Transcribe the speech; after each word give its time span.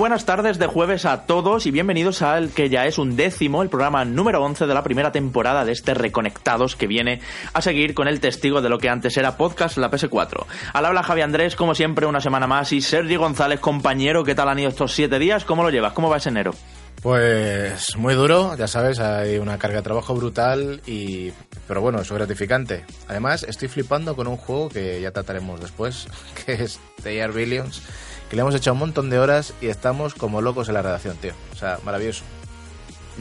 buenas 0.00 0.24
tardes 0.24 0.58
de 0.58 0.66
jueves 0.66 1.04
a 1.04 1.26
todos 1.26 1.66
y 1.66 1.70
bienvenidos 1.70 2.22
al 2.22 2.52
que 2.52 2.70
ya 2.70 2.86
es 2.86 2.96
un 2.96 3.16
décimo, 3.16 3.62
el 3.62 3.68
programa 3.68 4.02
número 4.06 4.42
11 4.42 4.66
de 4.66 4.72
la 4.72 4.82
primera 4.82 5.12
temporada 5.12 5.66
de 5.66 5.72
este 5.72 5.92
Reconectados 5.92 6.74
que 6.74 6.86
viene 6.86 7.20
a 7.52 7.60
seguir 7.60 7.92
con 7.92 8.08
el 8.08 8.18
testigo 8.18 8.62
de 8.62 8.70
lo 8.70 8.78
que 8.78 8.88
antes 8.88 9.18
era 9.18 9.36
podcast 9.36 9.76
la 9.76 9.90
PS4. 9.90 10.46
Al 10.72 10.86
habla 10.86 11.02
Javi 11.02 11.20
Andrés, 11.20 11.54
como 11.54 11.74
siempre, 11.74 12.06
una 12.06 12.22
semana 12.22 12.46
más 12.46 12.72
y 12.72 12.80
Sergio 12.80 13.20
González, 13.20 13.60
compañero, 13.60 14.24
¿qué 14.24 14.34
tal 14.34 14.48
han 14.48 14.60
ido 14.60 14.70
estos 14.70 14.94
siete 14.94 15.18
días? 15.18 15.44
¿Cómo 15.44 15.64
lo 15.64 15.68
llevas? 15.68 15.92
¿Cómo 15.92 16.08
va 16.08 16.16
ese 16.16 16.30
enero? 16.30 16.54
Pues 17.02 17.94
muy 17.98 18.14
duro, 18.14 18.56
ya 18.56 18.68
sabes, 18.68 19.00
hay 19.00 19.36
una 19.36 19.58
carga 19.58 19.78
de 19.78 19.82
trabajo 19.82 20.14
brutal 20.14 20.80
y 20.86 21.30
pero 21.68 21.82
bueno, 21.82 22.00
es 22.00 22.10
gratificante. 22.10 22.86
Además, 23.06 23.42
estoy 23.42 23.68
flipando 23.68 24.16
con 24.16 24.28
un 24.28 24.38
juego 24.38 24.70
que 24.70 24.98
ya 25.02 25.10
trataremos 25.10 25.60
después, 25.60 26.08
que 26.46 26.54
es 26.54 26.80
The 27.02 27.18
Air 27.18 27.32
Billions 27.32 27.82
que 28.30 28.36
le 28.36 28.42
hemos 28.42 28.54
echado 28.54 28.74
un 28.74 28.78
montón 28.78 29.10
de 29.10 29.18
horas 29.18 29.52
y 29.60 29.66
estamos 29.66 30.14
como 30.14 30.40
locos 30.40 30.68
en 30.68 30.74
la 30.74 30.82
redacción, 30.82 31.16
tío. 31.16 31.32
O 31.52 31.56
sea, 31.56 31.80
maravilloso. 31.84 32.22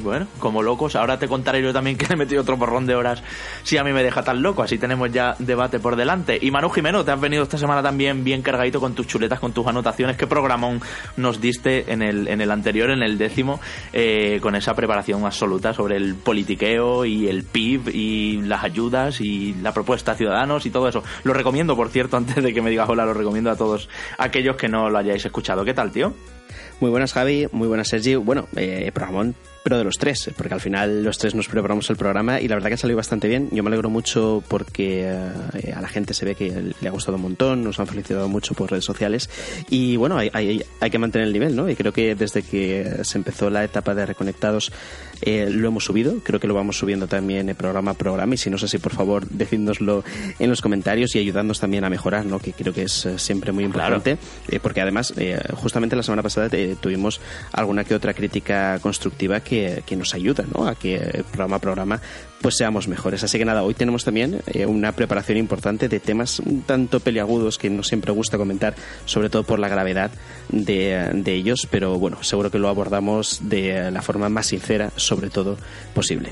Bueno, 0.03 0.27
como 0.39 0.63
locos, 0.63 0.95
ahora 0.95 1.20
te 1.20 1.27
contaré 1.27 1.62
yo 1.62 1.73
también 1.73 1.98
que 1.98 2.13
he 2.13 2.16
metido 2.16 2.41
otro 2.41 2.58
porrón 2.58 2.85
de 2.85 2.95
horas 2.95 3.23
si 3.63 3.77
a 3.77 3.84
mí 3.84 3.91
me 3.94 4.03
deja 4.03 4.23
tan 4.23 4.41
loco, 4.41 4.63
así 4.63 4.77
tenemos 4.77 5.12
ya 5.12 5.35
debate 5.39 5.80
por 5.80 5.95
delante. 5.95 6.39
Y 6.41 6.52
Manu 6.52 6.70
Jimeno, 6.70 7.03
te 7.03 7.12
has 7.12 7.20
venido 7.20 7.44
esta 7.44 7.58
semana 7.58 7.84
también 7.84 8.23
bien 8.23 8.41
cargadito 8.41 8.80
con 8.80 8.94
tus 8.94 9.08
chuletas, 9.08 9.39
con 9.39 9.53
tus 9.53 9.67
anotaciones. 9.67 10.17
¿Qué 10.17 10.27
programón 10.27 10.81
nos 11.17 11.41
diste 11.41 11.91
en 11.91 12.02
el, 12.02 12.27
en 12.27 12.41
el 12.41 12.52
anterior, 12.52 12.91
en 12.91 13.03
el 13.03 13.17
décimo, 13.17 13.59
eh, 13.94 14.39
con 14.41 14.56
esa 14.56 14.73
preparación 14.75 15.25
absoluta 15.25 15.73
sobre 15.73 15.97
el 15.97 16.16
politiqueo 16.16 17.06
y 17.06 17.28
el 17.28 17.44
PIB 17.44 17.89
y 17.94 18.41
las 18.41 18.63
ayudas 18.63 19.22
y 19.22 19.53
la 19.61 19.73
propuesta 19.73 20.13
a 20.13 20.16
ciudadanos 20.16 20.66
y 20.66 20.69
todo 20.69 20.88
eso? 20.88 21.03
Lo 21.23 21.34
recomiendo, 21.34 21.75
por 21.75 21.89
cierto, 21.89 22.17
antes 22.17 22.44
de 22.44 22.53
que 22.53 22.61
me 22.61 22.69
digas 22.69 22.89
hola, 22.89 23.06
lo 23.06 23.13
recomiendo 23.13 23.52
a 23.52 23.56
todos 23.56 23.89
aquellos 24.17 24.56
que 24.56 24.67
no 24.67 24.89
lo 24.89 24.97
hayáis 24.97 25.25
escuchado. 25.25 25.66
¿Qué 25.66 25.73
tal, 25.73 25.91
tío? 25.91 26.13
Muy 26.80 26.89
buenas, 26.89 27.13
Javi. 27.13 27.47
Muy 27.52 27.67
buenas, 27.67 27.89
Sergi. 27.89 28.16
Bueno, 28.16 28.47
eh, 28.56 28.91
programón 28.94 29.36
de 29.78 29.84
los 29.84 29.98
tres, 29.98 30.31
porque 30.36 30.53
al 30.53 30.62
final 30.62 31.03
los 31.03 31.17
tres 31.17 31.36
nos 31.36 31.48
preparamos 31.48 31.89
el 31.89 31.95
programa 31.95 32.42
y 32.42 32.48
la 32.48 32.56
verdad 32.56 32.70
que 32.70 32.73
ha 32.75 32.78
salido 32.78 32.98
bastante 32.98 33.28
bien. 33.28 33.50
Yo 33.52 33.64
me 33.64 33.70
alegro 33.70 33.89
mucho 33.89 34.44
porque 34.48 35.03
eh, 35.03 35.73
a 35.73 35.81
la 35.81 35.88
gente 35.88 36.14
se 36.14 36.25
ve 36.25 36.36
que 36.36 36.73
le 36.80 36.88
ha 36.88 36.92
gustado 36.92 37.17
un 37.17 37.23
montón, 37.23 37.64
nos 37.64 37.80
han 37.80 37.88
felicitado 37.88 38.28
mucho 38.28 38.53
por 38.53 38.72
redes 38.72 38.86
sociales 38.86 39.30
y 39.70 39.95
bueno, 39.97 40.17
hay, 40.17 40.30
hay 40.80 40.90
que 40.90 40.97
mantener 40.97 41.28
el 41.28 41.34
nivel, 41.34 41.56
¿no? 41.56 41.70
Y 41.70 41.75
creo 41.75 41.94
que 41.94 42.16
desde 42.16 42.42
que 42.42 43.00
se 43.03 43.17
empezó 43.17 43.50
la 43.50 43.64
etapa 43.64 43.94
de 43.94 44.06
Reconectados 44.06 44.72
eh, 45.22 45.50
lo 45.50 45.67
hemos 45.67 45.86
subido, 45.86 46.20
creo 46.23 46.39
que 46.39 46.48
lo 46.48 46.53
vamos 46.53 46.78
subiendo 46.78 47.08
también 47.08 47.53
programa 47.56 47.92
a 47.92 47.94
programa 47.94 48.36
y 48.36 48.38
si 48.38 48.50
no 48.50 48.58
sé 48.58 48.67
si 48.67 48.78
por 48.78 48.94
favor 48.94 49.25
decídnoslo 49.30 50.03
en 50.38 50.50
los 50.50 50.62
comentarios 50.62 51.16
y 51.16 51.20
ayudándonos 51.20 51.59
también 51.59 51.84
a 51.84 51.89
mejorar, 51.89 52.25
¿no? 52.25 52.39
Que 52.39 52.53
creo 52.53 52.73
que 52.73 52.84
es 52.84 53.06
eh, 53.06 53.20
siempre 53.20 53.52
muy 53.52 53.64
importante, 53.64 54.17
porque 54.62 54.81
además 54.81 55.14
justamente 55.53 55.95
la 55.95 56.03
semana 56.03 56.23
pasada 56.23 56.50
tuvimos 56.80 57.22
alguna 57.52 57.84
que 57.84 57.95
otra 57.95 58.14
crítica 58.14 58.80
constructiva 58.80 59.40
que, 59.42 59.84
nos 59.97 60.14
ayuda 60.14 60.45
¿no? 60.56 60.66
a 60.66 60.75
que 60.75 61.23
programa 61.31 61.58
a 61.58 61.59
programa 61.59 62.02
pues 62.41 62.57
seamos 62.57 62.87
mejores. 62.87 63.23
Así 63.23 63.37
que 63.37 63.45
nada, 63.45 63.63
hoy 63.63 63.73
tenemos 63.73 64.03
también 64.03 64.41
eh, 64.47 64.65
una 64.65 64.91
preparación 64.91 65.37
importante 65.37 65.89
de 65.89 65.99
temas 65.99 66.39
un 66.39 66.61
tanto 66.61 66.99
peliagudos 66.99 67.57
que 67.57 67.69
no 67.69 67.83
siempre 67.83 68.11
gusta 68.11 68.37
comentar, 68.37 68.75
sobre 69.05 69.29
todo 69.29 69.43
por 69.43 69.59
la 69.59 69.67
gravedad 69.67 70.11
de, 70.49 71.09
de 71.13 71.33
ellos, 71.33 71.67
pero 71.69 71.97
bueno, 71.99 72.23
seguro 72.23 72.51
que 72.51 72.59
lo 72.59 72.69
abordamos 72.69 73.39
de 73.43 73.91
la 73.91 74.01
forma 74.01 74.29
más 74.29 74.47
sincera, 74.47 74.91
sobre 74.95 75.29
todo, 75.29 75.57
posible. 75.93 76.31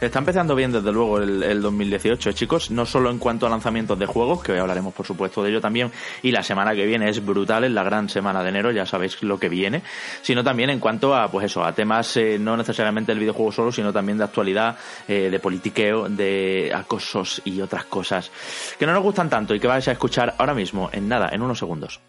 Está 0.00 0.18
empezando 0.18 0.54
bien 0.54 0.72
desde 0.72 0.92
luego 0.92 1.18
el, 1.18 1.62
2018, 1.62 2.30
¿eh, 2.30 2.34
chicos, 2.34 2.70
no 2.70 2.84
solo 2.84 3.10
en 3.10 3.18
cuanto 3.18 3.46
a 3.46 3.48
lanzamientos 3.48 3.98
de 3.98 4.06
juegos, 4.06 4.42
que 4.42 4.52
hoy 4.52 4.58
hablaremos 4.58 4.92
por 4.92 5.06
supuesto 5.06 5.42
de 5.42 5.50
ello 5.50 5.60
también, 5.60 5.90
y 6.22 6.32
la 6.32 6.42
semana 6.42 6.74
que 6.74 6.84
viene 6.84 7.08
es 7.08 7.24
brutal, 7.24 7.64
es 7.64 7.70
la 7.70 7.84
gran 7.84 8.08
semana 8.08 8.42
de 8.42 8.48
enero, 8.48 8.72
ya 8.72 8.86
sabéis 8.86 9.22
lo 9.22 9.38
que 9.38 9.48
viene, 9.48 9.82
sino 10.20 10.42
también 10.42 10.70
en 10.70 10.80
cuanto 10.80 11.14
a, 11.14 11.30
pues 11.30 11.46
eso, 11.46 11.64
a 11.64 11.72
temas 11.72 12.16
eh, 12.16 12.38
no 12.38 12.56
necesariamente 12.56 13.12
del 13.12 13.20
videojuego 13.20 13.52
solo, 13.52 13.72
sino 13.72 13.92
también 13.92 14.18
de 14.18 14.24
actualidad, 14.24 14.76
eh, 15.06 15.30
de 15.30 15.38
politiqueo, 15.38 16.08
de 16.08 16.72
acosos 16.74 17.40
y 17.44 17.60
otras 17.60 17.84
cosas 17.84 18.30
que 18.78 18.86
no 18.86 18.92
nos 18.92 19.02
gustan 19.02 19.30
tanto 19.30 19.54
y 19.54 19.60
que 19.60 19.68
vais 19.68 19.86
a 19.88 19.92
escuchar 19.92 20.34
ahora 20.38 20.54
mismo, 20.54 20.90
en 20.92 21.08
nada, 21.08 21.30
en 21.32 21.40
unos 21.40 21.58
segundos. 21.58 22.00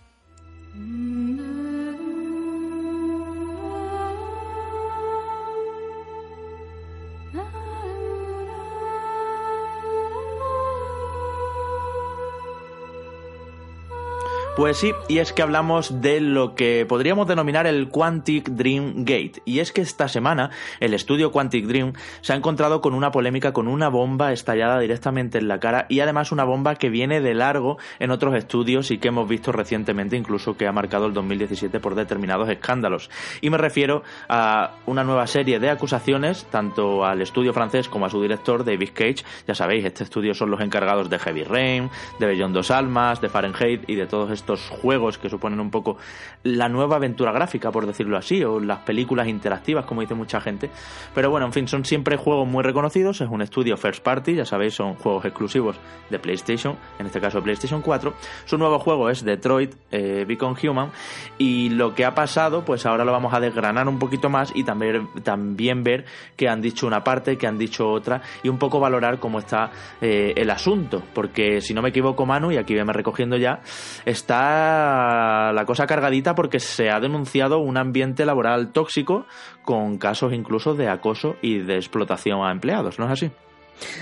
Pues 14.55 14.77
sí, 14.77 14.93
y 15.09 15.17
es 15.17 15.33
que 15.33 15.41
hablamos 15.41 16.01
de 16.01 16.21
lo 16.21 16.55
que 16.55 16.85
podríamos 16.88 17.27
denominar 17.27 17.67
el 17.67 17.89
Quantic 17.89 18.47
Dream 18.51 19.03
Gate. 19.03 19.41
Y 19.43 19.59
es 19.59 19.73
que 19.73 19.81
esta 19.81 20.07
semana 20.07 20.49
el 20.79 20.93
estudio 20.93 21.29
Quantic 21.33 21.66
Dream 21.66 21.91
se 22.21 22.31
ha 22.31 22.38
encontrado 22.38 22.79
con 22.79 22.93
una 22.93 23.11
polémica, 23.11 23.51
con 23.51 23.67
una 23.67 23.89
bomba 23.89 24.31
estallada 24.31 24.79
directamente 24.79 25.39
en 25.39 25.49
la 25.49 25.59
cara 25.59 25.88
y 25.89 25.99
además 25.99 26.31
una 26.31 26.45
bomba 26.45 26.75
que 26.75 26.89
viene 26.89 27.19
de 27.19 27.33
largo 27.33 27.79
en 27.99 28.11
otros 28.11 28.33
estudios 28.33 28.91
y 28.91 28.97
que 28.97 29.09
hemos 29.09 29.27
visto 29.27 29.51
recientemente 29.51 30.16
incluso 30.16 30.55
que 30.55 30.67
ha 30.67 30.72
marcado 30.72 31.07
el 31.07 31.13
2017 31.13 31.81
por 31.81 31.95
determinados 31.95 32.47
escándalos. 32.47 33.09
Y 33.41 33.49
me 33.49 33.57
refiero 33.57 34.03
a 34.29 34.75
una 34.85 35.03
nueva 35.03 35.27
serie 35.27 35.59
de 35.59 35.69
acusaciones 35.69 36.45
tanto 36.45 37.03
al 37.03 37.22
estudio 37.22 37.51
francés 37.51 37.89
como 37.89 38.05
a 38.05 38.09
su 38.09 38.22
director 38.22 38.63
David 38.63 38.91
Cage. 38.93 39.25
Ya 39.49 39.53
sabéis, 39.53 39.83
este 39.83 40.05
estudio 40.05 40.33
son 40.33 40.49
los 40.49 40.61
encargados 40.61 41.09
de 41.09 41.19
Heavy 41.19 41.43
Rain, 41.43 41.89
de 42.19 42.25
Beyond 42.25 42.55
Dos 42.55 42.72
Almas, 42.72 43.19
de 43.19 43.27
Fahrenheit 43.27 43.83
y 43.89 43.95
de 43.95 44.07
todos 44.07 44.31
estos 44.31 44.44
estos 44.45 44.69
juegos 44.69 45.17
que 45.17 45.28
suponen 45.28 45.59
un 45.59 45.72
poco 45.72 45.97
la 46.44 46.69
nueva 46.69 46.97
aventura 46.97 47.31
gráfica, 47.31 47.72
por 47.72 47.88
decirlo 47.88 48.16
así, 48.16 48.44
o 48.44 48.59
las 48.59 48.79
películas 48.79 49.28
interactivas, 49.28 49.85
como 49.85 50.01
dice 50.01 50.13
mucha 50.13 50.39
gente. 50.39 50.69
Pero 51.16 51.31
bueno, 51.31 51.47
en 51.47 51.53
fin, 51.53 51.67
son 51.67 51.83
siempre 51.83 52.16
juegos 52.16 52.47
muy 52.47 52.63
reconocidos, 52.63 53.22
es 53.22 53.29
un 53.29 53.41
estudio 53.41 53.75
first 53.75 54.03
party, 54.03 54.35
ya 54.35 54.45
sabéis, 54.45 54.75
son 54.75 54.95
juegos 54.95 55.25
exclusivos 55.25 55.78
de 56.11 56.19
PlayStation, 56.19 56.78
en 57.00 57.07
este 57.07 57.19
caso 57.19 57.41
PlayStation 57.41 57.81
4. 57.81 58.13
Su 58.45 58.59
nuevo 58.59 58.78
juego 58.78 59.09
es 59.09 59.25
Detroit 59.25 59.73
eh, 59.91 60.25
Become 60.28 60.55
Human 60.63 60.91
y 61.39 61.69
lo 61.69 61.95
que 61.95 62.05
ha 62.05 62.13
pasado, 62.13 62.63
pues 62.63 62.85
ahora 62.85 63.03
lo 63.03 63.11
vamos 63.11 63.34
a 63.34 63.39
desgranar 63.39 63.88
un 63.88 63.97
poquito 63.97 64.29
más 64.29 64.51
y 64.53 64.63
también, 64.63 65.09
también 65.23 65.84
ver 65.84 66.05
que 66.35 66.47
han 66.47 66.61
dicho 66.61 66.85
una 66.85 67.03
parte, 67.03 67.38
que 67.38 67.47
han 67.47 67.57
dicho 67.57 67.89
otra 67.89 68.22
y 68.44 68.50
un 68.50 68.59
poco 68.59 68.79
valorar 68.79 69.19
cómo 69.19 69.39
está 69.39 69.72
eh, 70.01 70.34
el 70.35 70.51
asunto, 70.51 71.01
porque 71.16 71.61
si 71.61 71.73
no 71.73 71.81
me 71.81 71.89
equivoco 71.89 72.28
Manu, 72.28 72.51
y 72.51 72.57
aquí 72.57 72.75
me 72.75 72.94
recogiendo 72.94 73.38
ya, 73.38 73.61
está 74.05 74.34
la 74.44 75.63
cosa 75.66 75.88
cargadita 75.88 76.35
porque 76.35 76.59
se 76.59 76.90
ha 76.90 77.00
denunciado 77.00 77.59
un 77.59 77.78
ambiente 77.78 78.25
laboral 78.25 78.72
tóxico 78.72 79.25
con 79.63 79.97
casos 79.97 80.34
incluso 80.34 80.73
de 80.73 80.90
acoso 80.90 81.35
y 81.41 81.59
de 81.59 81.75
explotación 81.75 82.46
a 82.46 82.51
empleados, 82.51 83.00
¿no 83.00 83.06
es 83.06 83.12
así? 83.12 83.31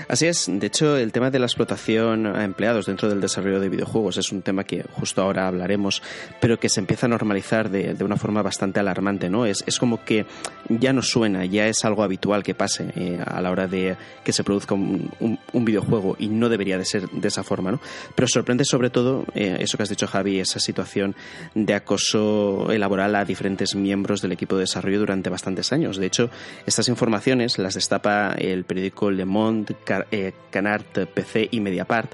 Así 0.08 0.26
es, 0.26 0.46
de 0.48 0.66
hecho 0.66 0.96
el 0.96 1.12
tema 1.12 1.30
de 1.30 1.38
la 1.38 1.46
explotación 1.46 2.26
a 2.26 2.44
empleados 2.44 2.86
dentro 2.86 3.08
del 3.08 3.20
desarrollo 3.20 3.60
de 3.60 3.68
videojuegos 3.68 4.16
es 4.16 4.32
un 4.32 4.42
tema 4.42 4.64
que 4.64 4.84
justo 4.92 5.22
ahora 5.22 5.48
hablaremos, 5.48 6.02
pero 6.40 6.58
que 6.58 6.68
se 6.68 6.80
empieza 6.80 7.06
a 7.06 7.08
normalizar 7.08 7.70
de, 7.70 7.96
una 8.04 8.16
forma 8.16 8.42
bastante 8.42 8.80
alarmante, 8.80 9.30
¿no? 9.30 9.46
Es, 9.46 9.64
es, 9.66 9.78
como 9.78 10.04
que 10.04 10.26
ya 10.68 10.92
no 10.92 11.02
suena, 11.02 11.44
ya 11.46 11.66
es 11.68 11.84
algo 11.84 12.02
habitual 12.02 12.42
que 12.42 12.54
pase 12.54 12.92
eh, 12.96 13.18
a 13.24 13.40
la 13.40 13.50
hora 13.50 13.66
de 13.66 13.96
que 14.22 14.32
se 14.32 14.44
produzca 14.44 14.74
un, 14.74 15.10
videojuego 15.52 16.16
y 16.18 16.28
no 16.28 16.50
debería 16.50 16.76
de 16.76 16.84
ser 16.84 17.08
de 17.08 17.28
esa 17.28 17.42
forma, 17.42 17.72
¿no? 17.72 17.80
Pero 18.14 18.28
sorprende 18.28 18.64
sobre 18.66 18.90
todo 18.90 19.24
eh, 19.34 19.56
eso 19.60 19.78
que 19.78 19.84
has 19.84 19.88
dicho 19.88 20.06
Javi, 20.06 20.40
esa 20.40 20.60
situación 20.60 21.16
de 21.54 21.72
acoso 21.74 22.68
laboral 22.76 23.14
a 23.16 23.24
diferentes 23.24 23.74
miembros 23.74 24.20
del 24.20 24.32
equipo 24.32 24.56
de 24.56 24.62
desarrollo 24.62 24.98
durante 24.98 25.30
bastantes 25.30 25.72
años. 25.72 25.96
De 25.96 26.06
hecho, 26.06 26.28
estas 26.66 26.88
informaciones 26.88 27.58
las 27.58 27.74
destapa 27.74 28.32
el 28.32 28.64
periódico 28.64 29.10
Le 29.10 29.24
Monde 29.24 29.63
eh, 30.10 30.32
Canard 30.50 31.06
PC 31.08 31.48
y 31.50 31.60
Mediapart 31.60 32.12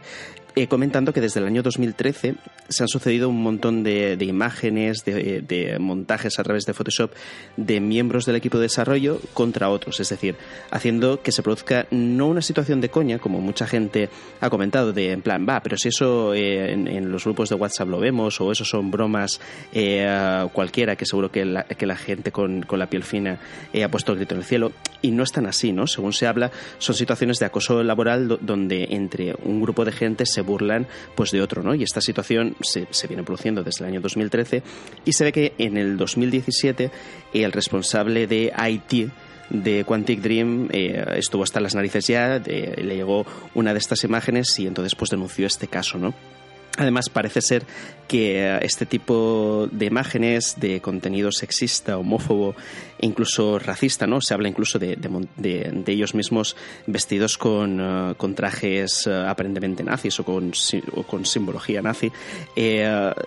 eh, 0.56 0.67
comentando 0.67 1.12
que 1.12 1.20
desde 1.20 1.41
el 1.41 1.47
año 1.47 1.62
2013 1.62 2.35
se 2.69 2.82
han 2.82 2.88
sucedido 2.88 3.29
un 3.29 3.43
montón 3.43 3.82
de, 3.82 4.17
imágenes, 4.20 5.05
de, 5.05 5.76
montajes 5.79 6.38
a 6.38 6.43
través 6.43 6.64
de 6.67 6.75
Photoshop 6.75 7.12
de 7.56 7.81
miembros 7.81 8.26
del 8.26 8.37
equipo 8.37 8.58
de 8.58 8.62
desarrollo 8.62 9.20
contra 9.35 9.70
otros, 9.70 10.00
es 10.00 10.08
decir, 10.08 10.37
haciendo 10.70 11.23
que 11.23 11.32
se 11.32 11.43
produzca 11.43 11.87
no 11.91 12.29
una 12.29 12.43
situación 12.43 12.81
de 12.81 12.88
coña, 12.88 13.19
como 13.19 13.41
mucha 13.41 13.67
gente 13.67 14.08
ha 14.41 14.50
comentado, 14.50 14.93
de 14.93 15.12
en 15.12 15.23
plan, 15.23 15.47
va, 15.49 15.61
pero 15.62 15.76
si 15.76 15.88
eso 15.88 16.35
eh, 16.35 16.73
en, 16.73 17.11
los 17.11 17.25
grupos 17.25 17.49
de 17.49 17.56
WhatsApp 17.56 17.88
lo 17.88 17.99
vemos, 17.99 18.41
o 18.41 18.52
eso 18.52 18.64
son 18.64 18.91
bromas 18.91 19.41
eh, 19.73 20.49
cualquiera, 20.52 20.97
que 20.97 21.06
seguro 21.06 21.31
que 21.31 21.44
la, 21.44 21.64
que 21.64 21.87
la 21.87 21.97
gente 21.97 22.32
con, 22.32 22.62
con, 22.62 22.79
la 22.79 22.88
piel 22.88 23.02
fina 23.02 23.38
ha 23.82 23.88
puesto 23.88 24.12
el 24.12 24.19
grito 24.19 24.35
en 24.35 24.41
el 24.41 24.47
cielo, 24.47 24.73
y 25.02 25.11
no 25.11 25.23
es 25.23 25.32
tan 25.32 25.47
así, 25.47 25.73
¿no? 25.73 25.87
Según 25.87 26.12
se 26.12 26.26
habla, 26.26 26.50
son 26.79 26.94
situaciones 26.94 27.38
de 27.38 27.47
acoso 27.47 27.82
laboral 27.82 28.38
donde 28.41 28.88
entre 28.91 29.35
un 29.44 29.61
grupo 29.61 29.85
de 29.85 29.93
gente 29.93 30.26
se 30.26 30.39
burlan 30.42 30.87
pues 31.14 31.31
de 31.31 31.42
otro, 31.42 31.62
¿no? 31.62 31.75
Y 31.75 31.82
esta 31.82 32.00
situación 32.00 32.56
se, 32.60 32.87
se 32.90 33.06
viene 33.06 33.22
produciendo 33.22 33.62
desde 33.62 33.84
el 33.84 33.90
año 33.90 34.00
2013 34.00 34.62
y 35.04 35.12
se 35.12 35.25
ve 35.25 35.32
que 35.32 35.54
en 35.58 35.76
el 35.76 35.96
2017 35.96 36.90
el 37.32 37.52
responsable 37.52 38.26
de 38.26 38.52
IT 38.69 39.10
de 39.50 39.84
Quantic 39.84 40.20
Dream 40.20 40.69
eh, 40.72 41.04
estuvo 41.16 41.42
hasta 41.42 41.60
las 41.60 41.75
narices 41.75 42.06
ya, 42.06 42.38
le 42.38 42.96
llegó 42.96 43.26
una 43.54 43.72
de 43.72 43.78
estas 43.78 44.04
imágenes 44.04 44.58
y 44.58 44.66
entonces 44.66 44.94
pues 44.94 45.10
denunció 45.10 45.46
este 45.46 45.66
caso, 45.66 45.98
¿no? 45.98 46.14
Además, 46.76 47.10
parece 47.10 47.42
ser 47.42 47.64
que 48.08 48.42
eh, 48.42 48.58
este 48.62 48.87
tipo 48.87 49.69
de 49.70 49.87
imágenes 49.87 50.54
de 50.58 50.81
contenido 50.81 51.32
sexista, 51.32 51.98
homófobo 51.98 52.54
incluso 53.00 53.58
racista, 53.58 54.06
¿no? 54.06 54.20
Se 54.20 54.35
habla 54.35 54.49
incluso 54.49 54.79
de, 54.79 54.99
ellos 55.87 56.14
mismos 56.14 56.56
vestidos 56.87 57.38
con, 57.38 57.81
eh, 57.81 58.14
trajes 58.35 59.06
eh, 59.06 59.25
aparentemente 59.26 59.82
nazis 59.82 60.20
o 60.20 60.25
con, 60.25 60.52
con 61.06 61.26
simbología 61.26 61.82
nazi, 61.82 62.12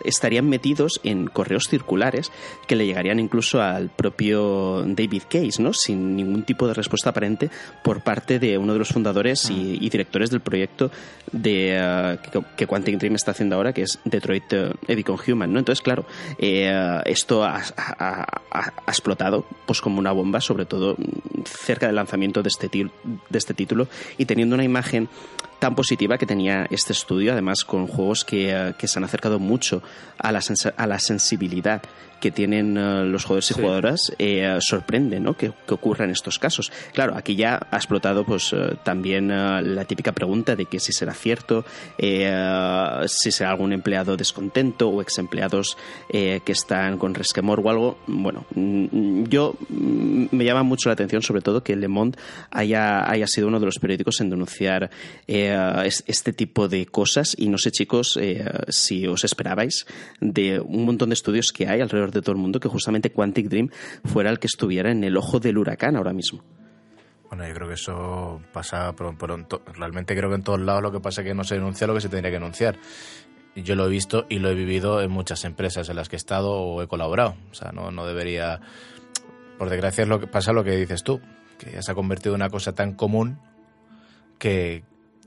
estarían 0.05 0.47
metidos 0.47 0.99
en 1.03 1.27
correos 1.27 1.67
circulares 1.69 2.31
que 2.67 2.75
le 2.75 2.85
llegarían 2.85 3.19
incluso 3.19 3.61
al 3.61 3.89
propio 3.89 4.83
David 4.85 5.23
Case, 5.29 5.61
¿no? 5.61 5.73
Sin 5.73 6.15
ningún 6.15 6.43
tipo 6.43 6.67
de 6.67 6.73
respuesta 6.73 7.09
aparente 7.09 7.49
por 7.83 8.01
parte 8.01 8.39
de 8.39 8.57
uno 8.57 8.73
de 8.73 8.79
los 8.79 8.89
fundadores 8.89 9.49
y, 9.49 9.77
ah. 9.77 9.89
directores 9.93 10.29
del 10.29 10.41
proyecto 10.41 10.91
de 11.31 12.17
que, 12.31 12.41
que 12.55 12.67
Quantic 12.67 12.97
Dream 12.97 13.15
está 13.15 13.31
haciendo 13.31 13.55
ahora, 13.55 13.73
que 13.73 13.83
es 13.83 13.99
Detroit 14.05 14.53
Edicon 14.87 15.19
Human, 15.27 15.51
¿no? 15.51 15.59
Entonces, 15.59 15.81
claro, 15.81 16.05
eh, 16.37 17.01
esto 17.05 17.43
ha, 17.43 17.61
explotado 18.87 19.45
pues 19.65 19.81
como 19.81 19.99
una 19.99 20.11
bomba, 20.11 20.41
sobre 20.41 20.65
todo 20.65 20.95
cerca 21.45 21.87
del 21.87 21.95
lanzamiento 21.95 22.43
de 22.43 22.49
este, 22.49 22.69
de 22.69 23.37
este 23.37 23.53
título 23.53 23.87
y 24.17 24.25
teniendo 24.25 24.55
una 24.55 24.63
imagen 24.63 25.09
tan 25.63 25.75
positiva 25.75 26.17
que 26.17 26.25
tenía 26.25 26.67
este 26.69 26.91
estudio, 26.91 27.31
además 27.31 27.63
con 27.63 27.87
juegos 27.87 28.25
que, 28.25 28.51
eh, 28.51 28.73
se 28.83 28.99
han 28.99 29.05
acercado 29.05 29.39
mucho 29.39 29.81
a 30.17 30.33
la, 30.33 30.41
a 30.75 30.87
la 30.87 30.99
sensibilidad 30.99 31.81
que 32.23 32.31
tienen 32.31 32.77
eh, 32.77 33.03
los 33.03 33.25
jugadores 33.25 33.51
y 33.51 33.53
jugadoras 33.53 34.13
eh, 34.17 34.57
sorprende 34.61 35.19
¿no? 35.19 35.35
que, 35.35 35.51
ocurra 35.67 36.05
en 36.05 36.11
estos 36.11 36.39
casos. 36.39 36.71
Claro, 36.93 37.17
aquí 37.17 37.35
ya 37.35 37.67
ha 37.69 37.75
explotado 37.75 38.23
pues 38.23 38.53
eh, 38.53 38.77
también 38.85 39.27
la 39.27 39.83
típica 39.83 40.13
pregunta 40.13 40.55
de 40.55 40.65
que 40.65 40.79
si 40.79 40.93
será 40.93 41.13
cierto, 41.13 41.65
si 41.97 43.31
será 43.31 43.49
algún 43.49 43.73
empleado 43.73 44.15
descontento 44.15 44.87
o 44.87 45.01
ex 45.01 45.17
empleados 45.17 45.75
que 46.09 46.41
están 46.45 46.97
con 46.97 47.13
resquemor 47.13 47.59
o 47.59 47.69
algo. 47.69 47.97
Bueno, 48.07 48.45
mm, 48.55 49.23
yo 49.25 49.55
mm, 49.67 50.27
me 50.31 50.45
llama 50.45 50.63
mucho 50.63 50.87
la 50.87 50.93
atención 50.93 51.21
sobre 51.21 51.41
todo 51.41 51.61
que 51.61 51.75
Le 51.75 51.89
Monde 51.89 52.17
haya, 52.51 53.09
haya 53.09 53.27
sido 53.27 53.49
uno 53.49 53.59
de 53.59 53.65
los 53.65 53.79
periódicos 53.79 54.21
en 54.21 54.29
denunciar 54.29 54.89
este 55.53 56.33
tipo 56.33 56.67
de 56.67 56.85
cosas 56.85 57.35
y 57.37 57.49
no 57.49 57.57
sé 57.57 57.71
chicos 57.71 58.19
si 58.69 59.07
os 59.07 59.23
esperabais 59.23 59.85
de 60.19 60.59
un 60.59 60.85
montón 60.85 61.09
de 61.09 61.13
estudios 61.13 61.51
que 61.51 61.67
hay 61.67 61.81
alrededor 61.81 62.11
de 62.11 62.21
todo 62.21 62.33
el 62.33 62.41
mundo 62.41 62.59
que 62.59 62.69
justamente 62.69 63.11
Quantic 63.11 63.47
Dream 63.47 63.69
fuera 64.05 64.29
el 64.29 64.39
que 64.39 64.47
estuviera 64.47 64.91
en 64.91 65.03
el 65.03 65.17
ojo 65.17 65.39
del 65.39 65.57
huracán 65.57 65.95
ahora 65.95 66.13
mismo. 66.13 66.43
Bueno, 67.29 67.47
yo 67.47 67.53
creo 67.55 67.67
que 67.67 67.73
eso 67.73 68.41
pasa 68.51 68.93
por, 68.93 69.17
realmente 69.75 70.15
creo 70.15 70.29
que 70.29 70.35
en 70.35 70.43
todos 70.43 70.59
lados 70.59 70.83
lo 70.83 70.91
que 70.91 70.99
pasa 70.99 71.21
es 71.21 71.27
que 71.27 71.33
no 71.33 71.43
se 71.43 71.55
denuncia 71.55 71.87
lo 71.87 71.95
que 71.95 72.01
se 72.01 72.09
tendría 72.09 72.29
que 72.29 72.35
denunciar. 72.35 72.77
Yo 73.55 73.75
lo 73.75 73.87
he 73.87 73.89
visto 73.89 74.27
y 74.29 74.37
lo 74.37 74.49
he 74.49 74.53
vivido 74.53 75.01
en 75.01 75.09
muchas 75.09 75.43
empresas 75.43 75.89
en 75.89 75.95
las 75.95 76.09
que 76.09 76.15
he 76.15 76.17
estado 76.17 76.51
o 76.51 76.83
he 76.83 76.87
colaborado. 76.87 77.35
O 77.49 77.55
sea, 77.55 77.71
no, 77.71 77.89
no 77.89 78.05
debería... 78.05 78.61
Por 79.57 79.69
desgracia 79.69 80.03
es 80.03 80.07
lo 80.07 80.19
que 80.19 80.27
pasa 80.27 80.53
lo 80.53 80.63
que 80.63 80.75
dices 80.75 81.03
tú, 81.03 81.21
que 81.57 81.71
ya 81.71 81.81
se 81.81 81.91
ha 81.91 81.95
convertido 81.95 82.35
en 82.35 82.41
una 82.41 82.49
cosa 82.49 82.73
tan 82.73 82.93
común 82.93 83.39
que, 84.37 84.83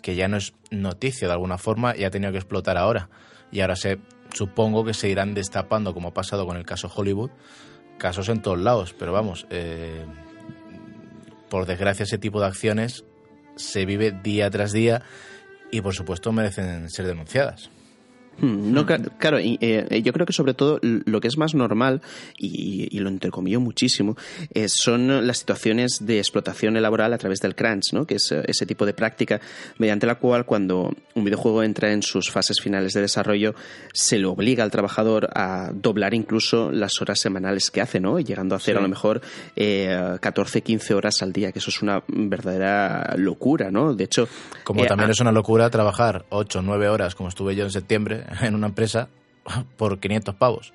que 0.07 0.15
ya 0.15 0.29
no 0.29 0.37
es 0.37 0.55
noticia 0.71 1.27
de 1.27 1.35
alguna 1.35 1.59
forma 1.59 1.97
y 1.97 2.05
ha 2.05 2.11
tenido 2.11 2.31
que 2.31 2.39
explotar 2.39 2.77
ahora. 2.77 3.09
Y 3.51 3.61
ahora 3.61 3.75
se 3.75 3.99
supongo 4.33 4.85
que 4.85 4.95
se 4.95 5.09
irán 5.09 5.35
destapando, 5.35 5.95
como 5.95 6.11
ha 6.11 6.15
pasado 6.15 6.47
con 6.47 6.57
el 6.57 6.65
caso 6.65 6.89
Hollywood, 6.95 7.33
casos 7.99 8.29
en 8.29 8.41
todos 8.41 8.61
lados. 8.61 8.95
Pero 8.97 9.13
vamos, 9.13 9.49
eh, 9.51 10.07
por 11.51 11.67
desgracia 11.67 12.05
ese 12.05 12.19
tipo 12.19 12.39
de 12.39 12.47
acciones 12.47 13.05
se 13.57 13.85
vive 13.85 14.13
día 14.13 14.49
tras 14.49 14.71
día 14.71 15.03
y 15.73 15.81
por 15.81 15.93
supuesto 15.93 16.31
merecen 16.31 16.89
ser 16.89 17.09
denunciadas. 17.09 17.69
Hmm, 18.39 18.73
no, 18.73 18.85
claro, 18.87 19.39
eh, 19.41 20.03
yo 20.03 20.13
creo 20.13 20.27
que 20.27 20.33
sobre 20.33 20.55
todo 20.55 20.79
lo 20.83 21.21
que 21.21 21.29
es 21.29 21.39
más 21.39 21.55
normal, 21.55 22.03
y, 22.37 22.89
y 22.91 22.99
lo 23.01 23.09
entrecomillo 23.09 23.61
muchísimo, 23.61 24.17
eh, 24.53 24.67
son 24.69 25.27
las 25.27 25.39
situaciones 25.39 26.05
de 26.05 26.19
explotación 26.19 26.81
laboral 26.81 27.13
a 27.13 27.19
través 27.19 27.41
del 27.41 27.55
crunch, 27.55 27.93
¿no? 27.93 28.07
que 28.07 28.17
es 28.17 28.33
eh, 28.33 28.43
ese 28.47 28.67
tipo 28.67 28.85
de 28.85 28.93
práctica 28.93 29.41
mediante 29.79 30.07
la 30.07 30.17
cual 30.17 30.45
cuando 30.45 30.93
un 31.15 31.25
videojuego 31.25 31.63
entra 31.63 31.93
en 31.93 32.03
sus 32.03 32.31
fases 32.31 32.61
finales 32.61 32.93
de 32.93 33.01
desarrollo, 33.01 33.55
se 33.93 34.19
le 34.19 34.27
obliga 34.27 34.65
al 34.65 34.71
trabajador 34.71 35.31
a 35.35 35.71
doblar 35.73 36.15
incluso 36.15 36.71
las 36.71 37.01
horas 37.01 37.21
semanales 37.21 37.71
que 37.71 37.81
hace, 37.81 38.01
¿no? 38.01 38.21
llegando 38.21 38.55
a 38.55 38.59
hacer 38.59 38.77
a 38.77 38.81
lo 38.81 38.89
mejor 38.89 39.23
14, 39.55 40.63
15 40.63 40.95
horas 40.95 41.23
al 41.23 41.33
día, 41.33 41.53
que 41.53 41.59
eso 41.59 41.71
es 41.71 41.83
una 41.83 42.03
verdadera 42.09 43.15
locura. 43.17 43.71
¿no? 43.71 43.95
De 43.95 44.05
hecho... 44.05 44.29
Como 44.65 44.85
también 44.85 45.11
es 45.11 45.21
una 45.21 45.33
locura 45.33 45.71
trabajar 45.71 46.27
8 46.31 46.59
o 46.59 46.63
9 46.63 46.89
horas, 46.89 47.15
como 47.15 47.29
estuve 47.29 47.55
yo 47.55 47.65
en 47.65 47.71
septiembre, 47.71 48.25
en 48.41 48.55
una 48.55 48.69
empresa 48.69 49.09
por 49.77 49.99
500 49.99 50.35
pavos. 50.35 50.73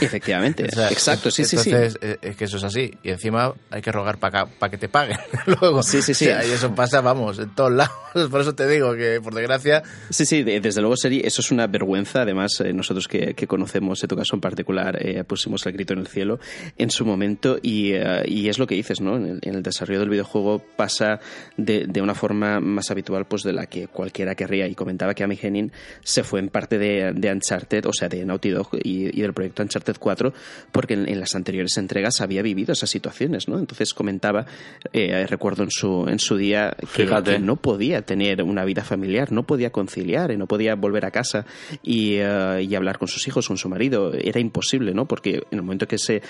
Efectivamente, 0.00 0.64
exacto, 0.90 1.30
sí, 1.30 1.44
sí, 1.44 1.56
sí. 1.56 1.70
Entonces, 1.70 1.98
eh, 2.02 2.18
es 2.22 2.36
que 2.36 2.44
eso 2.44 2.56
es 2.56 2.64
así. 2.64 2.92
Y 3.02 3.10
encima 3.10 3.54
hay 3.70 3.82
que 3.82 3.92
rogar 3.92 4.18
para 4.18 4.46
que 4.70 4.78
te 4.78 4.88
paguen 4.88 5.18
luego. 5.46 5.82
Sí, 5.82 6.02
sí, 6.02 6.14
sí. 6.14 6.26
y 6.26 6.50
eso 6.50 6.74
pasa, 6.74 7.00
vamos, 7.00 7.38
en 7.38 7.54
todos 7.54 7.72
lados. 7.72 7.94
Por 8.30 8.40
eso 8.40 8.54
te 8.54 8.66
digo 8.66 8.94
que, 8.94 9.20
por 9.22 9.34
desgracia... 9.34 9.82
Sí, 10.10 10.26
sí, 10.26 10.42
desde 10.42 10.80
luego 10.80 10.96
sería, 10.96 11.22
eso 11.22 11.40
es 11.40 11.50
una 11.50 11.66
vergüenza. 11.66 12.22
Además, 12.22 12.60
eh, 12.60 12.72
nosotros 12.72 13.08
que, 13.08 13.34
conocemos 13.46 14.02
en 14.02 14.08
tu 14.08 14.16
caso 14.16 14.36
en 14.36 14.40
particular, 14.40 14.98
eh, 15.00 15.24
pusimos 15.24 15.64
el 15.66 15.72
grito 15.72 15.92
en 15.92 16.00
el 16.00 16.06
cielo 16.06 16.38
en 16.76 16.90
su 16.90 17.04
momento 17.04 17.58
y, 17.62 17.92
y 18.26 18.48
es 18.48 18.58
lo 18.58 18.66
que 18.66 18.74
dices, 18.74 19.00
¿no? 19.00 19.16
En 19.16 19.40
el, 19.42 19.62
desarrollo 19.62 20.00
del 20.00 20.08
videojuego 20.08 20.62
pasa 20.76 21.20
de, 21.56 21.86
de, 21.86 22.00
una 22.00 22.14
forma 22.14 22.60
más 22.60 22.90
habitual 22.90 23.26
pues 23.26 23.42
de 23.42 23.52
la 23.52 23.66
que 23.66 23.88
cualquiera 23.88 24.34
querría. 24.34 24.66
Y 24.66 24.74
comentaba 24.74 25.14
que 25.14 25.22
Amy 25.22 25.38
Henning 25.40 25.70
se 26.02 26.22
fue 26.22 26.40
en 26.40 26.48
parte 26.48 26.78
de, 26.78 27.12
de 27.14 27.32
Uncharted, 27.32 27.86
o 27.86 27.92
sea, 27.92 28.09
de 28.10 28.24
Naughty 28.26 28.50
Dog 28.50 28.68
y, 28.82 29.20
del 29.20 29.32
proyecto 29.32 29.62
Uncharted 29.62 29.96
4 29.98 30.34
porque 30.72 30.94
en, 30.94 31.20
las 31.20 31.34
anteriores 31.34 31.76
entregas 31.78 32.20
había 32.20 32.42
vivido 32.42 32.72
esas 32.72 32.90
situaciones, 32.90 33.48
¿no? 33.48 33.58
Entonces 33.58 33.94
comentaba, 33.94 34.44
eh, 34.92 35.26
recuerdo 35.26 35.62
en 35.62 35.70
su, 35.70 36.06
en 36.08 36.18
su 36.18 36.36
día 36.36 36.76
que, 36.94 37.06
no 37.40 37.56
podía 37.56 38.02
tener 38.02 38.42
una 38.42 38.64
vida 38.64 38.84
familiar, 38.84 39.32
no 39.32 39.44
podía 39.44 39.70
conciliar, 39.70 40.30
y 40.30 40.36
no 40.36 40.46
podía 40.46 40.74
volver 40.74 41.04
a 41.04 41.10
casa 41.10 41.46
y, 41.82 42.16
eh, 42.16 42.66
y, 42.68 42.74
hablar 42.74 42.98
con 42.98 43.08
sus 43.08 43.26
hijos, 43.28 43.48
con 43.48 43.56
su 43.56 43.68
marido, 43.68 44.12
era 44.12 44.40
imposible, 44.40 44.92
¿no? 44.92 45.06
Porque 45.06 45.42
en 45.50 45.58
el 45.58 45.62
momento 45.62 45.86
que 45.86 45.98
se 45.98 46.22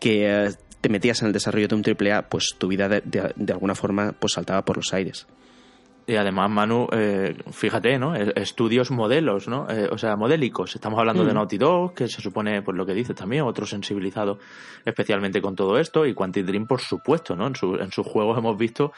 que 0.00 0.26
eh, 0.26 0.50
te 0.80 0.88
metías 0.88 1.22
en 1.22 1.28
el 1.28 1.32
desarrollo 1.32 1.68
de 1.68 1.74
un 1.74 1.82
triple 1.82 2.12
A, 2.12 2.28
pues 2.28 2.54
tu 2.58 2.68
vida 2.68 2.88
de, 2.88 3.02
de 3.02 3.52
alguna 3.52 3.74
forma 3.74 4.12
pues 4.18 4.34
saltaba 4.34 4.64
por 4.64 4.76
los 4.76 4.92
aires. 4.92 5.26
Y 6.08 6.16
además, 6.16 6.48
Manu, 6.48 6.88
eh, 6.90 7.36
fíjate, 7.52 7.98
¿no? 7.98 8.14
Estudios 8.14 8.90
modelos, 8.90 9.46
¿no? 9.46 9.68
Eh, 9.68 9.90
o 9.92 9.98
sea, 9.98 10.16
modélicos. 10.16 10.74
Estamos 10.74 10.98
hablando 10.98 11.22
de 11.22 11.32
mm. 11.32 11.34
Naughty 11.34 11.58
Dog, 11.58 11.92
que 11.92 12.08
se 12.08 12.22
supone, 12.22 12.62
pues 12.62 12.74
lo 12.78 12.86
que 12.86 12.94
dices 12.94 13.14
también, 13.14 13.42
otro 13.42 13.66
sensibilizado 13.66 14.38
especialmente 14.86 15.42
con 15.42 15.54
todo 15.54 15.78
esto, 15.78 16.06
y 16.06 16.14
Quantic 16.14 16.46
Dream, 16.46 16.66
por 16.66 16.80
supuesto, 16.80 17.36
¿no? 17.36 17.46
En, 17.46 17.54
su, 17.54 17.74
en 17.74 17.92
sus 17.92 18.06
juegos 18.06 18.38
hemos 18.38 18.56
visto 18.56 18.90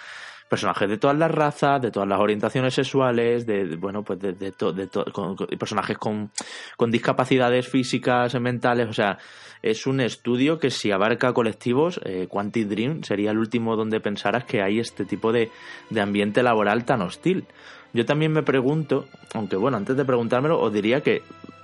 personajes 0.48 0.88
de 0.88 0.98
todas 0.98 1.18
las 1.18 1.32
razas, 1.32 1.82
de 1.82 1.90
todas 1.90 2.08
las 2.08 2.20
orientaciones 2.20 2.74
sexuales, 2.74 3.44
de, 3.44 3.74
bueno, 3.74 4.04
pues 4.04 4.20
de, 4.20 4.34
de, 4.34 4.52
de 4.52 5.56
personajes 5.58 5.98
con, 5.98 6.30
con 6.76 6.92
discapacidades 6.92 7.68
físicas, 7.68 8.38
mentales, 8.40 8.88
o 8.88 8.92
sea, 8.92 9.18
es 9.62 9.86
un 9.86 10.00
estudio 10.00 10.58
que 10.58 10.70
si 10.70 10.90
abarca 10.90 11.32
colectivos, 11.32 12.00
eh, 12.04 12.26
Quantic 12.28 12.68
Dream 12.68 13.02
sería 13.02 13.30
el 13.30 13.38
último 13.38 13.76
donde 13.76 14.00
pensaras 14.00 14.44
que 14.44 14.62
hay 14.62 14.78
este 14.78 15.04
tipo 15.04 15.32
de, 15.32 15.50
de 15.90 16.00
ambiente 16.00 16.42
laboral 16.42 16.84
tan 16.84 17.02
hostil. 17.02 17.44
Yo 17.92 18.06
también 18.06 18.32
me 18.32 18.42
pregunto, 18.42 19.06
aunque 19.34 19.56
bueno, 19.56 19.76
antes 19.76 19.96
de 19.96 20.04
preguntármelo, 20.04 20.60
os 20.60 20.72
diría 20.72 21.02
que 21.02 21.22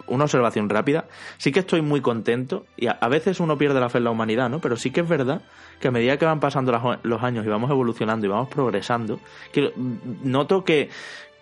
una 0.09 0.25
observación 0.25 0.69
rápida, 0.69 1.07
sí 1.38 1.53
que 1.53 1.61
estoy 1.61 1.83
muy 1.83 2.00
contento 2.00 2.67
y 2.76 2.87
a, 2.87 3.09
veces 3.09 3.41
uno 3.41 3.59
pierde 3.59 3.81
la 3.81 3.88
fe 3.88 3.99
en 3.99 4.05
la 4.05 4.11
humanidad, 4.11 4.49
¿no? 4.49 4.61
Pero 4.61 4.76
sí 4.76 4.91
que 4.91 5.00
es 5.00 5.09
verdad 5.09 5.43
que 5.81 5.88
a 5.88 5.91
medida 5.91 6.17
que 6.17 6.25
van 6.25 6.41
pasando 6.41 6.99
los 7.03 7.23
años 7.23 7.45
y 7.45 7.49
vamos 7.49 7.71
evolucionando 7.71 8.26
y 8.26 8.29
vamos 8.29 8.49
progresando, 8.49 9.21
que 9.53 9.73
noto 10.23 10.65
que, 10.65 10.91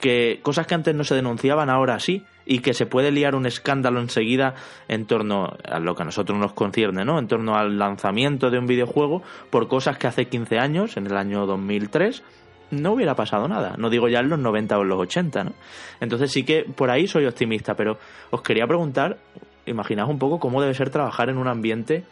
que 0.00 0.40
cosas 0.42 0.66
que 0.66 0.74
antes 0.74 0.94
no 0.94 1.04
se 1.04 1.14
denunciaban 1.14 1.70
ahora 1.70 1.98
sí 1.98 2.24
y 2.46 2.58
que 2.58 2.74
se 2.74 2.86
puede 2.86 3.10
liar 3.10 3.34
un 3.34 3.46
escándalo 3.46 4.00
enseguida 4.00 4.54
en 4.88 5.06
torno 5.06 5.56
a 5.64 5.78
lo 5.78 5.94
que 5.94 6.02
a 6.02 6.04
nosotros 6.04 6.38
nos 6.38 6.52
concierne, 6.52 7.04
¿no? 7.04 7.18
En 7.18 7.26
torno 7.26 7.56
al 7.56 7.78
lanzamiento 7.78 8.50
de 8.50 8.58
un 8.58 8.66
videojuego 8.66 9.22
por 9.50 9.68
cosas 9.68 9.96
que 9.98 10.06
hace 10.06 10.26
15 10.26 10.58
años, 10.58 10.96
en 10.96 11.06
el 11.06 11.16
año 11.16 11.46
2003, 11.46 12.22
no 12.70 12.92
hubiera 12.92 13.14
pasado 13.14 13.48
nada. 13.48 13.76
No 13.78 13.90
digo 13.90 14.08
ya 14.08 14.20
en 14.20 14.28
los 14.28 14.38
90 14.38 14.78
o 14.78 14.82
en 14.82 14.88
los 14.88 15.00
80, 15.00 15.44
¿no? 15.44 15.52
Entonces 16.00 16.32
sí 16.32 16.44
que 16.44 16.64
por 16.64 16.90
ahí 16.90 17.06
soy 17.06 17.26
optimista, 17.26 17.74
pero 17.74 17.98
os 18.30 18.42
quería 18.42 18.66
preguntar, 18.66 19.18
imaginaos 19.66 20.10
un 20.10 20.18
poco 20.18 20.38
cómo 20.38 20.60
debe 20.60 20.74
ser 20.74 20.90
trabajar 20.90 21.30
en 21.30 21.38
un 21.38 21.48
ambiente 21.48 22.04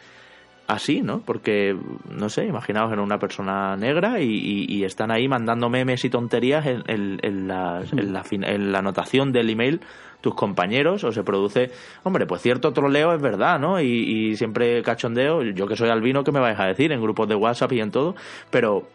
así, 0.67 1.01
¿no? 1.01 1.21
Porque, 1.21 1.75
no 2.09 2.29
sé, 2.29 2.45
imaginaos 2.45 2.91
en 2.93 2.99
una 2.99 3.19
persona 3.19 3.75
negra 3.75 4.19
y, 4.21 4.83
están 4.83 5.11
ahí 5.11 5.27
mandando 5.27 5.69
memes 5.69 6.03
y 6.03 6.09
tonterías 6.09 6.65
en, 6.65 6.83
en, 6.87 7.47
la, 7.47 7.83
en 7.91 8.71
la 8.71 8.79
anotación 8.79 9.31
del 9.31 9.49
email 9.49 9.81
tus 10.23 10.33
compañeros 10.35 11.03
o 11.03 11.11
se 11.11 11.21
produce, 11.21 11.71
hombre, 12.03 12.25
pues 12.25 12.41
cierto 12.41 12.71
troleo 12.71 13.13
es 13.13 13.21
verdad, 13.21 13.59
¿no? 13.59 13.79
Y, 13.81 14.35
siempre 14.37 14.81
cachondeo, 14.81 15.43
yo 15.43 15.67
que 15.67 15.75
soy 15.75 15.89
albino, 15.89 16.23
¿qué 16.23 16.31
me 16.31 16.39
vais 16.39 16.59
a 16.59 16.65
decir? 16.65 16.91
En 16.91 17.01
grupos 17.01 17.27
de 17.27 17.35
WhatsApp 17.35 17.73
y 17.73 17.81
en 17.81 17.91
todo, 17.91 18.15
pero 18.49 18.87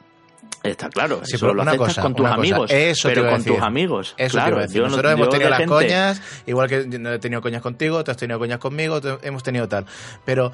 Está 0.62 0.88
claro, 0.88 1.20
sí, 1.24 1.36
eso 1.36 1.54
lo 1.54 1.62
aceptas 1.62 1.98
con 1.98 2.14
tus 2.14 2.26
amigos, 2.26 2.72
pero 3.02 3.30
con 3.30 3.44
tus 3.44 3.60
amigos. 3.60 4.14
Eso 4.16 4.38
claro, 4.38 4.56
Nosotros 4.56 5.12
hemos 5.12 5.28
tenido 5.28 5.50
las 5.50 5.66
coñas, 5.66 6.42
igual 6.46 6.68
que 6.68 6.78
he 6.78 7.18
tenido 7.18 7.40
coñas 7.40 7.62
contigo, 7.62 8.02
tú 8.02 8.10
has 8.10 8.16
tenido 8.16 8.38
coñas 8.38 8.58
conmigo, 8.58 9.00
hemos 9.22 9.42
tenido 9.42 9.68
tal. 9.68 9.86
Pero 10.24 10.50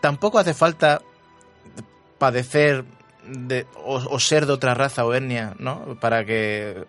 tampoco 0.00 0.38
hace 0.38 0.54
falta 0.54 1.02
padecer 2.18 2.84
de, 3.26 3.66
o, 3.84 4.18
ser 4.20 4.46
de 4.46 4.52
otra 4.52 4.74
raza 4.74 5.04
o 5.04 5.14
etnia, 5.14 5.54
¿no? 5.58 5.98
Para 6.00 6.24
que 6.24 6.86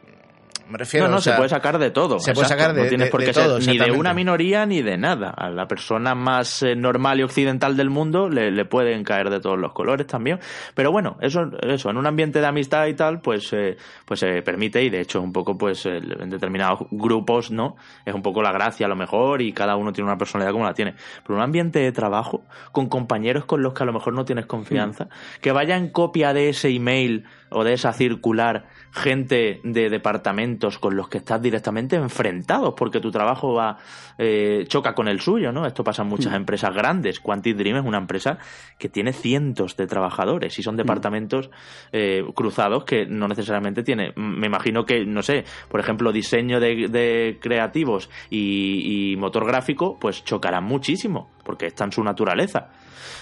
me 0.69 0.77
refiero, 0.77 1.07
no, 1.07 1.15
no, 1.15 1.21
se 1.21 1.33
puede 1.33 1.49
sacar 1.49 1.77
de 1.79 1.91
todo. 1.91 2.19
Se 2.19 2.33
puede 2.33 2.47
sacar 2.47 2.73
de, 2.73 2.83
no 2.83 2.89
tienes 2.89 3.09
por 3.09 3.23
qué 3.23 3.33
todo, 3.33 3.59
ni 3.59 3.77
de 3.77 3.91
una 3.91 4.13
minoría 4.13 4.65
ni 4.65 4.81
de 4.81 4.97
nada. 4.97 5.29
A 5.29 5.49
la 5.49 5.67
persona 5.67 6.15
más 6.15 6.63
eh, 6.63 6.75
normal 6.75 7.19
y 7.19 7.23
occidental 7.23 7.77
del 7.77 7.89
mundo 7.89 8.29
le, 8.29 8.65
pueden 8.65 9.03
caer 9.03 9.29
de 9.29 9.39
todos 9.39 9.57
los 9.57 9.73
colores 9.73 10.07
también. 10.07 10.39
Pero 10.73 10.91
bueno, 10.91 11.17
eso, 11.21 11.49
eso 11.61 11.89
en 11.89 11.97
un 11.97 12.05
ambiente 12.05 12.41
de 12.41 12.47
amistad 12.47 12.87
y 12.87 12.93
tal, 12.95 13.21
pues, 13.21 13.51
eh, 13.53 13.77
pues 14.05 14.19
se 14.19 14.41
permite 14.41 14.83
y 14.83 14.89
de 14.89 15.01
hecho 15.01 15.21
un 15.21 15.31
poco, 15.31 15.57
pues 15.57 15.85
en 15.85 16.29
determinados 16.29 16.79
grupos, 16.91 17.51
¿no? 17.51 17.75
Es 18.05 18.13
un 18.13 18.21
poco 18.21 18.41
la 18.41 18.51
gracia 18.51 18.85
a 18.85 18.89
lo 18.89 18.95
mejor 18.95 19.41
y 19.41 19.53
cada 19.53 19.75
uno 19.75 19.93
tiene 19.93 20.09
una 20.09 20.17
personalidad 20.17 20.51
como 20.51 20.65
la 20.65 20.73
tiene. 20.73 20.95
Pero 21.23 21.37
un 21.37 21.43
ambiente 21.43 21.79
de 21.79 21.91
trabajo 21.91 22.43
con 22.71 22.87
compañeros 22.87 23.45
con 23.45 23.61
los 23.61 23.73
que 23.73 23.83
a 23.83 23.85
lo 23.85 23.93
mejor 23.93 24.13
no 24.13 24.25
tienes 24.25 24.45
confianza, 24.45 25.05
mm. 25.05 25.41
que 25.41 25.51
vaya 25.51 25.77
en 25.77 25.89
copia 25.89 26.33
de 26.33 26.49
ese 26.49 26.69
email 26.69 27.25
o 27.49 27.63
de 27.63 27.73
esa 27.73 27.93
circular 27.93 28.65
gente 28.91 29.61
de 29.63 29.89
departamentos 29.89 30.79
con 30.79 30.95
los 30.95 31.07
que 31.07 31.19
estás 31.19 31.41
directamente 31.41 31.95
enfrentados 31.95 32.73
porque 32.75 32.99
tu 32.99 33.11
trabajo 33.11 33.53
va 33.53 33.77
eh, 34.17 34.65
choca 34.67 34.93
con 34.95 35.07
el 35.07 35.19
suyo, 35.19 35.51
¿no? 35.51 35.65
Esto 35.65 35.83
pasa 35.83 36.01
en 36.01 36.09
muchas 36.09 36.33
mm. 36.33 36.37
empresas 36.37 36.73
grandes. 36.73 37.19
Quantic 37.19 37.55
Dream 37.55 37.77
es 37.77 37.85
una 37.85 37.99
empresa 37.99 38.39
que 38.79 38.89
tiene 38.89 39.13
cientos 39.13 39.77
de 39.77 39.87
trabajadores 39.87 40.57
y 40.57 40.63
son 40.63 40.75
mm. 40.75 40.77
departamentos 40.77 41.49
eh, 41.91 42.23
cruzados 42.33 42.83
que 42.83 43.05
no 43.05 43.27
necesariamente 43.27 43.83
tiene. 43.83 44.13
Me 44.15 44.47
imagino 44.47 44.85
que, 44.85 45.05
no 45.05 45.21
sé, 45.21 45.45
por 45.69 45.79
ejemplo, 45.79 46.11
diseño 46.11 46.59
de, 46.59 47.37
creativos 47.39 48.09
y, 48.29 49.11
y 49.11 49.17
motor 49.17 49.45
gráfico, 49.45 49.97
pues 49.99 50.23
chocarán 50.23 50.63
muchísimo 50.63 51.29
porque 51.47 51.67
está 51.67 51.85
en 51.85 51.93
su 51.93 52.03
naturaleza. 52.03 52.67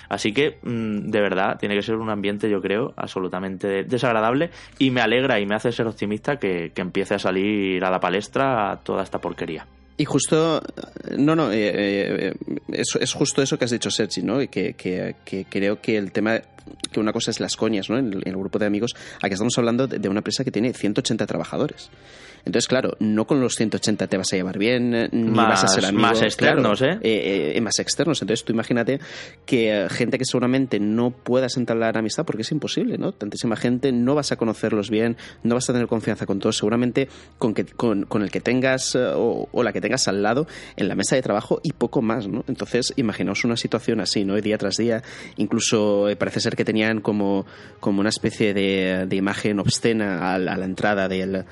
Así 0.10 0.34
que, 0.34 0.58
mm, 0.64 1.12
de 1.12 1.22
verdad, 1.22 1.58
tiene 1.60 1.76
que 1.76 1.84
ser 1.84 1.96
un 1.96 2.10
ambiente, 2.10 2.50
yo 2.50 2.60
creo, 2.60 2.94
absolutamente 2.98 3.84
desagradable 3.84 4.50
y 4.80 4.90
me 4.90 5.02
alegra 5.02 5.40
y 5.40 5.46
me 5.46 5.56
hace 5.56 5.72
ser 5.72 5.86
optimista 5.86 6.38
que, 6.38 6.72
empiece 6.76 7.16
a 7.16 7.20
salir 7.20 7.84
a 7.84 7.90
la 7.90 8.00
palestra 8.00 8.80
toda 8.84 9.04
esta 9.04 9.20
porquería. 9.20 9.66
Y 9.98 10.06
justo, 10.06 10.62
no, 11.18 11.36
no, 11.36 11.52
eh, 11.52 12.32
eh, 12.32 12.34
es, 12.74 13.14
justo 13.14 13.42
eso 13.42 13.58
que 13.58 13.66
has 13.66 13.72
dicho, 13.72 13.90
Sergi, 13.90 14.22
¿no? 14.22 14.40
Que, 14.40 14.74
que, 14.74 15.16
que, 15.24 15.46
creo 15.46 15.80
que 15.80 15.98
el 15.98 16.12
tema, 16.12 16.42
que 16.92 17.00
una 17.00 17.14
cosa 17.14 17.32
es 17.32 17.40
las 17.40 17.56
coñas, 17.56 17.90
¿no? 17.90 17.98
En 17.98 18.14
el, 18.26 18.36
grupo 18.36 18.60
de 18.60 18.66
amigos, 18.66 18.94
aquí 19.22 19.34
estamos 19.34 19.58
hablando 19.58 19.88
de, 19.88 20.10
una 20.10 20.20
empresa 20.20 20.44
que 20.44 20.52
tiene 20.52 20.74
180 20.74 21.26
trabajadores. 21.26 21.90
Entonces, 22.46 22.68
claro, 22.68 22.96
no 23.00 23.26
con 23.26 23.42
los 23.42 23.56
180 23.56 24.08
te 24.08 24.18
vas 24.18 24.32
a 24.32 24.36
llevar 24.36 24.60
bien, 24.60 24.94
eh, 24.94 25.10
ni 25.12 25.32
vas 25.32 25.64
a 25.64 25.68
ser 25.68 25.86
amigo. 25.86 26.02
Más 26.02 26.22
externos, 26.22 26.82
¿eh? 26.82 27.00
¿eh? 27.02 27.54
¿eh? 27.56 27.62
Más 27.62 27.80
externos. 27.80 28.22
Entonces, 28.22 28.46
tú 28.46 28.54
imagínate 28.54 29.00
que 29.46 29.88
gente 29.90 30.20
que 30.20 30.26
seguramente 30.26 30.80
no 30.80 31.10
puedas 31.10 31.58
entablar 31.58 31.98
amistad 31.98 32.24
porque 32.24 32.44
es 32.44 32.52
imposible, 32.52 33.00
¿no? 33.00 33.12
Tantísima 33.14 33.56
gente, 33.56 33.92
no 33.92 34.14
vas 34.14 34.32
a 34.32 34.36
conocerlos 34.36 34.92
bien, 34.92 35.18
no 35.44 35.56
vas 35.56 35.70
a 35.70 35.74
tener 35.74 35.88
confianza 35.88 36.28
con 36.28 36.40
todos. 36.40 36.58
Seguramente 36.58 37.10
con, 37.40 37.56
que, 37.56 37.66
con, 37.66 38.06
el 38.22 38.32
que 38.32 38.42
tengas 38.42 38.96
o, 38.96 39.64
la 39.64 39.74
que 39.74 39.82
tengas 39.82 40.08
al 40.08 40.22
lado 40.22 40.48
en 40.78 40.88
la 40.88 40.96
mesa 40.96 41.16
de 41.16 41.24
trabajo 41.24 41.60
y 41.64 41.74
poco 41.74 42.04
más, 42.04 42.28
¿no? 42.28 42.46
Entonces, 42.48 42.94
imaginaos 42.96 43.44
una 43.44 43.58
situación 43.58 44.00
así, 44.00 44.24
¿no? 44.24 44.36
Día 44.36 44.60
tras 44.60 44.78
día, 44.78 45.02
incluso 45.38 46.08
parece 46.20 46.40
ser 46.40 46.56
que 46.56 46.64
tenían 46.64 47.02
como, 47.02 47.48
como 47.80 48.02
una 48.02 48.10
especie 48.10 48.54
de, 48.54 49.08
de 49.08 49.16
imagen 49.16 49.60
obscena 49.60 50.36
a 50.36 50.38
la 50.38 50.66
entrada 50.66 51.08
del 51.08 51.46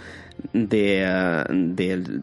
de, 0.53 1.05
ah, 1.05 1.45
de, 1.49 2.21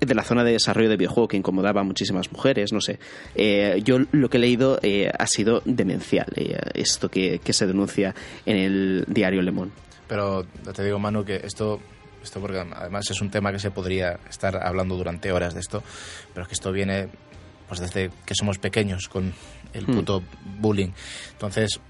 de, 0.00 0.14
la 0.14 0.22
zona 0.22 0.44
de 0.44 0.52
desarrollo 0.52 0.88
de 0.88 0.96
videojuego 0.96 1.28
que 1.28 1.36
incomodaba 1.36 1.80
a 1.80 1.84
muchísimas 1.84 2.30
mujeres, 2.32 2.72
no 2.72 2.80
sé. 2.80 2.98
Eh, 3.34 3.80
yo 3.84 3.98
lo 4.12 4.28
que 4.28 4.38
he 4.38 4.40
leído 4.40 4.78
eh, 4.82 5.10
ha 5.16 5.26
sido 5.26 5.62
demencial, 5.64 6.26
eh, 6.36 6.58
esto 6.74 7.08
que, 7.08 7.40
que, 7.40 7.52
se 7.52 7.66
denuncia 7.66 8.14
en 8.46 8.56
el 8.56 9.04
diario 9.08 9.42
Le 9.42 9.50
Monde. 9.50 9.72
Pero 10.08 10.44
te 10.74 10.84
digo, 10.84 10.98
Manu, 10.98 11.24
que 11.24 11.36
esto, 11.36 11.80
esto 12.22 12.40
porque 12.40 12.58
además 12.58 13.10
es 13.10 13.20
un 13.20 13.30
tema 13.30 13.52
que 13.52 13.58
se 13.58 13.70
podría 13.70 14.18
estar 14.28 14.56
hablando 14.64 14.96
durante 14.96 15.32
horas 15.32 15.54
de 15.54 15.60
esto, 15.60 15.82
pero 16.32 16.42
es 16.42 16.48
que 16.48 16.54
esto 16.54 16.72
viene 16.72 17.08
pues 17.68 17.80
desde 17.80 18.10
que 18.26 18.34
somos 18.34 18.58
pequeños 18.58 19.08
con 19.08 19.32
el 19.72 19.86
hmm. 19.86 19.94
puto 19.94 20.22
bullying. 20.60 20.90
Entonces, 21.32 21.80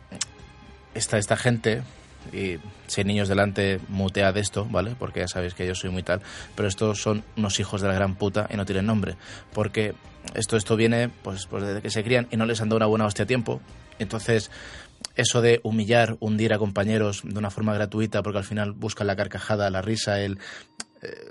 esta, 0.94 1.18
esta 1.18 1.36
gente 1.36 1.82
y 2.32 2.58
si 2.86 3.00
hay 3.00 3.04
niños 3.04 3.28
delante, 3.28 3.80
mutea 3.88 4.32
de 4.32 4.40
esto, 4.40 4.66
¿vale? 4.70 4.94
Porque 4.98 5.20
ya 5.20 5.28
sabéis 5.28 5.54
que 5.54 5.66
yo 5.66 5.74
soy 5.74 5.90
muy 5.90 6.02
tal. 6.02 6.20
Pero 6.54 6.68
estos 6.68 7.00
son 7.00 7.24
unos 7.36 7.60
hijos 7.60 7.80
de 7.80 7.88
la 7.88 7.94
gran 7.94 8.14
puta 8.16 8.48
y 8.50 8.56
no 8.56 8.64
tienen 8.64 8.86
nombre. 8.86 9.16
Porque 9.52 9.94
esto, 10.34 10.56
esto 10.56 10.76
viene 10.76 11.08
pues, 11.08 11.46
pues 11.46 11.64
desde 11.64 11.82
que 11.82 11.90
se 11.90 12.02
crían 12.02 12.26
y 12.30 12.36
no 12.36 12.46
les 12.46 12.60
han 12.60 12.68
dado 12.68 12.78
una 12.78 12.86
buena 12.86 13.06
hostia 13.06 13.24
a 13.24 13.26
tiempo. 13.26 13.60
Entonces, 13.98 14.50
eso 15.16 15.40
de 15.40 15.60
humillar, 15.62 16.16
hundir 16.20 16.52
a 16.54 16.58
compañeros 16.58 17.22
de 17.24 17.38
una 17.38 17.50
forma 17.50 17.74
gratuita, 17.74 18.22
porque 18.22 18.38
al 18.38 18.44
final 18.44 18.72
buscan 18.72 19.06
la 19.06 19.16
carcajada, 19.16 19.70
la 19.70 19.82
risa, 19.82 20.20
el... 20.20 20.38
Eh, 21.02 21.30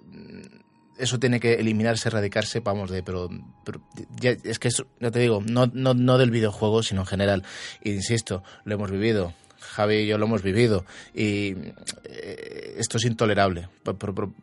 eso 0.97 1.19
tiene 1.19 1.39
que 1.39 1.55
eliminarse, 1.55 2.07
erradicarse, 2.07 2.59
vamos, 2.59 2.91
de, 2.91 3.01
pero, 3.01 3.27
es 4.21 4.59
que 4.59 4.67
eso, 4.67 4.85
ya 4.99 5.09
te 5.09 5.19
digo, 5.19 5.41
no, 5.43 5.65
no, 5.73 5.95
no 5.95 6.19
del 6.19 6.29
videojuego, 6.29 6.83
sino 6.83 7.01
en 7.01 7.07
general. 7.07 7.43
insisto, 7.83 8.43
lo 8.63 8.75
hemos 8.75 8.91
vivido 8.91 9.33
Javi 9.73 9.95
y 9.95 10.07
yo 10.07 10.17
lo 10.17 10.25
hemos 10.25 10.43
vivido. 10.43 10.85
Y 11.13 11.55
eh, 12.03 12.75
esto 12.77 12.97
es 12.97 13.05
intolerable. 13.05 13.69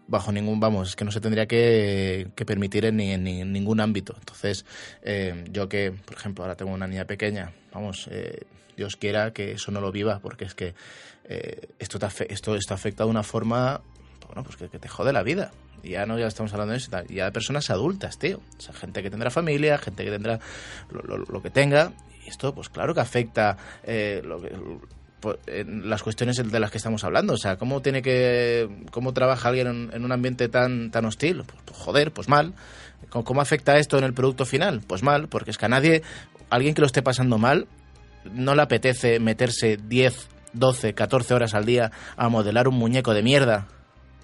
Bajo 0.08 0.32
ningún 0.32 0.58
vamos 0.60 0.90
es 0.90 0.96
que 0.96 1.04
no 1.04 1.12
se 1.12 1.20
tendría 1.20 1.46
que, 1.46 2.32
permitir 2.44 2.84
en, 2.84 2.96
ningún 3.52 3.80
ámbito. 3.80 4.14
Entonces 4.18 4.64
eh, 5.02 5.44
yo 5.50 5.68
que 5.68 5.92
por 5.92 6.16
ejemplo 6.16 6.44
ahora 6.44 6.56
tengo 6.56 6.72
una 6.72 6.86
niña 6.86 7.04
pequeña 7.04 7.52
vamos 7.72 8.08
eh, 8.10 8.44
Dios 8.76 8.96
quiera 8.96 9.32
que 9.32 9.52
eso 9.52 9.70
no 9.70 9.80
lo 9.80 9.92
viva 9.92 10.18
porque 10.20 10.44
es 10.44 10.54
que 10.54 10.74
esto, 11.78 11.98
esto 12.28 12.56
esto 12.56 12.74
afecta 12.74 13.04
de 13.04 13.10
una 13.10 13.22
forma 13.22 13.82
bueno 14.26 14.42
pues 14.42 14.56
que, 14.56 14.78
te 14.78 14.88
jode 14.88 15.12
la 15.12 15.22
vida. 15.22 15.52
Ya 15.84 16.04
no 16.04 16.18
ya 16.18 16.26
estamos 16.26 16.52
hablando 16.52 16.72
de 16.72 16.78
eso 16.78 16.90
ya 17.08 17.26
de 17.26 17.32
personas 17.32 17.70
adultas 17.70 18.18
tío. 18.18 18.40
O 18.58 18.60
sea 18.60 18.74
gente 18.74 19.02
que 19.02 19.10
tendrá 19.10 19.30
familia 19.30 19.78
gente 19.78 20.04
que 20.04 20.10
tendrá 20.10 20.40
lo, 20.90 21.42
que 21.42 21.50
tenga. 21.50 21.92
Y 22.24 22.30
esto 22.30 22.52
pues 22.52 22.68
claro 22.68 22.94
que 22.94 23.00
afecta 23.00 23.56
lo 24.24 24.40
que 24.40 24.50
las 25.66 26.02
cuestiones 26.02 26.36
de 26.36 26.60
las 26.60 26.70
que 26.70 26.78
estamos 26.78 27.04
hablando. 27.04 27.34
O 27.34 27.36
sea, 27.36 27.56
¿cómo 27.56 27.82
tiene 27.82 28.02
que. 28.02 28.68
cómo 28.90 29.12
trabaja 29.12 29.48
alguien 29.48 29.90
en, 29.92 30.04
un 30.04 30.12
ambiente 30.12 30.48
tan, 30.48 30.90
tan 30.90 31.04
hostil? 31.04 31.42
Pues, 31.44 31.58
pues 31.64 31.78
joder, 31.78 32.12
pues 32.12 32.28
mal. 32.28 32.54
¿Cómo, 33.08 33.40
afecta 33.40 33.78
esto 33.78 33.98
en 33.98 34.04
el 34.04 34.14
producto 34.14 34.44
final? 34.44 34.82
Pues 34.86 35.02
mal, 35.02 35.28
porque 35.28 35.50
es 35.50 35.58
que 35.58 35.64
a 35.64 35.68
nadie, 35.68 36.02
alguien 36.48 36.74
que 36.74 36.80
lo 36.80 36.86
esté 36.86 37.02
pasando 37.02 37.38
mal, 37.38 37.66
no 38.32 38.54
le 38.54 38.62
apetece 38.62 39.18
meterse 39.18 39.78
10, 39.78 40.28
12, 40.52 40.94
14 40.94 41.34
horas 41.34 41.54
al 41.54 41.64
día 41.64 41.90
a 42.16 42.28
modelar 42.28 42.68
un 42.68 42.76
muñeco 42.76 43.14
de 43.14 43.22
mierda. 43.22 43.66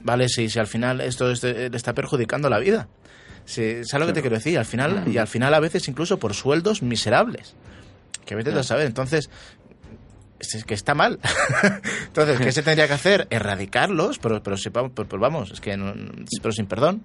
¿Vale? 0.03 0.29
Si, 0.29 0.49
si 0.51 0.59
al 0.59 0.67
final 0.67 1.01
esto 1.01 1.33
le 1.33 1.77
está 1.77 1.95
perjudicando 1.95 2.49
la 2.49 2.59
vida. 2.59 2.89
Si, 3.45 3.85
¿Sabes 3.85 4.01
lo 4.01 4.07
que 4.07 4.13
te 4.13 4.21
quiero 4.21 4.37
decir? 4.37 4.59
Al 4.59 4.67
final, 4.67 5.05
y 5.09 5.19
al 5.19 5.27
final 5.27 5.55
a 5.55 5.61
veces 5.61 5.89
incluso 5.89 6.19
por 6.19 6.35
sueldos 6.35 6.83
miserables. 6.83 7.55
Que 8.25 8.35
vete 8.35 8.53
a 8.53 8.63
saber. 8.63 8.87
Entonces, 8.87 9.31
es 10.41 10.65
que 10.65 10.75
está 10.75 10.95
mal. 10.95 11.19
Entonces, 12.07 12.41
¿qué 12.41 12.53
se 12.53 12.63
tendría 12.63 12.87
que 12.87 12.95
hacer? 12.95 13.27
Erradicarlos, 13.31 14.19
pero, 14.19 14.43
pero, 14.43 14.57
vamos, 15.19 15.51
es 15.51 15.61
que 15.61 15.77
pero 16.43 16.53
sin 16.53 16.67
perdón. 16.67 17.03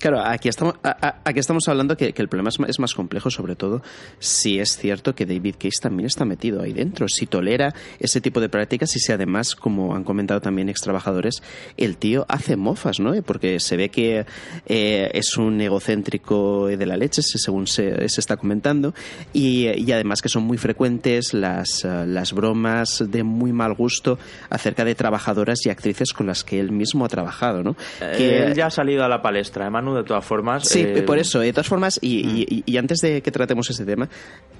Claro, 0.00 0.20
aquí 0.20 0.48
estamos, 0.48 0.74
aquí 0.82 1.40
estamos 1.40 1.66
hablando 1.68 1.96
que, 1.96 2.14
el 2.16 2.28
problema 2.28 2.50
es 2.68 2.78
más, 2.78 2.94
complejo, 2.94 3.30
sobre 3.30 3.56
todo 3.56 3.82
si 4.20 4.60
es 4.60 4.76
cierto 4.76 5.14
que 5.14 5.26
David 5.26 5.56
Case 5.58 5.80
también 5.80 6.06
está 6.06 6.24
metido 6.24 6.62
ahí 6.62 6.72
dentro, 6.72 7.08
si 7.08 7.26
tolera 7.26 7.74
ese 7.98 8.20
tipo 8.20 8.40
de 8.40 8.48
prácticas 8.48 8.94
y 8.94 9.00
si 9.00 9.10
además, 9.12 9.56
como 9.56 9.96
han 9.96 10.04
comentado 10.04 10.40
también 10.40 10.68
ex 10.68 10.82
trabajadores, 10.82 11.42
el 11.76 11.96
tío 11.96 12.26
hace 12.28 12.56
mofas, 12.56 13.00
¿no? 13.00 13.20
Porque 13.22 13.58
se 13.58 13.76
ve 13.76 13.88
que 13.88 14.24
eh, 14.66 15.10
es 15.14 15.36
un 15.36 15.60
egocéntrico 15.60 16.68
de 16.68 16.86
la 16.86 16.96
leche, 16.96 17.22
según 17.22 17.66
se, 17.66 18.04
está 18.04 18.36
comentando, 18.36 18.94
y, 19.32 19.90
además 19.90 20.22
que 20.22 20.28
son 20.28 20.44
muy 20.44 20.58
frecuentes 20.58 21.34
las, 21.34 21.84
las 21.84 22.32
bromas 22.32 23.04
de 23.04 23.24
muy 23.24 23.52
mal 23.52 23.74
gusto 23.74 24.18
acerca 24.48 24.84
de 24.84 24.94
trabajadoras 24.94 25.66
y 25.66 25.70
actrices 25.70 26.12
con 26.12 26.26
las 26.26 26.44
que 26.44 26.60
él 26.60 26.70
mismo 26.70 27.04
ha 27.04 27.08
trabajado, 27.08 27.64
¿no? 27.64 27.76
Que 27.98 28.44
él 28.44 28.54
ya 28.54 28.66
ha 28.66 28.70
salido 28.70 29.04
a 29.04 29.08
la 29.08 29.22
palestra, 29.22 29.64
además 29.64 29.87
Manu, 29.88 29.96
de 29.96 30.04
todas 30.04 30.24
formas. 30.24 30.68
Sí, 30.68 30.80
eh, 30.80 31.02
por 31.02 31.18
eso, 31.18 31.40
de 31.40 31.52
todas 31.52 31.68
formas, 31.68 31.98
y, 32.02 32.62
y, 32.66 32.76
antes 32.76 33.00
de 33.00 33.22
que 33.22 33.30
tratemos 33.30 33.68
este 33.70 33.84
tema, 33.84 34.08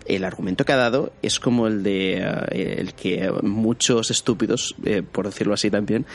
el 0.06 0.24
argumento 0.24 0.64
que 0.64 0.72
ha 0.72 0.76
dado 0.76 1.12
es 1.22 1.38
como 1.38 1.66
el 1.66 1.82
de 1.82 2.18
eh, 2.50 2.76
el 2.78 2.94
que 2.94 3.30
muchos 3.42 4.10
estúpidos, 4.10 4.74
eh, 4.84 5.02
por 5.02 5.26
decirlo 5.26 5.54
así 5.54 5.70
también, 5.70 6.06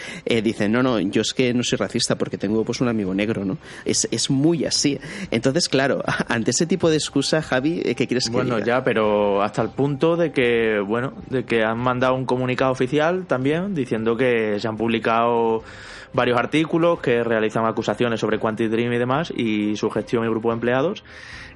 dicen, 0.43 0.71
no, 0.71 0.83
no, 0.83 0.99
yo 0.99 1.21
es 1.21 1.33
que 1.33 1.53
no 1.53 1.63
soy 1.63 1.77
racista 1.77 2.17
porque 2.17 2.37
tengo 2.37 2.63
pues 2.63 2.81
un 2.81 2.87
amigo 2.87 3.13
negro, 3.13 3.45
¿no? 3.45 3.57
Es, 3.85 4.07
es 4.11 4.29
muy 4.29 4.65
así. 4.65 4.99
Entonces, 5.31 5.69
claro, 5.69 6.03
ante 6.27 6.51
ese 6.51 6.65
tipo 6.65 6.89
de 6.89 6.97
excusa, 6.97 7.41
Javi, 7.41 7.81
¿qué 7.81 8.07
quieres 8.07 8.25
que 8.25 8.31
Bueno, 8.31 8.59
ya, 8.59 8.83
pero 8.83 9.41
hasta 9.41 9.61
el 9.61 9.69
punto 9.69 10.15
de 10.15 10.31
que, 10.31 10.79
bueno, 10.79 11.13
de 11.29 11.45
que 11.45 11.63
han 11.63 11.77
mandado 11.77 12.15
un 12.15 12.25
comunicado 12.25 12.71
oficial 12.71 13.25
también 13.25 13.75
diciendo 13.75 14.17
que 14.17 14.59
se 14.59 14.67
han 14.67 14.77
publicado 14.77 15.63
varios 16.13 16.37
artículos 16.37 16.99
que 16.99 17.23
realizan 17.23 17.65
acusaciones 17.65 18.19
sobre 18.19 18.39
Quantic 18.39 18.69
Dream 18.69 18.93
y 18.93 18.97
demás 18.97 19.31
y 19.35 19.75
su 19.75 19.89
gestión 19.89 20.25
y 20.25 20.29
grupo 20.29 20.49
de 20.49 20.55
empleados 20.55 21.03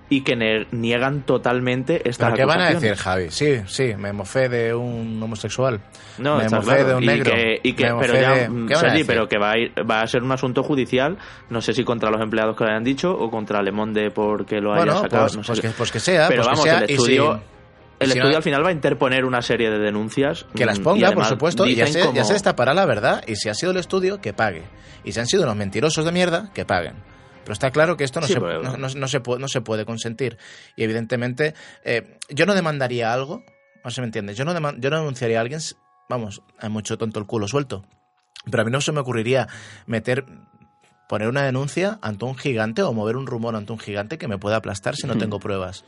y 0.09 0.21
que 0.21 0.65
niegan 0.71 1.23
totalmente 1.23 2.07
estas 2.07 2.31
¿Pero 2.31 2.37
qué 2.37 2.45
van 2.45 2.61
a 2.61 2.69
decir, 2.69 2.95
Javi? 2.95 3.29
Sí, 3.29 3.61
sí, 3.67 3.93
me 3.97 4.13
mofé 4.13 4.47
de 4.47 4.73
un 4.73 5.21
homosexual. 5.21 5.81
No, 6.17 6.37
me 6.37 6.49
mofé 6.49 6.85
de 6.85 6.95
un 6.95 7.05
negro. 7.05 7.33
Y 7.61 7.73
que, 7.73 7.93
pero 7.99 8.13
ya, 8.13 8.49
mm, 8.49 8.69
pero 9.05 9.27
que 9.27 9.37
va 9.37 9.51
a, 9.51 9.57
ir, 9.57 9.73
va 9.89 10.01
a 10.01 10.07
ser 10.07 10.23
un 10.23 10.31
asunto 10.31 10.63
judicial, 10.63 11.17
no 11.49 11.61
sé 11.61 11.73
si 11.73 11.83
contra 11.83 12.09
los 12.09 12.21
empleados 12.21 12.55
que 12.55 12.63
lo 12.63 12.69
hayan 12.69 12.83
dicho 12.83 13.11
o 13.11 13.29
contra 13.29 13.61
Le 13.61 13.71
Monde 13.71 14.11
porque 14.11 14.61
lo 14.61 14.73
haya 14.73 14.93
sacado. 14.93 15.23
Pues, 15.23 15.35
no 15.37 15.43
pues, 15.43 15.59
que, 15.59 15.69
pues 15.69 15.91
que 15.91 15.99
sea. 15.99 16.27
Pero 16.29 16.43
pues 16.43 16.47
vamos, 16.47 16.63
que 16.63 16.69
sea, 16.69 16.79
el 16.79 16.89
estudio... 16.89 17.41
El 17.99 18.11
estudio 18.11 18.37
al 18.37 18.43
final 18.43 18.63
va 18.63 18.69
a 18.69 18.73
interponer 18.73 19.25
una 19.25 19.41
serie 19.41 19.69
de 19.71 19.79
denuncias. 19.79 20.45
Que 20.55 20.65
las 20.65 20.79
mm, 20.79 20.83
ponga, 20.83 21.11
por 21.11 21.25
supuesto, 21.25 21.65
y 21.65 21.75
ya 21.75 21.87
se, 21.87 22.01
como... 22.01 22.13
ya 22.13 22.23
se 22.23 22.33
destapará 22.33 22.73
la 22.73 22.85
verdad. 22.85 23.23
Y 23.27 23.35
si 23.35 23.49
ha 23.49 23.53
sido 23.53 23.71
el 23.71 23.77
estudio, 23.77 24.21
que 24.21 24.33
pague. 24.33 24.63
Y 25.03 25.13
si 25.13 25.19
han 25.19 25.27
sido 25.27 25.43
unos 25.43 25.55
mentirosos 25.55 26.05
de 26.05 26.11
mierda, 26.11 26.51
que 26.53 26.65
paguen. 26.65 26.95
Pero 27.43 27.53
está 27.53 27.71
claro 27.71 27.95
que 27.97 28.03
esto 28.03 28.19
no, 28.19 28.27
Sí, 28.27 28.33
se, 28.33 28.41
pero- 28.41 28.61
no, 28.61 28.77
no- 28.77 28.89
no 28.89 29.07
se 29.07 29.19
puede, 29.21 29.39
no 29.39 29.47
se 29.47 29.61
puede 29.61 29.85
consentir. 29.85 30.37
Y 30.75 30.83
evidentemente, 30.83 31.53
eh, 31.85 32.17
yo 32.29 32.45
no 32.45 32.53
demandaría 32.53 33.13
algo, 33.13 33.43
no 33.83 33.89
se 33.91 34.01
me 34.01 34.05
entiende, 34.07 34.33
yo 34.35 34.43
no, 34.45 34.51
yo 34.77 34.89
no 34.89 34.97
denunciaría 34.97 35.37
a 35.37 35.41
alguien, 35.41 35.61
vamos, 36.09 36.41
hay 36.59 36.69
mucho 36.69 36.97
tonto 36.97 37.19
el 37.19 37.25
culo 37.25 37.47
suelto. 37.47 37.85
Pero 38.51 38.61
a 38.61 38.65
mí 38.65 38.71
no 38.71 38.81
se 38.81 38.91
me 38.91 38.99
ocurriría 38.99 39.47
meter, 39.85 40.25
poner 41.07 41.29
una 41.29 41.43
denuncia 41.43 41.99
ante 42.01 42.25
un 42.25 42.35
gigante 42.37 42.81
o 42.83 42.91
mover 42.93 43.15
un 43.15 43.27
rumor 43.27 43.55
ante 43.55 43.71
un 43.71 43.79
gigante 43.79 44.17
que 44.17 44.27
me 44.27 44.37
pueda 44.37 44.57
aplastar 44.57 44.95
si 44.97 45.07
no 45.07 45.17
tengo 45.17 45.39
pruebas. 45.39 45.85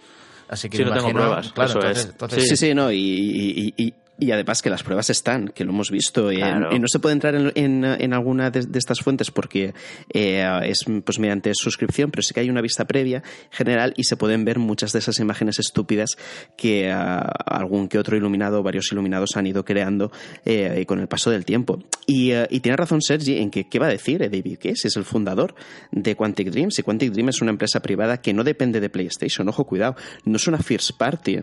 Así 0.49 0.67
que 0.69 0.77
Si 0.77 0.83
me 0.83 0.89
no 0.89 0.95
tengo 0.95 1.11
pruebas, 1.11 1.51
claro, 1.53 1.69
eso 1.69 1.79
entonces, 1.79 2.03
es. 2.05 2.09
entonces- 2.11 2.49
Sí, 2.49 2.57
sí, 2.57 2.73
no, 2.73 2.91
y, 2.91 2.97
y- 2.97 3.73
y- 3.77 3.93
y 4.19 4.31
además 4.31 4.61
que 4.61 4.69
las 4.69 4.83
pruebas 4.83 5.09
están, 5.09 5.47
que 5.49 5.63
lo 5.63 5.71
hemos 5.71 5.89
visto. 5.91 6.29
en- 6.31 6.39
Claro. 6.39 6.75
y 6.75 6.79
no 6.79 6.87
se 6.87 6.99
puede 6.99 7.13
entrar 7.13 7.35
en, 7.35 7.51
en- 7.55 7.85
en 7.85 8.13
alguna 8.13 8.49
de, 8.51 8.65
de 8.65 8.79
estas 8.79 8.99
fuentes 8.99 9.31
porque 9.31 9.73
eh, 10.13 10.45
es 10.63 10.83
pues 11.03 11.19
mediante 11.19 11.51
suscripción, 11.53 12.11
pero 12.11 12.21
sí 12.21 12.33
que 12.33 12.39
hay 12.41 12.49
una 12.49 12.61
vista 12.61 12.85
previa 12.85 13.23
general 13.51 13.93
y 13.97 14.03
se 14.03 14.17
pueden 14.17 14.45
ver 14.45 14.59
muchas 14.59 14.91
de 14.93 14.99
esas 14.99 15.19
imágenes 15.19 15.59
estúpidas 15.59 16.11
que 16.57 16.91
ah, 16.91 17.21
algún 17.45 17.87
que 17.87 17.97
otro 17.99 18.17
iluminado, 18.17 18.61
varios 18.63 18.91
iluminados 18.91 19.37
han 19.37 19.47
ido 19.47 19.63
creando 19.63 20.11
eh, 20.45 20.85
con 20.87 20.99
el 20.99 21.07
paso 21.07 21.29
del 21.31 21.45
tiempo. 21.45 21.79
Y, 22.05 22.31
eh, 22.31 22.47
y 22.49 22.59
tiene 22.59 22.75
razón 22.77 23.01
Sergi 23.01 23.37
en 23.37 23.49
que, 23.51 23.67
¿qué 23.69 23.79
va 23.79 23.87
a 23.87 23.91
decir 23.91 24.21
eh, 24.21 24.29
David 24.29 24.57
Case? 24.61 24.87
Es 24.87 24.95
el 24.97 25.05
fundador 25.05 25.55
de 25.91 26.15
Quantic 26.15 26.49
Dream. 26.49 26.71
Si 26.71 26.83
Quantic 26.83 27.11
Dream 27.11 27.29
es 27.29 27.41
una 27.41 27.51
empresa 27.51 27.81
privada 27.81 28.21
que 28.21 28.33
no 28.33 28.43
depende 28.43 28.79
de 28.79 28.89
PlayStation, 28.89 29.47
ojo, 29.49 29.65
cuidado, 29.65 29.95
no 30.25 30.35
es 30.37 30.47
una 30.47 30.57
first 30.59 30.91
party. 30.97 31.39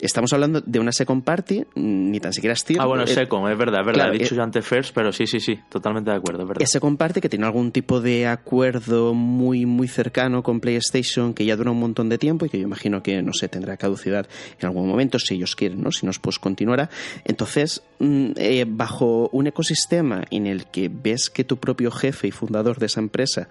Estamos 0.00 0.32
hablando 0.32 0.60
de 0.60 0.78
una 0.80 0.92
second 0.92 1.22
party, 1.24 1.60
mm, 1.74 2.10
ni 2.10 2.20
tan 2.20 2.32
siquiera 2.32 2.54
Steam. 2.56 2.80
Ah, 2.80 2.86
bueno, 2.86 3.04
es 3.04 3.12
Eh, 3.12 3.14
Second, 3.14 3.50
es 3.50 3.56
verdad, 3.56 3.80
es 3.80 3.86
verdad. 3.86 4.00
claro, 4.02 4.14
He 4.14 4.18
dicho 4.18 4.34
eh, 4.34 4.36
yo 4.36 4.42
antes 4.42 4.66
First, 4.66 4.92
pero 4.94 5.12
sí, 5.12 5.26
sí, 5.26 5.40
sí, 5.40 5.58
totalmente 5.70 6.10
de 6.10 6.16
acuerdo, 6.16 6.42
es 6.42 6.48
verdad. 6.48 6.62
ese 6.62 6.80
comparte 6.80 7.20
que 7.20 7.28
tiene 7.28 7.46
algún 7.46 7.70
tipo 7.72 8.00
de 8.00 8.26
acuerdo 8.26 9.14
muy 9.14 9.66
muy 9.66 9.88
cercano 9.88 10.42
con 10.42 10.60
PlayStation 10.60 11.32
que 11.32 11.44
ya 11.44 11.56
dura 11.56 11.70
un 11.70 11.78
montón 11.80 12.08
de 12.08 12.18
tiempo 12.18 12.44
y 12.44 12.48
que 12.50 12.58
yo 12.58 12.64
imagino 12.64 13.02
que 13.02 13.22
no 13.22 13.32
sé 13.32 13.48
tendrá 13.48 13.76
caducidad 13.76 14.26
en 14.60 14.66
algún 14.66 14.88
momento 14.88 15.18
si 15.18 15.34
ellos 15.34 15.54
quieren 15.56 15.82
no 15.82 15.90
si 15.92 16.04
no 16.06 16.12
pues 16.20 16.38
continuará 16.38 16.90
entonces 17.24 17.82
mm, 18.00 18.32
eh, 18.36 18.64
bajo 18.68 19.28
un 19.32 19.46
ecosistema 19.46 20.24
en 20.30 20.46
el 20.46 20.66
que 20.66 20.90
ves 20.92 21.30
que 21.30 21.44
tu 21.44 21.56
propio 21.58 21.90
jefe 21.90 22.28
y 22.28 22.30
fundador 22.30 22.78
de 22.78 22.86
esa 22.86 23.00
empresa 23.00 23.48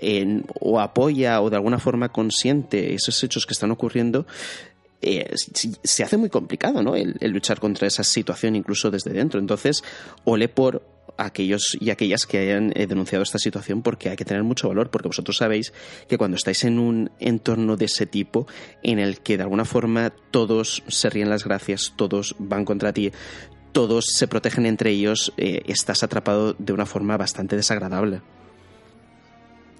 en- 0.00 0.44
o 0.60 0.80
apoya 0.80 1.40
o 1.40 1.50
de 1.50 1.56
alguna 1.56 1.78
forma 1.78 2.10
consiente 2.10 2.94
esos 2.94 3.22
hechos 3.22 3.46
que 3.46 3.52
están 3.52 3.70
ocurriendo 3.70 4.26
eh, 5.04 5.34
se 5.82 6.02
hace 6.02 6.16
muy 6.16 6.30
complicado 6.30 6.82
¿no? 6.82 6.96
el, 6.96 7.16
el 7.20 7.30
luchar 7.30 7.60
contra 7.60 7.86
esa 7.86 8.04
situación 8.04 8.56
incluso 8.56 8.90
desde 8.90 9.12
dentro. 9.12 9.38
Entonces, 9.40 9.82
ole 10.24 10.48
por 10.48 10.82
aquellos 11.16 11.76
y 11.80 11.90
aquellas 11.90 12.26
que 12.26 12.38
hayan 12.38 12.72
eh, 12.74 12.86
denunciado 12.86 13.22
esta 13.22 13.38
situación 13.38 13.82
porque 13.82 14.10
hay 14.10 14.16
que 14.16 14.24
tener 14.24 14.42
mucho 14.42 14.68
valor 14.68 14.90
porque 14.90 15.08
vosotros 15.08 15.36
sabéis 15.36 15.72
que 16.08 16.18
cuando 16.18 16.36
estáis 16.36 16.64
en 16.64 16.78
un 16.78 17.10
entorno 17.20 17.76
de 17.76 17.86
ese 17.86 18.06
tipo 18.06 18.46
en 18.82 18.98
el 18.98 19.20
que 19.20 19.36
de 19.36 19.44
alguna 19.44 19.64
forma 19.64 20.10
todos 20.30 20.82
se 20.88 21.10
ríen 21.10 21.30
las 21.30 21.44
gracias, 21.44 21.92
todos 21.96 22.34
van 22.38 22.64
contra 22.64 22.92
ti, 22.92 23.12
todos 23.72 24.06
se 24.06 24.28
protegen 24.28 24.66
entre 24.66 24.90
ellos, 24.90 25.32
eh, 25.36 25.62
estás 25.66 26.02
atrapado 26.02 26.54
de 26.58 26.72
una 26.72 26.86
forma 26.86 27.16
bastante 27.16 27.56
desagradable. 27.56 28.22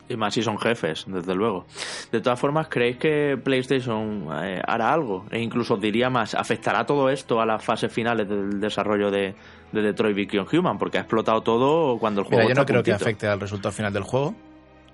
Y 0.07 0.17
más 0.17 0.35
si 0.35 0.43
son 0.43 0.59
jefes, 0.59 1.05
desde 1.07 1.35
luego. 1.35 1.67
De 2.13 2.21
todas 2.21 2.39
formas, 2.39 2.69
¿creéis 2.69 2.99
que 2.99 3.39
PlayStation 3.43 4.29
eh, 4.43 4.61
hará 4.67 4.93
algo? 4.93 5.25
E 5.31 5.41
incluso 5.41 5.77
diría 5.79 6.11
más, 6.11 6.35
¿afectará 6.35 6.85
todo 6.85 7.09
esto 7.09 7.41
a 7.41 7.47
las 7.47 7.65
fases 7.65 7.91
finales 7.91 8.29
del 8.29 8.61
desarrollo 8.61 9.11
de, 9.11 9.35
de 9.73 9.81
Detroit 9.83 10.15
Become 10.15 10.47
Human? 10.59 10.77
Porque 10.79 10.99
ha 10.99 11.01
explotado 11.03 11.43
todo 11.43 11.99
cuando 11.99 12.21
el 12.21 12.27
juego 12.27 12.43
Mira, 12.43 12.55
yo 12.55 12.61
no 12.61 12.67
creo 12.67 12.83
que 12.83 12.93
afecte 12.93 13.27
al 13.27 13.41
resultado 13.41 13.73
final 13.73 13.93
del 13.95 14.03
juego. 14.03 14.35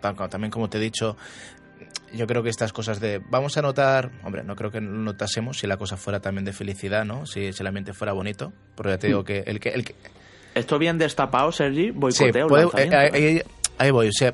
También, 0.01 0.51
como 0.53 0.71
te 0.71 0.79
he 0.79 0.81
dicho, 0.81 1.17
yo 2.13 2.27
creo 2.29 2.43
que 2.45 2.49
estas 2.51 2.73
cosas 2.73 3.01
de. 3.01 3.21
Vamos 3.31 3.57
a 3.59 3.63
notar. 3.63 4.11
Hombre, 4.25 4.45
no 4.45 4.55
creo 4.57 4.71
que 4.71 4.81
notásemos 4.81 5.59
si 5.59 5.67
la 5.67 5.77
cosa 5.77 5.97
fuera 5.97 6.21
también 6.21 6.45
de 6.45 6.53
felicidad, 6.53 7.05
¿no? 7.05 7.27
Si, 7.27 7.53
si 7.53 7.63
el 7.63 7.67
ambiente 7.67 7.93
fuera 7.93 8.13
bonito. 8.13 8.53
Porque 8.77 8.93
ya 8.93 8.99
te 8.99 9.07
digo 9.09 9.25
que 9.25 9.41
el 9.41 9.59
que. 9.61 9.71
El 9.71 9.85
que 9.85 9.95
Esto 10.55 10.79
bien 10.79 10.99
destapado, 10.99 11.51
Sergi, 11.53 11.87
sí, 11.87 11.91
boicoteo 11.91 12.47
el 12.47 12.69
puede- 12.69 12.85
eh, 12.85 12.89
¿eh? 12.93 12.97
ahí, 12.97 13.25
ahí- 13.25 13.43
ahí 13.79 13.91
voy. 13.91 14.09
O 14.09 14.13
sea, 14.13 14.33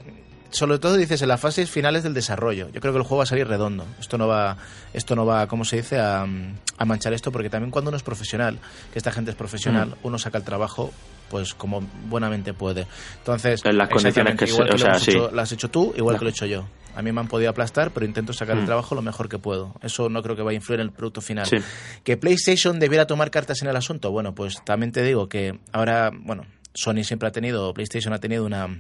sobre 0.57 0.79
todo 0.79 0.97
dices 0.97 1.23
en 1.23 1.29
las 1.29 1.41
fases 1.41 1.71
finales 1.71 2.03
del 2.03 2.15
desarrollo. 2.15 2.69
Yo 2.73 2.81
creo 2.81 2.93
que 2.93 2.99
el 2.99 3.03
juego 3.05 3.19
va 3.19 3.23
a 3.25 3.27
salir 3.27 3.47
redondo. 3.47 3.85
Esto 4.01 4.19
no 4.19 4.27
va, 4.27 4.57
esto 4.93 5.15
no 5.15 5.27
va, 5.27 5.47
¿cómo 5.47 5.65
se 5.65 5.77
dice? 5.77 5.99
A, 5.99 6.23
a 6.23 6.85
manchar 6.85 7.13
esto, 7.13 7.31
porque 7.33 7.51
también 7.51 7.71
cuando 7.71 7.91
uno 7.91 7.97
es 7.97 8.03
profesional, 8.03 8.59
que 8.93 8.99
esta 8.99 9.13
gente 9.13 9.31
es 9.31 9.37
profesional, 9.37 9.91
Mm. 9.91 9.95
uno 10.07 10.19
saca 10.19 10.39
el 10.39 10.45
trabajo 10.45 10.93
pues 11.31 11.55
como 11.55 11.81
buenamente 12.09 12.55
puede. 12.55 12.87
Entonces, 13.19 13.61
En 13.65 13.77
las 13.79 13.89
condiciones 13.89 14.37
que 14.37 14.45
igual 14.45 14.69
que 14.69 14.75
o 14.77 14.79
sea, 14.79 14.95
sí. 14.99 15.11
hecho- 15.11 15.31
lo 15.33 15.41
has 15.43 15.51
hecho 15.51 15.69
tú, 15.71 15.93
igual 15.97 16.19
que 16.19 16.25
lo 16.25 16.29
he 16.29 16.33
hecho 16.33 16.47
yo. 16.47 16.67
A 16.95 17.03
mí 17.03 17.11
me 17.13 17.21
han 17.21 17.27
podido 17.29 17.51
aplastar, 17.51 17.91
pero 17.91 18.07
intento 18.07 18.33
sacar 18.33 18.57
el 18.57 18.63
Mm. 18.63 18.67
trabajo 18.67 18.95
lo 18.95 19.03
mejor 19.03 19.29
que 19.29 19.39
puedo. 19.39 19.75
Eso 19.83 20.09
no 20.09 20.23
creo 20.23 20.37
que 20.37 20.43
vaya 20.43 20.57
a 20.57 20.61
influir 20.61 20.81
en 20.81 20.87
el 20.87 20.93
producto 20.93 21.21
final. 21.21 21.45
Sí. 21.47 21.57
¿Que 22.05 22.17
PlayStation 22.17 22.79
debiera 22.79 23.07
tomar 23.07 23.31
cartas 23.33 23.61
en 23.63 23.69
el 23.69 23.77
asunto? 23.77 24.13
Bueno, 24.13 24.35
pues 24.35 24.65
también 24.65 24.93
te 24.93 25.03
digo 25.03 25.29
que 25.29 25.59
ahora, 25.73 26.11
bueno, 26.15 26.45
Sony 26.75 27.03
siempre 27.03 27.29
ha 27.29 27.33
tenido, 27.33 27.75
PlayStation 27.75 28.15
ha 28.15 28.19
tenido 28.21 28.45
una, 28.47 28.79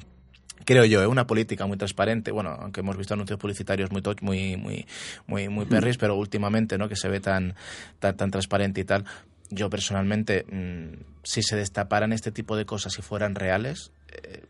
creo 0.66 0.84
yo, 0.84 1.00
¿eh? 1.02 1.06
una 1.06 1.26
política 1.26 1.64
muy 1.66 1.78
transparente. 1.78 2.30
Bueno, 2.32 2.50
aunque 2.60 2.80
hemos 2.80 2.98
visto 2.98 3.14
anuncios 3.14 3.38
publicitarios 3.38 3.90
muy 3.90 4.02
toch- 4.02 4.20
muy 4.20 4.56
muy 4.58 4.86
muy 5.26 5.48
muy 5.48 5.64
perris, 5.64 5.96
pero 5.96 6.14
últimamente, 6.16 6.76
¿no? 6.76 6.88
Que 6.90 6.96
se 6.96 7.08
ve 7.08 7.20
tan 7.20 7.54
tan, 7.98 8.16
tan 8.18 8.30
transparente 8.30 8.82
y 8.82 8.84
tal. 8.84 9.04
Yo 9.48 9.70
personalmente, 9.70 10.44
mm, 10.50 11.02
si 11.22 11.42
se 11.42 11.56
destaparan 11.56 12.12
este 12.12 12.32
tipo 12.32 12.56
de 12.56 12.66
cosas 12.66 12.98
y 12.98 13.02
fueran 13.02 13.34
reales, 13.36 13.92
eh, 14.08 14.42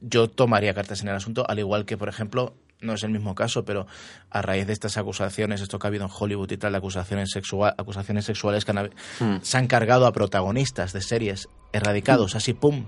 yo 0.00 0.28
tomaría 0.28 0.74
cartas 0.74 1.02
en 1.02 1.08
el 1.08 1.14
asunto, 1.16 1.44
al 1.48 1.58
igual 1.58 1.84
que, 1.84 1.96
por 1.96 2.08
ejemplo, 2.08 2.54
no 2.80 2.94
es 2.94 3.04
el 3.04 3.10
mismo 3.10 3.34
caso, 3.36 3.64
pero 3.64 3.86
a 4.30 4.42
raíz 4.42 4.66
de 4.66 4.72
estas 4.72 4.96
acusaciones, 4.98 5.60
esto 5.60 5.78
que 5.78 5.86
ha 5.86 5.88
habido 5.88 6.04
en 6.04 6.10
Hollywood 6.16 6.50
y 6.50 6.56
tal, 6.56 6.72
de 6.72 6.78
acusaciones, 6.78 7.30
sexua- 7.34 7.74
acusaciones 7.78 8.24
sexuales 8.24 8.64
que 8.64 8.72
han 8.72 8.90
Mm. 9.20 9.36
se 9.42 9.58
han 9.58 9.68
cargado 9.68 10.06
a 10.06 10.12
protagonistas 10.12 10.92
de 10.92 11.00
series 11.00 11.48
erradicados, 11.72 12.34
así, 12.34 12.52
pum, 12.54 12.86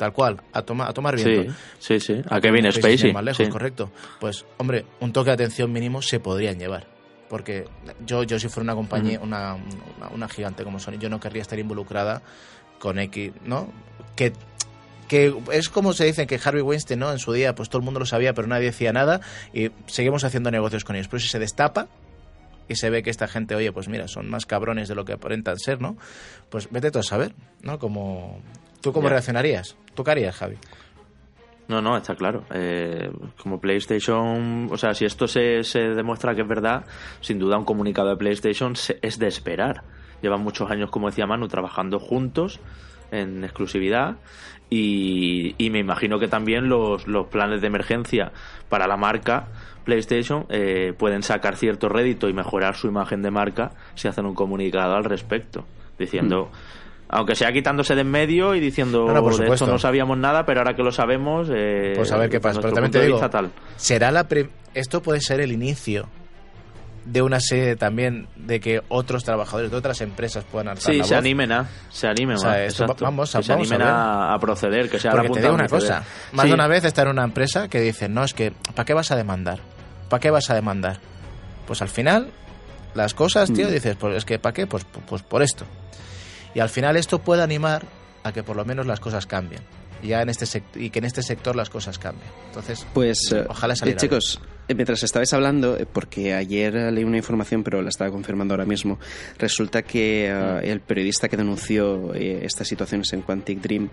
tal 0.00 0.14
cual, 0.14 0.40
a, 0.54 0.62
toma, 0.62 0.88
a 0.88 0.94
tomar 0.94 1.14
viento. 1.14 1.52
Sí, 1.78 2.00
sí, 2.00 2.14
sí. 2.14 2.22
A 2.30 2.40
Kevin 2.40 2.62
Países 2.62 2.82
Spacey. 2.82 3.12
Más 3.12 3.22
lejos, 3.22 3.44
sí. 3.44 3.52
correcto. 3.52 3.92
Pues, 4.18 4.46
hombre, 4.56 4.86
un 5.00 5.12
toque 5.12 5.28
de 5.28 5.34
atención 5.34 5.70
mínimo 5.70 6.00
se 6.00 6.20
podrían 6.20 6.58
llevar. 6.58 6.86
Porque 7.28 7.66
yo, 8.06 8.22
yo 8.22 8.38
si 8.38 8.48
fuera 8.48 8.64
una 8.64 8.74
compañía, 8.74 9.20
una, 9.20 9.56
una, 9.56 10.08
una 10.08 10.28
gigante 10.30 10.64
como 10.64 10.78
Sony, 10.78 10.98
yo 10.98 11.10
no 11.10 11.20
querría 11.20 11.42
estar 11.42 11.58
involucrada 11.58 12.22
con 12.78 12.98
X, 12.98 13.32
¿no? 13.44 13.70
Que, 14.16 14.32
que 15.06 15.34
es 15.52 15.68
como 15.68 15.92
se 15.92 16.06
dice 16.06 16.26
que 16.26 16.40
Harvey 16.42 16.62
Weinstein, 16.62 16.98
¿no? 16.98 17.12
En 17.12 17.18
su 17.18 17.34
día, 17.34 17.54
pues 17.54 17.68
todo 17.68 17.80
el 17.80 17.84
mundo 17.84 18.00
lo 18.00 18.06
sabía, 18.06 18.32
pero 18.32 18.48
nadie 18.48 18.66
decía 18.66 18.94
nada 18.94 19.20
y 19.52 19.70
seguimos 19.84 20.24
haciendo 20.24 20.50
negocios 20.50 20.82
con 20.82 20.96
ellos. 20.96 21.08
Pero 21.08 21.20
si 21.20 21.28
se 21.28 21.38
destapa 21.38 21.88
y 22.68 22.76
se 22.76 22.88
ve 22.88 23.02
que 23.02 23.10
esta 23.10 23.28
gente, 23.28 23.54
oye, 23.54 23.70
pues 23.70 23.88
mira, 23.88 24.08
son 24.08 24.30
más 24.30 24.46
cabrones 24.46 24.88
de 24.88 24.94
lo 24.94 25.04
que 25.04 25.12
aparentan 25.12 25.58
ser, 25.58 25.82
¿no? 25.82 25.98
Pues 26.48 26.70
vete 26.70 26.90
tú 26.90 27.00
a 27.00 27.02
saber, 27.02 27.34
¿no? 27.60 27.78
Como, 27.78 28.40
¿Tú 28.80 28.92
cómo 28.92 29.04
Ya. 29.08 29.10
reaccionarías? 29.10 29.76
¿Tú 29.94 30.04
qué 30.04 30.10
harías, 30.12 30.36
Javi? 30.36 30.56
No, 31.68 31.80
no, 31.80 31.96
está 31.96 32.16
claro. 32.16 32.44
Eh, 32.52 33.10
como 33.40 33.60
PlayStation, 33.60 34.68
o 34.72 34.76
sea, 34.76 34.92
si 34.94 35.04
esto 35.04 35.28
se, 35.28 35.62
se 35.62 35.78
demuestra 35.90 36.34
que 36.34 36.42
es 36.42 36.48
verdad, 36.48 36.84
sin 37.20 37.38
duda 37.38 37.58
un 37.58 37.64
comunicado 37.64 38.08
de 38.10 38.16
PlayStation 38.16 38.74
se- 38.74 38.98
es 39.02 39.18
de 39.18 39.28
esperar. 39.28 39.82
Llevan 40.20 40.40
muchos 40.42 40.70
años, 40.70 40.90
como 40.90 41.08
decía 41.08 41.26
Manu, 41.26 41.46
trabajando 41.48 41.98
juntos 42.00 42.58
en 43.12 43.44
exclusividad. 43.44 44.16
Y, 44.68 45.54
y 45.58 45.70
me 45.70 45.78
imagino 45.78 46.18
que 46.18 46.28
también 46.28 46.68
los, 46.68 47.06
los 47.06 47.26
planes 47.28 47.60
de 47.60 47.66
emergencia 47.68 48.32
para 48.68 48.86
la 48.86 48.96
marca 48.96 49.48
PlayStation 49.84 50.46
eh, 50.48 50.92
pueden 50.96 51.22
sacar 51.22 51.56
cierto 51.56 51.88
rédito 51.88 52.28
y 52.28 52.32
mejorar 52.32 52.76
su 52.76 52.86
imagen 52.86 53.22
de 53.22 53.30
marca 53.30 53.72
si 53.94 54.06
hacen 54.08 54.26
un 54.26 54.34
comunicado 54.34 54.94
al 54.94 55.04
respecto, 55.04 55.64
diciendo, 55.98 56.50
aunque 57.10 57.34
sea 57.34 57.52
quitándose 57.52 57.94
de 57.94 58.00
en 58.02 58.10
medio 58.10 58.54
y 58.54 58.60
diciendo 58.60 59.04
No, 59.06 59.12
no, 59.14 59.20
por 59.20 59.30
de 59.32 59.36
esto 59.36 59.42
supuesto. 59.44 59.66
no 59.66 59.78
sabíamos 59.78 60.16
nada, 60.18 60.44
pero 60.46 60.60
ahora 60.60 60.74
que 60.74 60.82
lo 60.82 60.92
sabemos, 60.92 61.48
eh, 61.54 61.92
Pues 61.96 62.10
a 62.12 62.16
ver 62.18 62.30
qué 62.30 62.40
pasa. 62.40 62.60
Pero 62.60 62.72
también 62.72 62.92
te 62.92 63.02
digo, 63.02 63.18
tal. 63.28 63.50
será 63.76 64.10
la 64.10 64.26
esto 64.74 65.02
puede 65.02 65.20
ser 65.20 65.40
el 65.40 65.52
inicio 65.52 66.08
de 67.04 67.22
una 67.22 67.40
serie 67.40 67.76
también 67.76 68.28
de 68.36 68.60
que 68.60 68.82
otros 68.88 69.24
trabajadores 69.24 69.70
de 69.70 69.76
otras 69.76 70.00
empresas 70.02 70.44
puedan 70.44 70.68
alzar 70.68 70.92
Sí, 70.92 70.98
la 70.98 71.04
se 71.04 71.14
animen 71.16 71.50
a, 71.50 71.66
se 71.88 72.06
animen 72.06 72.36
O 72.36 72.38
sea, 72.40 72.62
esto 72.64 72.84
vamos 73.00 73.32
que 73.34 73.42
se 73.42 73.52
vamos 73.52 73.70
a 73.70 73.74
animen 73.74 73.88
ver. 73.88 73.96
a, 73.96 74.34
a 74.34 74.38
proceder, 74.38 74.90
que 74.90 74.98
sea 75.00 75.10
la 75.12 75.22
Porque 75.22 75.32
te 75.34 75.40
digo 75.40 75.54
una 75.54 75.62
un 75.64 75.68
cosa, 75.68 76.04
más 76.32 76.42
Sí, 76.42 76.48
de 76.48 76.54
una 76.54 76.68
vez 76.68 76.84
estar 76.84 77.06
en 77.06 77.12
una 77.12 77.24
empresa 77.24 77.68
que 77.68 77.80
dice, 77.80 78.08
no, 78.08 78.22
es 78.22 78.34
que, 78.34 78.52
¿para 78.74 78.84
qué 78.84 78.92
vas 78.94 79.10
a 79.10 79.16
demandar? 79.16 79.58
¿Para 80.10 80.20
qué 80.20 80.30
vas 80.30 80.50
a 80.50 80.54
demandar? 80.54 80.98
Pues 81.66 81.80
al 81.82 81.88
final, 81.88 82.28
las 82.94 83.14
cosas, 83.14 83.50
tío, 83.52 83.66
Mm. 83.68 83.72
dices, 83.72 83.96
pues 83.98 84.16
es 84.18 84.24
que, 84.26 84.38
¿para 84.38 84.52
qué? 84.52 84.66
Pues, 84.66 84.84
pues 85.08 85.22
por 85.22 85.42
esto. 85.42 85.64
Y 86.54 86.60
al 86.60 86.68
final 86.68 86.96
esto 86.96 87.18
puede 87.20 87.42
animar 87.42 87.84
a 88.22 88.32
que 88.32 88.42
por 88.42 88.56
lo 88.56 88.64
menos 88.64 88.86
las 88.86 89.00
cosas 89.00 89.26
cambien. 89.26 89.62
Ya 90.02 90.22
en 90.22 90.30
este 90.30 90.62
y 90.76 90.90
que 90.90 90.98
en 90.98 91.04
este 91.04 91.22
sector 91.22 91.54
las 91.54 91.68
cosas 91.68 91.98
cambien. 91.98 92.26
Entonces, 92.48 92.86
Pues, 92.94 93.18
eh, 93.32 93.44
Ojalá 93.48 93.74
eh, 93.74 93.96
chicos, 93.96 94.40
mientras 94.74 95.02
estabais 95.02 95.32
hablando, 95.32 95.76
eh, 95.76 95.86
porque 95.90 96.34
ayer 96.34 96.74
eh, 96.76 96.92
leí 96.92 97.04
una 97.04 97.16
información, 97.16 97.62
pero 97.62 97.82
la 97.82 97.88
estaba 97.88 98.10
confirmando 98.10 98.54
ahora 98.54 98.64
mismo, 98.66 98.98
resulta 99.38 99.82
que 99.82 100.26
eh, 100.28 100.60
el 100.70 100.80
periodista 100.80 101.28
que 101.28 101.36
denunció 101.36 102.14
eh, 102.14 102.40
estas 102.44 102.68
situaciones 102.68 103.12
en 103.12 103.22
Quantic 103.22 103.60
Dream 103.60 103.88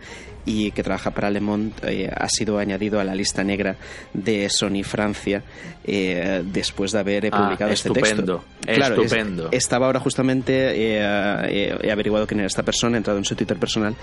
y 0.46 0.72
que 0.72 0.84
trabaja 0.84 1.12
para 1.12 1.30
Le 1.30 1.40
Monde 1.42 1.74
eh, 1.84 2.10
ha 2.16 2.30
sido 2.30 2.58
añadido 2.60 3.00
a 3.00 3.04
la 3.04 3.16
lista 3.16 3.44
negra 3.44 3.76
de 4.14 4.50
Sony 4.50 4.84
Francia 4.84 5.44
eh, 5.84 6.44
después 6.46 6.92
de 6.92 7.00
haber 7.00 7.26
eh, 7.26 7.30
Ah, 7.32 7.44
publicado 7.46 7.72
este 7.72 7.90
texto. 7.90 8.44
Claro, 8.66 8.96
es- 8.96 9.12
estupendo. 9.12 9.50
estaba 9.52 9.86
ahora 9.88 10.00
justamente, 10.00 10.72
eh, 10.72 11.02
eh, 11.50 11.78
he 11.82 11.92
averiguado 11.92 12.26
quién 12.28 12.40
era 12.40 12.48
esta 12.48 12.64
persona, 12.64 12.96
he 12.96 13.00
entrado 13.00 13.20
en 13.20 13.26
su 13.26 13.36
Twitter 13.36 13.58
personal 13.58 13.96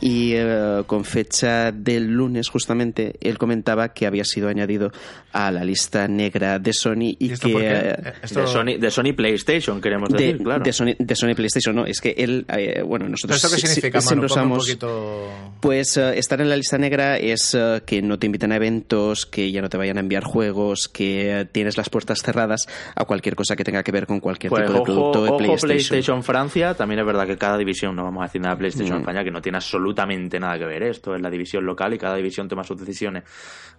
y 0.00 0.32
eh, 0.34 0.82
con 0.86 1.04
fecha 1.04 1.72
del 1.72 2.06
lunes 2.08 2.48
justamente 2.48 3.14
él 3.20 3.38
comentaba 3.38 3.92
que 3.92 4.06
había 4.06 4.24
sido 4.24 4.48
añadido 4.48 4.92
a 5.32 5.50
la 5.50 5.64
lista 5.64 6.08
negra 6.08 6.21
de 6.30 6.72
Sony 6.72 7.16
y, 7.18 7.26
¿y 7.26 7.32
esto 7.32 7.46
que... 7.48 7.52
por 7.52 7.62
qué? 7.62 7.68
eh, 7.68 7.94
Eh, 8.04 8.12
esto- 8.22 8.40
de, 8.40 8.46
Sony, 8.46 8.78
de 8.78 8.90
Sony 8.90 9.12
PlayStation, 9.16 9.80
queremos 9.80 10.08
de, 10.10 10.18
decir, 10.18 10.42
claro. 10.42 10.62
de 10.64 10.72
Sony, 10.72 10.94
de 10.98 11.14
Sony 11.16 11.34
PlayStation, 11.34 11.74
no, 11.76 11.86
es 11.86 12.00
que 12.00 12.14
él, 12.18 12.44
eh, 12.48 12.82
bueno, 12.82 13.04
¿Pero 13.04 13.10
nosotros 13.12 13.36
¿Esto 13.44 13.48
qué 13.54 13.60
si- 13.60 13.66
si- 13.66 13.74
significa, 13.74 13.98
Manu? 13.98 14.08
siempre 14.08 14.28
Ponme 14.28 14.42
un 14.42 14.52
usamos... 14.52 14.66
poquito... 14.66 15.28
Pues 15.60 15.96
eh, 15.96 16.18
estar 16.18 16.40
en 16.40 16.48
la 16.48 16.56
lista 16.56 16.76
negra 16.78 17.16
es 17.18 17.54
eh, 17.54 17.82
que 17.86 18.02
no 18.02 18.18
te 18.18 18.26
inviten 18.26 18.52
a 18.52 18.56
eventos, 18.56 19.26
que 19.26 19.50
ya 19.52 19.62
no 19.62 19.68
te 19.68 19.76
vayan 19.76 19.96
a 19.96 20.00
enviar 20.00 20.24
juegos, 20.24 20.88
que 20.88 21.46
tienes 21.52 21.76
las 21.76 21.88
puertas 21.88 22.20
cerradas 22.22 22.66
a 22.96 23.04
cualquier 23.04 23.36
cosa 23.36 23.54
que 23.56 23.64
tenga 23.64 23.82
que 23.82 23.92
ver 23.92 24.06
con 24.06 24.20
cualquier 24.20 24.50
Pues 24.50 24.62
tipo 24.62 24.72
de 24.72 24.78
ojo, 24.78 24.84
producto 24.84 25.22
de 25.24 25.28
ojo 25.30 25.36
PlayStation. 25.38 25.68
PlayStation. 25.68 26.22
Francia, 26.22 26.74
también 26.74 27.00
es 27.00 27.06
verdad 27.06 27.26
que 27.26 27.36
cada 27.36 27.56
división, 27.58 27.94
no 27.96 28.04
vamos 28.04 28.22
a 28.22 28.26
decir 28.26 28.40
nada 28.40 28.54
de 28.54 28.58
PlayStation 28.58 28.98
Mm. 28.98 29.00
España, 29.00 29.24
que 29.24 29.30
no 29.30 29.40
tiene 29.40 29.56
absolutamente 29.58 30.38
nada 30.40 30.58
que 30.58 30.64
ver 30.66 30.82
esto, 30.82 31.14
es 31.14 31.22
la 31.22 31.30
división 31.30 31.64
local 31.64 31.94
y 31.94 31.98
cada 31.98 32.16
división 32.16 32.48
toma 32.48 32.64
sus 32.64 32.78
decisiones. 32.78 33.22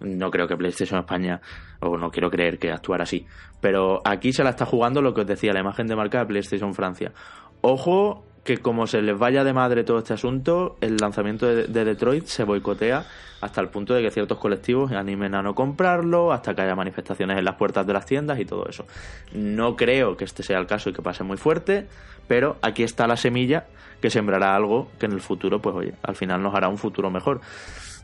No 0.00 0.30
creo 0.30 0.48
que 0.48 0.56
PlayStation 0.56 0.98
España, 1.00 1.40
o 1.80 1.96
no 1.96 2.10
quiero 2.10 2.23
creer 2.30 2.58
que 2.58 2.70
actuara 2.70 3.04
así, 3.04 3.26
pero 3.60 4.00
aquí 4.04 4.32
se 4.32 4.44
la 4.44 4.50
está 4.50 4.66
jugando 4.66 5.02
lo 5.02 5.14
que 5.14 5.22
os 5.22 5.26
decía, 5.26 5.52
la 5.52 5.60
imagen 5.60 5.86
de 5.86 5.96
marca 5.96 6.18
de 6.18 6.26
PlayStation 6.26 6.74
Francia. 6.74 7.12
Ojo 7.60 8.24
que 8.44 8.58
como 8.58 8.86
se 8.86 9.00
les 9.00 9.18
vaya 9.18 9.42
de 9.42 9.54
madre 9.54 9.84
todo 9.84 9.98
este 9.98 10.12
asunto, 10.12 10.76
el 10.82 10.96
lanzamiento 10.96 11.46
de, 11.46 11.64
de 11.64 11.84
Detroit 11.84 12.26
se 12.26 12.44
boicotea 12.44 13.06
hasta 13.40 13.60
el 13.60 13.68
punto 13.68 13.94
de 13.94 14.02
que 14.02 14.10
ciertos 14.10 14.38
colectivos 14.38 14.92
animen 14.92 15.34
a 15.34 15.42
no 15.42 15.54
comprarlo, 15.54 16.32
hasta 16.32 16.54
que 16.54 16.62
haya 16.62 16.74
manifestaciones 16.74 17.38
en 17.38 17.44
las 17.44 17.56
puertas 17.56 17.86
de 17.86 17.92
las 17.92 18.06
tiendas 18.06 18.38
y 18.38 18.44
todo 18.44 18.66
eso. 18.68 18.86
No 19.32 19.76
creo 19.76 20.16
que 20.16 20.24
este 20.24 20.42
sea 20.42 20.58
el 20.58 20.66
caso 20.66 20.90
y 20.90 20.92
que 20.92 21.02
pase 21.02 21.24
muy 21.24 21.36
fuerte, 21.36 21.86
pero 22.28 22.56
aquí 22.62 22.82
está 22.82 23.06
la 23.06 23.16
semilla 23.16 23.66
que 24.00 24.10
sembrará 24.10 24.54
algo 24.54 24.90
que 24.98 25.06
en 25.06 25.12
el 25.12 25.20
futuro, 25.20 25.60
pues 25.60 25.74
oye, 25.76 25.94
al 26.02 26.14
final 26.14 26.42
nos 26.42 26.54
hará 26.54 26.68
un 26.68 26.78
futuro 26.78 27.10
mejor. 27.10 27.40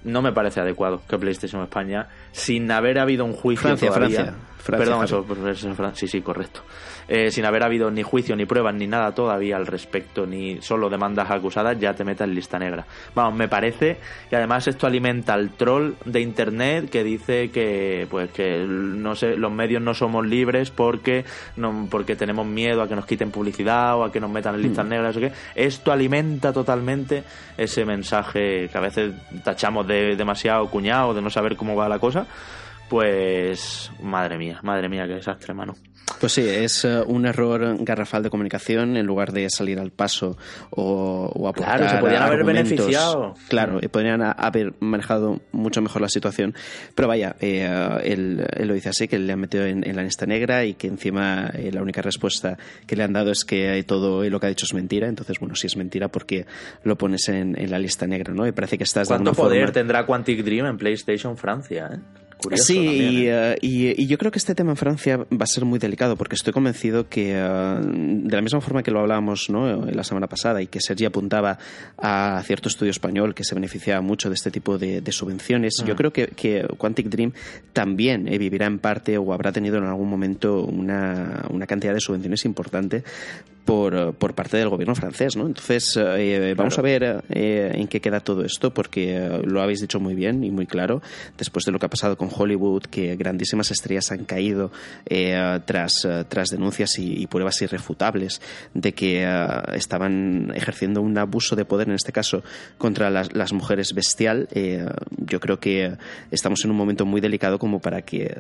No 0.04 0.22
me 0.22 0.32
parece 0.32 0.60
adecuado 0.60 1.02
que 1.08 1.18
PlayStation 1.18 1.62
España, 1.62 2.08
sin 2.32 2.70
haber 2.70 2.98
habido 2.98 3.24
un 3.24 3.32
juicio 3.34 3.62
Francia, 3.62 3.88
todavía, 3.88 4.16
Francia, 4.16 4.34
Francia, 4.58 4.78
perdón, 4.78 5.06
Javi. 5.06 5.40
eso, 5.44 5.50
eso 5.50 5.70
es 5.70 5.76
Fran- 5.78 5.94
sí, 5.94 6.06
sí, 6.08 6.22
correcto. 6.22 6.62
Eh, 7.12 7.32
sin 7.32 7.44
haber 7.44 7.64
habido 7.64 7.90
ni 7.90 8.04
juicio, 8.04 8.36
ni 8.36 8.46
pruebas, 8.46 8.72
ni 8.72 8.86
nada 8.86 9.12
todavía 9.12 9.56
al 9.56 9.66
respecto, 9.66 10.26
ni 10.26 10.62
solo 10.62 10.88
demandas 10.88 11.28
acusadas, 11.28 11.76
ya 11.80 11.92
te 11.92 12.04
metas 12.04 12.28
en 12.28 12.36
lista 12.36 12.56
negra. 12.56 12.86
Vamos, 13.16 13.34
me 13.34 13.48
parece 13.48 13.98
que 14.28 14.36
además 14.36 14.68
esto 14.68 14.86
alimenta 14.86 15.34
al 15.34 15.50
troll 15.50 15.94
de 16.04 16.20
internet 16.20 16.88
que 16.88 17.02
dice 17.02 17.50
que, 17.50 18.06
pues, 18.08 18.30
que 18.30 18.64
no 18.64 19.16
sé, 19.16 19.36
los 19.36 19.50
medios 19.50 19.82
no 19.82 19.92
somos 19.92 20.24
libres 20.24 20.70
porque, 20.70 21.24
no, 21.56 21.88
porque 21.90 22.14
tenemos 22.14 22.46
miedo 22.46 22.80
a 22.80 22.88
que 22.88 22.94
nos 22.94 23.06
quiten 23.06 23.32
publicidad 23.32 23.96
o 23.96 24.04
a 24.04 24.12
que 24.12 24.20
nos 24.20 24.30
metan 24.30 24.54
en 24.54 24.62
listas 24.62 24.86
negras. 24.86 25.16
o 25.16 25.18
qué. 25.18 25.32
Esto 25.56 25.90
alimenta 25.90 26.52
totalmente 26.52 27.24
ese 27.58 27.84
mensaje 27.84 28.68
que 28.70 28.78
a 28.78 28.80
veces 28.80 29.14
tachamos 29.42 29.84
de 29.88 30.14
demasiado 30.14 30.70
cuñado, 30.70 31.12
de 31.12 31.22
no 31.22 31.30
saber 31.30 31.56
cómo 31.56 31.74
va 31.74 31.88
la 31.88 31.98
cosa. 31.98 32.24
Pues, 32.88 33.90
madre 34.00 34.38
mía, 34.38 34.60
madre 34.62 34.88
mía, 34.88 35.08
qué 35.08 35.14
desastre, 35.14 35.54
mano. 35.54 35.74
Pues 36.18 36.32
sí, 36.32 36.42
es 36.46 36.84
eh, 36.84 37.02
un 37.06 37.26
error 37.26 37.76
garrafal 37.84 38.22
de 38.22 38.30
comunicación 38.30 38.96
en 38.96 39.06
lugar 39.06 39.32
de 39.32 39.48
salir 39.50 39.78
al 39.78 39.90
paso 39.90 40.36
o, 40.70 41.30
o 41.34 41.48
aportar 41.48 41.78
Claro, 41.78 41.94
se 41.94 42.00
podrían 42.00 42.22
haber 42.22 42.44
beneficiado. 42.44 43.34
Claro, 43.48 43.78
y 43.80 43.88
podrían 43.88 44.22
haber 44.22 44.74
manejado 44.80 45.40
mucho 45.52 45.80
mejor 45.82 46.02
la 46.02 46.08
situación. 46.08 46.54
Pero 46.94 47.08
vaya, 47.08 47.36
eh, 47.40 47.68
él, 48.04 48.46
él 48.54 48.68
lo 48.68 48.74
dice 48.74 48.90
así, 48.90 49.08
que 49.08 49.18
le 49.18 49.32
han 49.32 49.40
metido 49.40 49.64
en, 49.64 49.86
en 49.88 49.96
la 49.96 50.02
lista 50.02 50.26
negra 50.26 50.64
y 50.64 50.74
que 50.74 50.88
encima 50.88 51.50
eh, 51.54 51.70
la 51.72 51.82
única 51.82 52.02
respuesta 52.02 52.58
que 52.86 52.96
le 52.96 53.04
han 53.04 53.12
dado 53.12 53.30
es 53.30 53.44
que 53.44 53.70
hay 53.70 53.82
todo 53.82 54.24
y 54.24 54.30
lo 54.30 54.40
que 54.40 54.46
ha 54.46 54.50
dicho 54.50 54.66
es 54.66 54.74
mentira. 54.74 55.08
Entonces, 55.08 55.38
bueno, 55.38 55.54
si 55.54 55.66
es 55.66 55.76
mentira, 55.76 56.08
¿por 56.08 56.26
qué 56.26 56.46
lo 56.82 56.96
pones 56.98 57.28
en, 57.28 57.58
en 57.58 57.70
la 57.70 57.78
lista 57.78 58.06
negra? 58.06 58.32
¿no? 58.34 58.46
Y 58.46 58.52
parece 58.52 58.76
que 58.76 58.84
estás 58.84 59.08
de 59.08 59.14
¿Cuánto 59.14 59.30
alguna 59.30 59.44
poder 59.44 59.60
forma... 59.60 59.72
tendrá 59.72 60.06
Quantic 60.06 60.44
Dream 60.44 60.66
en 60.66 60.76
PlayStation 60.76 61.36
Francia? 61.36 61.90
Eh? 61.94 61.98
Curioso 62.42 62.64
Sí, 62.64 62.74
también, 62.76 63.12
y, 63.12 63.16
¿eh? 63.26 63.52
eh, 63.52 63.58
y- 63.60 64.02
y 64.02 64.06
yo 64.06 64.16
creo 64.18 64.30
que 64.32 64.38
este 64.38 64.54
tema 64.54 64.70
en 64.70 64.76
Francia 64.76 65.18
va 65.18 65.44
a 65.44 65.46
ser 65.46 65.64
muy 65.64 65.78
delicado 65.78 66.16
porque 66.16 66.34
estoy 66.34 66.52
convencido 66.52 67.08
que, 67.08 67.32
eh, 67.34 67.78
de 67.82 68.34
la 68.34 68.40
misma 68.42 68.60
forma 68.60 68.82
que 68.82 68.90
lo 68.90 69.00
hablábamos 69.00 69.50
¿no? 69.50 69.84
la 69.86 70.04
semana 70.04 70.26
pasada 70.26 70.62
y 70.62 70.66
que 70.66 70.80
Sergi 70.80 71.04
apuntaba 71.04 71.58
a 71.98 72.42
cierto 72.46 72.68
estudio 72.68 72.90
español 72.90 73.34
que 73.34 73.44
se 73.44 73.54
beneficiaba 73.54 74.00
mucho 74.00 74.28
de 74.28 74.34
este 74.36 74.50
tipo 74.50 74.78
de, 74.78 75.00
de 75.00 75.12
subvenciones, 75.12 75.74
yo 75.86 75.94
creo 75.96 76.12
que, 76.12 76.28
que 76.28 76.66
Quantic 76.78 77.08
Dream 77.08 77.32
también 77.72 78.26
eh, 78.28 78.38
vivirá 78.38 78.66
en 78.66 78.78
parte 78.78 79.18
o 79.18 79.32
habrá 79.32 79.52
tenido 79.52 79.78
en 79.78 79.84
algún 79.84 80.08
momento 80.08 80.62
una, 80.64 81.44
una 81.50 81.66
cantidad 81.66 81.92
de 81.94 82.00
subvenciones 82.00 82.44
importante 82.44 83.04
por, 83.64 83.94
eh, 83.94 84.12
por 84.18 84.34
parte 84.34 84.56
del 84.56 84.68
gobierno 84.68 84.94
francés. 84.94 85.36
¿no? 85.36 85.46
Entonces, 85.46 85.96
eh, 85.98 86.54
vamos 86.56 86.78
a 86.78 86.82
ver 86.82 87.22
eh, 87.30 87.72
en 87.74 87.86
qué 87.88 88.00
queda 88.00 88.20
todo 88.20 88.44
esto 88.44 88.72
porque 88.74 89.16
eh, 89.16 89.42
lo 89.44 89.62
habéis 89.62 89.80
dicho 89.80 90.00
muy 90.00 90.14
bien 90.14 90.42
y 90.44 90.50
muy 90.50 90.66
claro 90.66 91.02
después 91.38 91.64
de 91.64 91.72
lo 91.72 91.78
que 91.78 91.86
ha 91.86 91.90
pasado 91.90 92.16
con 92.16 92.28
Hollywood, 92.34 92.82
que 92.84 93.16
grandísimas 93.16 93.70
estrellas 93.70 94.10
han 94.12 94.24
caído 94.24 94.70
eh, 95.06 95.60
tras, 95.66 96.04
eh, 96.04 96.24
tras 96.28 96.48
denuncias 96.50 96.98
y, 96.98 97.20
y 97.22 97.26
pruebas 97.26 97.60
irrefutables 97.62 98.40
de 98.74 98.92
que 98.92 99.22
eh, 99.24 99.48
estaban 99.74 100.52
ejerciendo 100.54 101.02
un 101.02 101.16
abuso 101.18 101.56
de 101.56 101.64
poder, 101.64 101.88
en 101.88 101.94
este 101.94 102.12
caso, 102.12 102.42
contra 102.78 103.10
las, 103.10 103.34
las 103.34 103.52
mujeres 103.52 103.92
bestial. 103.94 104.48
Eh, 104.52 104.84
yo 105.18 105.40
creo 105.40 105.60
que 105.60 105.92
estamos 106.30 106.64
en 106.64 106.70
un 106.70 106.76
momento 106.76 107.04
muy 107.06 107.20
delicado 107.20 107.58
como 107.58 107.80
para 107.80 108.02
que 108.02 108.22
eh, 108.24 108.34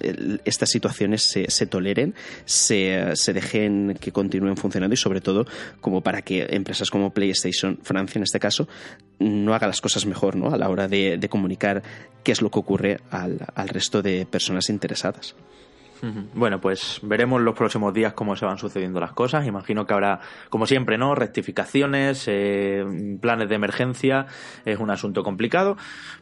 el- 0.00 0.40
estas 0.44 0.70
situaciones 0.70 1.22
se, 1.22 1.50
se 1.50 1.66
toleren, 1.66 2.14
se, 2.44 3.10
se 3.14 3.32
dejen 3.32 3.96
que 4.00 4.12
continúen 4.12 4.56
funcionando 4.64 4.94
y, 4.94 4.96
sobre 4.96 5.20
todo, 5.20 5.46
como 5.82 6.00
para 6.00 6.22
que 6.22 6.46
empresas 6.50 6.88
como 6.88 7.10
PlayStation 7.10 7.78
Francia, 7.82 8.18
en 8.18 8.22
este 8.22 8.40
caso, 8.40 8.66
no 9.18 9.54
haga 9.54 9.66
las 9.66 9.82
cosas 9.82 10.06
mejor 10.06 10.36
¿no? 10.36 10.48
a 10.54 10.56
la 10.56 10.70
hora 10.70 10.88
de, 10.88 11.28
comunicar 11.28 11.82
qué 12.22 12.32
es 12.32 12.40
lo 12.40 12.50
que 12.50 12.58
ocurre 12.58 13.00
al, 13.10 13.38
al 13.54 13.68
resto 13.68 14.00
de 14.00 14.24
personas 14.24 14.70
interesadas. 14.70 15.34
Bueno, 16.34 16.60
pues 16.60 17.00
veremos 17.02 17.40
los 17.40 17.54
próximos 17.54 17.94
días 17.94 18.12
cómo 18.12 18.36
se 18.36 18.44
van 18.44 18.58
sucediendo 18.58 19.00
las 19.00 19.12
cosas. 19.12 19.46
Imagino 19.46 19.86
que 19.86 19.94
habrá, 19.94 20.20
como 20.50 20.66
siempre, 20.66 20.98
¿no? 20.98 21.14
Rectificaciones, 21.14 22.24
eh, 22.28 22.84
planes 23.20 23.48
de 23.48 23.54
emergencia. 23.54 24.26
Es 24.64 24.78
un 24.78 24.90
asunto 24.90 25.22
complicado, 25.22 25.76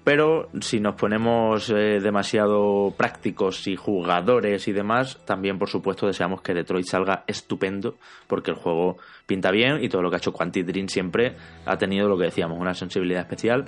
pero 0.05 0.49
si 0.61 0.81
nos 0.81 0.95
ponemos 0.95 1.71
eh, 1.71 2.01
demasiado 2.01 2.95
prácticos 2.97 3.67
y 3.67 3.77
jugadores 3.77 4.69
y 4.69 4.73
demás, 4.73 5.19
también, 5.25 5.59
por 5.59 5.69
supuesto, 5.69 6.07
deseamos 6.07 6.43
que 6.43 6.55
Detroit 6.55 6.87
salga 6.87 7.25
estupendo, 7.27 7.99
porque 8.27 8.51
el 8.51 8.57
juego 8.57 8.99
pinta 9.27 9.51
bien 9.51 9.83
y 9.83 9.89
todo 9.89 10.03
lo 10.03 10.11
que 10.11 10.17
ha 10.17 10.19
hecho 10.19 10.33
Quantic 10.33 10.67
Dream 10.67 10.89
siempre 10.89 11.37
ha 11.65 11.77
tenido 11.77 12.09
lo 12.09 12.19
que 12.19 12.25
decíamos, 12.25 12.59
una 12.59 12.75
sensibilidad 12.75 13.23
especial. 13.23 13.67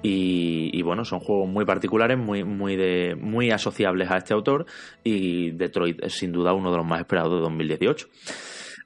Y, 0.00 0.80
bueno, 0.82 1.04
son 1.04 1.18
juegos 1.18 1.48
muy 1.48 1.64
particulares, 1.64 2.16
muy, 2.16 2.44
muy, 2.44 2.76
de, 2.76 3.16
muy 3.20 3.50
asociables 3.50 4.10
a 4.10 4.18
este 4.18 4.32
autor 4.32 4.64
y 5.02 5.50
Detroit 5.50 6.02
es 6.02 6.14
sin 6.14 6.30
duda 6.32 6.52
uno 6.52 6.70
de 6.70 6.76
los 6.76 6.86
más 6.86 7.00
esperados 7.00 7.34
de 7.34 7.40
2018. 7.40 8.06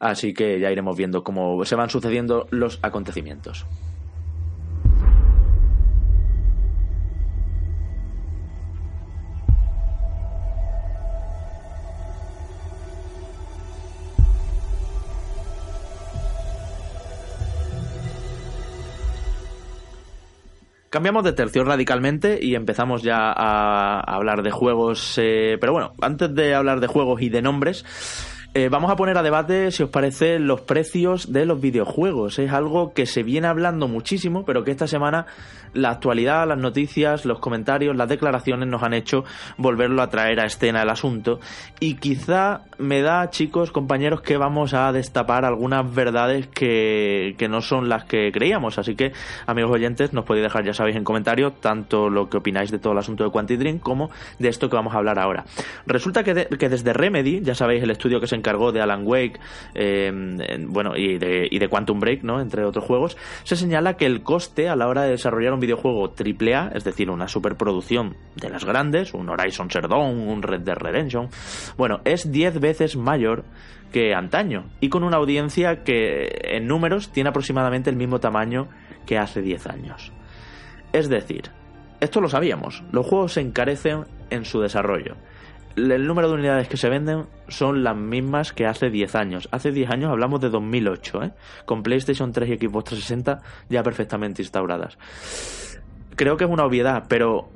Así 0.00 0.32
que 0.32 0.58
ya 0.58 0.70
iremos 0.72 0.96
viendo 0.96 1.22
cómo 1.22 1.64
se 1.64 1.76
van 1.76 1.90
sucediendo 1.90 2.46
los 2.50 2.78
acontecimientos. 2.82 3.66
Cambiamos 20.92 21.24
de 21.24 21.32
tercio 21.32 21.64
radicalmente 21.64 22.38
y 22.42 22.54
empezamos 22.54 23.02
ya 23.02 23.32
a 23.34 23.98
hablar 24.00 24.42
de 24.42 24.50
juegos. 24.50 25.14
Eh, 25.16 25.56
pero 25.58 25.72
bueno, 25.72 25.94
antes 26.02 26.34
de 26.34 26.54
hablar 26.54 26.80
de 26.80 26.86
juegos 26.86 27.22
y 27.22 27.30
de 27.30 27.40
nombres, 27.40 27.86
eh, 28.54 28.68
vamos 28.68 28.90
a 28.90 28.96
poner 28.96 29.16
a 29.16 29.22
debate, 29.22 29.70
si 29.70 29.82
os 29.82 29.88
parece, 29.88 30.38
los 30.38 30.60
precios 30.60 31.32
de 31.32 31.46
los 31.46 31.58
videojuegos. 31.58 32.38
Es 32.38 32.52
algo 32.52 32.92
que 32.92 33.06
se 33.06 33.22
viene 33.22 33.46
hablando 33.46 33.88
muchísimo, 33.88 34.44
pero 34.44 34.62
que 34.62 34.70
esta 34.70 34.86
semana 34.86 35.26
la 35.72 35.88
actualidad, 35.88 36.46
las 36.46 36.58
noticias, 36.58 37.24
los 37.24 37.38
comentarios, 37.38 37.96
las 37.96 38.10
declaraciones 38.10 38.68
nos 38.68 38.82
han 38.82 38.92
hecho 38.92 39.24
volverlo 39.56 40.02
a 40.02 40.10
traer 40.10 40.38
a 40.38 40.44
escena 40.44 40.82
el 40.82 40.90
asunto. 40.90 41.40
Y 41.80 41.94
quizá 41.94 42.62
me 42.76 43.00
da, 43.00 43.30
chicos, 43.30 43.72
compañeros, 43.72 44.20
que 44.20 44.36
vamos 44.36 44.74
a 44.74 44.92
destapar 44.92 45.46
algunas 45.46 45.94
verdades 45.94 46.46
que, 46.48 47.34
que 47.38 47.48
no 47.48 47.62
son 47.62 47.88
las 47.88 48.04
que 48.04 48.32
creíamos. 48.32 48.78
Así 48.78 48.96
que, 48.96 49.12
amigos 49.46 49.70
oyentes, 49.70 50.12
nos 50.12 50.26
podéis 50.26 50.44
dejar, 50.44 50.62
ya 50.64 50.74
sabéis, 50.74 50.96
en 50.96 51.04
comentarios 51.04 51.58
tanto 51.58 52.10
lo 52.10 52.28
que 52.28 52.36
opináis 52.36 52.70
de 52.70 52.78
todo 52.78 52.92
el 52.92 52.98
asunto 52.98 53.24
de 53.24 53.30
Quantic 53.30 53.58
Dream 53.58 53.78
como 53.78 54.10
de 54.38 54.48
esto 54.48 54.68
que 54.68 54.76
vamos 54.76 54.94
a 54.94 54.98
hablar 54.98 55.18
ahora. 55.18 55.46
Resulta 55.86 56.22
que, 56.22 56.48
que 56.58 56.68
desde 56.68 56.92
Remedy, 56.92 57.40
ya 57.40 57.54
sabéis, 57.54 57.82
el 57.82 57.90
estudio 57.90 58.20
que 58.20 58.26
se 58.26 58.41
encargó 58.42 58.72
de 58.72 58.80
Alan 58.80 59.02
Wake, 59.06 59.38
eh, 59.74 60.10
bueno, 60.66 60.96
y 60.96 61.16
de, 61.18 61.46
y 61.48 61.58
de 61.58 61.68
Quantum 61.68 62.00
Break, 62.00 62.24
¿no? 62.24 62.40
Entre 62.40 62.64
otros 62.64 62.84
juegos, 62.84 63.16
se 63.44 63.54
señala 63.54 63.96
que 63.96 64.06
el 64.06 64.22
coste 64.22 64.68
a 64.68 64.74
la 64.74 64.88
hora 64.88 65.02
de 65.02 65.10
desarrollar 65.10 65.52
un 65.52 65.60
videojuego 65.60 66.12
AAA, 66.12 66.72
es 66.74 66.84
decir, 66.84 67.08
una 67.08 67.28
superproducción 67.28 68.16
de 68.34 68.50
las 68.50 68.64
grandes, 68.64 69.14
un 69.14 69.28
Horizon 69.28 69.70
Zero 69.70 69.88
Dawn, 69.88 70.28
un 70.28 70.42
Red 70.42 70.62
Dead 70.62 70.76
Redemption, 70.76 71.28
bueno, 71.76 72.00
es 72.04 72.32
10 72.32 72.60
veces 72.60 72.96
mayor 72.96 73.44
que 73.92 74.14
antaño 74.14 74.64
y 74.80 74.88
con 74.88 75.04
una 75.04 75.18
audiencia 75.18 75.84
que 75.84 76.28
en 76.44 76.66
números 76.66 77.12
tiene 77.12 77.30
aproximadamente 77.30 77.90
el 77.90 77.96
mismo 77.96 78.18
tamaño 78.18 78.68
que 79.06 79.18
hace 79.18 79.42
10 79.42 79.66
años. 79.66 80.12
Es 80.92 81.08
decir, 81.08 81.50
esto 82.00 82.20
lo 82.20 82.28
sabíamos, 82.28 82.82
los 82.90 83.06
juegos 83.06 83.34
se 83.34 83.40
encarecen 83.40 84.04
en 84.30 84.44
su 84.44 84.60
desarrollo 84.60 85.16
el 85.76 86.06
número 86.06 86.28
de 86.28 86.34
unidades 86.34 86.68
que 86.68 86.76
se 86.76 86.88
venden 86.88 87.26
son 87.48 87.82
las 87.82 87.96
mismas 87.96 88.52
que 88.52 88.66
hace 88.66 88.90
10 88.90 89.14
años. 89.14 89.48
Hace 89.52 89.72
10 89.72 89.90
años 89.90 90.10
hablamos 90.10 90.40
de 90.40 90.50
2008, 90.50 91.22
¿eh? 91.22 91.32
con 91.64 91.82
PlayStation 91.82 92.32
3 92.32 92.50
y 92.50 92.66
Xbox 92.66 92.84
360 92.90 93.40
ya 93.68 93.82
perfectamente 93.82 94.42
instauradas. 94.42 94.98
Creo 96.16 96.36
que 96.36 96.44
es 96.44 96.50
una 96.50 96.64
obviedad, 96.64 97.04
pero 97.08 97.48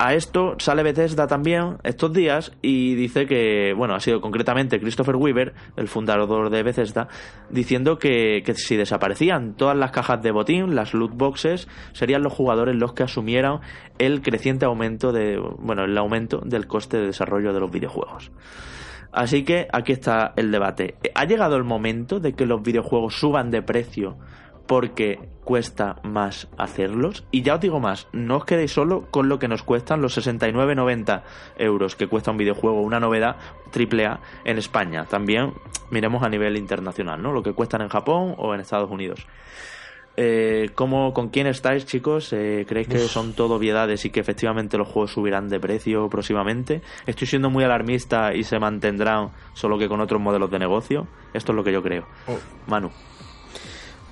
a 0.00 0.14
esto 0.14 0.56
sale 0.58 0.82
Bethesda 0.82 1.26
también 1.26 1.76
estos 1.82 2.10
días 2.10 2.52
y 2.62 2.94
dice 2.94 3.26
que, 3.26 3.74
bueno, 3.76 3.94
ha 3.94 4.00
sido 4.00 4.22
concretamente 4.22 4.80
Christopher 4.80 5.14
Weaver, 5.14 5.52
el 5.76 5.88
fundador 5.88 6.48
de 6.48 6.62
Bethesda, 6.62 7.08
diciendo 7.50 7.98
que, 7.98 8.42
que, 8.42 8.54
si 8.54 8.76
desaparecían 8.76 9.52
todas 9.52 9.76
las 9.76 9.90
cajas 9.90 10.22
de 10.22 10.30
botín, 10.30 10.74
las 10.74 10.94
loot 10.94 11.12
boxes, 11.14 11.68
serían 11.92 12.22
los 12.22 12.32
jugadores 12.32 12.76
los 12.76 12.94
que 12.94 13.02
asumieran 13.02 13.60
el 13.98 14.22
creciente 14.22 14.64
aumento 14.64 15.12
de, 15.12 15.36
bueno, 15.36 15.84
el 15.84 15.98
aumento 15.98 16.40
del 16.46 16.66
coste 16.66 16.96
de 16.96 17.08
desarrollo 17.08 17.52
de 17.52 17.60
los 17.60 17.70
videojuegos. 17.70 18.32
Así 19.12 19.44
que 19.44 19.68
aquí 19.70 19.92
está 19.92 20.32
el 20.36 20.50
debate. 20.50 20.94
¿Ha 21.14 21.26
llegado 21.26 21.56
el 21.56 21.64
momento 21.64 22.20
de 22.20 22.32
que 22.32 22.46
los 22.46 22.62
videojuegos 22.62 23.16
suban 23.20 23.50
de 23.50 23.60
precio 23.60 24.16
porque 24.66 25.18
cuesta 25.44 25.96
más 26.04 26.48
hacerlos. 26.58 27.24
Y 27.30 27.42
ya 27.42 27.54
os 27.54 27.60
digo 27.60 27.80
más, 27.80 28.06
no 28.12 28.36
os 28.36 28.44
quedéis 28.44 28.72
solo 28.72 29.06
con 29.10 29.28
lo 29.28 29.38
que 29.38 29.48
nos 29.48 29.62
cuestan 29.62 30.00
los 30.00 30.16
69,90 30.16 31.22
euros 31.58 31.96
que 31.96 32.06
cuesta 32.06 32.30
un 32.30 32.36
videojuego, 32.36 32.80
una 32.80 33.00
novedad 33.00 33.36
AAA 33.74 34.20
en 34.44 34.58
España. 34.58 35.06
También 35.06 35.52
miremos 35.90 36.22
a 36.22 36.28
nivel 36.28 36.56
internacional, 36.56 37.20
¿no? 37.20 37.32
Lo 37.32 37.42
que 37.42 37.52
cuestan 37.52 37.82
en 37.82 37.88
Japón 37.88 38.34
o 38.38 38.54
en 38.54 38.60
Estados 38.60 38.90
Unidos. 38.90 39.26
Eh, 40.16 40.70
¿cómo, 40.74 41.14
¿Con 41.14 41.30
quién 41.30 41.46
estáis, 41.46 41.86
chicos? 41.86 42.32
Eh, 42.32 42.66
¿Creéis 42.68 42.88
que 42.88 42.98
son 42.98 43.32
todo 43.32 43.54
obviedades 43.54 44.04
y 44.04 44.10
que 44.10 44.20
efectivamente 44.20 44.76
los 44.76 44.88
juegos 44.88 45.12
subirán 45.12 45.48
de 45.48 45.58
precio 45.60 46.08
próximamente? 46.08 46.82
Estoy 47.06 47.26
siendo 47.26 47.48
muy 47.48 47.64
alarmista 47.64 48.34
y 48.34 48.42
se 48.42 48.58
mantendrán 48.58 49.30
solo 49.54 49.78
que 49.78 49.88
con 49.88 50.00
otros 50.00 50.20
modelos 50.20 50.50
de 50.50 50.58
negocio. 50.58 51.06
Esto 51.32 51.52
es 51.52 51.56
lo 51.56 51.64
que 51.64 51.72
yo 51.72 51.82
creo. 51.82 52.06
Oh. 52.26 52.38
Manu. 52.66 52.90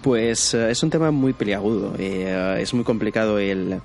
Pues 0.08 0.54
uh, 0.54 0.68
es 0.68 0.82
un 0.82 0.88
tema 0.88 1.10
muy 1.10 1.34
peliagudo. 1.34 1.92
Eh, 1.98 2.60
es 2.62 2.72
muy 2.72 2.82
complicado 2.82 3.38
el, 3.38 3.82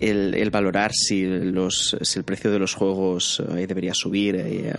el, 0.00 0.34
el, 0.34 0.50
valorar 0.50 0.92
si, 0.92 1.24
los, 1.24 1.96
si 2.00 2.18
el 2.18 2.24
precio 2.24 2.50
de 2.50 2.58
los 2.58 2.74
juegos 2.74 3.42
eh, 3.56 3.66
debería 3.66 3.94
subir. 3.94 4.36
Eh, 4.36 4.72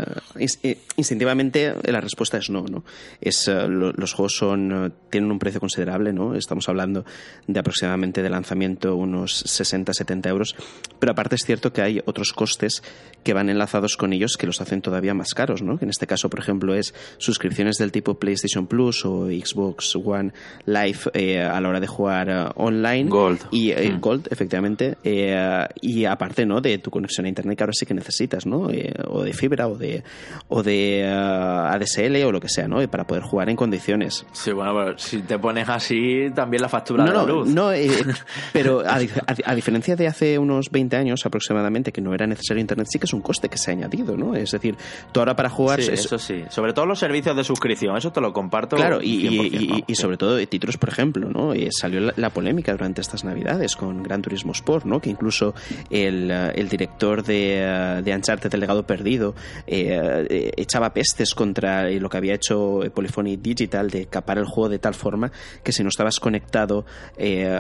eh, 0.64 0.78
instintivamente 0.96 1.74
la 1.84 2.02
respuesta 2.02 2.38
es 2.38 2.50
no. 2.50 2.64
¿no? 2.64 2.84
Es, 3.20 3.48
lo, 3.48 3.92
los 3.92 4.14
juegos 4.14 4.36
son, 4.36 4.94
tienen 5.10 5.32
un 5.32 5.40
precio 5.40 5.60
considerable. 5.60 6.14
¿no? 6.14 6.36
Estamos 6.36 6.70
hablando 6.70 7.06
de 7.48 7.60
aproximadamente 7.60 8.22
de 8.22 8.30
lanzamiento 8.30 8.96
unos 8.96 9.46
60-70 9.46 10.28
euros. 10.28 10.56
Pero 11.00 11.12
aparte 11.12 11.36
es 11.36 11.44
cierto 11.46 11.74
que 11.74 11.82
hay 11.82 12.02
otros 12.06 12.34
costes 12.34 12.82
que 13.24 13.34
van 13.34 13.50
enlazados 13.50 13.98
con 13.98 14.14
ellos 14.14 14.38
que 14.38 14.48
los 14.48 14.62
hacen 14.62 14.82
todavía 14.82 15.14
más 15.14 15.34
caros. 15.34 15.62
¿no? 15.62 15.78
Que 15.78 15.86
en 15.86 15.90
este 15.90 16.08
caso, 16.08 16.30
por 16.30 16.40
ejemplo, 16.40 16.74
es 16.74 16.94
suscripciones 17.18 17.78
del 17.78 17.92
tipo 17.92 18.20
PlayStation 18.20 18.68
Plus 18.68 19.06
o 19.06 19.28
Xbox 19.28 19.96
One 19.96 20.32
Live 20.66 21.00
a 21.44 21.60
la 21.60 21.70
hora 21.70 21.80
de 21.80 21.88
jugar 21.88 22.54
online. 22.56 23.10
Gold. 23.10 23.48
Y 23.52 23.74
mm. 23.74 24.00
Gold, 24.00 24.28
efectivamente. 24.32 24.98
Eh, 25.12 25.68
y 25.82 26.06
aparte 26.06 26.46
no 26.46 26.62
de 26.62 26.78
tu 26.78 26.92
conexión 26.92 27.26
a 27.26 27.30
internet 27.30 27.58
que 27.58 27.64
ahora 27.64 27.74
sí 27.74 27.86
que 27.86 27.94
necesitas 27.94 28.46
no 28.46 28.70
eh, 28.70 28.94
o 29.08 29.24
de 29.24 29.34
fibra 29.34 29.68
o 29.68 29.76
de 29.76 30.04
o 30.48 30.62
de 30.62 31.04
uh, 31.04 31.74
ADSL 31.74 32.24
o 32.26 32.32
lo 32.32 32.40
que 32.40 32.50
sea 32.50 32.68
no 32.68 32.82
y 32.82 32.88
para 32.88 33.08
poder 33.08 33.24
jugar 33.24 33.50
en 33.50 33.56
condiciones. 33.56 34.26
Sí 34.32 34.52
bueno 34.52 34.74
pero 34.76 34.98
si 34.98 35.22
te 35.22 35.40
pones 35.40 35.68
así 35.68 36.30
también 36.36 36.62
la 36.62 36.70
factura 36.70 37.06
no, 37.06 37.12
de 37.12 37.18
la 37.18 37.24
no, 37.24 37.34
luz. 37.34 37.48
no 37.50 37.74
eh, 37.74 37.90
pero 38.54 38.82
a, 38.82 38.98
a, 38.98 39.36
a, 39.46 39.56
diferencia 39.56 39.96
de 39.96 40.08
hace 40.08 40.38
unos 40.38 40.70
20 40.70 40.96
años 40.96 41.26
aproximadamente 41.26 41.92
que 41.92 42.02
no 42.02 42.14
era 42.14 42.28
necesario 42.28 42.62
internet 42.62 42.88
sí 42.90 43.00
que 43.00 43.06
es 43.06 43.14
un 43.14 43.22
coste 43.22 43.50
que 43.50 43.58
se 43.58 43.72
ha 43.72 43.74
añadido 43.74 44.16
no 44.16 44.36
es 44.36 44.52
decir 44.52 44.76
tú 45.12 45.20
ahora 45.20 45.36
para 45.36 45.50
jugar 45.50 45.82
sí, 45.82 45.92
es... 45.92 46.06
eso 46.06 46.20
sí. 46.20 46.44
Sobre 46.50 46.74
todo 46.74 46.86
los 46.86 47.00
servicios 47.00 47.36
de 47.36 47.44
suscripción 47.44 47.98
eso 47.98 48.12
te 48.12 48.22
lo 48.22 48.32
comparto 48.32 48.76
claro 48.76 49.02
y, 49.02 49.28
y, 49.28 49.40
y, 49.48 49.84
y, 49.88 49.96
sobre 49.96 50.18
todo 50.18 50.38
títulos 50.48 50.78
por 50.78 50.90
ejemplo 50.90 51.30
no 51.30 51.54
salió 51.72 52.00
la, 52.00 52.14
la, 52.16 52.30
polémica 52.30 52.72
durante 52.72 53.02
estas 53.02 53.24
navidades 53.24 53.76
con 53.76 54.04
Gran 54.04 54.22
Turismo 54.22 54.52
Sport 54.52 54.86
no 54.86 54.99
que 55.00 55.10
incluso 55.10 55.54
el, 55.90 56.30
el 56.32 56.70
director 56.70 57.24
de, 57.24 58.02
de, 58.04 58.16
Uncharted, 58.16 58.54
el 58.54 58.60
legado 58.60 58.86
perdido, 58.86 59.36
eh, 59.68 60.52
echaba 60.58 60.94
pestes 60.94 61.34
contra 61.34 61.90
lo 61.90 62.10
que 62.10 62.18
había 62.18 62.34
hecho 62.34 62.82
Polyphony 62.94 63.38
Digital 63.38 63.90
de 63.90 64.06
capar 64.06 64.38
el 64.38 64.46
juego 64.46 64.70
de 64.70 64.80
tal 64.80 64.94
forma 64.94 65.32
que 65.64 65.72
si 65.72 65.84
no 65.84 65.90
estabas 65.90 66.20
conectado 66.20 66.86
eh, 67.18 67.60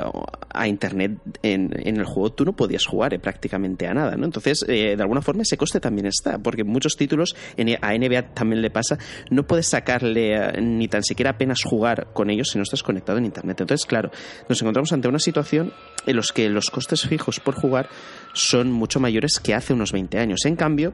a 0.49 0.67
internet 0.67 1.17
en, 1.43 1.71
en, 1.75 1.97
el 1.97 2.05
juego, 2.05 2.31
tú 2.31 2.45
no 2.45 2.53
podías 2.53 2.85
jugar 2.85 3.13
eh, 3.13 3.19
prácticamente 3.19 3.87
a 3.87 3.93
nada. 3.93 4.15
¿no? 4.15 4.25
Entonces, 4.25 4.59
de 4.67 4.97
alguna 4.99 5.21
forma, 5.21 5.43
ese 5.43 5.57
coste 5.57 5.79
también 5.79 6.07
está, 6.07 6.37
porque 6.37 6.63
muchos 6.63 6.95
títulos, 6.95 7.35
a 7.81 7.97
NBA 7.97 8.33
también 8.33 8.61
le 8.61 8.69
pasa, 8.69 8.97
no 9.29 9.43
puedes 9.45 9.67
sacarle 9.67 10.61
ni 10.61 10.87
tan 10.87 11.03
siquiera 11.03 11.31
apenas 11.31 11.59
jugar 11.63 12.07
con 12.13 12.29
ellos 12.29 12.49
si 12.49 12.57
no 12.57 12.63
estás 12.63 12.83
conectado 12.83 13.17
en 13.17 13.25
internet. 13.25 13.61
Entonces, 13.61 13.85
claro, 13.85 14.11
nos 14.47 14.61
encontramos 14.61 14.91
ante 14.93 15.07
una 15.07 15.19
situación 15.19 15.73
en 16.09 16.15
los 16.15 16.31
que 16.31 16.49
los 16.49 16.69
costes 16.69 17.07
fijos 17.07 17.39
por 17.39 17.55
jugar 17.55 17.89
son 18.33 18.71
mucho 18.71 18.99
mayores 18.99 19.39
que 19.41 19.53
hace 19.53 19.73
unos 19.73 19.91
20 19.91 20.19
años. 20.19 20.45
En 20.45 20.55
cambio, 20.55 20.93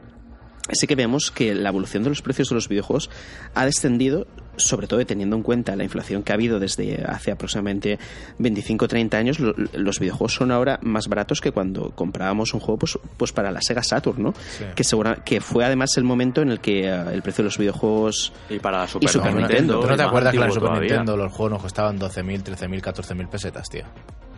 sí 0.72 0.88
que 0.88 0.96
vemos 0.96 1.32
que 1.32 1.54
la 1.54 1.70
evolución 1.70 2.04
de 2.04 2.10
los 2.10 2.22
precios 2.22 2.50
de 2.50 2.56
los 2.56 2.68
videojuegos 2.68 3.10
ha 3.54 3.66
descendido, 3.66 4.26
sobre 4.58 4.88
todo 4.88 5.06
teniendo 5.06 5.36
en 5.36 5.44
cuenta 5.44 5.76
la 5.76 5.84
inflación 5.84 6.24
que 6.24 6.32
ha 6.32 6.36
habido 6.36 6.60
desde 6.60 7.04
hace 7.06 7.32
aproximadamente 7.32 8.00
25 8.40 8.86
o 8.86 8.88
30 8.88 9.18
años. 9.18 9.40
Lo, 9.40 9.54
los 9.74 10.00
videojuegos 10.00 10.34
son 10.34 10.52
ahora 10.52 10.80
más 10.82 11.08
baratos 11.08 11.42
que 11.42 11.52
cuando 11.52 11.92
comprábamos 11.92 12.54
un 12.54 12.60
juego 12.60 12.80
pues, 12.80 12.98
pues 13.18 13.32
para 13.32 13.52
la 13.52 13.62
Sega 13.62 13.84
Saturn, 13.84 14.24
¿no? 14.24 14.34
Sí. 14.34 14.66
Que, 14.76 14.84
segura, 14.84 15.24
que 15.24 15.40
fue 15.42 15.66
además 15.66 15.96
el 15.98 16.04
momento 16.04 16.42
en 16.42 16.50
el 16.50 16.60
que 16.60 16.90
uh, 16.90 17.10
el 17.10 17.22
precio 17.22 17.44
de 17.44 17.48
los 17.50 17.58
videojuegos. 17.58 18.34
Y 18.50 18.60
para 18.60 18.88
Super, 18.88 19.10
y 19.10 19.12
Super 19.12 19.34
no, 19.34 19.40
Nintendo. 19.40 19.80
¿Tú 19.80 19.88
no 19.88 19.96
te 19.96 20.04
acuerdas 20.04 20.34
que 20.34 20.40
en 20.40 20.52
Super 20.52 20.70
todavía. 20.70 20.90
Nintendo 20.90 21.18
los 21.18 21.32
juegos 21.32 21.52
nos 21.52 21.62
costaban 21.62 22.00
12.000, 22.00 22.44
13.000, 22.44 22.82
14.000 22.82 23.30
pesetas, 23.30 23.70
tío? 23.70 23.84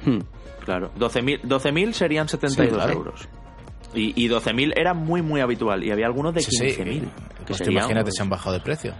Hmm. 0.08 0.20
Claro, 0.64 0.92
12.000 0.98 1.42
12 1.44 1.94
serían 1.94 2.28
72 2.28 2.84
sí, 2.84 2.92
euros. 2.92 3.30
Y, 3.94 4.26
y 4.26 4.30
12.000 4.30 4.74
era 4.76 4.94
muy, 4.94 5.22
muy 5.22 5.42
habitual. 5.42 5.84
Y 5.84 5.92
había 5.92 6.06
algunos 6.06 6.34
de 6.34 6.42
15.000. 6.42 6.46
Sí, 6.46 6.72
sí. 6.72 7.04
Pues 7.46 7.62
imagínate, 7.68 8.12
se 8.12 8.22
han 8.22 8.30
bajado 8.30 8.54
de 8.54 8.62
precio. 8.62 8.94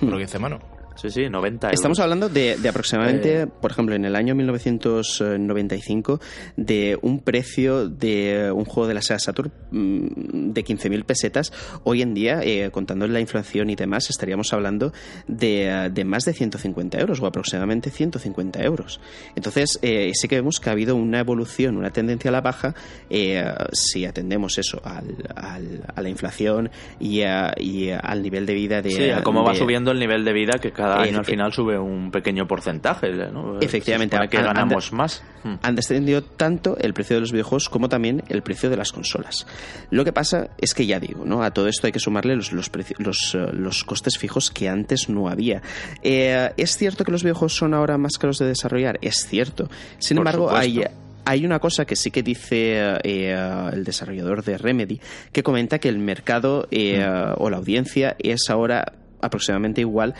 Por 0.00 0.08
lo 0.10 0.16
que 0.16 0.24
dice 0.24 0.38
mano. 0.38 0.58
Sí, 1.00 1.08
sí, 1.08 1.30
90 1.30 1.68
euros. 1.68 1.78
Estamos 1.78 1.98
hablando 1.98 2.28
de, 2.28 2.56
de 2.56 2.68
aproximadamente, 2.68 3.42
eh... 3.42 3.46
por 3.46 3.70
ejemplo, 3.70 3.94
en 3.94 4.04
el 4.04 4.14
año 4.14 4.34
1995, 4.34 6.20
de 6.56 6.98
un 7.00 7.20
precio 7.20 7.88
de 7.88 8.52
un 8.52 8.66
juego 8.66 8.86
de 8.86 8.94
la 8.94 9.00
Sega 9.00 9.18
Saturn 9.18 9.50
de 9.70 10.62
15.000 10.62 11.04
pesetas. 11.04 11.52
Hoy 11.84 12.02
en 12.02 12.12
día, 12.12 12.40
eh, 12.42 12.70
contando 12.70 13.06
la 13.06 13.20
inflación 13.20 13.70
y 13.70 13.76
demás, 13.76 14.10
estaríamos 14.10 14.52
hablando 14.52 14.92
de, 15.26 15.90
de, 15.90 16.04
más 16.04 16.26
de 16.26 16.34
150 16.34 16.98
euros 16.98 17.20
o 17.22 17.26
aproximadamente 17.26 17.90
150 17.90 18.62
euros. 18.62 19.00
Entonces, 19.36 19.78
eh, 19.80 20.10
sí 20.12 20.28
que 20.28 20.36
vemos 20.36 20.60
que 20.60 20.68
ha 20.68 20.72
habido 20.72 20.96
una 20.96 21.20
evolución, 21.20 21.78
una 21.78 21.90
tendencia 21.90 22.28
a 22.28 22.32
la 22.32 22.42
baja, 22.42 22.74
eh, 23.08 23.42
si 23.72 24.04
atendemos 24.04 24.58
eso 24.58 24.82
al, 24.84 25.16
al, 25.34 25.82
a 25.94 26.02
la 26.02 26.08
inflación 26.10 26.70
y, 26.98 27.22
a, 27.22 27.54
y, 27.56 27.88
al 27.90 28.22
nivel 28.22 28.44
de 28.44 28.52
vida 28.52 28.82
de... 28.82 28.90
Sí, 28.90 29.10
a 29.10 29.22
cómo 29.22 29.40
de, 29.40 29.48
va 29.48 29.54
subiendo 29.54 29.92
el 29.92 29.98
nivel 29.98 30.26
de 30.26 30.32
vida 30.34 30.58
que 30.60 30.72
cada 30.72 30.89
cada 30.92 31.02
año 31.02 31.18
al 31.18 31.24
final 31.24 31.52
sube 31.52 31.78
un 31.78 32.10
pequeño 32.10 32.46
porcentaje. 32.46 33.10
¿no? 33.30 33.60
Efectivamente, 33.60 34.16
que 34.28 34.38
han, 34.38 34.44
ganamos 34.44 34.92
más. 34.92 35.22
Hmm. 35.42 35.54
Han 35.62 35.74
descendido 35.74 36.22
tanto 36.22 36.76
el 36.78 36.92
precio 36.94 37.16
de 37.16 37.20
los 37.20 37.32
videojuegos 37.32 37.68
como 37.68 37.88
también 37.88 38.22
el 38.28 38.42
precio 38.42 38.70
de 38.70 38.76
las 38.76 38.92
consolas. 38.92 39.46
Lo 39.90 40.04
que 40.04 40.12
pasa 40.12 40.50
es 40.58 40.74
que 40.74 40.86
ya 40.86 41.00
digo, 41.00 41.24
¿no? 41.24 41.42
A 41.42 41.50
todo 41.52 41.68
esto 41.68 41.86
hay 41.86 41.92
que 41.92 42.00
sumarle 42.00 42.36
los, 42.36 42.52
los, 42.52 42.70
los, 42.98 43.34
eh, 43.34 43.48
los 43.52 43.84
costes 43.84 44.18
fijos 44.18 44.50
que 44.50 44.68
antes 44.68 45.08
no 45.08 45.28
había. 45.28 45.62
Eh, 46.02 46.50
¿Es 46.56 46.76
cierto 46.76 47.04
que 47.04 47.12
los 47.12 47.22
videojuegos 47.22 47.54
son 47.54 47.74
ahora 47.74 47.98
más 47.98 48.18
caros 48.18 48.38
de 48.38 48.46
desarrollar? 48.46 48.98
Es 49.02 49.26
cierto. 49.26 49.68
Sin 49.98 50.18
embargo, 50.18 50.50
hay 50.50 50.84
hay 51.24 51.44
una 51.44 51.58
cosa 51.58 51.84
que 51.84 51.96
sí 51.96 52.10
que 52.10 52.22
dice 52.22 52.98
eh, 53.04 53.68
el 53.72 53.84
desarrollador 53.84 54.42
de 54.42 54.58
Remedy, 54.58 55.00
que 55.32 55.42
comenta 55.42 55.78
que 55.78 55.88
el 55.88 55.98
mercado 55.98 56.66
eh, 56.70 56.98
mm. 56.98 57.34
o 57.42 57.50
la 57.50 57.58
audiencia 57.58 58.16
es 58.18 58.50
ahora 58.50 58.94
aproximadamente 59.20 59.82
igual 59.82 60.14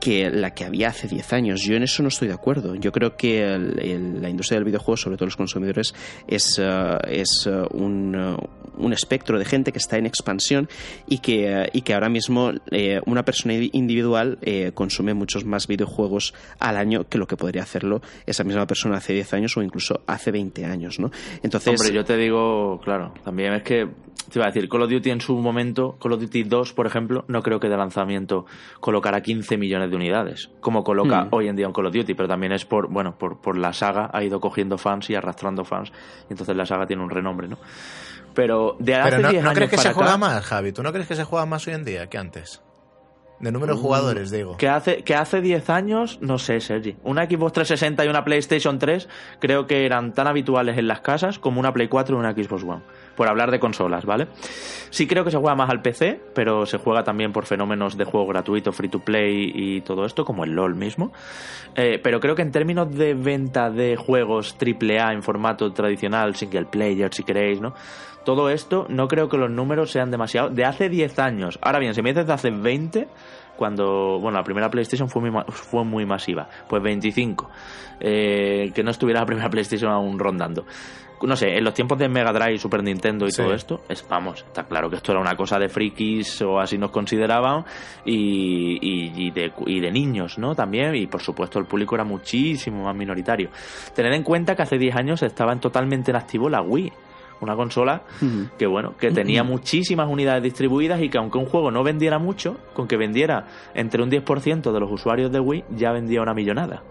que 0.00 0.30
la 0.30 0.54
que 0.54 0.64
había 0.64 0.88
hace 0.88 1.06
10 1.06 1.32
años. 1.32 1.62
Yo 1.62 1.76
en 1.76 1.82
eso 1.82 2.02
no 2.02 2.08
estoy 2.08 2.28
de 2.28 2.34
acuerdo. 2.34 2.74
Yo 2.74 2.90
creo 2.90 3.16
que 3.16 3.46
la 3.58 4.28
industria 4.28 4.56
del 4.56 4.64
videojuego, 4.64 4.96
sobre 4.96 5.16
todo 5.16 5.26
los 5.26 5.36
consumidores, 5.36 5.94
es, 6.26 6.58
uh, 6.58 6.98
es 7.06 7.46
uh, 7.46 7.66
un, 7.76 8.16
uh, 8.16 8.36
un, 8.78 8.92
espectro 8.92 9.38
de 9.38 9.44
gente 9.44 9.72
que 9.72 9.78
está 9.78 9.98
en 9.98 10.06
expansión 10.06 10.68
y 11.06 11.18
que, 11.18 11.68
y 11.72 11.82
que 11.82 11.94
ahora 11.94 12.08
mismo 12.08 12.50
eh, 12.70 13.00
una 13.04 13.24
persona 13.24 13.54
individual 13.54 14.38
eh, 14.42 14.72
consume 14.74 15.12
muchos 15.12 15.44
más 15.44 15.66
videojuegos 15.66 16.34
al 16.58 16.76
año 16.76 17.04
que 17.08 17.18
lo 17.18 17.26
que 17.26 17.36
podría 17.36 17.62
hacerlo 17.62 18.00
esa 18.26 18.42
misma 18.42 18.66
persona 18.66 18.96
hace 18.96 19.12
10 19.12 19.34
años 19.34 19.56
o 19.56 19.62
incluso 19.62 20.00
hace 20.06 20.30
20 20.30 20.64
años. 20.64 20.98
¿no? 20.98 21.10
Entonces, 21.42 21.78
Hombre, 21.78 21.94
yo 21.94 22.04
te 22.04 22.16
digo, 22.16 22.80
claro, 22.82 23.12
también 23.22 23.52
es 23.52 23.62
que 23.62 23.86
te 24.30 24.38
iba 24.38 24.46
a 24.46 24.50
decir, 24.50 24.68
Call 24.68 24.82
of 24.82 24.90
Duty 24.90 25.10
en 25.10 25.20
su 25.20 25.36
momento, 25.36 25.96
Call 26.00 26.12
of 26.12 26.20
Duty 26.20 26.44
2, 26.44 26.72
por 26.72 26.86
ejemplo, 26.86 27.24
no 27.28 27.42
creo 27.42 27.58
que 27.58 27.68
de 27.68 27.76
lanzamiento 27.76 28.46
colocara 28.78 29.22
15 29.22 29.56
millones 29.56 29.89
de 29.90 29.96
unidades, 29.96 30.50
como 30.60 30.84
coloca 30.84 31.24
hmm. 31.24 31.28
hoy 31.32 31.48
en 31.48 31.56
día 31.56 31.66
un 31.66 31.72
Call 31.72 31.86
of 31.86 31.94
Duty, 31.94 32.14
pero 32.14 32.28
también 32.28 32.52
es 32.52 32.64
por, 32.64 32.88
bueno, 32.88 33.16
por, 33.18 33.40
por 33.40 33.58
la 33.58 33.72
saga, 33.72 34.10
ha 34.12 34.22
ido 34.22 34.40
cogiendo 34.40 34.78
fans 34.78 35.10
y 35.10 35.14
arrastrando 35.14 35.64
fans, 35.64 35.92
y 36.28 36.32
entonces 36.32 36.56
la 36.56 36.66
saga 36.66 36.86
tiene 36.86 37.02
un 37.02 37.10
renombre, 37.10 37.48
¿no? 37.48 37.58
Pero 38.34 38.76
de 38.78 38.94
hace 38.94 39.16
pero 39.16 39.32
no, 39.32 39.42
¿no 39.42 39.52
crees 39.52 39.70
que 39.70 39.78
se 39.78 39.92
juega 39.92 40.16
más, 40.16 40.44
Javi? 40.44 40.72
¿Tú 40.72 40.82
no 40.82 40.92
crees 40.92 41.08
que 41.08 41.16
se 41.16 41.24
juega 41.24 41.46
más 41.46 41.66
hoy 41.66 41.74
en 41.74 41.84
día 41.84 42.06
que 42.08 42.18
antes? 42.18 42.62
De 43.40 43.50
número 43.50 43.74
de 43.74 43.80
mm, 43.80 43.82
jugadores, 43.82 44.30
digo. 44.30 44.56
Que 44.58 44.68
hace, 44.68 45.02
que 45.02 45.14
hace 45.14 45.40
10 45.40 45.70
años, 45.70 46.18
no 46.20 46.38
sé, 46.38 46.60
Sergi. 46.60 46.96
Una 47.02 47.24
Xbox 47.24 47.54
360 47.54 48.04
y 48.04 48.08
una 48.08 48.24
PlayStation 48.24 48.78
3 48.78 49.08
creo 49.40 49.66
que 49.66 49.86
eran 49.86 50.12
tan 50.12 50.26
habituales 50.26 50.76
en 50.76 50.86
las 50.86 51.00
casas 51.00 51.38
como 51.38 51.58
una 51.58 51.72
Play 51.72 51.88
4 51.88 52.14
y 52.14 52.18
una 52.18 52.32
Xbox 52.32 52.62
One. 52.62 52.82
Por 53.20 53.28
hablar 53.28 53.50
de 53.50 53.60
consolas, 53.60 54.06
¿vale? 54.06 54.28
Sí 54.88 55.06
creo 55.06 55.24
que 55.24 55.30
se 55.30 55.36
juega 55.36 55.54
más 55.54 55.68
al 55.68 55.82
PC, 55.82 56.18
pero 56.34 56.64
se 56.64 56.78
juega 56.78 57.04
también 57.04 57.34
por 57.34 57.44
fenómenos 57.44 57.98
de 57.98 58.06
juego 58.06 58.26
gratuito, 58.26 58.72
free 58.72 58.88
to 58.88 59.00
play 59.00 59.52
y 59.54 59.82
todo 59.82 60.06
esto, 60.06 60.24
como 60.24 60.42
el 60.44 60.52
LOL 60.52 60.74
mismo. 60.74 61.12
Eh, 61.74 62.00
pero 62.02 62.18
creo 62.18 62.34
que 62.34 62.40
en 62.40 62.50
términos 62.50 62.90
de 62.96 63.12
venta 63.12 63.68
de 63.68 63.96
juegos 63.96 64.56
AAA 64.58 65.12
en 65.12 65.22
formato 65.22 65.70
tradicional, 65.74 66.34
single 66.34 66.64
player, 66.64 67.12
si 67.12 67.22
queréis, 67.22 67.60
¿no? 67.60 67.74
Todo 68.24 68.48
esto, 68.48 68.86
no 68.88 69.06
creo 69.06 69.28
que 69.28 69.36
los 69.36 69.50
números 69.50 69.90
sean 69.90 70.10
demasiado. 70.10 70.48
De 70.48 70.64
hace 70.64 70.88
10 70.88 71.18
años. 71.18 71.58
Ahora 71.60 71.78
bien, 71.78 71.92
si 71.94 72.00
me 72.00 72.14
dices 72.14 72.26
de 72.26 72.32
hace 72.32 72.50
20, 72.50 73.06
cuando, 73.58 74.18
bueno, 74.18 74.38
la 74.38 74.44
primera 74.44 74.70
PlayStation 74.70 75.10
fue 75.10 75.20
muy, 75.20 75.42
fue 75.48 75.84
muy 75.84 76.06
masiva, 76.06 76.48
pues 76.66 76.82
25. 76.82 77.50
Eh, 78.00 78.72
que 78.74 78.82
no 78.82 78.90
estuviera 78.90 79.20
la 79.20 79.26
primera 79.26 79.50
PlayStation 79.50 79.92
aún 79.92 80.18
rondando. 80.18 80.64
No 81.22 81.36
sé, 81.36 81.56
en 81.56 81.64
los 81.64 81.74
tiempos 81.74 81.98
de 81.98 82.08
Mega 82.08 82.32
Drive, 82.32 82.58
Super 82.58 82.82
Nintendo 82.82 83.26
y 83.26 83.30
todo 83.30 83.52
esto, 83.52 83.82
es, 83.88 84.06
vamos, 84.08 84.44
está 84.46 84.64
claro 84.64 84.88
que 84.88 84.96
esto 84.96 85.12
era 85.12 85.20
una 85.20 85.36
cosa 85.36 85.58
de 85.58 85.68
frikis 85.68 86.40
o 86.42 86.58
así 86.58 86.78
nos 86.78 86.90
consideraban 86.90 87.64
y, 88.04 88.78
y, 88.80 89.30
de, 89.30 89.52
y 89.66 89.80
de 89.80 89.90
niños, 89.90 90.38
¿no? 90.38 90.54
También, 90.54 90.94
y 90.94 91.06
por 91.06 91.20
supuesto 91.20 91.58
el 91.58 91.66
público 91.66 91.94
era 91.94 92.04
muchísimo 92.04 92.84
más 92.84 92.96
minoritario. 92.96 93.50
Tened 93.94 94.14
en 94.14 94.22
cuenta 94.22 94.56
que 94.56 94.62
hace 94.62 94.78
10 94.78 94.96
años 94.96 95.22
estaban 95.22 95.60
totalmente 95.60 96.10
en 96.10 96.16
activo 96.16 96.48
la 96.48 96.62
Wii 96.62 96.92
una 97.40 97.56
consola 97.56 98.02
que 98.58 98.66
bueno, 98.66 98.96
que 98.98 99.10
tenía 99.10 99.42
muchísimas 99.42 100.08
unidades 100.08 100.42
distribuidas 100.42 101.00
y 101.00 101.08
que 101.08 101.18
aunque 101.18 101.38
un 101.38 101.46
juego 101.46 101.70
no 101.70 101.82
vendiera 101.82 102.18
mucho, 102.18 102.58
con 102.74 102.86
que 102.86 102.96
vendiera 102.96 103.46
entre 103.74 104.02
un 104.02 104.10
10% 104.10 104.72
de 104.72 104.80
los 104.80 104.90
usuarios 104.90 105.32
de 105.32 105.40
Wii 105.40 105.64
ya 105.70 105.92
vendía 105.92 106.22
una 106.22 106.34
millonada. 106.34 106.82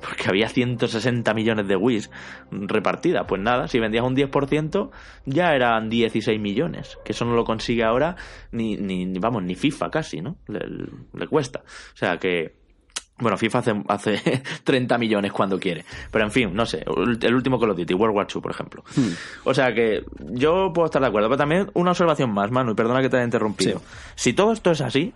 Porque 0.00 0.28
había 0.28 0.48
160 0.48 1.32
millones 1.34 1.68
de 1.68 1.76
Wii 1.76 2.02
repartidas. 2.50 3.24
Pues 3.28 3.40
nada, 3.40 3.68
si 3.68 3.78
vendías 3.78 4.04
un 4.04 4.16
10%, 4.16 4.90
ya 5.26 5.54
eran 5.54 5.90
16 5.90 6.40
millones. 6.40 6.98
Que 7.04 7.12
eso 7.12 7.24
no 7.24 7.34
lo 7.34 7.44
consigue 7.44 7.84
ahora 7.84 8.16
ni, 8.52 8.76
ni, 8.76 9.06
vamos, 9.18 9.42
ni 9.42 9.54
FIFA 9.54 9.90
casi, 9.90 10.20
¿no? 10.20 10.36
le 10.48 11.26
cuesta. 11.26 11.60
O 11.60 11.96
sea 11.96 12.18
que, 12.18 12.54
bueno, 13.18 13.36
FIFA 13.36 13.58
hace, 13.58 13.82
hace 13.88 14.42
30 14.64 14.98
millones 14.98 15.32
cuando 15.32 15.58
quiere. 15.58 15.84
Pero 16.10 16.24
en 16.24 16.30
fin, 16.30 16.54
no 16.54 16.66
sé. 16.66 16.84
El 17.22 17.34
último 17.34 17.58
Call 17.58 17.70
of 17.70 17.76
Duty, 17.76 17.94
World 17.94 18.16
War 18.16 18.26
II, 18.34 18.40
por 18.40 18.50
ejemplo. 18.50 18.82
Hmm. 18.96 19.12
O 19.44 19.54
sea 19.54 19.74
que 19.74 20.04
yo 20.32 20.72
puedo 20.72 20.86
estar 20.86 21.02
de 21.02 21.08
acuerdo. 21.08 21.28
Pero 21.28 21.38
también 21.38 21.70
una 21.74 21.90
observación 21.90 22.32
más, 22.32 22.50
Manu, 22.50 22.72
y 22.72 22.74
perdona 22.74 23.02
que 23.02 23.08
te 23.08 23.16
haya 23.16 23.24
interrumpido. 23.24 23.82
Si 24.14 24.32
todo 24.32 24.52
esto 24.52 24.70
es 24.70 24.80
así, 24.80 25.12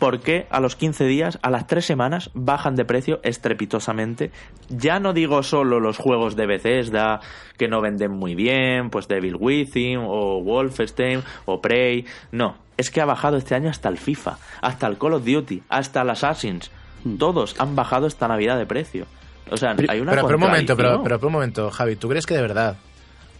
¿por 0.00 0.18
qué 0.18 0.48
a 0.50 0.58
los 0.58 0.74
15 0.74 1.04
días, 1.04 1.38
a 1.42 1.50
las 1.50 1.68
3 1.68 1.84
semanas, 1.84 2.30
bajan 2.34 2.74
de 2.74 2.84
precio 2.84 3.20
estrepitosamente? 3.22 4.32
Ya 4.68 4.98
no 4.98 5.12
digo 5.12 5.44
solo 5.44 5.78
los 5.78 5.96
juegos 5.96 6.34
de 6.34 6.46
Bethesda 6.46 7.20
que 7.56 7.68
no 7.68 7.80
venden 7.80 8.10
muy 8.10 8.34
bien, 8.34 8.90
pues 8.90 9.06
Devil 9.06 9.36
Within 9.38 9.98
o 10.02 10.42
Wolfenstein 10.42 11.22
o 11.44 11.60
Prey. 11.60 12.04
No, 12.32 12.56
es 12.76 12.90
que 12.90 13.00
ha 13.00 13.04
bajado 13.04 13.36
este 13.36 13.54
año 13.54 13.70
hasta 13.70 13.88
el 13.88 13.98
FIFA, 13.98 14.38
hasta 14.60 14.88
el 14.88 14.98
Call 14.98 15.12
of 15.12 15.24
Duty, 15.24 15.62
hasta 15.68 16.02
el 16.02 16.10
Assassin's 16.10 16.72
todos 17.18 17.58
han 17.58 17.76
bajado 17.76 18.06
esta 18.06 18.28
Navidad 18.28 18.58
de 18.58 18.66
precio. 18.66 19.06
O 19.50 19.56
sea, 19.56 19.74
hay 19.88 20.00
una 20.00 20.12
pero, 20.12 20.26
pero 20.26 20.36
un 20.38 20.44
momento, 20.44 20.76
pero, 20.76 21.02
pero 21.02 21.18
un 21.22 21.32
momento, 21.32 21.70
Javi, 21.70 21.96
¿tú 21.96 22.08
crees 22.08 22.26
que 22.26 22.34
de 22.34 22.42
verdad 22.42 22.76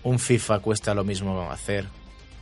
un 0.03 0.19
FIFA 0.19 0.61
cuesta 0.61 0.95
lo 0.95 1.05
mismo 1.05 1.51
hacer 1.51 1.87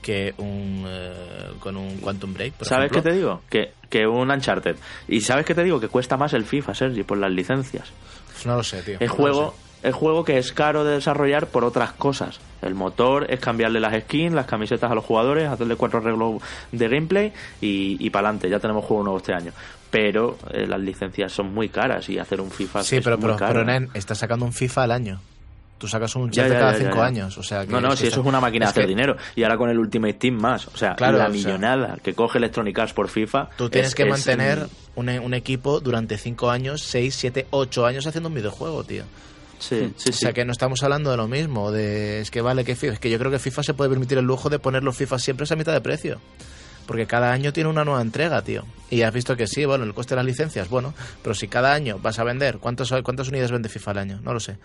que 0.02 0.34
un 0.38 0.84
eh, 0.86 1.52
con 1.60 1.76
un 1.76 1.98
Quantum 1.98 2.34
Break? 2.34 2.54
Por 2.54 2.66
¿Sabes 2.66 2.90
qué 2.90 3.02
te 3.02 3.12
digo? 3.12 3.42
Que, 3.48 3.72
que 3.88 4.06
un 4.06 4.30
Uncharted. 4.30 4.76
Y 5.08 5.20
¿sabes 5.20 5.44
qué 5.44 5.54
te 5.54 5.64
digo? 5.64 5.80
Que 5.80 5.88
cuesta 5.88 6.16
más 6.16 6.32
el 6.34 6.44
FIFA, 6.44 6.74
Sergi, 6.74 7.02
por 7.02 7.18
las 7.18 7.30
licencias. 7.30 7.90
Pues 8.32 8.46
no 8.46 8.56
lo 8.56 8.62
sé, 8.62 8.82
tío. 8.82 8.98
El 9.00 9.08
juego, 9.08 9.54
el 9.82 9.92
juego 9.92 10.24
que 10.24 10.38
es 10.38 10.52
caro 10.52 10.84
de 10.84 10.94
desarrollar 10.94 11.46
por 11.48 11.64
otras 11.64 11.92
cosas. 11.92 12.40
El 12.62 12.74
motor 12.74 13.26
es 13.30 13.40
cambiarle 13.40 13.80
las 13.80 14.02
skins, 14.04 14.34
las 14.34 14.46
camisetas 14.46 14.90
a 14.90 14.94
los 14.94 15.04
jugadores, 15.04 15.48
hacerle 15.48 15.76
cuatro 15.76 16.00
arreglos 16.00 16.42
de 16.72 16.88
gameplay 16.88 17.32
y, 17.60 17.96
y 18.04 18.10
para 18.10 18.28
adelante. 18.28 18.50
Ya 18.50 18.58
tenemos 18.58 18.84
juego 18.84 19.02
nuevo 19.02 19.18
este 19.18 19.32
año. 19.32 19.52
Pero 19.90 20.36
eh, 20.52 20.66
las 20.66 20.80
licencias 20.80 21.32
son 21.32 21.54
muy 21.54 21.68
caras 21.68 22.08
y 22.08 22.18
hacer 22.18 22.40
un 22.40 22.50
FIFA. 22.50 22.82
Sí, 22.82 23.00
pero, 23.02 23.18
pero, 23.18 23.36
pero 23.36 23.64
Nen, 23.64 23.88
estás 23.94 24.18
sacando 24.18 24.44
un 24.44 24.52
FIFA 24.52 24.82
al 24.82 24.90
año. 24.92 25.20
Tú 25.78 25.86
sacas 25.86 26.14
un 26.16 26.30
chat 26.30 26.48
cada 26.48 26.74
cinco 26.74 27.00
años. 27.00 27.38
O 27.38 27.42
sea, 27.42 27.64
no, 27.64 27.80
no, 27.80 27.94
si 27.96 28.08
eso 28.08 28.20
es 28.20 28.26
una 28.26 28.40
máquina 28.40 28.66
de 28.66 28.70
hacer 28.70 28.86
dinero. 28.86 29.16
Y 29.36 29.44
ahora 29.44 29.56
con 29.56 29.70
el 29.70 29.78
Ultimate 29.78 30.14
Team 30.14 30.34
más. 30.34 30.66
O 30.66 30.76
sea, 30.76 30.96
la 30.98 31.28
millonada 31.28 31.98
que 32.02 32.14
coge 32.14 32.38
Electronic 32.38 32.78
Arts 32.78 32.92
por 32.92 33.08
FIFA. 33.08 33.50
Tú 33.56 33.70
tienes 33.70 33.94
que 33.94 34.04
mantener 34.04 34.66
un, 34.96 35.08
un, 35.08 35.34
equipo 35.34 35.80
durante 35.80 36.18
cinco 36.18 36.50
años, 36.50 36.82
seis, 36.82 37.14
siete, 37.14 37.46
ocho 37.50 37.86
años 37.86 38.06
haciendo 38.06 38.28
un 38.28 38.34
videojuego, 38.34 38.82
tío. 38.84 39.04
Sí, 39.58 39.76
hmm. 39.76 39.94
sí, 39.96 40.10
o 40.10 40.12
sea 40.12 40.32
que 40.32 40.44
no 40.44 40.52
estamos 40.52 40.82
hablando 40.82 41.10
de 41.10 41.16
lo 41.16 41.28
mismo, 41.28 41.72
de 41.72 42.20
es 42.20 42.30
que 42.30 42.40
vale 42.40 42.64
que 42.64 42.76
FIFA, 42.76 42.92
es 42.94 43.00
que 43.00 43.10
yo 43.10 43.18
creo 43.18 43.30
que 43.30 43.38
FIFA 43.38 43.62
se 43.62 43.74
puede 43.74 43.90
permitir 43.90 44.18
el 44.18 44.24
lujo 44.24 44.48
de 44.48 44.58
poner 44.58 44.84
los 44.84 44.96
FIFA 44.96 45.18
siempre 45.18 45.46
a 45.50 45.56
mitad 45.56 45.72
de 45.72 45.80
precio. 45.80 46.20
Porque 46.86 47.06
cada 47.06 47.32
año 47.32 47.52
tiene 47.52 47.68
una 47.68 47.84
nueva 47.84 48.00
entrega, 48.00 48.40
tío. 48.40 48.64
Y 48.88 49.02
has 49.02 49.12
visto 49.12 49.36
que 49.36 49.46
sí, 49.46 49.66
bueno, 49.66 49.84
el 49.84 49.92
coste 49.92 50.14
de 50.14 50.16
las 50.16 50.24
licencias, 50.24 50.70
bueno, 50.70 50.94
pero 51.22 51.34
si 51.34 51.46
cada 51.46 51.74
año 51.74 51.98
vas 51.98 52.18
a 52.18 52.24
vender, 52.24 52.58
¿cuántos, 52.58 52.94
¿cuántas 53.02 53.28
unidades 53.28 53.52
vende 53.52 53.68
FIFA 53.68 53.90
al 53.90 53.98
año? 53.98 54.20
No 54.22 54.32
lo 54.32 54.40
sé. 54.40 54.56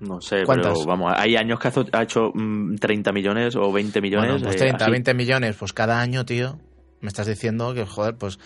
No 0.00 0.20
sé, 0.20 0.44
pero 0.46 0.84
vamos, 0.84 1.12
hay 1.16 1.36
años 1.36 1.58
que 1.58 1.68
ha 1.92 2.02
hecho 2.02 2.32
30 2.32 3.10
mm, 3.10 3.14
millones 3.14 3.56
o 3.56 3.72
20 3.72 4.00
millones. 4.00 4.30
Bueno, 4.30 4.44
pues 4.44 4.56
30, 4.56 4.84
eh, 4.84 4.90
20 4.90 5.14
millones, 5.14 5.56
pues 5.58 5.72
cada 5.72 6.00
año, 6.00 6.24
tío. 6.24 6.58
Me 7.00 7.06
estás 7.06 7.28
diciendo 7.28 7.74
que, 7.74 7.86
joder, 7.86 8.16
pues 8.16 8.40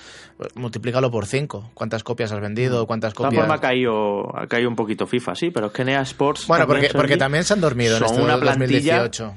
multiplícalo 0.55 1.11
por 1.11 1.25
5. 1.25 1.71
¿Cuántas 1.73 2.05
copias 2.05 2.33
has 2.33 2.41
vendido? 2.41 2.85
Mm. 2.85 2.87
¿Cuántas 2.87 3.15
copias? 3.15 3.35
Formas 3.35 3.59
ha 3.59 3.61
caído, 3.61 4.37
ha 4.37 4.47
caído 4.47 4.69
un 4.69 4.77
poquito 4.77 5.07
FIFA, 5.07 5.35
sí, 5.35 5.51
pero 5.51 5.69
es 5.69 5.73
que 5.73 5.85
NEA 5.85 6.03
Sports. 6.03 6.47
Bueno, 6.47 6.67
porque, 6.67 6.91
porque 6.93 7.17
también 7.17 7.45
se 7.45 7.55
han 7.55 7.63
dormido 7.63 7.97
en 7.97 8.05
este 8.05 8.21
una 8.21 8.39
plantilla, 8.39 9.03
2018. 9.05 9.35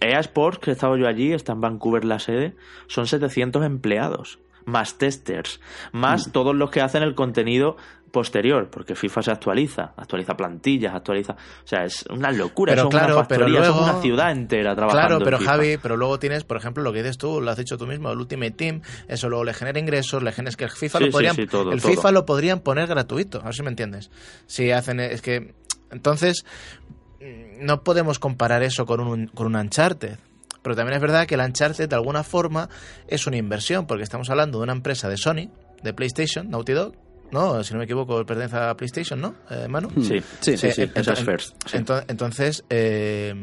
EA 0.00 0.20
Sports, 0.20 0.58
que 0.58 0.70
he 0.70 0.72
estado 0.72 0.96
yo 0.96 1.06
allí, 1.06 1.32
está 1.32 1.52
en 1.52 1.60
Vancouver 1.60 2.04
la 2.04 2.18
sede, 2.18 2.54
son 2.86 3.06
700 3.06 3.64
empleados, 3.64 4.38
más 4.64 4.96
testers, 4.98 5.60
más 5.92 6.28
mm. 6.28 6.32
todos 6.32 6.54
los 6.54 6.70
que 6.70 6.80
hacen 6.80 7.02
el 7.02 7.14
contenido 7.14 7.76
posterior, 8.10 8.68
porque 8.70 8.94
FIFA 8.94 9.22
se 9.22 9.30
actualiza, 9.30 9.92
actualiza 9.96 10.36
plantillas, 10.36 10.94
actualiza, 10.94 11.32
o 11.32 11.66
sea, 11.66 11.84
es 11.84 12.04
una 12.10 12.30
locura, 12.32 12.74
pero 12.74 12.88
claro, 12.88 13.18
una 13.18 13.28
pero 13.28 13.48
luego, 13.48 13.82
una 13.82 14.00
ciudad 14.00 14.32
entera 14.32 14.74
trabajando. 14.74 15.18
Claro, 15.18 15.24
pero 15.24 15.38
Javi, 15.38 15.76
pero 15.76 15.96
luego 15.96 16.18
tienes, 16.18 16.44
por 16.44 16.56
ejemplo, 16.56 16.82
lo 16.82 16.92
que 16.92 17.02
dices 17.02 17.18
tú, 17.18 17.40
lo 17.40 17.50
has 17.50 17.56
dicho 17.56 17.76
tú 17.76 17.86
mismo, 17.86 18.10
el 18.10 18.18
Ultimate 18.18 18.52
Team, 18.52 18.82
eso 19.08 19.28
luego 19.28 19.44
le 19.44 19.54
genera 19.54 19.78
ingresos, 19.78 20.22
le 20.22 20.32
genera 20.32 20.54
que 20.56 20.64
el 20.64 20.70
FIFA 20.70 21.00
lo 21.00 21.10
podrían, 21.10 21.36
el 21.72 21.80
FIFA 21.80 22.10
lo 22.10 22.26
podrían 22.26 22.60
poner 22.60 22.86
gratuito, 22.86 23.40
a 23.40 23.44
ver 23.44 23.54
si 23.54 23.62
me 23.62 23.70
entiendes. 23.70 24.10
Si 24.46 24.70
hacen, 24.70 25.00
es 25.00 25.22
que 25.22 25.54
entonces 25.90 26.44
no 27.60 27.82
podemos 27.82 28.18
comparar 28.18 28.62
eso 28.62 28.86
con 28.86 29.00
un, 29.00 29.26
con 29.28 29.46
un 29.46 29.56
Uncharted. 29.56 30.18
Pero 30.62 30.76
también 30.76 30.96
es 30.96 31.00
verdad 31.00 31.26
que 31.26 31.36
el 31.36 31.40
Uncharted 31.40 31.88
de 31.88 31.94
alguna 31.94 32.22
forma 32.22 32.68
es 33.08 33.26
una 33.26 33.36
inversión, 33.36 33.86
porque 33.86 34.02
estamos 34.02 34.28
hablando 34.30 34.58
de 34.58 34.64
una 34.64 34.72
empresa 34.72 35.08
de 35.08 35.16
Sony, 35.16 35.50
de 35.82 35.94
PlayStation, 35.94 36.50
Naughty 36.50 36.72
Dog, 36.72 36.94
¿no? 37.32 37.62
Si 37.62 37.72
no 37.72 37.78
me 37.78 37.84
equivoco, 37.84 38.24
pertenece 38.24 38.56
a 38.56 38.74
PlayStation, 38.74 39.20
¿no, 39.20 39.34
eh, 39.50 39.66
Manu? 39.68 39.90
Sí, 40.02 40.20
sí, 40.40 40.56
sí, 40.56 40.72
sí, 40.72 40.90
eso 40.94 41.12
es 41.12 41.24
First. 41.24 41.74
Entonces, 42.08 42.64
eh, 42.70 43.34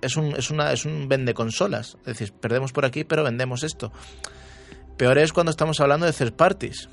es, 0.00 0.16
un, 0.16 0.34
es, 0.36 0.50
una, 0.50 0.72
es 0.72 0.84
un 0.84 1.08
vende 1.08 1.34
consolas. 1.34 1.96
Es 2.00 2.18
decir, 2.18 2.32
perdemos 2.32 2.72
por 2.72 2.84
aquí, 2.84 3.04
pero 3.04 3.24
vendemos 3.24 3.62
esto. 3.62 3.92
Peor 4.96 5.18
es 5.18 5.32
cuando 5.32 5.50
estamos 5.50 5.80
hablando 5.80 6.06
de 6.06 6.12
third 6.12 6.34
parties. 6.34 6.88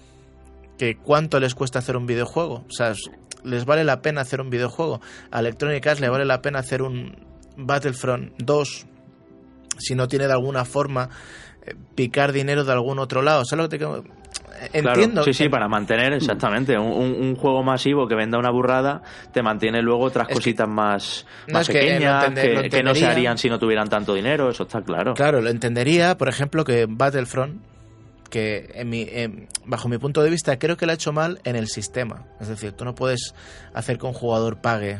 Que 0.78 0.97
cuánto 0.97 1.39
les 1.39 1.53
cuesta 1.53 1.80
hacer 1.80 1.95
un 1.95 2.07
videojuego. 2.07 2.66
O 2.68 2.72
sea, 2.72 2.93
les 3.43 3.66
vale 3.66 3.84
la 3.84 4.01
pena 4.01 4.22
hacer 4.22 4.41
un 4.41 4.49
videojuego. 4.49 4.99
A 5.30 5.39
Electronic 5.39 5.86
Arts 5.86 6.01
le 6.01 6.09
vale 6.09 6.26
la 6.26 6.41
pena 6.41 6.59
hacer 6.59 6.82
un 6.82 7.16
Battlefront 7.57 8.34
2 8.38 8.88
si 9.78 9.95
no 9.95 10.07
tiene 10.07 10.28
de 10.28 10.34
alguna 10.34 10.66
forma 10.66 11.09
eh, 11.09 11.12
picar 11.95 12.32
dinero 12.32 12.64
de 12.64 12.72
algún 12.72 12.99
otro 12.99 13.22
lado. 13.22 13.45
¿Sabes 13.45 13.64
lo 13.64 13.70
que 13.70 13.78
te 13.78 13.86
entiendo. 14.74 15.24
sí, 15.24 15.34
sí, 15.34 15.49
para 15.49 15.68
mantener, 15.68 16.14
exactamente. 16.14 16.78
Un, 16.78 17.36
juego 17.36 17.64
masivo 17.64 18.07
que 18.07 18.16
venda 18.16 18.38
una 18.38 18.51
burrada 18.51 19.01
te 19.32 19.41
mantiene 19.41 19.82
luego 19.82 20.03
otras 20.03 20.28
cositas 20.28 20.68
más, 20.68 21.26
más 21.51 21.68
pequeñas 21.68 22.32
que, 22.34 22.84
no 22.84 22.93
se 22.93 23.05
harían 23.05 23.38
si 23.38 23.49
no 23.49 23.57
tuvieran 23.57 23.89
tanto 23.89 24.14
dinero, 24.14 24.49
eso 24.49 24.64
está 24.64 24.82
claro. 24.82 25.14
Claro, 25.14 25.41
lo 25.41 25.49
entendería, 25.49 26.18
por 26.18 26.30
ejemplo, 26.30 26.64
que 26.64 26.86
Battlefront, 26.88 27.62
que 28.30 28.70
en 28.76 28.89
mi, 28.89 29.07
bajo 29.66 29.89
mi 29.89 29.97
punto 29.97 30.22
de 30.22 30.30
vista 30.30 30.59
creo 30.59 30.78
que 30.78 30.86
lo 30.86 30.91
ha 30.91 30.95
hecho 30.95 31.14
mal 31.14 31.39
en 31.43 31.55
el 31.55 31.68
sistema. 31.68 32.26
Es 32.39 32.47
decir, 32.47 32.74
tú 32.74 32.86
no 32.86 32.95
puedes 32.95 33.34
hacer 33.74 33.97
que 33.97 34.05
un 34.05 34.14
jugador 34.14 34.57
pague 34.62 34.99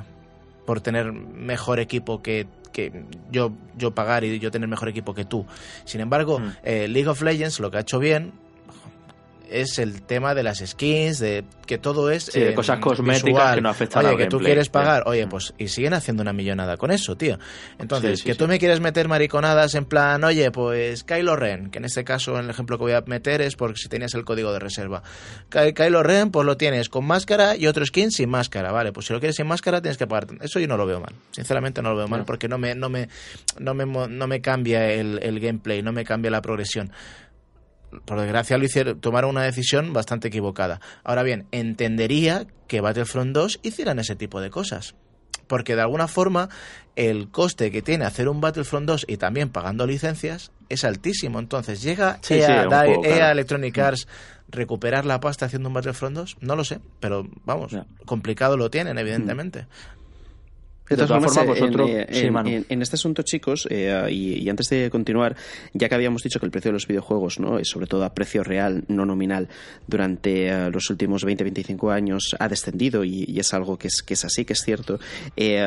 por 0.66 0.82
tener 0.82 1.12
mejor 1.12 1.80
equipo 1.80 2.22
que 2.22 2.48
que 2.72 3.04
yo, 3.32 3.52
yo 3.78 3.92
pagar 3.94 4.24
y 4.24 4.40
yo 4.40 4.52
tener 4.52 4.68
mejor 4.68 4.90
equipo 4.90 5.14
que 5.14 5.26
tú. 5.26 5.46
Sin 5.86 6.02
embargo, 6.02 6.40
mm. 6.40 6.52
eh, 6.64 6.88
League 6.88 7.10
of 7.10 7.22
Legends 7.22 7.60
lo 7.60 7.72
que 7.72 7.78
ha 7.78 7.82
hecho 7.82 8.00
bien 8.00 8.34
es 9.52 9.80
el 9.80 10.02
tema 10.02 10.34
de 10.34 10.44
las 10.44 10.60
skins, 10.66 11.20
de 11.20 11.44
que 11.68 11.78
todo 11.78 12.10
es. 12.10 12.26
Sí, 12.26 12.40
de 12.40 12.54
cosas 12.54 12.80
cosméticas 12.80 13.56
que 13.56 13.62
no 13.62 13.70
afectan 13.70 14.06
Oye, 14.06 14.18
que 14.18 14.28
tú 14.28 14.40
quieres 14.40 14.70
pagar, 14.70 15.04
oye, 15.06 15.28
pues. 15.28 15.54
Y 15.58 15.68
siguen 15.68 15.94
haciendo 15.94 16.22
una 16.22 16.34
millonada 16.34 16.78
con 16.78 16.92
eso, 16.92 17.16
tío. 17.16 17.38
Entonces, 17.78 18.24
que 18.24 18.36
tú 18.36 18.48
me 18.48 18.60
quieres 18.60 18.80
meter 18.80 19.08
mariconadas 19.08 19.76
en 19.76 19.86
plan, 19.86 20.24
oye, 20.24 20.52
pues 20.52 21.04
Kylo 21.04 21.36
Ren, 21.36 21.70
que 21.70 21.80
en 21.80 21.86
este 21.86 22.04
caso, 22.04 22.38
en 22.38 22.46
el 22.46 22.50
ejemplo 22.50 22.78
que 22.78 22.84
voy 22.84 22.94
a 22.94 23.02
meter 23.02 23.42
es 23.42 23.56
porque 23.56 23.78
si 23.78 23.90
tenías 23.90 24.14
el 24.14 24.24
código 24.24 24.54
de 24.54 24.60
reserva. 24.60 25.04
Kylo 25.50 26.04
Ren, 26.04 26.32
pues 26.32 26.46
lo 26.46 26.58
tienes 26.58 26.90
con 26.90 27.06
máscara 27.06 27.56
y 27.56 27.68
otro 27.68 27.86
skin 27.86 28.12
sin 28.12 28.30
máscara, 28.30 28.72
¿vale? 28.72 28.92
Pues 28.92 29.08
si 29.08 29.14
lo 29.14 29.20
quieres 29.20 29.36
sin 29.36 29.48
máscara 29.48 29.82
tienes 29.82 29.98
que 29.98 30.08
pagar. 30.08 30.28
Eso 30.42 30.60
yo 30.60 30.68
no 30.68 30.78
lo 30.78 30.86
veo 30.86 31.00
mal. 31.00 31.14
Sinceramente 31.32 31.82
no 31.82 31.92
lo 31.92 31.98
veo 31.98 32.08
mal 32.08 32.26
porque 32.26 32.48
no 32.48 32.58
me, 32.58 32.76
no 32.76 32.90
me, 32.90 33.10
no 33.60 33.74
me, 33.74 33.86
no 33.86 34.28
me 34.28 34.42
cambia 34.42 34.92
el, 34.92 35.20
el 35.22 35.40
gameplay, 35.40 35.82
no 35.82 35.92
me 35.92 36.06
cambia 36.06 36.32
la 36.32 36.42
progresión 36.42 36.92
por 38.06 38.20
desgracia 38.20 38.58
lo 38.58 38.66
hicieron, 38.66 39.00
tomaron 39.00 39.32
una 39.32 39.44
decisión 39.44 39.94
bastante 39.94 40.30
equivocada. 40.30 40.80
Ahora 41.04 41.24
bien, 41.24 41.48
entendería 41.52 42.48
que 42.68 42.82
Battlefront 42.82 43.34
2 43.34 43.60
hicieran 43.64 44.00
ese 44.00 44.16
tipo 44.16 44.42
de 44.42 44.50
cosas. 44.50 44.96
Porque 45.48 45.76
de 45.76 45.82
alguna 45.82 46.08
forma 46.08 46.50
el 46.96 47.30
coste 47.30 47.72
que 47.72 47.82
tiene 47.82 48.06
hacer 48.06 48.30
un 48.30 48.40
Battlefront 48.40 48.88
2 48.88 49.06
y 49.08 49.18
también 49.18 49.50
pagando 49.50 49.86
licencias 49.86 50.52
es 50.70 50.86
altísimo. 50.86 51.40
Entonces, 51.40 51.82
¿llega 51.82 52.20
EA, 52.30 52.68
e 53.04 53.32
Electronic 53.32 53.78
Arts 53.78 54.08
recuperar 54.48 55.06
la 55.06 55.20
pasta 55.20 55.46
haciendo 55.46 55.68
un 55.68 55.74
Battlefront 55.74 56.16
2? 56.16 56.38
No 56.40 56.56
lo 56.56 56.64
sé, 56.64 56.80
pero 57.00 57.28
vamos, 57.44 57.76
complicado 58.06 58.56
lo 58.56 58.70
tienen, 58.70 58.98
evidentemente. 58.98 59.68
De, 60.92 60.98
todas, 61.08 61.24
formas, 61.24 61.48
vosotros. 61.48 61.90
En, 61.90 62.82
este 62.82 62.96
asunto, 62.96 63.22
chicos, 63.24 63.66
eh, 63.70 64.08
y, 64.12 64.50
antes 64.50 64.68
de 64.70 64.90
continuar, 64.90 65.38
ya 65.74 65.88
que 65.88 65.96
habíamos 65.96 66.22
dicho 66.22 66.38
que 66.40 66.46
el 66.46 66.52
precio 66.52 66.70
de 66.70 66.74
los 66.74 66.86
videojuegos, 66.86 67.40
¿no? 67.40 67.64
sobre 67.64 67.88
todo 67.88 68.04
a 68.04 68.14
precio 68.14 68.44
real, 68.44 68.84
no 68.90 69.06
nominal, 69.06 69.48
durante 69.88 70.48
eh, 70.48 70.70
los 70.70 70.90
últimos 70.90 71.26
20-25 71.26 71.94
años 71.94 72.36
ha 72.40 72.50
descendido 72.50 73.06
y, 73.06 73.40
es 73.40 73.54
algo 73.54 73.78
que 73.78 73.88
es, 73.88 74.04
que 74.04 74.16
es 74.16 74.26
así, 74.26 74.44
que 74.44 74.54
es 74.54 74.62
cierto. 74.62 75.00
Eh, 75.38 75.64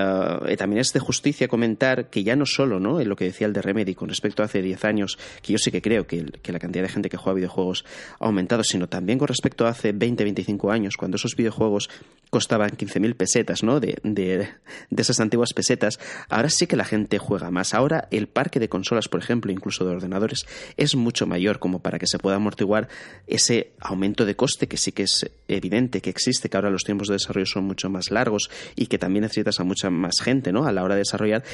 también 0.58 0.80
es 0.80 0.92
de 0.92 1.00
justicia 1.00 1.48
comentar 1.48 2.10
que 2.10 2.22
ya 2.22 2.36
no 2.36 2.44
solo 2.44 2.78
¿no? 2.78 3.00
en 3.00 3.08
lo 3.08 3.16
que 3.16 3.24
decía 3.24 3.46
el 3.46 3.54
de 3.54 3.62
Remedy 3.62 3.94
con 3.94 4.10
respecto 4.10 4.42
a 4.42 4.46
hace 4.46 4.60
10 4.60 4.84
años, 4.84 5.18
que 5.40 5.52
yo 5.54 5.58
sí 5.58 5.70
que 5.70 5.80
creo 5.80 6.06
que, 6.06 6.24
que 6.42 6.52
la 6.52 6.58
cantidad 6.58 6.84
de 6.84 6.90
gente 6.90 7.08
que 7.08 7.16
juega 7.16 7.36
videojuegos 7.36 7.84
ha 8.20 8.26
aumentado, 8.26 8.62
sino 8.62 8.88
también 8.88 9.18
con 9.18 9.28
respecto 9.28 9.66
a 9.66 9.70
hace 9.70 9.94
20-25 9.94 10.70
años, 10.70 10.96
cuando 10.96 11.16
esos 11.16 11.34
videojuegos 11.34 11.88
costaban 12.30 12.70
15.000 12.70 13.14
pesetas, 13.14 13.62
¿no? 13.62 13.78
De, 13.78 13.96
de, 14.02 14.48
de 14.90 15.02
esas 15.02 15.13
antiguas 15.20 15.52
pesetas, 15.52 15.98
ahora 16.28 16.50
sí 16.50 16.66
que 16.66 16.76
la 16.76 16.84
gente 16.84 17.18
juega 17.18 17.50
más. 17.50 17.74
Ahora 17.74 18.08
el 18.10 18.28
parque 18.28 18.60
de 18.60 18.68
consolas, 18.68 19.08
por 19.08 19.20
ejemplo, 19.20 19.52
incluso 19.52 19.84
de 19.84 19.92
ordenadores, 19.92 20.46
es 20.76 20.94
mucho 20.94 21.26
mayor 21.26 21.58
como 21.58 21.80
para 21.80 21.98
que 21.98 22.06
se 22.06 22.18
pueda 22.18 22.36
amortiguar 22.36 22.88
ese 23.26 23.72
aumento 23.80 24.24
de 24.24 24.36
coste 24.36 24.66
que 24.66 24.76
sí 24.76 24.92
que 24.92 25.04
es 25.04 25.30
evidente 25.48 26.00
que 26.00 26.10
existe, 26.10 26.48
que 26.48 26.56
ahora 26.56 26.70
los 26.70 26.84
tiempos 26.84 27.08
de 27.08 27.14
desarrollo 27.14 27.46
son 27.46 27.64
mucho 27.64 27.90
más 27.90 28.10
largos 28.10 28.50
y 28.76 28.86
que 28.86 28.98
también 28.98 29.22
necesitas 29.22 29.60
a 29.60 29.64
mucha 29.64 29.90
más 29.90 30.14
gente, 30.22 30.52
¿no? 30.52 30.66
A 30.66 30.72
la 30.72 30.82
hora 30.82 30.94
de 30.94 31.00
desarrollar, 31.00 31.44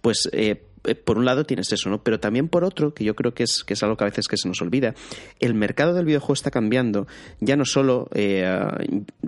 pues 0.00 0.28
eh, 0.32 0.62
por 1.04 1.18
un 1.18 1.24
lado 1.24 1.44
tienes 1.44 1.72
eso, 1.72 1.90
¿no? 1.90 2.02
Pero 2.02 2.20
también 2.20 2.48
por 2.48 2.64
otro, 2.64 2.94
que 2.94 3.04
yo 3.04 3.14
creo 3.14 3.34
que 3.34 3.44
es, 3.44 3.64
que 3.64 3.74
es 3.74 3.82
algo 3.82 3.96
que 3.96 4.04
a 4.04 4.08
veces 4.08 4.28
que 4.28 4.36
se 4.36 4.48
nos 4.48 4.60
olvida, 4.62 4.94
el 5.38 5.54
mercado 5.54 5.94
del 5.94 6.04
videojuego 6.04 6.34
está 6.34 6.50
cambiando. 6.50 7.06
Ya 7.40 7.56
no 7.56 7.64
solo 7.64 8.08
eh, 8.14 8.46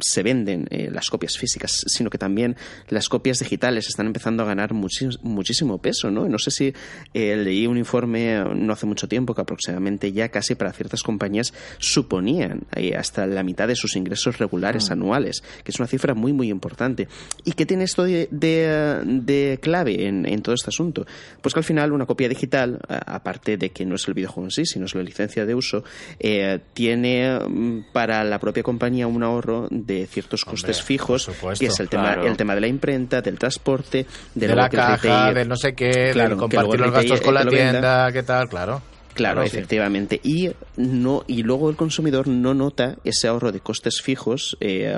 se 0.00 0.22
venden 0.22 0.66
eh, 0.70 0.90
las 0.90 1.10
copias 1.10 1.36
físicas, 1.36 1.84
sino 1.86 2.10
que 2.10 2.18
también 2.18 2.56
las 2.88 3.08
copias 3.08 3.38
digitales 3.38 3.88
están 3.88 4.06
empezando 4.06 4.42
a 4.42 4.46
ganar 4.46 4.72
muchísimo 4.74 5.78
peso, 5.78 6.10
¿no? 6.10 6.28
No 6.28 6.38
sé 6.38 6.50
si 6.50 6.74
leí 7.12 7.66
un 7.66 7.78
informe 7.78 8.44
no 8.54 8.72
hace 8.72 8.86
mucho 8.86 9.08
tiempo 9.08 9.34
que 9.34 9.42
aproximadamente 9.42 10.12
ya 10.12 10.28
casi 10.28 10.54
para 10.54 10.72
ciertas 10.72 11.02
compañías 11.02 11.52
suponían 11.78 12.66
hasta 12.96 13.26
la 13.26 13.42
mitad 13.42 13.68
de 13.68 13.76
sus 13.76 13.96
ingresos 13.96 14.38
regulares 14.38 14.90
ah. 14.90 14.94
anuales, 14.94 15.42
que 15.64 15.70
es 15.70 15.78
una 15.78 15.86
cifra 15.86 16.14
muy, 16.14 16.32
muy 16.32 16.50
importante. 16.50 17.08
¿Y 17.44 17.52
qué 17.52 17.66
tiene 17.66 17.84
esto 17.84 18.04
de, 18.04 18.28
de, 18.30 19.58
clave 19.60 20.06
en, 20.06 20.26
en 20.26 20.42
todo 20.42 20.54
este 20.54 20.70
asunto? 20.70 21.06
Pues 21.42 21.54
que 21.54 21.60
al 21.60 21.64
final 21.64 21.92
una 21.92 22.06
copia 22.06 22.28
digital, 22.28 22.80
aparte 22.88 23.56
de 23.56 23.70
que 23.70 23.84
no 23.84 23.96
es 23.96 24.06
el 24.08 24.14
videojuego 24.14 24.46
en 24.46 24.50
sí, 24.50 24.64
sino 24.64 24.86
es 24.86 24.94
la 24.94 25.02
licencia 25.02 25.44
de 25.44 25.54
uso, 25.54 25.84
eh, 26.18 26.60
tiene 26.72 27.38
mm, 27.38 27.92
para 27.92 28.24
la 28.24 28.38
propia 28.38 28.62
compañía 28.62 29.06
un 29.06 29.22
ahorro 29.22 29.68
de 29.70 30.06
ciertos 30.06 30.44
costes 30.44 30.82
fijos, 30.82 31.30
que 31.58 31.66
es 31.66 31.80
el 31.80 31.88
tema, 31.88 32.14
el 32.14 32.36
tema 32.36 32.54
de 32.54 32.60
la 32.60 32.68
imprenta, 32.68 33.20
del 33.20 33.38
transporte, 33.38 34.06
de, 34.34 34.48
la 34.48 34.68
caja, 34.68 35.32
de 35.32 35.44
no 35.44 35.56
sé 35.56 35.74
qué, 35.74 36.14
de 36.14 36.36
compartir 36.36 36.80
los 36.80 36.92
gastos 36.92 37.20
con 37.20 37.34
la 37.34 37.44
tienda, 37.46 38.12
qué 38.12 38.22
tal, 38.22 38.48
claro. 38.48 38.91
Claro, 39.14 39.42
efectivamente. 39.42 40.20
Y 40.22 40.50
no 40.76 41.24
y 41.26 41.42
luego 41.42 41.70
el 41.70 41.76
consumidor 41.76 42.28
no 42.28 42.54
nota 42.54 42.96
ese 43.04 43.28
ahorro 43.28 43.52
de 43.52 43.60
costes 43.60 44.00
fijos 44.00 44.56
eh, 44.60 44.94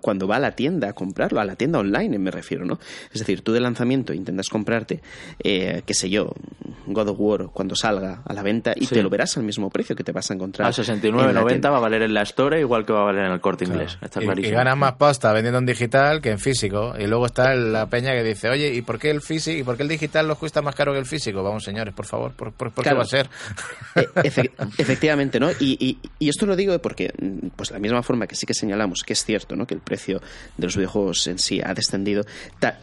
cuando 0.00 0.26
va 0.26 0.36
a 0.36 0.40
la 0.40 0.52
tienda 0.52 0.90
a 0.90 0.92
comprarlo, 0.92 1.40
a 1.40 1.44
la 1.44 1.56
tienda 1.56 1.78
online 1.78 2.18
me 2.18 2.30
refiero, 2.30 2.64
¿no? 2.64 2.78
Es 3.12 3.20
decir, 3.20 3.42
tú 3.42 3.52
de 3.52 3.60
lanzamiento 3.60 4.12
intentas 4.12 4.48
comprarte, 4.48 5.00
eh, 5.42 5.82
qué 5.86 5.94
sé 5.94 6.10
yo, 6.10 6.32
God 6.86 7.08
of 7.08 7.16
War 7.18 7.46
cuando 7.52 7.74
salga 7.74 8.22
a 8.24 8.32
la 8.32 8.42
venta 8.42 8.74
y 8.76 8.86
te 8.86 9.02
lo 9.02 9.10
verás 9.10 9.36
al 9.36 9.44
mismo 9.44 9.70
precio 9.70 9.96
que 9.96 10.04
te 10.04 10.12
vas 10.12 10.30
a 10.30 10.34
encontrar. 10.34 10.68
A 10.68 10.72
69.90 10.72 11.70
va 11.70 11.76
a 11.76 11.80
valer 11.80 12.02
en 12.02 12.14
la 12.14 12.22
Store 12.22 12.60
igual 12.60 12.84
que 12.84 12.92
va 12.92 13.02
a 13.02 13.04
valer 13.04 13.26
en 13.26 13.32
el 13.32 13.40
corte 13.40 13.64
inglés. 13.64 13.98
Está 14.00 14.20
clarísimo. 14.20 14.52
Y, 14.52 14.56
ganas 14.56 14.76
más 14.76 14.94
pasta 14.94 15.32
vendiendo 15.32 15.58
en 15.58 15.66
digital 15.66 16.20
que 16.20 16.30
en 16.30 16.38
físico. 16.38 16.94
Y 16.98 17.06
luego 17.06 17.26
está 17.26 17.54
la 17.54 17.86
peña 17.88 18.12
que 18.12 18.22
dice, 18.22 18.48
oye, 18.48 18.72
¿y 18.74 18.82
por 18.82 18.98
qué 18.98 19.10
el 19.10 19.20
físico 19.20 19.58
y 19.58 19.62
por 19.62 19.76
qué 19.76 19.82
el 19.82 19.88
digital 19.88 20.28
los 20.28 20.38
cuesta 20.38 20.62
más 20.62 20.74
caro 20.74 20.92
que 20.92 20.98
el 20.98 21.06
físico? 21.06 21.42
Vamos, 21.42 21.64
señores, 21.64 21.94
por 21.94 22.06
favor, 22.06 22.32
¿por, 22.32 22.52
qué 22.72 22.94
va 22.94 23.02
a 23.02 23.06
ser? 23.06 23.28
Eh, 23.94 24.50
efectivamente, 24.78 25.38
¿no? 25.38 25.50
Y, 25.60 25.98
esto 26.18 26.46
lo 26.46 26.56
digo 26.56 26.76
porque, 26.80 27.12
pues 27.54 27.68
de 27.68 27.74
la 27.74 27.78
misma 27.78 28.02
forma 28.02 28.26
que 28.26 28.34
sí 28.34 28.46
que 28.46 28.54
señalamos 28.54 29.02
que 29.04 29.12
es 29.12 29.24
cierto, 29.24 29.54
¿no? 29.54 29.66
Que 29.66 29.74
el 29.74 29.80
precio 29.80 30.20
de 30.56 30.66
los 30.66 30.76
videojuegos 30.76 31.26
en 31.28 31.38
sí 31.38 31.60
ha 31.64 31.74
descendido, 31.74 32.24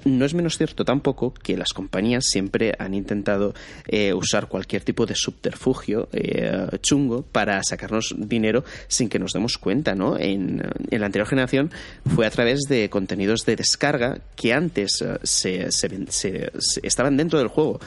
no 0.05 0.25
es 0.25 0.33
menos 0.33 0.57
cierto 0.57 0.85
tampoco 0.85 1.33
que 1.33 1.57
las 1.57 1.73
compañías 1.73 2.25
siempre 2.25 2.73
han 2.79 2.93
intentado 2.93 3.53
eh, 3.87 4.13
usar 4.13 4.47
cualquier 4.47 4.83
tipo 4.83 5.05
de 5.05 5.15
subterfugio 5.15 6.07
eh, 6.13 6.67
chungo 6.81 7.23
para 7.23 7.61
sacarnos 7.63 8.15
dinero 8.17 8.63
sin 8.87 9.09
que 9.09 9.19
nos 9.19 9.33
demos 9.33 9.57
cuenta, 9.57 9.95
¿no? 9.95 10.17
En, 10.17 10.61
la 10.91 11.05
anterior 11.05 11.27
generación 11.27 11.71
fue 12.15 12.25
a 12.25 12.29
través 12.29 12.61
de 12.69 12.89
contenidos 12.89 13.45
de 13.45 13.55
descarga 13.55 14.19
que 14.35 14.53
antes 14.53 15.03
se, 15.23 15.69
estaban 16.83 17.17
dentro 17.17 17.39
del 17.39 17.47
juego 17.47 17.79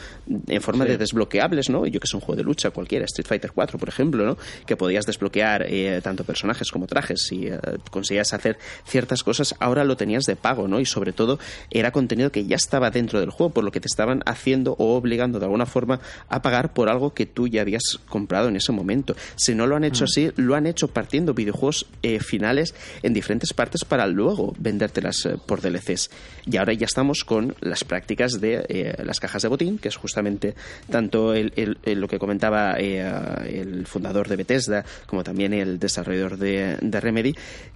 en 0.47 0.61
forma 0.61 0.85
de 0.85 0.97
desbloqueables, 0.97 1.69
¿no? 1.69 1.85
Yo 1.85 1.99
que 1.99 2.05
es 2.05 2.13
un 2.13 2.19
juego 2.19 2.35
de 2.35 2.43
lucha 2.43 2.71
cualquiera, 2.75 3.05
Street 3.05 3.27
Fighter 3.27 3.51
4, 3.51 3.79
por 3.79 3.89
ejemplo, 3.89 4.25
¿no? 4.25 4.37
que 4.65 4.75
podías 4.75 5.05
desbloquear 5.05 5.65
eh, 5.67 6.01
tanto 6.03 6.23
personajes 6.23 6.71
como 6.71 6.87
trajes 6.87 7.31
y 7.31 7.47
eh, 7.47 7.59
conseguías 7.89 8.33
hacer 8.33 8.57
ciertas 8.85 9.23
cosas, 9.23 9.55
ahora 9.59 9.83
lo 9.83 9.97
tenías 9.97 10.25
de 10.25 10.35
pago, 10.35 10.67
¿no? 10.67 10.79
Y 10.79 10.85
sobre 10.85 11.13
todo 11.13 11.39
era 11.71 11.91
contenido 11.91 12.31
que 12.31 12.45
ya 12.45 12.55
estaba 12.55 12.91
dentro 12.91 13.19
del 13.19 13.29
juego, 13.29 13.53
por 13.53 13.63
lo 13.63 13.71
que 13.71 13.79
te 13.79 13.87
estaban 13.87 14.21
haciendo 14.25 14.73
o 14.73 14.95
obligando 14.95 15.39
de 15.39 15.45
alguna 15.45 15.65
forma 15.65 15.99
a 16.29 16.41
pagar 16.41 16.73
por 16.73 16.89
algo 16.89 17.13
que 17.13 17.25
tú 17.25 17.47
ya 17.47 17.61
habías 17.61 17.99
comprado 18.07 18.49
en 18.49 18.55
ese 18.55 18.71
momento. 18.71 19.15
Si 19.35 19.55
no 19.55 19.67
lo 19.67 19.75
han 19.75 19.83
hecho 19.83 20.03
mm. 20.03 20.07
así, 20.07 20.31
lo 20.35 20.55
han 20.55 20.67
hecho 20.67 20.87
partiendo 20.87 21.33
videojuegos 21.33 21.87
eh, 22.03 22.19
finales 22.19 22.75
en 23.03 23.13
diferentes 23.13 23.53
partes 23.53 23.85
para 23.85 24.07
luego 24.07 24.53
vendértelas 24.57 25.27
por 25.45 25.61
DLCs. 25.61 26.09
Y 26.45 26.57
ahora 26.57 26.73
ya 26.73 26.85
estamos 26.85 27.23
con 27.23 27.55
las 27.61 27.83
prácticas 27.83 28.39
de 28.39 28.95
las 29.03 29.19
cajas 29.19 29.41
de 29.41 29.47
botín, 29.47 29.77
que 29.77 29.87
es 29.87 29.95
justamente 29.95 30.55
tanto 30.89 31.33
lo 31.33 32.07
que 32.07 32.19
comentaba 32.19 32.64
eh, 32.73 33.05
el 33.47 33.85
fundador 33.85 34.27
de 34.27 34.35
Bethesda, 34.35 34.85
como 35.05 35.23
también 35.23 35.53
el 35.53 35.79
desarrollador 35.79 36.37
de, 36.37 36.77
Remedy, 36.99 37.35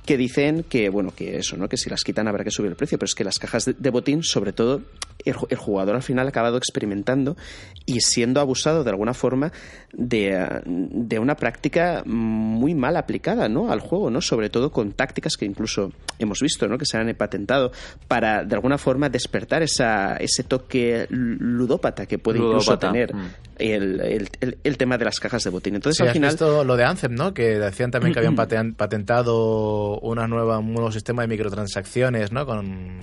que 0.09 0.17
dicen 0.17 0.63
que, 0.63 0.89
bueno, 0.89 1.13
que 1.15 1.37
eso, 1.37 1.55
¿no? 1.55 1.69
Que 1.69 1.77
si 1.77 1.87
las 1.87 2.03
quitan 2.03 2.27
habrá 2.27 2.43
que 2.43 2.49
subir 2.49 2.71
el 2.71 2.75
precio, 2.75 2.97
pero 2.97 3.05
es 3.05 3.13
que 3.13 3.23
las 3.23 3.37
cajas 3.37 3.65
de, 3.77 3.89
botín, 3.91 4.23
sobre 4.23 4.53
todo, 4.53 4.81
el, 5.23 5.35
jugador 5.35 5.93
al 5.93 6.01
final 6.01 6.25
ha 6.25 6.29
acabado 6.29 6.57
experimentando 6.57 7.37
y 7.85 8.01
siendo 8.01 8.41
abusado 8.41 8.83
de 8.83 8.89
alguna 8.89 9.13
forma 9.13 9.51
de, 9.93 10.63
de 10.65 11.19
una 11.19 11.35
práctica 11.35 12.01
muy 12.07 12.73
mal 12.73 12.97
aplicada, 12.97 13.47
¿no? 13.49 13.71
Al 13.71 13.81
juego, 13.81 14.09
¿no? 14.09 14.19
Sobre 14.19 14.49
todo 14.49 14.71
con 14.71 14.93
tácticas 14.93 15.37
que 15.37 15.45
incluso 15.45 15.91
hemos 16.17 16.39
visto, 16.41 16.67
¿no? 16.67 16.79
Que 16.79 16.87
se 16.87 16.97
han 16.97 17.13
patentado 17.13 17.71
para, 18.07 18.43
de 18.43 18.55
alguna 18.55 18.79
forma, 18.79 19.09
despertar 19.09 19.61
esa, 19.61 20.15
ese 20.15 20.43
toque 20.43 21.05
ludópata 21.11 22.07
que 22.07 22.17
puede 22.17 22.39
incluso 22.39 22.79
tener 22.79 23.13
mm. 23.13 23.29
el, 23.59 24.27
el, 24.63 24.77
tema 24.77 24.97
de 24.97 25.05
las 25.05 25.19
cajas 25.19 25.43
de 25.43 25.51
botín. 25.51 25.75
Entonces, 25.75 26.01
al 26.01 26.13
final. 26.13 26.31
Visto 26.31 26.63
lo 26.63 26.75
de 26.75 26.83
Anthem, 26.83 27.13
¿no? 27.13 27.31
Que 27.31 27.59
decían 27.59 27.91
también 27.91 28.11
que 28.11 28.19
habían 28.19 28.35
patentado 28.75 29.98
una 30.01 30.27
nueva, 30.27 30.59
un 30.59 30.73
nuevo 30.73 30.91
sistema 30.91 31.21
de 31.23 31.27
microtransacciones, 31.27 32.31
¿no? 32.31 32.45
Con, 32.45 32.99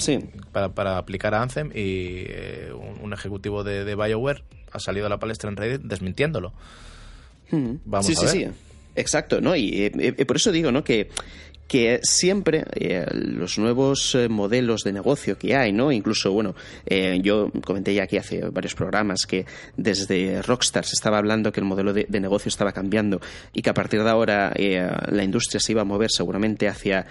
para, 0.52 0.70
para 0.70 0.98
aplicar 0.98 1.34
a 1.34 1.42
Anthem 1.42 1.70
y 1.74 2.24
eh, 2.28 2.72
un, 3.02 3.12
ejecutivo 3.12 3.64
de, 3.64 3.84
de 3.84 3.94
BioWare 3.94 4.42
ha 4.72 4.78
salido 4.78 5.06
a 5.06 5.08
la 5.08 5.18
palestra 5.18 5.48
en 5.50 5.56
Reddit 5.56 5.82
desmintiéndolo. 5.82 6.52
Vamos 7.50 8.06
sí, 8.06 8.14
a 8.16 8.20
ver. 8.20 8.30
sí, 8.30 8.44
sí. 8.44 8.50
Exacto, 8.96 9.40
¿no? 9.40 9.54
Y 9.54 9.82
eh, 9.82 9.92
eh, 9.94 10.24
por 10.24 10.36
eso 10.36 10.50
digo, 10.50 10.72
¿no? 10.72 10.82
Que, 10.82 11.10
que 11.68 12.00
siempre 12.02 12.64
eh, 12.74 13.06
los 13.12 13.58
nuevos 13.58 14.14
eh, 14.14 14.28
modelos 14.28 14.82
de 14.82 14.92
negocio 14.92 15.36
que 15.36 15.56
hay, 15.56 15.72
¿no? 15.72 15.90
Incluso, 15.90 16.32
bueno, 16.32 16.54
eh, 16.86 17.18
yo 17.22 17.50
comenté 17.64 17.94
ya 17.94 18.04
aquí 18.04 18.16
hace 18.16 18.40
varios 18.50 18.74
programas 18.74 19.26
que 19.26 19.46
desde 19.76 20.42
Rockstar 20.42 20.84
se 20.84 20.94
estaba 20.94 21.18
hablando 21.18 21.52
que 21.52 21.60
el 21.60 21.66
modelo 21.66 21.92
de, 21.92 22.06
negocio 22.16 22.48
estaba 22.48 22.72
cambiando 22.72 23.20
y 23.52 23.62
que 23.62 23.70
a 23.70 23.74
partir 23.74 24.02
de 24.02 24.08
ahora 24.08 24.52
la 24.56 25.22
industria 25.22 25.60
se 25.60 25.72
iba 25.72 25.82
a 25.82 25.84
mover 25.84 26.10
seguramente 26.10 26.66
hacia 26.66 27.06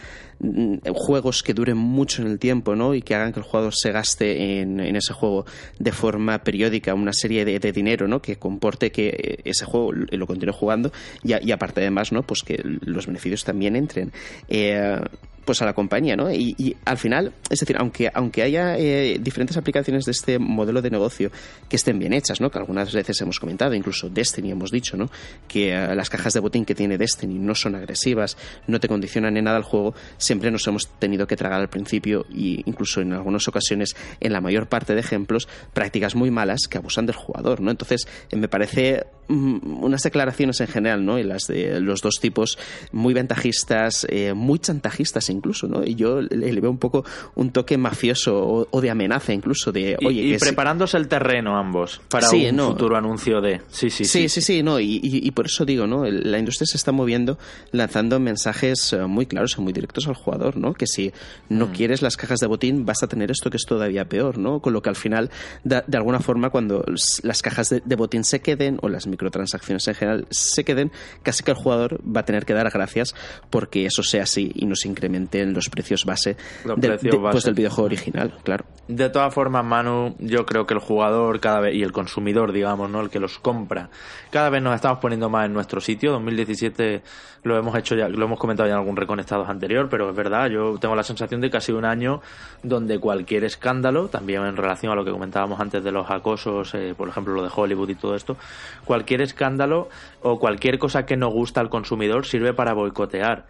juegos 0.94 1.44
que 1.44 1.54
duren 1.54 1.78
mucho 1.78 2.22
en 2.22 2.30
el 2.30 2.40
tiempo, 2.40 2.76
¿no? 2.76 2.94
Y 2.94 3.02
que 3.02 3.16
hagan 3.16 3.34
que 3.34 3.40
el 3.40 3.46
jugador 3.46 3.74
se 3.76 3.92
gaste 3.92 4.62
en, 4.62 4.80
ese 4.96 5.14
juego 5.14 5.46
de 5.80 5.92
forma 5.92 6.40
periódica 6.40 6.94
una 6.94 7.14
serie 7.14 7.46
de, 7.46 7.72
dinero, 7.72 8.08
¿no? 8.08 8.22
Que 8.22 8.38
comporte 8.38 8.92
que 8.92 9.40
ese 9.44 9.66
juego 9.66 9.92
lo 9.94 10.28
continúe 10.28 10.54
jugando 10.54 10.92
y, 11.24 11.34
y 11.48 11.52
aparte 11.52 11.82
además, 11.82 12.12
¿no? 12.12 12.24
Pues 12.24 12.44
que 12.44 12.62
los 12.64 13.08
beneficios 13.08 13.44
también 13.44 13.76
entren 13.76 14.12
eh, 14.48 15.00
pues 15.46 15.62
a 15.62 15.66
la 15.66 15.74
compañía, 15.74 16.16
¿no? 16.16 16.32
Y, 16.32 16.76
al 16.86 16.98
final, 16.98 17.32
es 17.50 17.60
decir, 17.60 17.78
aunque, 17.80 18.10
aunque 18.14 18.42
haya 18.42 18.78
eh, 18.78 19.20
diferentes 19.22 19.56
aplicaciones 19.56 20.06
de 20.06 20.12
este 20.12 20.40
modelo 20.40 20.82
de 20.82 20.90
negocio 20.90 21.32
que 21.70 21.76
estén 21.76 22.00
bien 22.00 22.14
hechas, 22.14 22.42
¿no? 22.42 22.50
Que 22.50 22.58
algunas 22.58 22.92
veces 22.92 23.22
hemos 23.22 23.40
comentado, 23.40 23.74
incluso 23.76 24.10
Destiny 24.10 24.52
hemos 24.52 24.72
dicho, 24.72 24.98
¿no? 24.98 25.10
Que 25.48 25.74
eh, 25.74 25.96
las 25.96 26.10
cajas 26.10 26.34
de 26.34 26.40
botín 26.40 26.66
que 26.66 26.74
tiene 26.74 26.98
Destiny 26.98 27.38
no 27.38 27.54
son 27.54 27.76
agresivas, 27.76 28.38
no 28.68 28.80
te 28.80 28.88
condicionan 28.88 29.38
en 29.38 29.46
nada 29.46 29.58
el 29.58 29.64
juego, 29.64 29.94
siempre 30.18 30.50
nos 30.50 30.68
hemos 30.68 30.88
tenido 31.00 31.28
que 31.28 31.36
tragar 31.36 31.62
al 31.62 31.70
principio 31.70 32.26
y 32.30 32.64
incluso 32.66 33.02
en 33.02 33.14
algunas 33.14 33.48
ocasiones, 33.48 33.96
en 34.20 34.34
la 34.34 34.42
mayor 34.42 34.68
parte 34.68 34.96
de 34.96 35.00
ejemplos, 35.00 35.48
prácticas 35.74 36.16
muy 36.16 36.32
malas 36.32 36.68
que 36.68 36.80
abusan 36.80 37.06
del 37.06 37.16
jugador, 37.16 37.62
¿no? 37.62 37.70
Entonces, 37.70 38.08
me 38.32 38.48
parece 38.48 39.06
mm, 39.28 39.84
unas 39.84 40.02
declaraciones 40.02 40.60
en 40.62 40.68
general, 40.68 41.06
¿no? 41.06 41.20
Y 41.20 41.24
las 41.24 41.44
de 41.48 41.80
los 41.80 42.02
dos 42.02 42.16
tipos 42.20 42.58
muy 42.92 43.14
ventajistas, 43.14 44.08
muy 44.34 44.60
chantajistas 44.60 45.30
incluso, 45.36 45.68
¿no? 45.68 45.84
Y 45.84 45.96
yo 45.96 46.22
le, 46.22 46.60
veo 46.60 46.72
un 46.72 46.78
poco 46.78 47.06
un 47.36 47.52
toque 47.52 47.78
mafioso 47.78 48.68
o, 48.72 48.82
de 48.82 48.90
amenaza 48.90 49.34
incluso 49.34 49.72
de, 49.72 49.98
oye... 50.06 50.22
Y, 50.22 50.38
preparándose 50.38 50.98
el 50.98 51.08
terreno 51.08 51.58
ambos 51.58 52.02
para 52.10 52.30
un 52.30 52.60
futuro 52.60 52.98
anuncio 52.98 53.42
de... 53.42 53.62
Sí, 53.70 53.90
sí, 53.90 54.06
sí. 54.06 54.30
Sí, 54.30 54.42
sí, 54.42 54.64
no, 54.64 54.80
y, 54.80 55.32
por 55.32 55.46
eso 55.46 55.66
digo, 55.66 55.88
¿no? 55.88 56.06
La 56.06 56.40
industria 56.40 56.66
se 56.66 56.78
está 56.78 56.92
moviendo 56.92 57.38
lanzando 57.72 58.20
mensajes 58.20 58.94
eh, 58.94 59.06
muy 59.06 59.26
claros 59.26 59.56
y 59.58 59.62
muy 59.62 59.74
directos 59.74 60.08
al 60.08 60.16
jugador, 60.16 60.58
¿no? 60.58 60.74
Que 60.74 60.88
si 60.88 61.12
no 61.50 61.68
mm. 61.68 61.72
quieres 61.72 62.02
las 62.02 62.18
cajas 62.18 62.40
de 62.40 62.48
botín 62.48 62.86
vas 62.86 63.04
a 63.04 63.08
tener 63.08 63.32
esto 63.32 63.50
que 63.50 63.58
es 63.58 63.66
todavía 63.66 64.06
peor, 64.06 64.38
¿no? 64.38 64.60
Con 64.60 64.74
lo 64.74 64.82
que 64.82 64.90
al 64.90 64.96
final, 64.96 65.30
de, 65.64 65.84
alguna 65.94 66.20
forma, 66.20 66.50
cuando 66.50 66.84
las 67.24 67.42
cajas 67.42 67.70
de, 67.70 67.82
de, 67.84 67.96
botín 67.96 68.24
se 68.24 68.42
queden 68.42 68.78
o 68.82 68.90
las 68.90 69.08
microtransacciones 69.08 69.88
en 69.88 69.96
general 69.96 70.28
se 70.30 70.64
queden, 70.64 70.92
casi 71.24 71.44
que 71.44 71.52
el 71.52 71.58
jugador 71.58 72.00
va 72.06 72.22
a 72.22 72.26
tener 72.26 72.46
que 72.46 72.54
dar 72.54 72.70
gracias 72.70 73.16
porque 73.50 73.86
eso 73.86 74.04
sea 74.04 74.24
así 74.24 74.52
y 74.56 74.66
no 74.66 74.76
se 74.76 74.88
incremente 74.88 75.25
en 75.32 75.54
los 75.54 75.70
precios 75.70 76.06
base, 76.06 76.36
del, 76.64 76.98
pues, 77.00 77.44
del 77.44 77.54
videojuego 77.54 77.86
original, 77.86 78.34
claro. 78.44 78.66
De 78.88 79.10
todas 79.10 79.34
formas, 79.34 79.66
Manu, 79.66 80.16
yo 80.20 80.46
creo 80.46 80.68
que 80.68 80.76
el 80.76 80.80
jugador 80.80 81.40
cada 81.40 81.60
vez 81.60 81.76
y 81.76 81.82
el 81.82 81.92
consumidor, 81.92 82.52
digamos, 82.52 82.90
¿no? 82.90 83.02
el 83.02 83.10
que 83.10 83.20
los 83.20 83.40
compra, 83.40 83.90
cada 84.30 84.50
vez 84.50 84.62
nos 84.62 84.76
estamos 84.76 85.00
poniendo 85.00 85.30
más 85.30 85.48
en 85.48 85.54
nuestro 85.54 85.82
sitio. 85.82 86.12
2017 86.12 87.02
lo 87.46 87.58
hemos 87.58 87.76
hecho 87.78 87.96
ya, 87.96 88.10
lo 88.10 88.26
hemos 88.26 88.40
comentado 88.40 88.68
ya 88.68 88.74
en 88.74 88.80
algún 88.80 88.96
reconectados 88.96 89.48
anterior, 89.50 89.88
pero 89.90 90.10
es 90.10 90.16
verdad, 90.16 90.50
yo 90.50 90.78
tengo 90.80 90.96
la 90.96 91.04
sensación 91.04 91.42
de 91.42 91.50
que 91.50 91.58
ha 91.58 91.62
sido 91.62 91.78
un 91.78 91.86
año 91.86 92.22
donde 92.64 93.00
cualquier 93.00 93.44
escándalo, 93.44 94.08
también 94.08 94.44
en 94.46 94.58
relación 94.58 94.92
a 94.92 94.96
lo 94.96 95.06
que 95.06 95.12
comentábamos 95.12 95.60
antes 95.60 95.84
de 95.84 95.92
los 95.92 96.10
acosos, 96.10 96.74
eh, 96.76 96.94
por 96.96 97.08
ejemplo 97.08 97.34
lo 97.34 97.44
de 97.44 97.50
Hollywood 97.56 97.90
y 97.90 97.96
todo 97.96 98.16
esto, 98.16 98.38
cualquier 98.84 99.22
escándalo 99.22 99.90
o 100.22 100.40
cualquier 100.40 100.80
cosa 100.80 101.06
que 101.06 101.18
no 101.18 101.30
gusta 101.30 101.62
al 101.62 101.70
consumidor 101.70 102.26
sirve 102.26 102.54
para 102.54 102.74
boicotear 102.74 103.46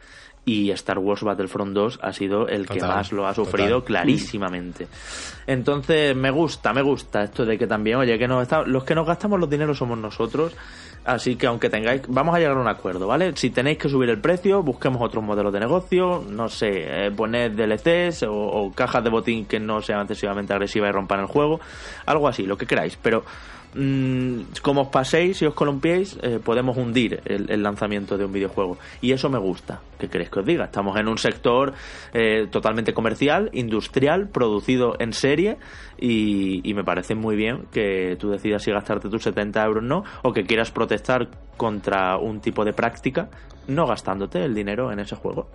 y 0.46 0.70
Star 0.72 1.00
Wars 1.00 1.24
Battlefront 1.24 1.74
2 1.74 2.00
ha 2.02 2.14
sido 2.14 2.48
el 2.48 2.68
que 2.68 2.80
más 2.80 3.12
lo 3.12 3.28
ha 3.28 3.34
sufrido 3.34 3.84
clarísimamente. 3.84 4.88
Entonces 5.48 6.16
me 6.16 6.30
gusta, 6.30 6.72
me 6.72 6.84
gusta 6.84 7.24
esto 7.24 7.46
de 7.46 7.58
que 7.58 7.66
también, 7.66 7.98
oye, 7.98 8.18
que 8.18 8.28
nos 8.28 8.48
los 8.68 8.84
que 8.84 8.96
nos 8.96 9.08
gastamos 9.08 9.40
los 9.40 9.50
dineros 9.50 9.80
somos 9.80 9.98
nosotros, 9.98 10.56
así 11.04 11.36
que 11.36 11.48
aunque 11.48 11.70
tengáis, 11.70 12.04
vamos 12.08 12.36
a 12.36 12.40
llegar 12.40 12.58
a 12.58 12.60
un 12.62 12.68
acuerdo, 12.68 13.08
¿vale? 13.08 13.34
Si 13.36 13.50
tenéis 13.50 13.80
que 13.80 13.90
subir 13.90 14.10
el 14.10 14.22
precio, 14.22 14.62
busquemos 14.62 15.02
otros 15.02 15.24
modelos 15.24 15.52
de 15.52 15.60
negocio, 15.60 16.24
no 16.30 16.48
sé, 16.48 17.08
eh, 17.08 17.12
poned 17.12 17.54
DLCs 17.54 18.24
o, 18.24 18.34
o 18.34 18.72
cajas 18.72 19.04
de 19.04 19.10
botín 19.10 19.46
que 19.46 19.60
no 19.60 19.82
sean 19.82 20.02
excesivamente 20.02 20.54
agresivas 20.54 20.90
y 20.90 20.94
rompan 20.94 21.22
el 21.22 21.28
juego, 21.28 21.60
algo 22.06 22.28
así, 22.28 22.44
lo 22.44 22.58
que 22.58 22.68
queráis, 22.68 22.98
pero 23.02 23.24
Mm, 23.78 24.56
como 24.62 24.84
os 24.84 24.88
paséis 24.88 25.42
y 25.42 25.46
os 25.46 25.54
columpiéis, 25.54 26.18
eh, 26.22 26.40
podemos 26.42 26.78
hundir 26.78 27.22
el, 27.26 27.62
lanzamiento 27.62 28.18
de 28.18 28.24
un 28.24 28.32
videojuego. 28.32 28.78
Y 29.02 29.12
eso 29.12 29.30
me 29.30 29.38
gusta. 29.38 29.82
¿Qué 30.00 30.08
queréis 30.08 30.30
que 30.30 30.40
os 30.40 30.46
diga? 30.46 30.66
Estamos 30.66 30.98
en 30.98 31.10
un 31.10 31.18
sector 31.18 31.74
eh, 32.14 32.48
totalmente 32.50 32.94
comercial, 32.94 33.50
industrial, 33.52 34.30
producido 34.30 34.96
en 35.00 35.12
serie. 35.12 35.58
Y, 36.00 36.74
me 36.74 36.84
parece 36.84 37.16
muy 37.16 37.36
bien 37.36 37.68
que 37.72 38.18
tú 38.20 38.30
decidas 38.30 38.64
si 38.64 38.72
gastarte 38.72 39.10
tus 39.10 39.24
70 39.24 39.64
euros 39.64 39.84
no, 39.84 40.04
o 40.24 40.34
que 40.34 40.44
quieras 40.44 40.72
protestar 40.72 41.30
contra 41.56 42.18
un 42.18 42.42
tipo 42.42 42.66
de 42.66 42.74
práctica, 42.74 43.30
no 43.68 43.88
gastándote 43.88 44.44
el 44.44 44.54
dinero 44.54 44.92
en 44.92 45.00
ese 45.00 45.16
juego. 45.16 45.48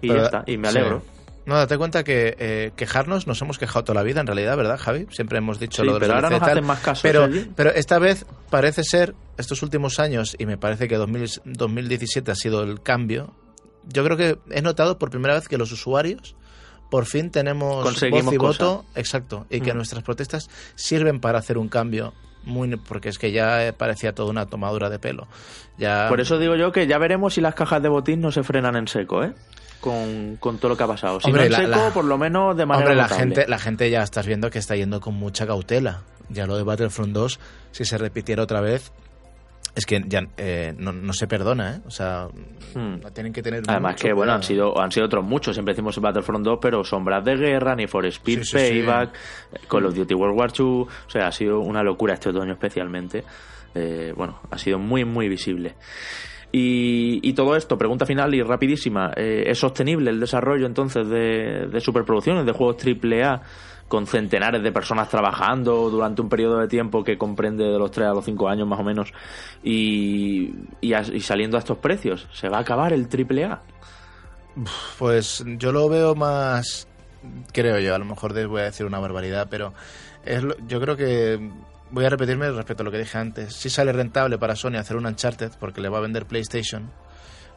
Y 0.00 0.08
ya 0.08 0.22
está. 0.22 0.44
Y 0.46 0.56
me 0.56 0.68
alegro. 0.68 1.02
No, 1.50 1.56
date 1.56 1.76
cuenta 1.76 2.04
que 2.04 2.36
eh, 2.38 2.70
quejarnos 2.76 3.26
nos 3.26 3.42
hemos 3.42 3.58
quejado 3.58 3.82
toda 3.82 3.96
la 3.96 4.04
vida, 4.04 4.20
en 4.20 4.28
realidad, 4.28 4.56
¿verdad, 4.56 4.78
Javi? 4.78 5.08
Siempre 5.10 5.38
hemos 5.38 5.58
dicho 5.58 5.82
lo 5.82 5.94
de 5.94 5.98
pero 5.98 6.14
ahora 6.14 6.30
nos 6.30 6.40
hacen 6.40 6.64
más 6.64 6.78
caso. 6.78 7.00
Pero, 7.02 7.28
pero 7.56 7.70
esta 7.70 7.98
vez 7.98 8.24
parece 8.50 8.84
ser, 8.84 9.16
estos 9.36 9.60
últimos 9.64 9.98
años, 9.98 10.36
y 10.38 10.46
me 10.46 10.56
parece 10.56 10.86
que 10.86 10.94
2017 10.94 12.30
ha 12.30 12.36
sido 12.36 12.62
el 12.62 12.80
cambio, 12.82 13.34
yo 13.82 14.04
creo 14.04 14.16
que 14.16 14.38
he 14.52 14.62
notado 14.62 14.96
por 14.96 15.10
primera 15.10 15.34
vez 15.34 15.48
que 15.48 15.58
los 15.58 15.72
usuarios 15.72 16.36
por 16.88 17.06
fin 17.06 17.32
tenemos 17.32 17.82
voz 17.82 18.32
y 18.32 18.36
voto, 18.36 18.84
exacto, 18.94 19.46
y 19.50 19.60
que 19.60 19.72
mm. 19.72 19.76
nuestras 19.76 20.04
protestas 20.04 20.48
sirven 20.76 21.18
para 21.18 21.40
hacer 21.40 21.58
un 21.58 21.68
cambio 21.68 22.14
muy 22.44 22.76
porque 22.76 23.08
es 23.08 23.18
que 23.18 23.32
ya 23.32 23.74
parecía 23.76 24.14
toda 24.14 24.30
una 24.30 24.46
tomadura 24.46 24.88
de 24.88 25.00
pelo. 25.00 25.26
Ya 25.78 26.06
Por 26.08 26.20
eso 26.20 26.38
digo 26.38 26.54
yo 26.54 26.70
que 26.70 26.86
ya 26.86 26.98
veremos 26.98 27.34
si 27.34 27.40
las 27.40 27.56
cajas 27.56 27.82
de 27.82 27.88
botín 27.88 28.20
no 28.20 28.30
se 28.30 28.44
frenan 28.44 28.76
en 28.76 28.86
seco, 28.86 29.24
¿eh? 29.24 29.34
Con, 29.80 30.38
todo 30.58 30.68
lo 30.68 30.76
que 30.76 30.82
ha 30.82 30.86
pasado. 30.86 31.20
Si 31.20 31.30
no 31.30 31.40
en 31.40 31.52
seco, 31.52 31.90
por 31.92 32.04
lo 32.04 32.18
menos 32.18 32.56
de 32.56 32.66
manera 32.66 32.90
Hombre, 32.90 33.02
la 33.02 33.08
gente, 33.08 33.46
la 33.48 33.58
gente 33.58 33.90
ya 33.90 34.02
estás 34.02 34.26
viendo 34.26 34.50
que 34.50 34.58
está 34.58 34.76
yendo 34.76 35.00
con 35.00 35.14
mucha 35.14 35.46
cautela. 35.46 36.02
Ya 36.28 36.46
lo 36.46 36.56
de 36.56 36.62
Battlefront 36.62 37.12
2, 37.12 37.40
si 37.72 37.84
se 37.84 37.98
repitiera 37.98 38.42
otra 38.42 38.60
vez, 38.60 38.92
es 39.74 39.86
que 39.86 40.02
ya 40.06 40.22
eh, 40.36 40.74
no, 40.76 41.12
se 41.12 41.26
perdona, 41.26 41.76
¿eh? 41.76 41.80
O 41.86 41.90
sea, 41.90 42.28
hmm. 42.74 43.00
tienen 43.12 43.32
que 43.32 43.42
tener. 43.42 43.62
Además, 43.66 43.96
que 43.96 44.12
bueno, 44.12 44.32
han 44.32 44.42
sido, 44.42 44.80
han 44.80 44.90
sido 44.90 45.06
otros 45.06 45.24
muchos. 45.24 45.54
Siempre 45.54 45.74
decimos 45.74 45.98
Battlefront 45.98 46.44
2, 46.44 46.58
pero 46.60 46.84
Sombras 46.84 47.24
de 47.24 47.36
Guerra, 47.36 47.74
ni 47.74 47.86
for 47.86 48.04
Speed, 48.06 48.42
Payback, 48.52 49.12
Call 49.68 49.86
of 49.86 49.94
Duty 49.94 50.14
World 50.14 50.38
War 50.38 50.52
II. 50.56 50.64
O 50.64 50.88
sea, 51.08 51.28
ha 51.28 51.32
sido 51.32 51.60
una 51.60 51.82
locura 51.82 52.14
este 52.14 52.30
otoño, 52.30 52.52
especialmente. 52.52 53.24
Eh, 53.74 54.12
bueno, 54.16 54.40
ha 54.50 54.58
sido 54.58 54.78
muy, 54.78 55.04
muy 55.04 55.28
visible. 55.28 55.74
Y, 56.52 57.32
todo 57.34 57.54
esto, 57.54 57.78
pregunta 57.78 58.06
final 58.06 58.34
y 58.34 58.42
rapidísima, 58.42 59.12
eh, 59.16 59.44
¿es 59.46 59.58
sostenible 59.58 60.10
el 60.10 60.18
desarrollo 60.18 60.66
entonces 60.66 61.08
de, 61.08 61.80
superproducciones, 61.80 62.44
de 62.44 62.52
juegos 62.52 62.76
AAA 62.84 63.42
con 63.86 64.06
centenares 64.06 64.62
de 64.62 64.72
personas 64.72 65.08
trabajando 65.08 65.90
durante 65.90 66.22
un 66.22 66.28
periodo 66.28 66.58
de 66.58 66.68
tiempo 66.68 67.02
que 67.02 67.18
comprende 67.18 67.64
de 67.64 67.78
los 67.78 67.90
3 67.90 68.08
a 68.08 68.14
los 68.14 68.24
5 68.24 68.48
años 68.48 68.66
más 68.66 68.78
o 68.80 68.84
menos 68.84 69.12
y, 69.62 70.52
y, 70.80 71.20
saliendo 71.20 71.56
a 71.56 71.60
estos 71.60 71.78
precios? 71.78 72.28
¿Se 72.32 72.48
va 72.48 72.58
a 72.58 72.60
acabar 72.60 72.92
el 72.92 73.06
AAA? 73.06 73.62
Pues 74.98 75.44
yo 75.56 75.70
lo 75.70 75.88
veo 75.88 76.16
más, 76.16 76.88
creo 77.52 77.78
yo, 77.78 77.94
a 77.94 77.98
lo 77.98 78.04
mejor 78.04 78.32
voy 78.48 78.62
a 78.62 78.64
decir 78.64 78.86
una 78.86 78.98
barbaridad, 78.98 79.46
pero 79.48 79.72
yo 80.66 80.80
creo 80.80 80.96
que 80.96 81.50
voy 81.90 82.04
a 82.04 82.08
repetirme 82.10 82.50
respecto 82.50 82.82
a 82.82 82.84
lo 82.84 82.90
que 82.90 82.98
dije 82.98 83.18
antes. 83.18 83.54
Sí 83.54 83.70
sale 83.70 83.92
rentable 83.92 84.38
para 84.38 84.54
Sony 84.56 84.76
hacer 84.76 84.96
un 84.96 85.06
Uncharted 85.06 85.52
porque 85.58 85.80
le 85.80 85.88
va 85.88 85.98
a 85.98 86.00
vender 86.00 86.26
PlayStation, 86.26 86.90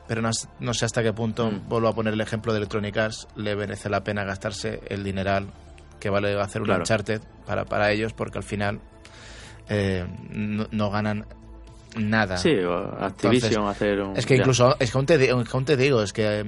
pero 0.08 0.22
no, 0.22 0.30
no 0.60 0.74
sé 0.74 0.86
hasta 0.86 1.02
qué 1.04 1.14
punto, 1.14 1.50
Mm. 1.52 1.68
vuelvo 1.70 1.88
a 1.88 1.94
poner 1.94 2.14
el 2.14 2.22
ejemplo 2.22 2.52
de 2.54 2.58
Electronic 2.60 2.98
Arts, 2.98 3.28
le 3.36 3.56
merece 3.56 3.90
la 3.90 4.04
pena 4.04 4.24
gastarse 4.24 4.82
el 4.88 5.04
dineral 5.04 5.48
que 6.00 6.10
vale 6.10 6.40
hacer 6.40 6.62
un 6.62 6.66
Claro. 6.68 6.82
Uncharted 6.82 7.22
para, 7.46 7.66
para 7.66 7.92
ellos 7.92 8.14
porque 8.14 8.38
al 8.38 8.44
final 8.44 8.80
eh, 9.70 10.06
no, 10.30 10.68
no 10.72 10.90
ganan 10.92 11.26
nada. 11.96 12.38
Sí, 12.38 12.54
o 12.58 12.74
Activision 13.00 13.52
Entonces, 13.54 13.76
hacer 13.76 14.02
un... 14.02 14.18
Es 14.18 14.26
que 14.26 14.36
ya. 14.36 14.42
incluso, 14.42 14.76
es 14.80 14.92
que 14.92 14.98
aún 14.98 15.06
te, 15.06 15.30
aún 15.30 15.66
digo, 15.78 16.02
es 16.02 16.12
que 16.12 16.40
eh, 16.42 16.46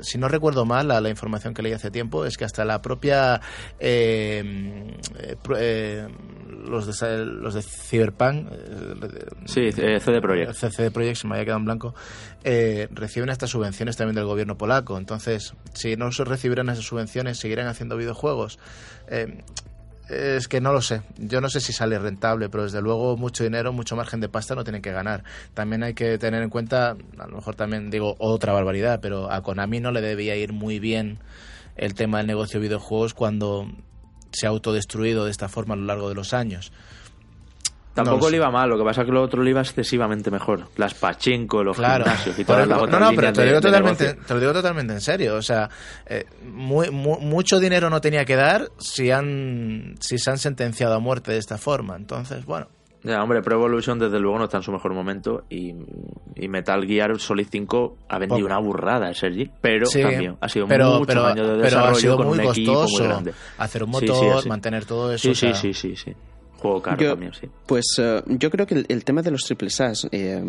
si 0.00 0.18
no 0.18 0.28
recuerdo 0.28 0.64
mal 0.64 0.86
la, 0.88 1.00
la 1.00 1.08
información 1.08 1.54
que 1.54 1.62
leí 1.62 1.72
hace 1.72 1.90
tiempo, 1.90 2.24
es 2.24 2.36
que 2.36 2.44
hasta 2.44 2.64
la 2.64 2.80
propia 2.82 3.40
eh, 3.80 4.94
eh, 5.18 5.36
eh, 5.58 6.08
los 6.62 6.86
de 6.86 7.24
los 7.26 7.54
de 7.54 7.62
Cyberpunk 7.62 8.48
eh, 8.50 9.26
Sí, 9.46 9.60
eh, 9.76 10.00
CD 10.00 10.20
Projekt. 10.20 10.54
CD 10.54 10.90
Projekt 10.90 11.16
se 11.16 11.26
me 11.26 11.34
había 11.34 11.44
quedado 11.44 11.58
en 11.60 11.64
blanco 11.64 11.94
eh, 12.44 12.88
reciben 12.90 13.28
estas 13.28 13.50
subvenciones 13.50 13.96
también 13.96 14.14
del 14.14 14.24
gobierno 14.24 14.56
polaco 14.56 14.98
entonces 14.98 15.54
si 15.74 15.96
no 15.96 16.12
se 16.12 16.24
recibieran 16.24 16.68
esas 16.68 16.84
subvenciones 16.84 17.38
seguirán 17.38 17.66
haciendo 17.66 17.96
videojuegos 17.96 18.58
Eh, 19.08 20.36
es 20.36 20.48
que 20.48 20.60
no 20.60 20.72
lo 20.72 20.82
sé. 20.82 21.02
Yo 21.18 21.40
no 21.40 21.48
sé 21.48 21.60
si 21.60 21.72
sale 21.72 21.98
rentable, 21.98 22.48
pero 22.48 22.64
desde 22.64 22.82
luego 22.82 23.16
mucho 23.16 23.44
dinero, 23.44 23.72
mucho 23.72 23.96
margen 23.96 24.20
de 24.20 24.28
pasta 24.28 24.54
no 24.54 24.64
tienen 24.64 24.82
que 24.82 24.92
ganar. 24.92 25.24
También 25.54 25.82
hay 25.82 25.94
que 25.94 26.18
tener 26.18 26.42
en 26.42 26.50
cuenta, 26.50 26.96
a 27.18 27.26
lo 27.26 27.36
mejor 27.36 27.54
también 27.54 27.90
digo 27.90 28.16
otra 28.18 28.52
barbaridad, 28.52 29.00
pero 29.00 29.30
a 29.30 29.42
Konami 29.42 29.80
no 29.80 29.90
le 29.90 30.00
debía 30.00 30.36
ir 30.36 30.52
muy 30.52 30.78
bien 30.78 31.18
el 31.76 31.94
tema 31.94 32.18
del 32.18 32.26
negocio 32.26 32.60
de 32.60 32.66
videojuegos 32.66 33.14
cuando 33.14 33.68
se 34.32 34.46
ha 34.46 34.50
autodestruido 34.50 35.24
de 35.24 35.30
esta 35.30 35.48
forma 35.48 35.74
a 35.74 35.76
lo 35.76 35.84
largo 35.84 36.08
de 36.08 36.14
los 36.14 36.32
años. 36.34 36.72
Tampoco 37.94 38.24
No 38.24 38.30
le 38.30 38.36
iba 38.38 38.50
mal, 38.50 38.70
lo 38.70 38.78
que 38.78 38.84
pasa 38.84 39.02
es 39.02 39.06
que 39.06 39.12
lo 39.12 39.20
otro 39.22 39.42
le 39.42 39.50
iba 39.50 39.60
excesivamente 39.60 40.30
mejor. 40.30 40.66
Las 40.76 40.94
pachinko, 40.94 41.62
los 41.62 41.76
Claro. 41.76 42.04
gimnasios 42.04 42.38
y 42.38 42.44
todas 42.44 42.66
las 42.66 42.78
no, 42.78 42.84
otras 42.84 43.00
no, 43.00 43.08
pero 43.10 43.20
líneas 43.20 43.32
te 43.34 43.40
lo, 43.40 43.44
digo 43.46 43.56
de 43.56 43.60
totalmente, 43.60 44.14
te 44.14 44.34
lo 44.34 44.40
digo 44.40 44.52
totalmente 44.54 44.92
en 44.94 45.00
serio. 45.02 45.34
O 45.36 45.42
sea, 45.42 45.68
eh, 46.06 46.24
muy- 46.42 46.90
mu- 46.90 47.20
mucho 47.20 47.60
dinero 47.60 47.90
no 47.90 48.00
tenía 48.00 48.24
que 48.24 48.34
dar 48.34 48.70
si, 48.78 49.10
han, 49.10 49.96
si 50.00 50.16
se 50.16 50.30
han 50.30 50.38
sentenciado 50.38 50.94
a 50.94 51.00
muerte 51.00 51.32
de 51.32 51.38
esta 51.38 51.58
forma. 51.58 51.94
Entonces, 51.96 52.46
bueno. 52.46 52.68
Ya, 53.04 53.22
hombre, 53.22 53.42
Pro 53.42 53.56
Evolution 53.56 53.98
desde 53.98 54.20
luego 54.20 54.38
no 54.38 54.44
está 54.44 54.58
en 54.58 54.62
su 54.62 54.70
mejor 54.70 54.94
momento 54.94 55.44
y, 55.50 55.74
y 56.36 56.48
Metal 56.48 56.86
Gear 56.86 57.18
Solid 57.18 57.48
5 57.50 57.96
ha 58.08 58.18
vendido 58.18 58.46
una 58.46 58.58
burrada, 58.58 59.12
Sergi, 59.12 59.50
pero 59.60 59.86
Sí, 59.86 60.00
también 60.02 60.36
ha 60.40 60.48
sido 60.48 60.68
pero, 60.68 60.92
muchos 60.92 61.06
pero, 61.08 61.26
años 61.26 61.46
de 61.46 61.52
pero 61.54 61.62
desarrollo 61.64 61.90
ha 61.90 62.00
sido 62.00 62.16
con 62.16 62.26
muy 62.28 62.38
un 62.38 62.44
equipo 62.50 62.74
costoso 62.74 62.98
muy 63.02 63.08
grande. 63.08 63.32
hacer 63.58 63.82
un 63.82 63.94
Sí, 63.94 64.06
motor, 64.06 64.42
sí, 64.42 64.48
mantener 64.48 64.84
todo 64.84 65.12
eso. 65.12 65.22
Sí, 65.22 65.30
o 65.30 65.34
sea, 65.34 65.54
sí, 65.54 65.74
sí, 65.74 65.96
sí, 65.96 65.96
sí. 65.96 66.16
Juego 66.58 66.80
caro 66.80 66.96
Yo- 67.02 67.10
también, 67.10 67.34
sí. 67.34 67.48
Pues 67.66 67.84
eh, 67.98 68.22
yo 68.28 68.48
creo 68.48 68.68
que 68.68 68.74
el, 68.76 68.86
el 68.88 69.02
tema 69.04 69.20
de 69.20 69.32
los 69.32 69.42
triple 69.42 69.66
A's 69.80 70.06
eh, 70.12 70.40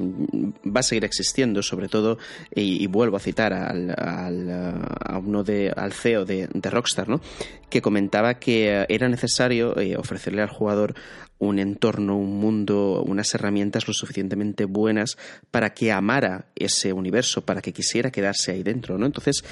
va 0.64 0.82
a 0.82 0.84
seguir 0.84 1.06
existiendo, 1.06 1.64
sobre 1.64 1.88
todo, 1.88 2.20
y, 2.54 2.84
y 2.84 2.86
vuelvo 2.86 3.18
a 3.18 3.20
citar 3.20 3.52
al, 3.52 3.90
al, 3.98 4.86
a 5.08 5.18
uno 5.18 5.44
de, 5.44 5.74
al 5.76 5.92
CEO 5.92 6.24
de, 6.24 6.48
de 6.54 6.70
Rockstar, 6.70 7.10
¿no? 7.10 7.20
que 7.68 7.82
comentaba 7.82 8.36
que 8.36 8.82
eh, 8.82 8.86
era 8.90 9.10
necesario 9.10 9.76
eh, 9.80 9.98
ofrecerle 9.98 10.44
al 10.44 10.50
jugador 10.50 10.94
un 11.40 11.60
entorno, 11.60 12.18
un 12.18 12.40
mundo, 12.40 13.04
unas 13.06 13.34
herramientas 13.34 13.88
lo 13.88 13.94
suficientemente 13.94 14.66
buenas 14.66 15.18
para 15.52 15.74
que 15.74 15.92
amara 15.92 16.46
ese 16.56 16.94
universo, 16.94 17.42
para 17.42 17.62
que 17.62 17.74
quisiera 17.74 18.12
quedarse 18.12 18.52
ahí 18.52 18.64
dentro, 18.64 18.98
¿no? 18.98 19.06
Entonces, 19.06 19.44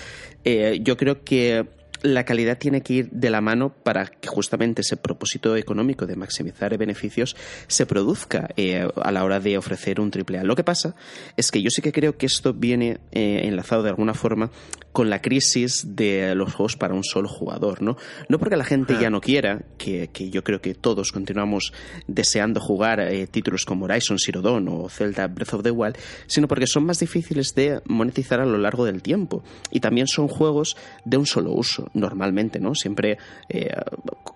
eh, 0.43 0.79
yo 0.81 0.95
creo 0.97 1.23
que 1.23 1.80
la 2.01 2.25
calidad 2.25 2.57
tiene 2.57 2.81
que 2.81 2.93
ir 2.93 3.09
de 3.11 3.29
la 3.29 3.41
mano 3.41 3.73
para 3.83 4.07
que 4.07 4.27
justamente 4.27 4.81
ese 4.81 4.97
propósito 4.97 5.55
económico 5.55 6.05
de 6.05 6.15
maximizar 6.15 6.77
beneficios 6.77 7.35
se 7.67 7.85
produzca 7.85 8.49
eh, 8.57 8.87
a 9.01 9.11
la 9.11 9.23
hora 9.23 9.39
de 9.39 9.57
ofrecer 9.57 9.99
un 9.99 10.11
triple 10.11 10.39
A. 10.39 10.43
Lo 10.43 10.55
que 10.55 10.63
pasa 10.63 10.95
es 11.37 11.51
que 11.51 11.61
yo 11.61 11.69
sí 11.69 11.81
que 11.81 11.91
creo 11.91 12.17
que 12.17 12.25
esto 12.25 12.53
viene 12.53 12.99
eh, 13.11 13.41
enlazado 13.43 13.83
de 13.83 13.89
alguna 13.89 14.13
forma 14.13 14.51
con 14.91 15.09
la 15.09 15.21
crisis 15.21 15.95
de 15.95 16.35
los 16.35 16.53
juegos 16.53 16.75
para 16.75 16.93
un 16.93 17.03
solo 17.03 17.29
jugador, 17.29 17.81
¿no? 17.81 17.97
No 18.27 18.39
porque 18.39 18.57
la 18.57 18.65
gente 18.65 18.97
ya 18.99 19.09
no 19.09 19.21
quiera, 19.21 19.61
que, 19.77 20.09
que 20.11 20.29
yo 20.29 20.43
creo 20.43 20.61
que 20.61 20.73
todos 20.73 21.11
continuamos 21.11 21.71
deseando 22.07 22.59
jugar 22.59 22.99
eh, 22.99 23.27
títulos 23.27 23.65
como 23.65 23.85
Horizon 23.85 24.17
Zero 24.19 24.41
Dawn 24.41 24.67
o 24.67 24.89
Zelda 24.89 25.27
Breath 25.27 25.53
of 25.53 25.63
the 25.63 25.71
Wild, 25.71 25.97
sino 26.27 26.47
porque 26.47 26.67
son 26.67 26.85
más 26.85 26.99
difíciles 26.99 27.53
de 27.55 27.81
monetizar 27.85 28.41
a 28.41 28.45
lo 28.45 28.57
largo 28.57 28.85
del 28.85 29.01
tiempo. 29.01 29.43
Y 29.71 29.79
también 29.79 30.07
son 30.07 30.27
juegos 30.27 30.75
de 31.05 31.17
un 31.17 31.25
solo 31.25 31.53
uso, 31.53 31.89
normalmente, 31.93 32.59
¿no? 32.59 32.73
Siempre 32.75 33.17
eh, 33.49 33.69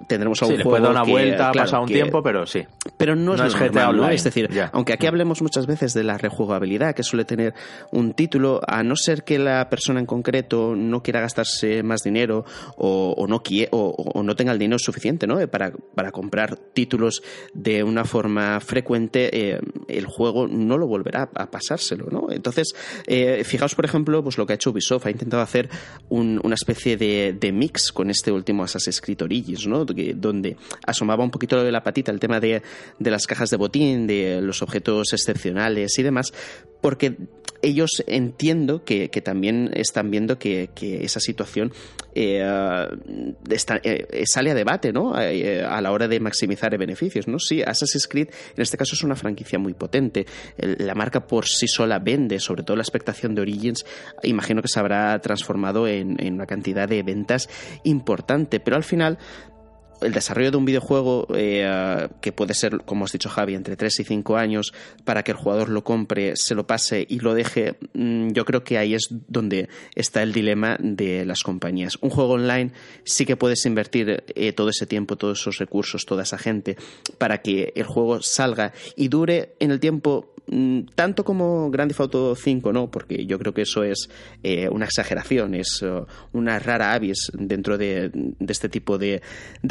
tendremos 0.07 0.41
a 0.41 0.45
un 0.45 0.51
Sí, 0.51 0.57
le 0.57 0.63
juego 0.63 0.77
puede 0.77 0.83
dar 0.83 0.91
una 0.91 1.05
que, 1.05 1.11
vuelta, 1.11 1.37
claro, 1.51 1.53
pasado 1.53 1.81
un 1.83 1.87
que- 1.87 1.93
tiempo, 1.93 2.21
pero 2.23 2.45
sí. 2.45 2.63
pero 2.97 3.15
no 3.15 3.33
es, 3.33 3.37
No 3.39 3.43
lo 3.45 3.49
es 3.49 3.59
normal, 3.59 3.97
¿no? 3.97 4.09
Es 4.09 4.23
decir, 4.23 4.49
aunque 4.71 4.93
aquí 4.93 5.07
hablemos 5.07 5.41
muchas 5.41 5.65
veces 5.67 5.93
de 5.93 6.03
la 6.03 6.17
rejugabilidad 6.17 6.93
que 6.95 7.03
suele 7.03 7.25
tener 7.25 7.53
un 7.91 8.13
título, 8.13 8.61
a 8.67 8.83
no 8.83 8.95
ser 8.95 9.23
que 9.23 9.39
la 9.39 9.69
persona 9.69 9.99
en 9.99 10.05
concreto 10.05 10.75
no 10.75 11.01
quiera 11.01 11.21
gastarse 11.21 11.83
más 11.83 12.01
dinero 12.03 12.45
o, 12.77 13.13
o 13.17 13.27
no 13.27 13.41
quie- 13.41 13.67
o, 13.71 13.95
o 13.97 14.23
no 14.23 14.35
tenga 14.35 14.51
el 14.51 14.59
dinero 14.59 14.79
suficiente 14.79 15.27
¿no? 15.27 15.35
Para, 15.47 15.71
para 15.95 16.11
comprar 16.11 16.55
títulos 16.57 17.21
de 17.53 17.83
una 17.83 18.05
forma 18.05 18.59
frecuente, 18.59 19.29
eh, 19.53 19.59
el 19.87 20.05
juego 20.05 20.47
no 20.47 20.77
lo 20.77 20.87
volverá 20.87 21.29
a 21.35 21.49
pasárselo. 21.49 22.07
¿no? 22.11 22.27
Entonces, 22.31 22.73
eh, 23.07 23.43
fijaos, 23.43 23.75
por 23.75 23.85
ejemplo, 23.85 24.23
pues 24.23 24.37
lo 24.37 24.45
que 24.45 24.53
ha 24.53 24.55
hecho 24.55 24.71
Ubisoft, 24.71 25.05
ha 25.05 25.11
intentado 25.11 25.41
hacer 25.43 25.69
un- 26.09 26.39
una 26.43 26.55
especie 26.55 26.97
de, 26.97 27.33
de 27.39 27.44
mix 27.51 27.91
con 27.91 28.09
este 28.09 28.31
último 28.31 28.63
Assassin's 28.63 29.01
Creed 29.01 29.21
Origins, 29.21 29.67
¿no? 29.67 29.85
Donde 29.85 30.57
asomaba 30.85 31.23
un 31.23 31.31
poquito 31.31 31.63
de 31.63 31.71
la 31.71 31.83
patita 31.83 32.11
el 32.11 32.19
tema 32.19 32.39
de, 32.39 32.61
de 32.99 33.11
las 33.11 33.27
cajas 33.27 33.49
de 33.49 33.57
botín, 33.57 34.07
de 34.07 34.41
los 34.41 34.61
objetos 34.61 35.13
excepcionales 35.13 35.97
y 35.97 36.03
demás, 36.03 36.33
porque 36.81 37.17
ellos 37.61 38.03
entiendo 38.07 38.83
que, 38.83 39.09
que 39.09 39.21
también 39.21 39.71
están 39.73 40.11
viendo 40.11 40.37
que, 40.37 40.69
que 40.75 41.03
esa 41.03 41.19
situación 41.19 41.73
eh, 42.15 42.87
está- 43.49 43.79
eh, 43.83 44.23
sale 44.25 44.51
a 44.51 44.53
debate 44.55 44.91
¿no? 44.93 45.19
Eh, 45.19 45.63
a 45.63 45.81
la 45.81 45.91
hora 45.91 46.07
de 46.07 46.19
maximizar 46.19 46.75
beneficios. 46.77 47.27
¿no? 47.27 47.37
Sí, 47.39 47.61
Assassin's 47.61 48.07
Creed 48.07 48.29
en 48.55 48.61
este 48.61 48.77
caso 48.77 48.95
es 48.95 49.03
una 49.03 49.15
franquicia 49.15 49.59
muy 49.59 49.73
potente. 49.73 50.25
La 50.57 50.95
marca 50.95 51.27
por 51.27 51.45
sí 51.45 51.67
sola 51.67 51.99
vende, 51.99 52.39
sobre 52.39 52.63
todo 52.63 52.77
la 52.77 52.83
expectación 52.83 53.35
de 53.35 53.41
Origins, 53.41 53.85
imagino 54.23 54.61
que 54.61 54.67
se 54.67 54.79
habrá 54.79 55.19
transformado 55.19 55.87
en 55.87 56.33
una 56.33 56.45
cantidad 56.45 56.87
de 56.87 57.03
ventas 57.03 57.49
importante, 57.83 58.59
pero 58.59 58.77
al 58.77 58.83
final 58.83 59.17
el 60.01 60.13
desarrollo 60.13 60.51
de 60.51 60.57
un 60.57 60.65
videojuego 60.65 61.27
eh, 61.35 62.07
que 62.21 62.31
puede 62.31 62.53
ser, 62.53 62.81
como 62.85 63.05
has 63.05 63.11
dicho 63.11 63.29
Javi, 63.29 63.55
entre 63.55 63.75
3 63.75 63.99
y 63.99 64.03
5 64.03 64.37
años 64.37 64.73
para 65.03 65.23
que 65.23 65.31
el 65.31 65.37
jugador 65.37 65.69
lo 65.69 65.83
compre, 65.83 66.33
se 66.35 66.55
lo 66.55 66.67
pase 66.67 67.05
y 67.09 67.19
lo 67.19 67.33
deje, 67.33 67.75
mm, 67.93 68.31
yo 68.31 68.45
creo 68.45 68.63
que 68.63 68.77
ahí 68.77 68.93
es 68.93 69.07
donde 69.27 69.69
está 69.95 70.23
el 70.23 70.33
dilema 70.33 70.77
de 70.79 71.25
las 71.25 71.43
compañías. 71.43 71.97
Un 72.01 72.09
juego 72.09 72.33
online 72.33 72.71
sí 73.03 73.25
que 73.25 73.37
puedes 73.37 73.65
invertir 73.65 74.23
eh, 74.35 74.53
todo 74.53 74.69
ese 74.69 74.85
tiempo, 74.85 75.15
todos 75.15 75.41
esos 75.41 75.57
recursos, 75.57 76.05
toda 76.05 76.23
esa 76.23 76.37
gente 76.37 76.77
para 77.17 77.41
que 77.41 77.73
el 77.75 77.85
juego 77.85 78.21
salga 78.21 78.73
y 78.95 79.07
dure 79.07 79.55
en 79.59 79.71
el 79.71 79.79
tiempo 79.79 80.34
tanto 80.95 81.23
como 81.23 81.71
Grand 81.71 81.89
Theft 81.89 82.01
Auto 82.01 82.35
5, 82.35 82.71
no, 82.71 82.91
porque 82.91 83.25
yo 83.25 83.39
creo 83.39 83.53
que 83.53 83.63
eso 83.63 83.83
es 83.83 84.09
eh, 84.43 84.69
una 84.69 84.85
exageración, 84.85 85.55
es 85.55 85.81
eh, 85.81 86.03
una 86.33 86.59
rara 86.59 86.93
avis 86.93 87.31
dentro 87.33 87.77
de, 87.77 88.11
este 88.47 88.69
tipo 88.69 88.97
de, 88.97 89.21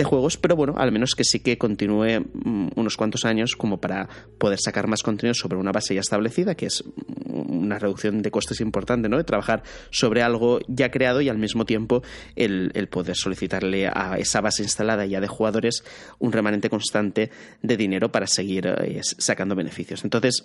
juegos, 0.04 0.36
pero 0.36 0.56
bueno, 0.56 0.74
al 0.76 0.90
menos 0.90 1.14
que 1.14 1.24
sí 1.24 1.40
que 1.40 1.58
continúe 1.58 2.20
mm, 2.20 2.68
unos 2.74 2.96
cuantos 2.96 3.24
años 3.24 3.54
como 3.56 3.80
para 3.80 4.08
poder 4.38 4.58
sacar 4.60 4.88
más 4.88 5.02
contenido 5.02 5.34
sobre 5.34 5.58
una 5.58 5.72
base 5.72 5.94
ya 5.94 6.00
establecida, 6.00 6.54
que 6.54 6.66
es 6.66 6.82
una 7.26 7.78
reducción 7.78 8.20
de 8.22 8.30
costes 8.30 8.60
importante, 8.60 9.08
¿no? 9.08 9.16
De 9.16 9.24
trabajar 9.24 9.62
sobre 9.90 10.22
algo 10.22 10.58
ya 10.66 10.90
creado 10.90 11.20
y 11.20 11.28
al 11.28 11.38
mismo 11.38 11.64
tiempo 11.64 12.02
el, 12.36 12.72
el 12.74 12.88
poder 12.88 13.16
solicitarle 13.16 13.86
a 13.86 14.16
esa 14.18 14.40
base 14.40 14.62
instalada 14.62 15.06
ya 15.06 15.20
de 15.20 15.28
jugadores 15.28 15.84
un 16.18 16.32
remanente 16.32 16.68
constante 16.68 17.30
de 17.62 17.76
dinero 17.76 18.10
para 18.10 18.26
seguir 18.26 18.66
eh, 18.66 19.00
sacando 19.02 19.54
beneficios. 19.54 20.04
Entonces, 20.04 20.44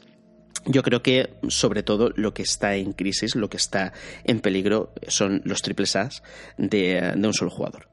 yo 0.65 0.83
creo 0.83 1.01
que, 1.01 1.33
sobre 1.47 1.83
todo, 1.83 2.11
lo 2.15 2.33
que 2.33 2.43
está 2.43 2.75
en 2.75 2.93
crisis, 2.93 3.35
lo 3.35 3.49
que 3.49 3.57
está 3.57 3.93
en 4.23 4.39
peligro, 4.39 4.93
son 5.07 5.41
los 5.45 5.61
triples 5.61 5.95
A's 5.95 6.23
de, 6.57 7.13
de 7.15 7.27
un 7.27 7.33
solo 7.33 7.51
jugador. 7.51 7.87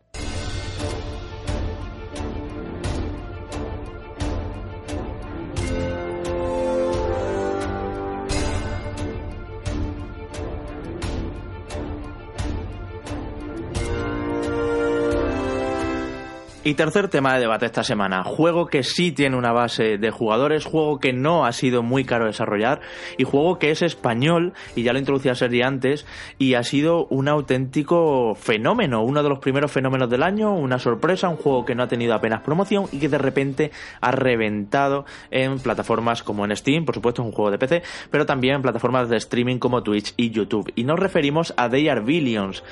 Y 16.67 16.75
tercer 16.75 17.07
tema 17.07 17.33
de 17.33 17.39
debate 17.39 17.65
esta 17.65 17.85
semana, 17.85 18.25
juego 18.25 18.67
que 18.67 18.83
sí 18.83 19.13
tiene 19.13 19.37
una 19.37 19.53
base 19.53 19.99
de 19.99 20.11
jugadores, 20.11 20.65
juego 20.65 20.99
que 20.99 21.13
no 21.13 21.47
ha 21.47 21.53
sido 21.53 21.85
muy 21.85 22.05
caro 22.05 22.27
desarrollar 22.27 22.81
y 23.17 23.23
juego 23.23 23.61
que 23.61 23.71
es 23.71 23.83
español, 23.83 24.53
y 24.75 24.83
ya 24.83 24.93
lo 24.93 24.99
introducía 24.99 25.37
Sergi 25.37 25.63
antes, 25.63 26.07
y 26.39 26.55
ha 26.55 26.65
sido 26.65 27.07
un 27.07 27.29
auténtico 27.29 28.35
fenómeno, 28.35 29.05
uno 29.05 29.23
de 29.23 29.29
los 29.29 29.39
primeros 29.39 29.71
fenómenos 29.71 30.11
del 30.11 30.25
año, 30.25 30.57
una 30.57 30.81
sorpresa, 30.81 31.29
un 31.29 31.37
juego 31.37 31.65
que 31.65 31.77
no 31.77 31.85
ha 31.85 31.87
tenido 31.87 32.15
apenas 32.15 32.43
promoción 32.43 32.87
y 32.91 32.99
que 32.99 33.09
de 33.09 33.19
repente 33.19 33.71
ha 34.01 34.11
reventado 34.11 35.05
en 35.31 35.61
plataformas 35.61 36.25
como 36.25 36.45
en 36.47 36.57
Steam, 36.57 36.85
por 36.85 36.97
supuesto 36.97 37.23
es 37.23 37.27
un 37.27 37.33
juego 37.33 37.53
de 37.53 37.59
PC, 37.59 37.85
pero 38.11 38.27
también 38.27 38.57
en 38.57 38.63
plataformas 38.63 39.09
de 39.09 39.19
streaming 39.19 39.59
como 39.59 39.85
Twitch 39.85 40.15
y 40.17 40.31
YouTube. 40.31 40.73
Y 40.75 40.83
nos 40.83 40.99
referimos 40.99 41.55
a 41.57 41.71
They 41.71 41.89
Are 41.89 42.01
Billions. 42.01 42.65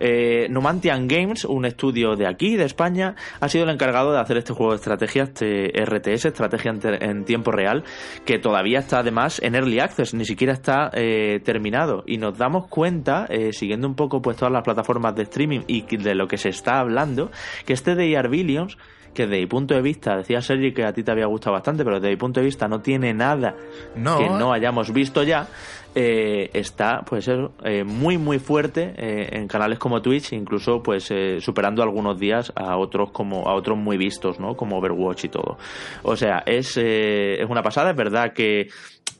Eh, 0.00 0.46
Numantian 0.48 1.06
Games, 1.06 1.44
un 1.44 1.66
estudio 1.66 2.16
de 2.16 2.26
aquí, 2.26 2.56
de 2.56 2.64
España, 2.64 3.14
ha 3.42 3.48
sido 3.48 3.64
el 3.64 3.70
encargado 3.70 4.12
de 4.12 4.20
hacer 4.20 4.36
este 4.36 4.52
juego 4.52 4.70
de 4.70 4.76
estrategia, 4.76 5.24
este 5.24 5.72
RTS, 5.84 6.26
estrategia 6.26 6.72
en, 7.00 7.24
tiempo 7.24 7.50
real, 7.50 7.82
que 8.24 8.38
todavía 8.38 8.78
está 8.78 9.00
además 9.00 9.40
en 9.42 9.56
Early 9.56 9.80
Access, 9.80 10.14
ni 10.14 10.24
siquiera 10.24 10.52
está 10.52 10.90
eh, 10.92 11.40
terminado. 11.44 12.04
Y 12.06 12.18
nos 12.18 12.38
damos 12.38 12.68
cuenta, 12.68 13.26
eh, 13.28 13.52
siguiendo 13.52 13.88
un 13.88 13.96
poco 13.96 14.22
pues 14.22 14.36
todas 14.36 14.52
las 14.52 14.62
plataformas 14.62 15.16
de 15.16 15.24
streaming 15.24 15.62
y 15.66 15.82
de 15.96 16.14
lo 16.14 16.28
que 16.28 16.38
se 16.38 16.50
está 16.50 16.78
hablando, 16.78 17.32
que 17.66 17.72
este 17.72 17.96
They 17.96 18.14
Are 18.14 18.28
Billions 18.28 18.78
que 19.12 19.26
desde 19.26 19.40
mi 19.40 19.46
punto 19.46 19.74
de 19.74 19.82
vista, 19.82 20.16
decía 20.16 20.40
Sergi 20.40 20.72
que 20.72 20.84
a 20.84 20.92
ti 20.94 21.02
te 21.02 21.10
había 21.10 21.26
gustado 21.26 21.52
bastante, 21.52 21.84
pero 21.84 21.96
desde 21.96 22.08
mi 22.08 22.16
punto 22.16 22.40
de 22.40 22.46
vista 22.46 22.66
no 22.66 22.80
tiene 22.80 23.12
nada 23.12 23.54
que 23.94 24.00
no 24.30 24.52
hayamos 24.52 24.90
visto 24.90 25.22
ya, 25.22 25.48
eh, 25.94 26.50
está 26.54 27.02
pues 27.04 27.28
eh, 27.28 27.84
muy 27.84 28.16
muy 28.16 28.38
fuerte 28.38 28.94
eh, 28.96 29.28
en 29.32 29.46
canales 29.46 29.78
como 29.78 30.00
Twitch, 30.00 30.32
incluso 30.32 30.82
pues 30.82 31.12
superando 31.40 31.82
algunos 31.82 32.18
días 32.18 32.52
a 32.56 32.76
otros 32.76 33.10
como 33.10 33.48
a 33.48 33.54
otros 33.54 33.76
muy 33.76 33.96
vistos, 33.96 34.40
¿no? 34.40 34.56
Como 34.56 34.78
Overwatch 34.78 35.24
y 35.24 35.28
todo. 35.28 35.58
O 36.02 36.16
sea, 36.16 36.42
es, 36.46 36.76
es 36.76 37.48
una 37.48 37.62
pasada, 37.62 37.90
es 37.90 37.96
verdad 37.96 38.32
que 38.32 38.68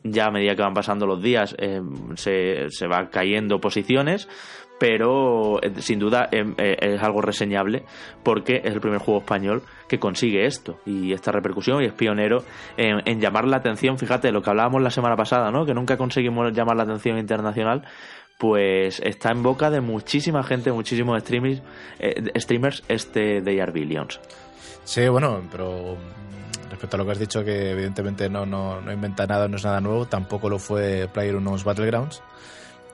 ya 0.03 0.27
a 0.27 0.31
medida 0.31 0.57
que 0.57 0.62
van 0.62 0.75
pasando 0.75 1.07
los 1.07 1.23
días 1.23 1.55
se, 2.16 2.70
se 2.70 2.87
va 2.87 3.09
cayendo 3.11 3.61
posiciones 3.61 4.29
pero 4.83 5.62
eh, 5.62 5.80
sin 5.80 6.01
duda 6.01 6.28
em, 6.33 6.57
eh, 6.59 6.76
es 6.80 7.01
algo 7.05 7.22
reseñable 7.22 7.85
porque 8.24 8.62
es 8.64 8.74
el 8.74 8.80
primer 8.80 8.99
juego 8.99 9.20
español 9.20 9.62
que 9.87 10.01
consigue 10.01 10.45
esto 10.45 10.80
y 10.85 11.12
esta 11.12 11.30
repercusión 11.30 11.80
y 11.80 11.87
es 11.87 11.93
pionero 11.93 12.43
en, 12.76 13.20
llamar 13.20 13.47
la 13.47 13.59
atención. 13.59 13.97
Fíjate 13.97 14.33
lo 14.33 14.43
que 14.43 14.51
hablábamos 14.51 14.83
la 14.83 14.91
semana 14.91 15.14
pasada, 15.14 15.53
¿no? 15.53 15.64
que 15.64 15.72
nunca 15.72 15.97
conseguimos 15.97 16.53
llamar 16.53 16.76
la 16.76 16.83
atención 16.83 17.16
internacional, 17.16 17.87
pues 18.41 18.99
está 18.99 19.30
en 19.30 19.45
boca 19.45 19.70
de 19.70 19.80
muchísima 19.80 20.43
gente, 20.43 20.72
muchísimos 20.72 21.20
streamers, 21.20 21.62
eh, 22.01 22.41
streamers 22.41 22.83
este 22.89 23.41
de 23.41 23.64
Billions. 23.72 24.18
Sí, 24.83 25.07
bueno, 25.07 25.43
pero 25.49 25.97
respecto 26.70 26.97
a 26.97 26.99
lo 26.99 27.05
que 27.05 27.12
has 27.12 27.20
dicho, 27.20 27.45
que 27.45 27.70
evidentemente 27.70 28.28
no, 28.28 28.47
no, 28.47 28.80
no 28.80 28.93
inventa 28.93 29.28
nada, 29.28 29.47
no 29.47 29.59
es 29.59 29.64
nada 29.64 29.80
nuevo, 29.80 30.07
tampoco 30.07 30.49
lo 30.49 30.59
fue 30.59 31.09
Player 31.12 31.37
Unos 31.37 31.62
Battlegrounds 31.62 32.20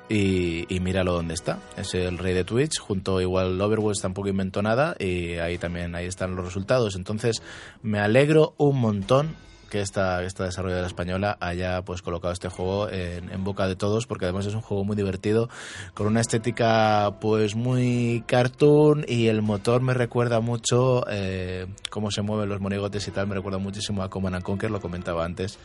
y, 0.09 0.72
y, 0.74 0.80
míralo 0.80 1.12
donde 1.12 1.34
está. 1.34 1.59
Es 1.76 1.94
el 1.94 2.18
rey 2.18 2.34
de 2.34 2.44
Twitch, 2.44 2.78
junto 2.78 3.20
igual 3.20 3.61
Overwatch 3.61 4.00
tampoco 4.00 4.28
inventó 4.28 4.62
nada 4.62 4.96
y 4.98 5.34
ahí 5.34 5.59
también 5.59 5.94
ahí 5.94 6.06
están 6.06 6.34
los 6.34 6.44
resultados. 6.44 6.96
Entonces 6.96 7.42
me 7.82 7.98
alegro 8.00 8.54
un 8.59 8.80
montón 8.80 9.36
que 9.68 9.80
esta, 9.80 10.22
esta 10.24 10.44
desarrolladora 10.44 10.86
española 10.86 11.36
haya 11.40 11.82
pues 11.82 12.02
colocado 12.02 12.32
este 12.32 12.48
juego 12.48 12.88
en, 12.90 13.44
boca 13.44 13.68
de 13.68 13.76
todos 13.76 14.06
porque 14.06 14.24
además 14.24 14.46
es 14.46 14.54
un 14.54 14.61
juego 14.61 14.84
muy 14.84 14.96
divertido 14.96 15.48
con 15.94 16.06
una 16.06 16.20
estética 16.20 17.16
pues 17.20 17.54
muy 17.54 18.24
cartoon 18.26 19.04
y 19.06 19.28
el 19.28 19.42
motor 19.42 19.80
me 19.80 19.94
recuerda 19.94 20.40
mucho 20.40 21.04
eh, 21.09 21.66
cómo 21.90 22.11
se 22.11 22.22
mueven 22.22 22.48
los 22.48 22.61
monigotes 22.61 23.06
y 23.09 23.11
tal 23.11 23.28
me 23.28 23.34
recuerda 23.34 23.59
muchísimo 23.59 24.02
a 24.02 24.11
Command 24.11 24.42
Conquer 24.42 24.70
lo 24.70 24.80
comentaba 24.80 25.24
antes 25.24 25.59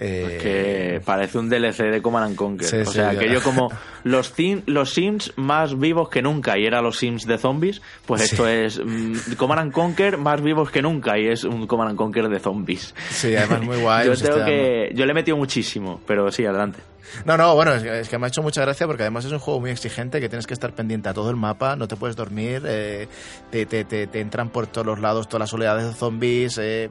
eh, 0.00 0.38
que 0.40 1.00
parece 1.04 1.38
un 1.38 1.48
DLC 1.48 1.90
de 1.90 2.00
Command 2.00 2.36
Conquer. 2.36 2.82
o 2.82 2.90
sea, 2.90 3.16
que 3.18 3.30
yo 3.30 3.42
como 3.42 3.68
los, 4.04 4.32
los 4.66 4.90
Sims 4.90 5.32
más 5.36 5.78
vivos 5.78 6.08
que 6.08 6.22
nunca 6.22 6.58
y 6.58 6.66
era 6.66 6.80
los 6.80 6.98
Sims 6.98 7.26
de 7.26 7.38
zombies, 7.38 7.82
pues 8.06 8.22
esto 8.22 8.46
es 8.46 8.80
mm, 8.84 9.34
Command 9.36 9.72
Conquer 9.72 10.18
más 10.18 10.40
vivos 10.40 10.70
que 10.70 10.82
nunca 10.82 11.18
y 11.18 11.28
es 11.28 11.44
un 11.44 11.66
Command 11.66 11.96
Conquer 11.96 12.28
de 12.28 12.38
zombies. 12.38 12.94
Sí, 13.10 13.34
además 13.34 13.62
muy 13.62 13.76
guay. 13.78 14.06
yo, 14.06 14.14
tengo 14.14 14.44
que, 14.44 14.90
yo 14.94 15.04
le 15.04 15.12
he 15.12 15.14
metido 15.14 15.36
muchísimo, 15.36 16.00
pero 16.06 16.30
sí, 16.30 16.44
adelante. 16.44 16.78
No, 17.24 17.36
no, 17.36 17.54
bueno, 17.54 17.72
es 17.74 18.08
que, 18.08 18.18
me 18.18 18.26
ha 18.26 18.28
hecho 18.28 18.42
mucha 18.42 18.60
gracia 18.60 18.86
porque 18.86 19.02
además 19.02 19.24
es 19.24 19.32
un 19.32 19.38
juego 19.38 19.60
muy 19.60 19.70
exigente 19.70 20.20
que 20.20 20.28
tienes 20.28 20.46
que 20.46 20.54
estar 20.54 20.74
pendiente 20.74 21.08
a 21.08 21.14
todo 21.14 21.30
el 21.30 21.36
mapa, 21.36 21.74
no 21.74 21.88
te 21.88 21.96
puedes 21.96 22.16
dormir, 22.16 22.62
eh, 22.66 23.08
te, 23.50 23.66
te, 23.66 23.84
te, 23.84 24.20
entran 24.20 24.50
por 24.50 24.66
todos 24.66 24.86
los 24.86 24.98
lados 24.98 25.26
todas 25.26 25.40
las 25.40 25.54
oleadas 25.54 25.86
de 25.86 25.94
zombies. 25.94 26.58
Eh, 26.58 26.90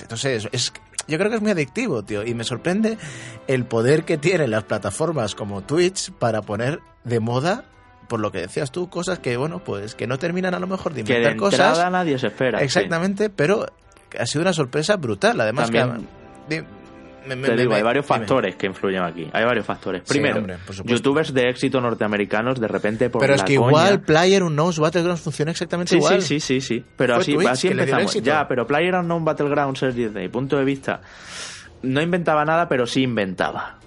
entonces, 0.00 0.48
es, 0.52 0.72
yo 1.08 1.18
creo 1.18 1.30
que 1.30 1.36
es 1.36 1.42
muy 1.42 1.50
adictivo, 1.50 2.02
tío. 2.02 2.24
Y 2.24 2.34
me 2.34 2.44
sorprende 2.44 2.98
el 3.46 3.64
poder 3.64 4.04
que 4.04 4.18
tienen 4.18 4.50
las 4.50 4.64
plataformas 4.64 5.34
como 5.34 5.62
Twitch 5.62 6.12
para 6.12 6.42
poner 6.42 6.80
de 7.04 7.20
moda 7.20 7.64
por 8.08 8.20
lo 8.20 8.32
que 8.32 8.38
decías 8.40 8.72
tú, 8.72 8.88
cosas 8.88 9.18
que, 9.18 9.36
bueno, 9.36 9.62
pues 9.62 9.94
que 9.94 10.06
no 10.06 10.18
terminan 10.18 10.54
a 10.54 10.58
lo 10.58 10.66
mejor 10.66 10.94
de 10.94 11.00
inventar 11.00 11.22
que 11.24 11.34
de 11.34 11.36
cosas. 11.36 11.92
nadie 11.92 12.18
se 12.18 12.28
espera. 12.28 12.60
Exactamente, 12.60 13.30
pero 13.30 13.66
ha 14.18 14.26
sido 14.26 14.42
una 14.42 14.52
sorpresa 14.52 14.96
brutal. 14.96 15.40
Además, 15.40 15.70
que, 15.70 16.64
te 17.28 17.56
digo, 17.56 17.74
hay 17.74 17.82
varios 17.82 18.06
factores 18.06 18.56
que 18.56 18.66
influyen 18.66 19.02
aquí. 19.02 19.28
Hay 19.32 19.44
varios 19.44 19.66
factores. 19.66 20.02
Primero, 20.02 20.44
youtubers 20.84 21.32
de 21.32 21.48
éxito 21.48 21.80
norteamericanos 21.80 22.60
de 22.60 22.68
repente 22.68 23.10
por 23.10 23.20
Pero 23.20 23.34
es 23.34 23.42
que 23.42 23.54
igual 23.54 24.00
Player 24.00 24.42
Unknown's 24.42 24.78
Battlegrounds 24.78 25.22
funciona 25.22 25.50
exactamente 25.50 25.96
igual. 25.96 26.22
Sí, 26.22 26.40
sí, 26.40 26.60
sí, 26.60 26.60
sí. 26.60 26.84
Pero 26.96 27.16
así, 27.16 27.36
así 27.46 27.68
empezamos. 27.68 28.14
Ya, 28.22 28.46
pero 28.48 28.66
Player 28.66 28.94
Unknown 28.94 29.24
Battlegrounds, 29.24 29.80
desde 29.80 30.20
mi 30.20 30.28
punto 30.28 30.56
de 30.56 30.64
vista, 30.64 31.00
no 31.82 32.00
inventaba 32.00 32.44
nada, 32.44 32.68
pero 32.68 32.86
sí 32.86 33.02
inventaba 33.02 33.78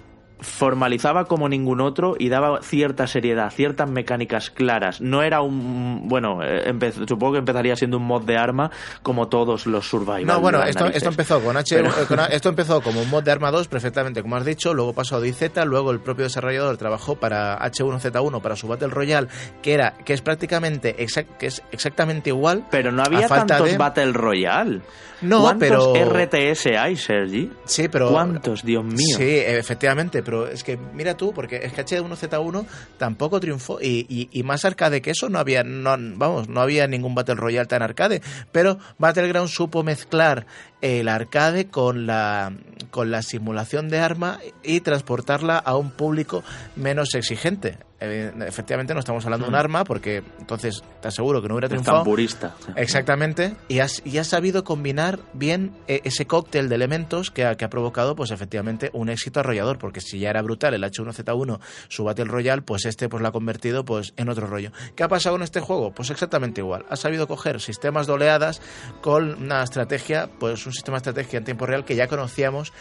formalizaba 0.42 1.24
como 1.24 1.48
ningún 1.48 1.80
otro 1.80 2.14
y 2.18 2.28
daba 2.28 2.60
cierta 2.62 3.06
seriedad, 3.06 3.50
ciertas 3.50 3.88
mecánicas 3.88 4.50
claras. 4.50 5.00
No 5.00 5.22
era 5.22 5.40
un. 5.40 6.08
Bueno, 6.08 6.40
eh, 6.42 6.72
supongo 7.06 7.32
que 7.34 7.38
empezaría 7.38 7.76
siendo 7.76 7.96
un 7.96 8.04
mod 8.04 8.24
de 8.24 8.36
arma 8.36 8.70
como 9.02 9.28
todos 9.28 9.66
los 9.66 9.88
survival. 9.88 10.26
No, 10.26 10.40
bueno, 10.40 10.62
esto, 10.62 10.86
esto, 10.86 11.08
empezó 11.08 11.40
con 11.40 11.56
H. 11.56 11.78
Eh, 11.78 11.84
esto 12.30 12.48
empezó 12.48 12.82
como 12.82 13.00
un 13.00 13.10
mod 13.10 13.22
de 13.22 13.30
arma 13.30 13.50
2, 13.50 13.68
perfectamente, 13.68 14.22
como 14.22 14.36
has 14.36 14.44
dicho. 14.44 14.74
Luego 14.74 14.92
pasó 14.92 15.16
a 15.16 15.20
DZ, 15.20 15.64
luego 15.64 15.90
el 15.90 16.00
propio 16.00 16.24
desarrollador 16.24 16.76
trabajó 16.76 17.16
para 17.16 17.58
H1Z1, 17.60 18.42
para 18.42 18.56
su 18.56 18.68
Battle 18.68 18.88
Royale, 18.88 19.28
que, 19.62 19.74
era, 19.74 19.94
que 20.04 20.12
es 20.12 20.22
prácticamente 20.22 20.94
que 21.38 21.46
es 21.46 21.62
exactamente 21.70 22.30
igual. 22.30 22.66
Pero 22.70 22.92
no 22.92 23.02
había 23.02 23.28
tantos 23.28 23.76
Battle 23.76 24.12
Royale. 24.12 24.82
No, 25.22 25.42
¿Cuántos 25.42 25.96
RTS 25.96 26.66
hay, 26.76 26.96
Sergi? 26.96 27.50
Sí, 27.64 27.88
pero. 27.88 28.10
¿Cuántos, 28.10 28.64
Dios 28.64 28.84
mío? 28.84 29.16
Sí, 29.16 29.38
efectivamente, 29.38 30.22
pero 30.22 30.31
es 30.46 30.64
que 30.64 30.76
mira 30.76 31.16
tú, 31.16 31.32
porque 31.32 31.60
es 31.62 31.72
que 31.72 31.84
H1Z1 31.84 32.66
tampoco 32.98 33.40
triunfó 33.40 33.78
y, 33.80 34.28
y, 34.30 34.42
más 34.42 34.64
arcade 34.64 35.00
que 35.00 35.10
eso 35.10 35.28
no 35.28 35.38
había, 35.38 35.62
no, 35.62 35.96
vamos, 36.16 36.48
no 36.48 36.60
había 36.60 36.86
ningún 36.86 37.14
Battle 37.14 37.36
Royale 37.36 37.66
tan 37.66 37.82
arcade, 37.82 38.22
pero 38.50 38.78
Battleground 38.98 39.48
supo 39.48 39.82
mezclar 39.82 40.46
el 40.82 41.08
arcade 41.08 41.68
con 41.68 42.06
la, 42.06 42.52
con 42.90 43.10
la 43.10 43.22
simulación 43.22 43.88
de 43.88 44.00
arma 44.00 44.38
y 44.62 44.80
transportarla 44.80 45.56
a 45.56 45.76
un 45.76 45.90
público 45.90 46.44
menos 46.76 47.14
exigente. 47.14 47.78
Efectivamente 48.02 48.94
no 48.94 49.00
estamos 49.00 49.24
hablando 49.24 49.46
de 49.46 49.50
un 49.50 49.54
hmm. 49.54 49.60
arma 49.60 49.84
porque 49.84 50.24
entonces 50.40 50.82
te 51.00 51.08
aseguro 51.08 51.40
que 51.40 51.46
no 51.46 51.54
hubiera 51.54 51.68
triunfado. 51.68 52.02
purista. 52.02 52.56
Exactamente. 52.74 53.54
Y 53.68 53.78
has, 53.78 54.02
y 54.04 54.18
has 54.18 54.26
sabido 54.26 54.64
combinar 54.64 55.20
bien 55.34 55.72
e, 55.86 56.00
ese 56.02 56.26
cóctel 56.26 56.68
de 56.68 56.74
elementos 56.74 57.30
que 57.30 57.44
ha, 57.44 57.56
que 57.56 57.64
ha 57.64 57.70
provocado 57.70 58.16
pues 58.16 58.32
efectivamente 58.32 58.90
un 58.92 59.08
éxito 59.08 59.38
arrollador 59.38 59.78
porque 59.78 60.00
si 60.00 60.18
ya 60.18 60.30
era 60.30 60.42
brutal 60.42 60.74
el 60.74 60.82
H1Z1 60.82 61.60
su 61.88 62.02
Battle 62.02 62.24
Royale 62.24 62.62
pues 62.62 62.86
este 62.86 63.08
pues 63.08 63.22
lo 63.22 63.28
ha 63.28 63.32
convertido 63.32 63.84
pues 63.84 64.14
en 64.16 64.28
otro 64.28 64.48
rollo. 64.48 64.72
¿Qué 64.96 65.04
ha 65.04 65.08
pasado 65.08 65.36
en 65.36 65.42
este 65.42 65.60
juego? 65.60 65.92
Pues 65.92 66.10
exactamente 66.10 66.60
igual. 66.60 66.84
Ha 66.90 66.96
sabido 66.96 67.28
coger 67.28 67.60
sistemas 67.60 68.08
de 68.08 68.14
oleadas 68.14 68.60
con 69.00 69.44
una 69.44 69.62
estrategia 69.62 70.28
pues 70.40 70.66
un 70.72 70.74
sistema 70.74 70.96
de 70.96 71.10
estrategia 71.10 71.38
en 71.38 71.44
tiempo 71.44 71.66
real 71.66 71.84
que 71.84 71.94
ya 71.94 72.08
conocíamos 72.08 72.72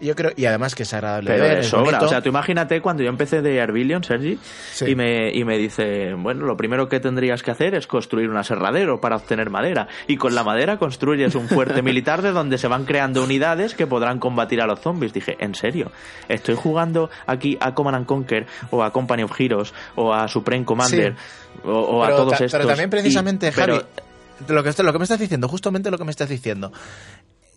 yo 0.00 0.14
creo, 0.14 0.30
y 0.36 0.46
además 0.46 0.74
que 0.74 0.84
es 0.84 0.94
agradable 0.94 1.38
ver. 1.38 1.64
sobra. 1.64 2.00
O 2.00 2.08
sea, 2.08 2.22
tú 2.22 2.28
imagínate 2.28 2.80
cuando 2.80 3.02
yo 3.02 3.08
empecé 3.08 3.42
de 3.42 3.60
Arbillion, 3.60 4.04
Sergi, 4.04 4.38
y, 4.86 4.94
me, 4.94 5.32
y 5.32 5.44
me 5.44 5.58
dice, 5.58 6.14
bueno, 6.14 6.46
lo 6.46 6.56
primero 6.56 6.88
que 6.88 7.00
tendrías 7.00 7.42
que 7.42 7.50
hacer 7.50 7.74
es 7.74 7.86
construir 7.86 8.30
un 8.30 8.36
aserradero 8.36 9.00
para 9.00 9.16
obtener 9.16 9.50
madera. 9.50 9.88
Y 10.06 10.16
con 10.16 10.34
la 10.34 10.44
madera 10.44 10.78
construyes 10.78 11.34
un 11.34 11.48
fuerte 11.48 11.82
militar 11.82 12.22
de 12.22 12.32
donde 12.32 12.58
se 12.58 12.68
van 12.68 12.84
creando 12.84 13.22
unidades 13.24 13.74
que 13.74 13.86
podrán 13.86 14.18
combatir 14.18 14.60
a 14.60 14.66
los 14.66 14.80
zombies. 14.80 15.12
Dije, 15.12 15.36
¿en 15.40 15.54
serio? 15.54 15.90
Estoy 16.28 16.54
jugando 16.54 17.10
aquí 17.26 17.58
a 17.60 17.74
Command 17.74 18.06
Conquer 18.06 18.46
o 18.70 18.82
a 18.82 18.92
Company 18.92 19.24
of 19.24 19.32
Heroes 19.38 19.74
o 19.96 20.14
a 20.14 20.28
Supreme 20.28 20.64
Commander 20.64 21.16
o, 21.64 22.04
a 22.04 22.10
todos 22.10 22.34
estos. 22.34 22.52
Pero 22.52 22.66
también 22.66 22.90
precisamente, 22.90 23.50
Javi, 23.50 23.80
lo 24.46 24.62
que, 24.62 24.82
lo 24.82 24.92
que 24.92 24.98
me 24.98 25.04
estás 25.04 25.18
diciendo, 25.18 25.48
justamente 25.48 25.90
lo 25.90 25.98
que 25.98 26.04
me 26.04 26.10
estás 26.10 26.28
diciendo 26.28 26.72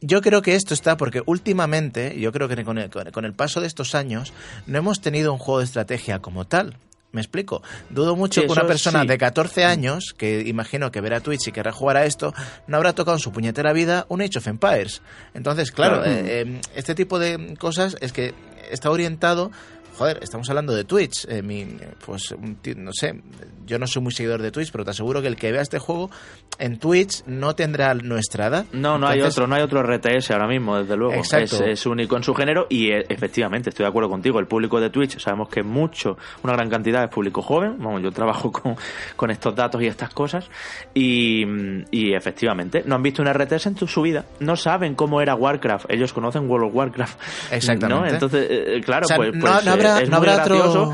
yo 0.02 0.22
creo 0.22 0.42
que 0.42 0.56
esto 0.56 0.74
está 0.74 0.98
porque 0.98 1.22
últimamente, 1.26 2.20
yo 2.20 2.32
creo 2.32 2.48
que 2.48 2.64
con 2.66 2.78
el, 2.78 2.90
con 2.90 3.26
el 3.26 3.34
paso 3.34 3.62
de 3.62 3.68
estos 3.68 3.96
años, 3.96 4.34
no 4.68 4.78
hemos 4.78 5.00
tenido 5.02 5.32
un 5.32 5.40
juego 5.40 5.60
de 5.60 5.66
estrategia 5.66 6.20
como 6.20 6.46
tal. 6.46 6.76
Me 7.14 7.20
explico. 7.20 7.62
Dudo 7.90 8.16
mucho 8.16 8.40
Sí, 8.40 8.48
que 8.48 8.54
una 8.54 8.66
persona 8.66 9.02
sí. 9.02 9.08
de 9.08 9.18
14 9.18 9.66
años, 9.66 10.14
que 10.18 10.42
imagino 10.48 10.92
que 10.92 11.02
verá 11.02 11.20
Twitch 11.20 11.50
y 11.50 11.52
querrá 11.52 11.74
jugar 11.74 11.98
a 11.98 12.06
esto, 12.06 12.34
no 12.68 12.78
habrá 12.78 12.94
tocado 12.94 13.18
en 13.18 13.22
su 13.22 13.34
puñetera 13.34 13.74
vida 13.74 14.06
un 14.08 14.22
Age 14.22 14.38
of 14.38 14.48
Empires. 14.48 15.02
Entonces, 15.34 15.72
claro, 15.74 16.04
Claro. 16.04 16.10
eh, 16.10 16.42
eh, 16.48 16.62
este 16.74 16.96
tipo 16.96 17.20
de 17.20 17.56
cosas 17.60 17.98
es 18.00 18.14
que 18.14 18.34
está 18.72 18.90
orientado. 18.92 19.52
Joder, 19.98 20.20
estamos 20.22 20.50
hablando 20.50 20.74
de 20.74 20.84
Twitch. 20.84 21.26
eh, 21.28 21.42
mi- 21.42 21.78
pues, 22.06 22.34
no 22.78 22.92
sé, 22.94 23.22
yo 23.66 23.78
no 23.78 23.88
soy 23.88 24.02
muy 24.02 24.12
seguidor 24.12 24.42
de 24.42 24.52
Twitch, 24.52 24.72
pero 24.72 24.84
te 24.84 24.92
aseguro 24.92 25.22
que 25.22 25.28
el 25.28 25.36
que 25.36 25.52
vea 25.52 25.62
este 25.62 25.80
juego 25.80 26.10
en 26.58 26.80
Twitch 26.80 27.24
no 27.28 27.56
tendrá 27.56 27.94
nuestra 27.94 28.48
edad. 28.48 28.66
No, 28.72 28.98
no 28.98 29.08
hay 29.08 29.22
otro, 29.22 29.48
no 29.48 29.56
hay 29.56 29.62
otro 29.62 29.82
RTS 29.84 30.32
ahora 30.32 30.48
mismo, 30.48 30.78
desde 30.78 30.96
luego. 30.98 31.14
Exacto. 31.14 31.56
Es, 31.66 31.80
es 31.80 31.86
único 31.86 32.18
en 32.18 32.24
su 32.24 32.34
género 32.34 32.68
y 32.70 32.92
eh, 32.92 33.06
efectivamente 33.10 33.70
estoy 33.70 33.84
de 33.84 33.90
acuerdo 33.90 34.10
contigo. 34.10 34.40
El 34.40 34.48
público 34.48 34.80
de 34.80 34.90
Twitch 34.90 35.20
sabemos 35.20 35.50
que 35.50 35.62
mucho, 35.64 36.18
una 36.44 36.54
gran 36.54 36.70
cantidad 36.70 37.04
es 37.04 37.10
público 37.10 37.42
joven. 37.42 37.76
Vamos, 37.80 38.02
yo 38.02 38.12
trabajo 38.12 38.52
con, 38.52 38.76
con 39.16 39.30
estos 39.32 39.56
datos 39.56 39.82
y 39.82 39.88
estas 39.88 40.14
cosas 40.14 40.50
y, 40.94 41.44
y 41.92 42.14
efectivamente 42.14 42.84
no 42.86 42.96
han 42.96 43.04
visto 43.04 43.22
un 43.22 43.28
RTS 43.32 43.68
en 43.68 43.76
tu- 43.76 43.88
su 43.88 44.02
vida, 44.02 44.26
no 44.40 44.56
saben 44.56 44.96
cómo 44.96 45.22
era 45.22 45.36
Warcraft. 45.36 45.86
Ellos 45.90 46.14
conocen 46.14 46.50
World 46.50 46.68
of 46.70 46.76
Warcraft. 46.76 47.20
Exactamente. 47.52 48.08
¿no? 48.08 48.14
Entonces, 48.14 48.48
eh, 48.50 48.82
claro, 48.84 49.06
O 49.06 49.08
sea, 49.08 49.18
pues, 49.18 49.34
no, 49.34 49.42
pues, 49.42 49.66
no 49.66 49.78
habrá, 49.90 50.04
es 50.04 50.10
no 50.10 50.20
muy 50.20 50.30
habrá 50.30 50.44
otro, 50.44 50.94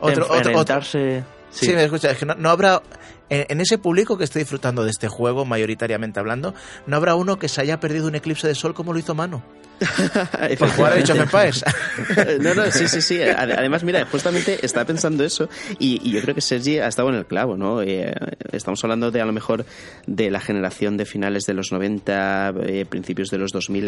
otro, 0.00 0.26
otro, 0.30 0.58
otro-. 0.58 0.82
Sí, 0.82 1.22
sí. 1.50 1.72
me 1.72 1.84
escucha, 1.84 2.10
es 2.10 2.18
que 2.18 2.26
no, 2.26 2.34
no 2.34 2.50
habrá, 2.50 2.82
en, 3.28 3.60
ese 3.60 3.78
público 3.78 4.18
que 4.18 4.24
esté 4.24 4.40
disfrutando 4.40 4.84
de 4.84 4.90
este 4.90 5.08
juego, 5.08 5.44
mayoritariamente 5.44 6.20
hablando, 6.20 6.54
no 6.86 6.96
habrá 6.96 7.14
uno 7.14 7.38
que 7.38 7.48
se 7.48 7.60
haya 7.60 7.80
perdido 7.80 8.06
un 8.06 8.14
eclipse 8.14 8.46
de 8.46 8.54
sol 8.54 8.74
como 8.74 8.92
lo 8.92 8.98
hizo 8.98 9.14
Mano. 9.14 9.42
Por 10.58 10.68
jugar 10.70 10.92
a 10.92 10.96
Age 10.96 11.12
of 11.12 11.20
Empires. 11.20 11.64
No, 12.40 12.54
no, 12.54 12.70
sí, 12.70 12.88
sí, 12.88 13.00
sí. 13.02 13.18
Ade- 13.20 13.54
Además, 13.56 13.84
mira, 13.84 14.04
justamente 14.10 14.58
estaba 14.64 14.84
pensando 14.86 15.24
eso 15.24 15.48
y, 15.78 16.00
y 16.08 16.12
yo 16.12 16.20
creo 16.22 16.34
que 16.34 16.40
Sergi 16.40 16.78
ha 16.78 16.88
estado 16.88 17.08
en 17.10 17.16
el 17.16 17.26
clavo, 17.26 17.56
¿no? 17.56 17.82
Eh, 17.82 18.12
estamos 18.52 18.82
hablando 18.84 19.10
de 19.10 19.20
a 19.20 19.24
lo 19.24 19.32
mejor 19.32 19.64
de 20.06 20.30
la 20.30 20.40
generación 20.40 20.96
de 20.96 21.04
finales 21.06 21.44
de 21.44 21.54
los 21.54 21.72
90, 21.72 22.54
eh, 22.64 22.84
principios 22.88 23.28
de 23.30 23.38
los 23.38 23.52
2000. 23.52 23.82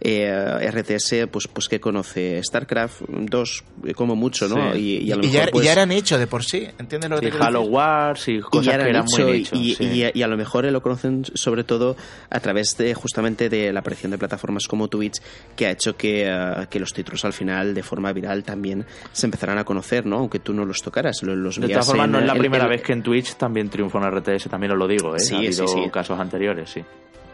Eh, 0.00 0.70
RTS, 0.70 1.26
pues, 1.30 1.48
pues 1.48 1.68
que 1.68 1.80
conoce 1.80 2.40
StarCraft 2.44 3.02
2, 3.08 3.64
eh, 3.86 3.94
como 3.94 4.14
mucho, 4.16 4.48
¿no? 4.48 4.72
Sí. 4.74 4.78
Y, 4.78 4.98
y 5.08 5.12
a 5.12 5.16
lo 5.16 5.22
y, 5.24 5.26
mejor, 5.26 5.40
ya, 5.42 5.48
y 5.48 5.52
pues, 5.52 5.64
ya 5.64 5.72
eran 5.72 5.92
hecho 5.92 6.18
de 6.18 6.26
por 6.26 6.44
sí, 6.44 6.68
¿entiendes 6.78 7.10
lo 7.10 7.16
que 7.16 7.26
te 7.26 7.30
quiero 7.30 7.44
Halo 7.44 7.58
decir? 7.60 7.74
Wars 7.74 8.28
y 8.28 8.32
y 8.32 8.40
cosas 8.40 8.64
ya 8.66 8.70
que 8.72 8.74
eran 8.76 8.88
eran 8.88 9.04
nicho, 9.06 9.22
muy 9.26 9.36
y- 9.68 9.74
sí. 9.74 9.84
y- 9.84 10.18
y 10.18 10.22
a 10.22 10.26
lo 10.26 10.36
mejor 10.36 10.64
lo 10.64 10.80
conocen 10.82 11.24
sobre 11.34 11.64
todo 11.64 11.96
a 12.30 12.40
través 12.40 12.76
de 12.78 12.94
justamente 12.94 13.48
de 13.48 13.72
la 13.72 13.80
aparición 13.80 14.10
de 14.12 14.18
plataformas 14.18 14.66
como 14.68 14.88
Twitch 14.88 15.20
que 15.56 15.66
ha 15.66 15.70
hecho 15.70 15.96
que, 15.96 16.24
eh, 16.26 16.66
que 16.70 16.80
los 16.80 16.92
títulos 16.92 17.24
al 17.24 17.32
final 17.32 17.74
de 17.74 17.82
forma 17.82 18.12
viral 18.12 18.42
también 18.42 18.84
se 19.12 19.26
empezaran 19.26 19.58
a 19.58 19.64
conocer, 19.64 20.06
¿no? 20.06 20.16
Aunque 20.18 20.38
tú 20.38 20.52
no 20.54 20.64
los 20.64 20.80
tocaras, 20.82 21.22
lo- 21.22 21.36
los 21.36 21.60
De 21.60 21.68
todas 21.68 21.86
formas, 21.86 22.08
no 22.08 22.18
es 22.18 22.26
la 22.26 22.34
primera 22.34 22.66
vez 22.66 22.82
que 22.82 22.92
en 22.92 23.02
Twitch 23.02 23.34
también 23.34 23.68
triunfa 23.68 23.98
un 23.98 24.04
RTS, 24.10 24.48
también 24.48 24.72
os 24.72 24.78
lo 24.78 24.88
digo, 24.88 25.14
¿eh? 25.14 25.20
Sí, 25.20 25.34
ha 25.34 25.38
habido 25.38 25.66
sí, 25.68 25.74
sí. 25.84 25.90
casos 25.90 26.18
anteriores, 26.18 26.70
sí. 26.70 26.82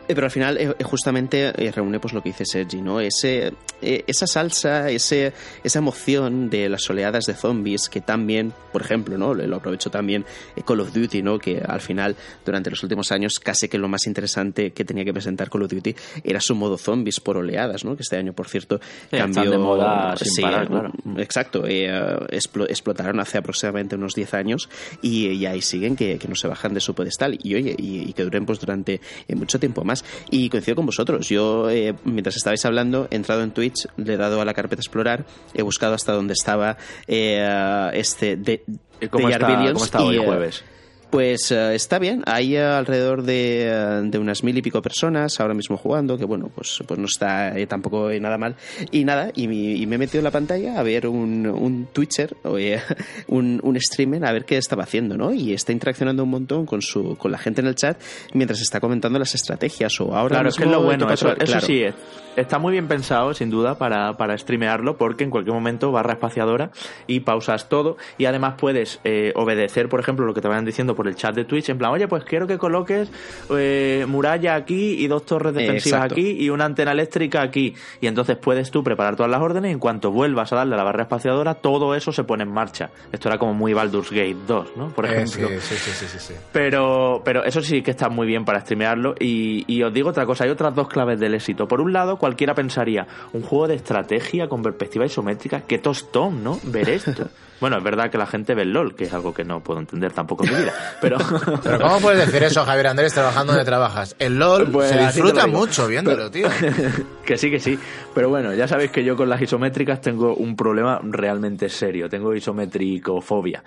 Eh, 0.08 0.14
Pero 0.14 0.24
al 0.24 0.30
final 0.30 0.56
eh, 0.56 0.74
eh, 0.78 0.84
justamente 0.84 1.52
eh, 1.54 1.70
reúne 1.70 2.00
pues 2.00 2.14
lo 2.14 2.22
que 2.22 2.30
dice 2.30 2.44
Sergi, 2.46 2.80
¿no? 2.80 2.98
Ese, 3.00 3.52
eh, 3.82 4.04
esa 4.06 4.26
salsa, 4.26 4.90
ese, 4.90 5.32
esa 5.62 5.78
emoción 5.78 6.48
de 6.50 6.68
las 6.68 6.88
oleadas 6.90 7.26
de 7.26 7.34
zombies 7.34 7.88
que 7.88 8.00
también, 8.00 8.52
por 8.72 8.82
ejemplo, 8.82 9.18
¿no? 9.18 9.34
Lo 9.34 9.56
aprovecho 9.56 9.90
también 9.90 10.24
Call 10.66 10.80
of 10.80 10.92
Duty, 10.92 11.22
¿no? 11.22 11.38
Que 11.38 11.60
al 11.66 11.80
final, 11.80 12.16
durante 12.44 12.70
los 12.70 12.82
últimos 12.82 13.12
años, 13.12 13.38
casi 13.38 13.68
que 13.68 13.78
lo 13.78 13.88
más 13.88 14.06
interesante 14.06 14.72
que 14.72 14.84
tenía 14.84 15.04
que 15.04 15.12
presentar 15.12 15.50
Call 15.50 15.62
of 15.62 15.70
Duty 15.70 15.94
era 16.24 16.40
su 16.40 16.54
modo 16.54 16.78
zombies 16.78 17.20
por 17.20 17.36
oleadas, 17.36 17.84
¿no? 17.84 17.94
Que 17.94 18.02
este 18.02 18.16
año, 18.16 18.32
por 18.32 18.48
cierto, 18.48 18.80
cambió... 19.10 19.50
de 19.50 19.58
moda 19.58 20.16
sin 20.16 20.32
Sí, 20.32 20.42
parar, 20.42 20.68
claro. 20.68 20.92
Exacto, 21.18 21.64
explo- 21.66 22.66
explotaron 22.68 23.20
hace 23.20 23.38
aproximadamente 23.38 23.94
unos 23.96 24.14
10 24.14 24.34
años 24.34 24.68
y, 25.02 25.28
y 25.28 25.46
ahí 25.46 25.60
siguen 25.62 25.96
que, 25.96 26.18
que 26.18 26.28
no 26.28 26.34
se 26.34 26.48
bajan 26.48 26.74
de 26.74 26.80
su 26.80 26.94
pedestal 26.94 27.38
y 27.42 27.54
oye, 27.54 27.74
y, 27.76 28.08
y 28.08 28.12
que 28.12 28.24
duren 28.24 28.46
pues 28.46 28.60
durante 28.60 29.00
mucho 29.34 29.58
tiempo 29.60 29.84
más. 29.84 29.97
Y 30.30 30.48
coincido 30.48 30.76
con 30.76 30.86
vosotros, 30.86 31.28
yo 31.28 31.70
eh, 31.70 31.94
mientras 32.04 32.36
estabais 32.36 32.64
hablando 32.64 33.08
he 33.10 33.16
entrado 33.16 33.42
en 33.42 33.50
Twitch, 33.50 33.86
le 33.96 34.14
he 34.14 34.16
dado 34.16 34.40
a 34.40 34.44
la 34.44 34.54
carpeta 34.54 34.80
explorar, 34.80 35.24
he 35.54 35.62
buscado 35.62 35.94
hasta 35.94 36.12
donde 36.12 36.32
estaba 36.32 36.76
eh, 37.06 37.90
este 37.94 38.36
de, 38.36 38.64
¿Y 39.00 39.08
cómo 39.08 39.28
de 39.28 39.34
está, 39.34 39.48
Yarbillions 39.48 39.74
cómo 39.74 39.84
está 39.84 40.02
hoy, 40.02 40.16
y, 40.16 40.18
eh, 40.18 40.24
jueves? 40.24 40.64
Pues 41.10 41.50
eh, 41.52 41.74
está 41.74 41.98
bien, 41.98 42.22
hay 42.26 42.56
eh, 42.56 42.62
alrededor 42.62 43.22
de, 43.22 43.66
eh, 43.68 44.00
de 44.04 44.18
unas 44.18 44.44
mil 44.44 44.56
y 44.58 44.62
pico 44.62 44.82
personas 44.82 45.40
ahora 45.40 45.54
mismo 45.54 45.76
jugando, 45.76 46.18
que 46.18 46.24
bueno, 46.24 46.50
pues, 46.54 46.82
pues 46.86 46.98
no 47.00 47.06
está 47.06 47.58
eh, 47.58 47.66
tampoco 47.66 48.10
nada 48.20 48.36
mal. 48.38 48.56
Y 48.90 49.04
nada, 49.04 49.30
y, 49.34 49.44
y 49.82 49.86
me 49.86 49.96
he 49.96 49.98
metido 49.98 50.18
en 50.20 50.24
la 50.24 50.30
pantalla 50.30 50.78
a 50.78 50.82
ver 50.82 51.06
un, 51.06 51.46
un 51.46 51.86
Twitcher, 51.92 52.36
o, 52.44 52.58
eh, 52.58 52.80
un, 53.28 53.60
un 53.62 53.80
streamer, 53.80 54.24
a 54.26 54.32
ver 54.32 54.44
qué 54.44 54.56
estaba 54.58 54.82
haciendo, 54.82 55.16
¿no? 55.16 55.32
Y 55.32 55.52
está 55.54 55.72
interaccionando 55.72 56.24
un 56.24 56.30
montón 56.30 56.66
con, 56.66 56.82
su, 56.82 57.16
con 57.16 57.32
la 57.32 57.38
gente 57.38 57.60
en 57.60 57.68
el 57.68 57.74
chat 57.74 57.98
mientras 58.34 58.60
está 58.60 58.80
comentando 58.80 59.18
las 59.18 59.34
estrategias 59.34 60.00
o 60.00 60.14
ahora 60.14 60.36
Claro, 60.36 60.48
es 60.50 60.56
que 60.56 60.64
es 60.64 60.70
lo 60.70 60.82
bueno, 60.82 61.10
eso, 61.10 61.34
sí, 61.60 61.82
es- 61.82 61.94
está 62.36 62.58
muy 62.58 62.72
bien 62.72 62.86
pensado, 62.86 63.34
sin 63.34 63.50
duda, 63.50 63.78
para, 63.78 64.16
para 64.16 64.36
streamearlo, 64.38 64.96
porque 64.96 65.24
en 65.24 65.30
cualquier 65.30 65.54
momento 65.54 65.90
barra 65.90 66.12
espaciadora 66.12 66.70
y 67.06 67.20
pausas 67.20 67.68
todo, 67.68 67.96
y 68.18 68.26
además 68.26 68.54
puedes 68.58 69.00
eh, 69.04 69.32
obedecer, 69.34 69.88
por 69.88 69.98
ejemplo, 70.00 70.24
lo 70.26 70.34
que 70.34 70.40
te 70.40 70.46
vayan 70.48 70.64
diciendo 70.64 70.94
por 70.98 71.06
el 71.06 71.14
chat 71.14 71.32
de 71.32 71.44
Twitch, 71.44 71.68
en 71.68 71.78
plan, 71.78 71.92
oye, 71.92 72.08
pues 72.08 72.24
quiero 72.24 72.48
que 72.48 72.58
coloques 72.58 73.08
eh, 73.56 74.04
muralla 74.08 74.56
aquí 74.56 74.94
y 74.98 75.06
dos 75.06 75.24
torres 75.24 75.54
defensivas 75.54 75.98
Exacto. 76.00 76.14
aquí 76.16 76.32
y 76.44 76.50
una 76.50 76.64
antena 76.64 76.90
eléctrica 76.90 77.40
aquí, 77.40 77.72
y 78.00 78.08
entonces 78.08 78.36
puedes 78.36 78.72
tú 78.72 78.82
preparar 78.82 79.14
todas 79.14 79.30
las 79.30 79.40
órdenes 79.40 79.68
y 79.70 79.72
en 79.74 79.78
cuanto 79.78 80.10
vuelvas 80.10 80.52
a 80.52 80.56
darle 80.56 80.74
a 80.74 80.78
la 80.78 80.82
barra 80.82 81.02
espaciadora, 81.04 81.54
todo 81.54 81.94
eso 81.94 82.10
se 82.10 82.24
pone 82.24 82.42
en 82.42 82.52
marcha. 82.52 82.90
Esto 83.12 83.28
era 83.28 83.38
como 83.38 83.54
muy 83.54 83.72
Baldur's 83.74 84.10
Gate 84.10 84.36
2, 84.48 84.76
¿no? 84.76 84.88
Por 84.88 85.06
Eh, 85.06 85.22
ejemplo. 85.22 85.48
sí, 85.60 85.76
sí, 85.76 85.90
sí, 85.92 86.06
sí, 86.08 86.18
sí. 86.18 86.34
Pero, 86.52 87.22
pero 87.24 87.44
eso 87.44 87.62
sí 87.62 87.82
que 87.82 87.92
está 87.92 88.08
muy 88.08 88.26
bien 88.26 88.44
para 88.44 88.58
streamearlo. 88.60 89.14
Y, 89.20 89.64
y 89.72 89.84
os 89.84 89.94
digo 89.94 90.08
otra 90.08 90.26
cosa, 90.26 90.42
hay 90.44 90.50
otras 90.50 90.74
dos 90.74 90.88
claves 90.88 91.20
del 91.20 91.34
éxito. 91.34 91.68
Por 91.68 91.80
un 91.80 91.92
lado, 91.92 92.16
cualquiera 92.18 92.54
pensaría, 92.54 93.06
un 93.32 93.42
juego 93.42 93.68
de 93.68 93.76
estrategia 93.76 94.48
con 94.48 94.62
perspectiva 94.62 95.06
isométrica, 95.06 95.60
qué 95.60 95.78
tostón, 95.78 96.42
¿no? 96.42 96.58
Ver 96.64 96.88
esto. 96.88 97.28
bueno, 97.60 97.78
es 97.78 97.82
verdad 97.84 98.10
que 98.10 98.18
la 98.18 98.26
gente 98.26 98.54
ve 98.54 98.62
el 98.62 98.72
LOL, 98.72 98.94
que 98.94 99.04
es 99.04 99.12
algo 99.12 99.34
que 99.34 99.44
no 99.44 99.62
puedo 99.62 99.80
entender 99.80 100.12
tampoco 100.12 100.44
en 100.44 100.52
mi 100.54 100.60
vida. 100.60 100.72
Pero, 101.00 101.18
Pero 101.62 101.78
¿cómo 101.80 102.00
puedes 102.00 102.26
decir 102.26 102.42
eso, 102.44 102.64
Javier 102.64 102.88
Andrés, 102.88 103.12
trabajando 103.14 103.52
donde 103.52 103.64
trabajas? 103.64 104.14
El 104.18 104.38
LOL 104.38 104.70
Pues 104.70 104.90
se 104.90 104.98
disfruta 104.98 105.46
mucho 105.46 105.86
viéndolo, 105.88 106.30
tío. 106.30 106.48
que 107.24 107.36
sí, 107.36 107.50
que 107.50 107.60
sí. 107.60 107.78
Pero 108.14 108.28
bueno, 108.28 108.52
ya 108.54 108.66
sabéis 108.68 108.90
que 108.90 109.02
yo 109.04 109.16
con 109.16 109.28
las 109.28 109.40
isométricas 109.42 110.00
tengo 110.00 110.34
un 110.34 110.56
problema 110.56 111.00
realmente 111.02 111.68
serio. 111.68 112.08
Tengo 112.08 112.34
isometricofobia. 112.34 113.62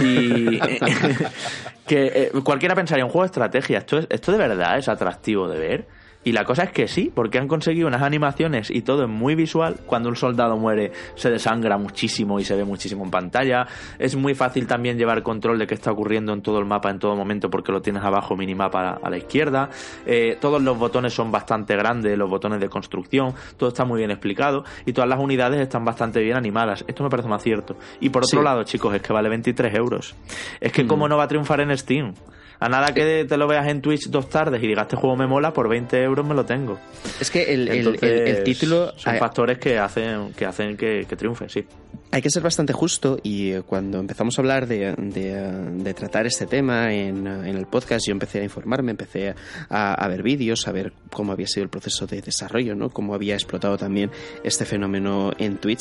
Y 0.00 0.58
que 1.86 2.06
eh, 2.14 2.30
cualquiera 2.44 2.74
pensaría 2.74 3.04
un 3.04 3.10
juego 3.10 3.22
de 3.24 3.26
estrategia. 3.26 3.78
¿Esto, 3.78 3.98
es- 3.98 4.06
¿Esto 4.10 4.32
de 4.32 4.38
verdad 4.38 4.78
es 4.78 4.88
atractivo 4.88 5.48
de 5.48 5.58
ver? 5.58 5.86
Y 6.26 6.32
la 6.32 6.44
cosa 6.44 6.64
es 6.64 6.72
que 6.72 6.88
sí, 6.88 7.12
porque 7.14 7.38
han 7.38 7.46
conseguido 7.46 7.86
unas 7.86 8.02
animaciones 8.02 8.68
y 8.72 8.82
todo 8.82 9.04
es 9.04 9.08
muy 9.08 9.36
visual. 9.36 9.76
Cuando 9.86 10.08
un 10.08 10.16
soldado 10.16 10.56
muere 10.56 10.90
se 11.14 11.30
desangra 11.30 11.78
muchísimo 11.78 12.40
y 12.40 12.44
se 12.44 12.56
ve 12.56 12.64
muchísimo 12.64 13.04
en 13.04 13.12
pantalla. 13.12 13.64
Es 13.96 14.16
muy 14.16 14.34
fácil 14.34 14.66
también 14.66 14.98
llevar 14.98 15.22
control 15.22 15.56
de 15.60 15.68
qué 15.68 15.74
está 15.74 15.92
ocurriendo 15.92 16.32
en 16.32 16.42
todo 16.42 16.58
el 16.58 16.64
mapa 16.64 16.90
en 16.90 16.98
todo 16.98 17.14
momento 17.14 17.48
porque 17.48 17.70
lo 17.70 17.80
tienes 17.80 18.02
abajo 18.02 18.34
minimapa 18.36 18.98
a 19.00 19.08
la 19.08 19.16
izquierda. 19.18 19.70
Eh, 20.04 20.36
todos 20.40 20.60
los 20.60 20.76
botones 20.76 21.14
son 21.14 21.30
bastante 21.30 21.76
grandes, 21.76 22.18
los 22.18 22.28
botones 22.28 22.58
de 22.58 22.68
construcción. 22.68 23.32
Todo 23.56 23.68
está 23.68 23.84
muy 23.84 23.98
bien 23.98 24.10
explicado 24.10 24.64
y 24.84 24.92
todas 24.92 25.08
las 25.08 25.20
unidades 25.20 25.60
están 25.60 25.84
bastante 25.84 26.20
bien 26.20 26.36
animadas. 26.36 26.84
Esto 26.88 27.04
me 27.04 27.08
parece 27.08 27.28
un 27.28 27.34
acierto. 27.34 27.76
Y 28.00 28.08
por 28.08 28.24
otro 28.24 28.40
Sí. 28.40 28.44
lado, 28.44 28.64
chicos, 28.64 28.92
es 28.96 29.00
que 29.00 29.12
vale 29.12 29.28
23 29.28 29.72
euros. 29.76 30.16
Es 30.60 30.72
que 30.72 30.88
cómo 30.88 31.08
no 31.08 31.16
va 31.16 31.22
a 31.22 31.28
triunfar 31.28 31.60
en 31.60 31.78
Steam. 31.78 32.14
A 32.58 32.68
nada 32.68 32.94
que 32.94 33.26
te 33.28 33.36
lo 33.36 33.46
veas 33.46 33.66
en 33.68 33.82
Twitch 33.82 34.08
dos 34.08 34.30
tardes 34.30 34.62
y 34.62 34.66
digas, 34.66 34.84
este 34.84 34.96
juego 34.96 35.14
me 35.16 35.26
mola, 35.26 35.52
por 35.52 35.68
20 35.68 36.02
euros 36.02 36.26
me 36.26 36.34
lo 36.34 36.44
tengo. 36.46 36.78
Es 37.20 37.30
que 37.30 37.52
el, 37.52 37.68
el- 37.68 37.78
Entonces, 37.78 38.02
el- 38.10 38.28
el 38.38 38.44
título... 38.44 38.92
Son 38.96 39.16
factores 39.18 39.58
que 39.58 39.78
hacen 39.78 40.32
que, 40.32 40.46
hacen 40.46 40.76
que, 40.76 41.04
que 41.08 41.16
triunfe, 41.16 41.48
sí. 41.48 41.66
Hay 42.12 42.22
que 42.22 42.30
ser 42.30 42.42
bastante 42.42 42.72
justo 42.72 43.18
y 43.22 43.50
eh, 43.50 43.62
cuando 43.62 43.98
empezamos 43.98 44.38
a 44.38 44.40
hablar 44.42 44.66
de, 44.66 44.94
de, 44.96 45.32
eh, 45.32 45.50
de 45.74 45.92
tratar 45.92 46.24
este 46.26 46.46
tema 46.46 46.92
en, 46.94 47.26
eh, 47.26 47.50
en 47.50 47.56
el 47.56 47.66
podcast, 47.66 48.06
yo 48.06 48.12
empecé 48.12 48.40
a 48.40 48.44
informarme, 48.44 48.92
empecé 48.92 49.34
a, 49.68 49.92
a 49.94 50.08
ver 50.08 50.22
vídeos, 50.22 50.66
a 50.66 50.72
ver 50.72 50.92
cómo 51.12 51.32
había 51.32 51.46
sido 51.46 51.64
el 51.64 51.68
proceso 51.68 52.06
de 52.06 52.22
desarrollo, 52.22 52.74
¿no? 52.74 52.90
cómo 52.90 53.14
había 53.14 53.34
explotado 53.34 53.76
también 53.76 54.10
este 54.44 54.64
fenómeno 54.64 55.32
en 55.38 55.58
Twitch. 55.58 55.80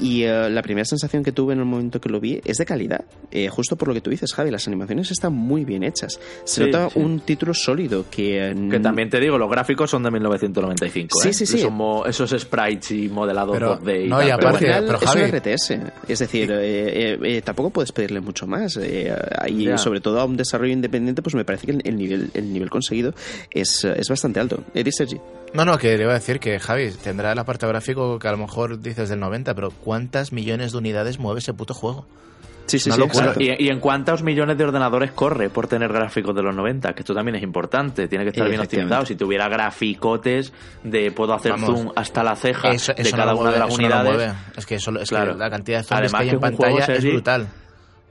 Y 0.00 0.22
eh, 0.22 0.48
la 0.48 0.62
primera 0.62 0.84
sensación 0.84 1.22
que 1.22 1.32
tuve 1.32 1.52
en 1.54 1.58
el 1.58 1.64
momento 1.66 2.00
que 2.00 2.08
lo 2.08 2.18
vi 2.20 2.40
es 2.44 2.56
de 2.56 2.64
calidad. 2.64 3.04
Eh, 3.30 3.48
justo 3.48 3.76
por 3.76 3.88
lo 3.88 3.94
que 3.94 4.00
tú 4.00 4.10
dices, 4.10 4.32
Javi, 4.32 4.50
las 4.50 4.66
animaciones 4.68 5.10
están 5.10 5.32
muy 5.34 5.64
bien 5.64 5.82
hechas. 5.82 6.18
Se 6.44 6.64
Sí, 6.64 6.70
nota 6.70 6.88
sí. 6.90 6.98
un 7.00 7.20
título 7.20 7.52
sólido 7.52 8.06
que... 8.10 8.54
Que 8.70 8.80
también 8.80 9.10
te 9.10 9.18
digo, 9.20 9.36
los 9.38 9.50
gráficos 9.50 9.90
son 9.90 10.02
de 10.04 10.10
1995. 10.12 11.18
Sí, 11.20 11.28
¿eh? 11.28 11.32
sí, 11.34 11.46
sí. 11.46 11.66
Esos, 12.06 12.30
sprites 12.40 12.90
y 12.92 13.08
modelados 13.08 13.54
Pero- 13.54 13.78
2D 13.80 14.06
y 14.06 14.08
no, 14.08 14.18
tal, 14.18 14.26
y 14.26 14.30
pero 14.30 14.38
Pero 14.38 14.48
aparte- 14.48 14.66
bueno. 14.66 14.86
pero 14.86 14.98
es 14.98 15.04
Javi- 15.04 15.24
un 15.24 15.38
RTS. 15.38 15.63
Es 15.70 16.18
decir, 16.18 16.50
eh, 16.52 17.12
eh, 17.14 17.18
eh, 17.22 17.42
tampoco 17.42 17.70
puedes 17.70 17.92
pedirle 17.92 18.20
mucho 18.20 18.46
más. 18.46 18.76
Eh, 18.80 19.14
y 19.48 19.66
sobre 19.78 20.00
todo 20.00 20.20
a 20.20 20.24
un 20.24 20.36
desarrollo 20.36 20.72
independiente, 20.72 21.22
pues 21.22 21.34
me 21.34 21.44
parece 21.44 21.66
que 21.66 21.72
el, 21.72 21.82
el 21.84 21.96
nivel, 21.96 22.30
el 22.34 22.52
nivel 22.52 22.70
conseguido 22.70 23.14
es, 23.50 23.84
eh, 23.84 23.94
es 23.96 24.08
bastante 24.08 24.40
alto. 24.40 24.62
Eddie 24.74 24.92
Sergi. 24.92 25.20
No, 25.52 25.64
no, 25.64 25.78
que 25.78 25.96
le 25.96 26.02
iba 26.02 26.12
a 26.12 26.16
decir 26.18 26.40
que 26.40 26.58
Javi 26.58 26.90
tendrá 27.02 27.32
el 27.32 27.38
apartado 27.38 27.70
gráfico 27.70 28.18
que 28.18 28.28
a 28.28 28.32
lo 28.32 28.38
mejor 28.38 28.80
dices 28.80 29.08
del 29.08 29.20
90, 29.20 29.54
pero 29.54 29.70
¿cuántas 29.70 30.32
millones 30.32 30.72
de 30.72 30.78
unidades 30.78 31.18
mueve 31.18 31.38
ese 31.38 31.54
puto 31.54 31.74
juego? 31.74 32.06
Sí, 32.66 32.78
sí, 32.78 32.90
Una 32.90 33.34
sí. 33.34 33.42
¿Y, 33.58 33.64
y 33.66 33.68
en 33.68 33.78
cuántos 33.78 34.22
millones 34.22 34.56
de 34.56 34.64
ordenadores 34.64 35.12
corre 35.12 35.50
por 35.50 35.66
tener 35.66 35.92
gráficos 35.92 36.34
de 36.34 36.42
los 36.42 36.54
90? 36.56 36.94
Que 36.94 37.00
esto 37.00 37.14
también 37.14 37.36
es 37.36 37.42
importante, 37.42 38.08
tiene 38.08 38.24
que 38.24 38.30
estar 38.30 38.48
bien 38.48 38.60
optimizado. 38.60 39.04
Si 39.04 39.16
tuviera 39.16 39.48
graficotes 39.48 40.52
de 40.82 41.10
puedo 41.10 41.34
hacer 41.34 41.52
Vamos, 41.52 41.68
zoom 41.68 41.92
hasta 41.94 42.24
la 42.24 42.36
ceja 42.36 42.70
Eso, 42.70 42.92
de 42.94 43.10
cada 43.10 43.32
no 43.34 43.40
una 43.40 43.50
de 43.52 43.58
las 43.58 43.68
no 43.68 43.74
unidades. 43.74 44.32
Es 44.56 44.66
que, 44.66 44.78
solo, 44.78 45.00
es 45.00 45.08
que 45.10 45.14
Claro. 45.14 45.34
la 45.34 45.50
cantidad 45.50 45.78
de 45.78 45.84
zombies 45.84 46.12
Además 46.14 46.20
que 46.22 46.28
hay 46.28 46.34
en 46.34 46.40
pantalla 46.40 46.78
es 46.78 46.86
Sergi, 46.86 47.10
brutal. 47.10 47.48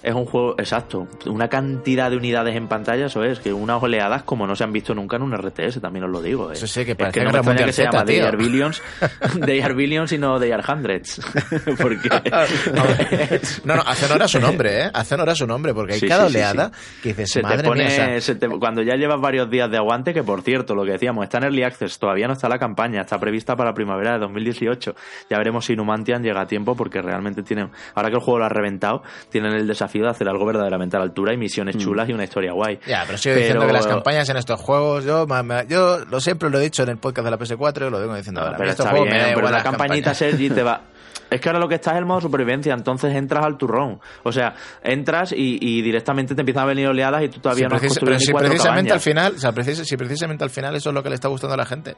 Es 0.04 0.14
un 0.14 0.26
juego, 0.26 0.56
exacto, 0.58 1.08
una 1.28 1.48
cantidad 1.48 2.12
de 2.12 2.18
unidades 2.18 2.56
en 2.58 2.68
pantalla, 2.68 3.06
eso 3.06 3.24
es, 3.24 3.40
que 3.40 3.54
unas 3.54 3.82
oleadas 3.82 4.24
como 4.24 4.46
no 4.46 4.54
se 4.56 4.66
han 4.66 4.74
visto 4.74 4.94
nunca 4.94 5.16
en 5.16 5.22
un 5.24 5.32
RTS, 5.34 5.80
también 5.80 6.04
os 6.04 6.12
lo 6.12 6.22
digo. 6.22 6.50
eh. 6.52 6.56
Eso 6.56 6.68
sí, 6.68 6.84
que 6.84 6.92
es 6.92 6.98
parece 6.98 7.20
que 7.22 7.26
no 7.26 7.32
me 7.32 7.38
extraña 7.38 7.66
que 7.66 7.72
se 7.74 7.84
llama 7.86 8.04
They. 8.04 8.20
Are 8.20 8.36
Billions, 8.38 8.82
They 9.46 9.62
Are 9.62 9.74
Billions 9.74 10.12
y 10.12 10.18
no 10.18 10.40
They 10.40 10.52
Are 10.52 10.62
Hundreds. 10.68 11.22
Porque 11.82 12.10
No, 13.64 13.76
no, 13.76 13.82
hace 13.86 14.06
honor 14.08 14.24
a 14.24 14.28
su 14.28 14.40
nombre, 14.40 14.84
¿eh? 14.86 14.92
Hace 14.94 15.16
honor 15.16 15.30
a 15.30 15.36
su 15.36 15.48
nombre, 15.48 15.74
porque 15.74 15.94
hay 15.94 16.00
Sí, 16.00 16.08
cada 16.08 16.28
sí, 16.28 16.36
oleada 16.36 16.72
sí. 16.74 17.02
que 17.02 17.10
dices, 17.10 17.32
se 17.32 17.40
te 17.42 17.48
madre 17.48 17.68
pone, 17.68 17.86
mía, 17.86 17.94
o 17.94 17.96
sea, 17.96 18.22
se 18.22 18.36
te- 18.36 18.50
cuando 18.50 18.82
ya 18.82 18.96
llevas 18.96 19.22
varios 19.22 19.50
días 19.50 19.72
de 19.72 19.78
aguante, 19.78 20.14
que 20.14 20.24
por 20.24 20.42
cierto, 20.42 20.76
lo 20.76 20.84
que 20.84 20.92
decíamos, 20.92 21.24
está 21.24 21.38
en 21.38 21.46
Early 21.46 21.64
Access, 21.64 21.98
todavía 22.00 22.28
no 22.28 22.34
está 22.34 22.50
la 22.50 22.60
campaña, 22.60 23.02
está 23.02 23.20
prevista 23.20 23.56
para 23.56 23.74
primavera 23.74 24.14
de 24.14 24.20
2018. 24.20 24.96
Ya 25.30 25.38
veremos 25.38 25.66
si 25.66 25.76
Numantian 25.76 26.24
llega 26.24 26.42
a 26.42 26.46
tiempo, 26.48 26.76
porque 26.76 27.02
realmente 27.02 27.44
tienen, 27.44 27.70
ahora 27.96 28.10
que 28.10 28.16
el 28.16 28.22
juego 28.22 28.40
lo 28.40 28.46
ha 28.46 28.50
reventado, 28.50 29.02
tienen 29.30 29.54
el 29.54 29.66
desafío 29.68 29.93
de 30.02 30.10
hacer 30.10 30.28
algo 30.28 30.46
verdaderamente 30.46 30.96
a 30.98 31.00
la 31.00 31.06
altura 31.06 31.34
y 31.34 31.38
misiones 31.38 31.78
chulas 31.78 32.10
y 32.10 32.14
una 32.14 32.24
historia 32.24 32.54
guay. 32.54 32.76
Mm. 32.78 32.90
Ya, 32.90 33.04
pero 33.06 33.18
sigo 33.18 33.36
diciendo 33.36 33.68
que 33.68 33.74
las 33.74 33.88
campañas 33.88 34.28
en 34.30 34.38
estos 34.38 34.60
juegos, 34.60 35.06
yo, 35.06 35.26
ma- 35.28 35.64
yo 35.64 36.00
lo 36.06 36.20
siempre 36.20 36.50
lo 36.50 36.58
he 36.60 36.62
dicho 36.62 36.84
en 36.84 36.90
el 36.90 36.98
podcast 36.98 37.26
de 37.26 37.32
la 37.32 37.38
PS4 37.40 37.88
y 37.88 37.90
lo 37.92 38.00
vengo 38.00 38.16
diciendo 38.16 38.42
No, 38.42 38.48
ahora. 38.48 38.58
Pero 38.58 38.70
estos 38.72 38.86
está 38.86 38.98
bien, 38.98 39.10
me 39.14 39.20
da 39.20 39.32
pero 39.36 39.50
la 39.50 39.64
campañita 39.64 40.12
campañas. 40.12 40.18
Sergi 40.18 40.50
te 40.50 40.64
va... 40.64 40.82
Es 41.30 41.42
que 41.42 41.50
ahora 41.50 41.58
lo 41.60 41.68
que 41.68 41.74
está 41.76 41.94
es 41.94 41.98
el 41.98 42.06
modo 42.06 42.22
supervivencia, 42.22 42.76
entonces 42.76 43.16
entras 43.16 43.44
al 43.44 43.58
turrón. 43.58 44.00
O 44.22 44.32
sea, 44.32 44.54
entras 44.84 45.32
y, 45.32 45.58
y 45.60 45.82
directamente 45.82 46.36
te 46.36 46.42
empiezan 46.42 46.62
a 46.64 46.66
venir 46.68 46.88
oleadas 46.88 47.24
y 47.24 47.30
tú 47.30 47.40
todavía 47.40 47.66
Si 47.66 47.70
no 47.72 47.76
has 47.76 47.82
construido 47.82 48.18
pero 48.20 48.20
si 48.20 48.34
precisamente 48.34 48.92
al 48.92 49.00
cabañas. 49.00 49.04
final, 49.04 49.34
o 49.36 49.40
sea, 49.40 49.52
precis- 49.52 49.84
si 49.84 49.98
precisamente 49.98 50.44
al 50.44 50.52
final 50.52 50.76
eso 50.76 50.90
es 50.90 50.94
lo 50.94 51.02
que 51.02 51.10
le 51.10 51.16
está 51.16 51.30
gustando 51.30 51.56
a 51.56 51.58
la 51.58 51.66
gente. 51.66 51.96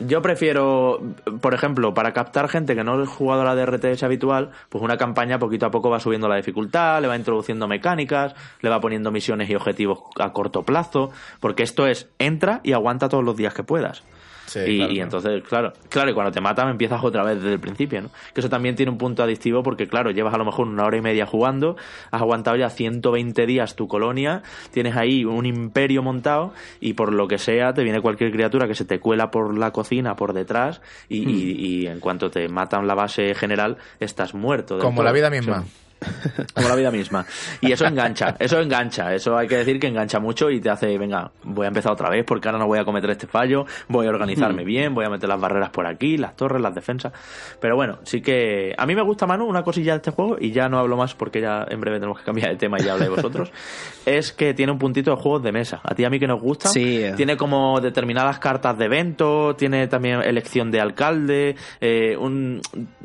Yo 0.00 0.22
prefiero, 0.22 1.00
por 1.40 1.54
ejemplo, 1.54 1.92
para 1.92 2.12
captar 2.12 2.48
gente 2.48 2.76
que 2.76 2.84
no 2.84 3.02
es 3.02 3.08
jugadora 3.08 3.56
de 3.56 3.66
RTS 3.66 4.04
habitual, 4.04 4.50
pues 4.68 4.82
una 4.82 4.96
campaña 4.96 5.40
poquito 5.40 5.66
a 5.66 5.72
poco 5.72 5.90
va 5.90 5.98
subiendo 5.98 6.28
la 6.28 6.36
dificultad, 6.36 7.02
le 7.02 7.08
va 7.08 7.16
introduciendo 7.16 7.66
mecánicas, 7.66 8.34
le 8.60 8.70
va 8.70 8.80
poniendo 8.80 9.10
misiones 9.10 9.50
y 9.50 9.56
objetivos 9.56 10.00
a 10.20 10.32
corto 10.32 10.62
plazo, 10.62 11.10
porque 11.40 11.64
esto 11.64 11.86
es, 11.86 12.08
entra 12.20 12.60
y 12.62 12.74
aguanta 12.74 13.08
todos 13.08 13.24
los 13.24 13.36
días 13.36 13.54
que 13.54 13.64
puedas. 13.64 14.04
Sí, 14.48 14.60
y, 14.66 14.76
claro, 14.78 14.92
y 14.92 15.00
entonces, 15.00 15.42
claro, 15.48 15.72
claro, 15.88 16.10
y 16.10 16.14
cuando 16.14 16.32
te 16.32 16.40
matan 16.40 16.68
empiezas 16.70 17.02
otra 17.04 17.22
vez 17.22 17.36
desde 17.36 17.52
el 17.52 17.60
principio, 17.60 18.02
¿no? 18.02 18.10
Que 18.34 18.40
eso 18.40 18.48
también 18.48 18.74
tiene 18.74 18.90
un 18.90 18.98
punto 18.98 19.22
adictivo 19.22 19.62
porque, 19.62 19.86
claro, 19.86 20.10
llevas 20.10 20.34
a 20.34 20.38
lo 20.38 20.44
mejor 20.44 20.66
una 20.66 20.84
hora 20.84 20.96
y 20.96 21.00
media 21.02 21.26
jugando, 21.26 21.76
has 22.10 22.20
aguantado 22.22 22.56
ya 22.56 22.70
120 22.70 23.46
días 23.46 23.76
tu 23.76 23.86
colonia, 23.88 24.42
tienes 24.72 24.96
ahí 24.96 25.24
un 25.24 25.46
imperio 25.46 26.02
montado 26.02 26.52
y 26.80 26.94
por 26.94 27.12
lo 27.12 27.28
que 27.28 27.38
sea 27.38 27.72
te 27.74 27.82
viene 27.84 28.00
cualquier 28.00 28.30
criatura 28.32 28.66
que 28.66 28.74
se 28.74 28.84
te 28.84 28.98
cuela 29.00 29.30
por 29.30 29.56
la 29.56 29.70
cocina, 29.70 30.16
por 30.16 30.32
detrás 30.32 30.80
y, 31.08 31.26
Hmm. 31.26 31.28
y- 31.30 31.34
y 31.82 31.86
en 31.86 32.00
cuanto 32.00 32.30
te 32.30 32.48
matan 32.48 32.86
la 32.86 32.94
base 32.94 33.34
general 33.34 33.76
estás 34.00 34.34
muerto. 34.34 34.78
Como 34.78 34.96
todo. 34.96 35.04
la 35.04 35.12
vida 35.12 35.28
O 35.28 35.30
sea, 35.30 35.40
misma. 35.40 35.64
como 36.54 36.68
la 36.68 36.74
vida 36.76 36.90
misma. 36.90 37.26
Y 37.60 37.72
eso 37.72 37.86
engancha, 37.86 38.36
eso 38.38 38.60
engancha, 38.60 39.14
eso 39.14 39.36
hay 39.36 39.48
que 39.48 39.56
decir 39.56 39.78
que 39.80 39.88
engancha 39.88 40.20
mucho 40.20 40.50
y 40.50 40.60
te 40.60 40.70
hace, 40.70 40.96
venga, 40.98 41.30
voy 41.44 41.64
a 41.64 41.68
empezar 41.68 41.92
otra 41.92 42.08
vez 42.08 42.24
porque 42.24 42.48
ahora 42.48 42.58
no 42.58 42.66
voy 42.66 42.78
a 42.78 42.84
cometer 42.84 43.10
este 43.10 43.26
fallo, 43.26 43.66
voy 43.88 44.06
a 44.06 44.10
organizarme 44.10 44.64
bien, 44.64 44.94
voy 44.94 45.04
a 45.04 45.10
meter 45.10 45.28
las 45.28 45.40
barreras 45.40 45.70
por 45.70 45.86
aquí, 45.86 46.16
las 46.16 46.36
torres, 46.36 46.62
las 46.62 46.74
defensas. 46.74 47.12
Pero 47.60 47.76
bueno, 47.76 47.98
sí 48.04 48.20
que 48.20 48.74
a 48.76 48.86
mí 48.86 48.94
me 48.94 49.02
gusta, 49.02 49.26
Manu, 49.26 49.44
una 49.46 49.62
cosilla 49.62 49.92
de 49.92 49.96
este 49.96 50.10
juego 50.10 50.36
y 50.40 50.52
ya 50.52 50.68
no 50.68 50.78
hablo 50.78 50.96
más 50.96 51.14
porque 51.14 51.40
ya 51.40 51.66
en 51.68 51.80
breve 51.80 51.98
tenemos 51.98 52.18
que 52.18 52.24
cambiar 52.24 52.50
de 52.50 52.56
tema 52.56 52.78
y 52.80 52.84
ya 52.84 52.92
habláis 52.92 53.10
vosotros, 53.10 53.50
es 54.06 54.32
que 54.32 54.54
tiene 54.54 54.72
un 54.72 54.78
puntito 54.78 55.10
de 55.10 55.16
juegos 55.16 55.42
de 55.42 55.52
mesa. 55.52 55.80
A 55.82 55.94
ti 55.94 56.02
y 56.02 56.04
a 56.04 56.10
mí 56.10 56.18
que 56.18 56.26
nos 56.26 56.40
gustan, 56.40 56.72
Sí. 56.72 57.02
tiene 57.16 57.36
como 57.36 57.80
determinadas 57.80 58.38
cartas 58.38 58.78
de 58.78 58.84
evento, 58.86 59.56
tiene 59.56 59.86
también 59.88 60.22
elección 60.22 60.70
de 60.70 60.80
alcalde, 60.80 61.56
eh, 61.80 62.16
un- 62.18 62.60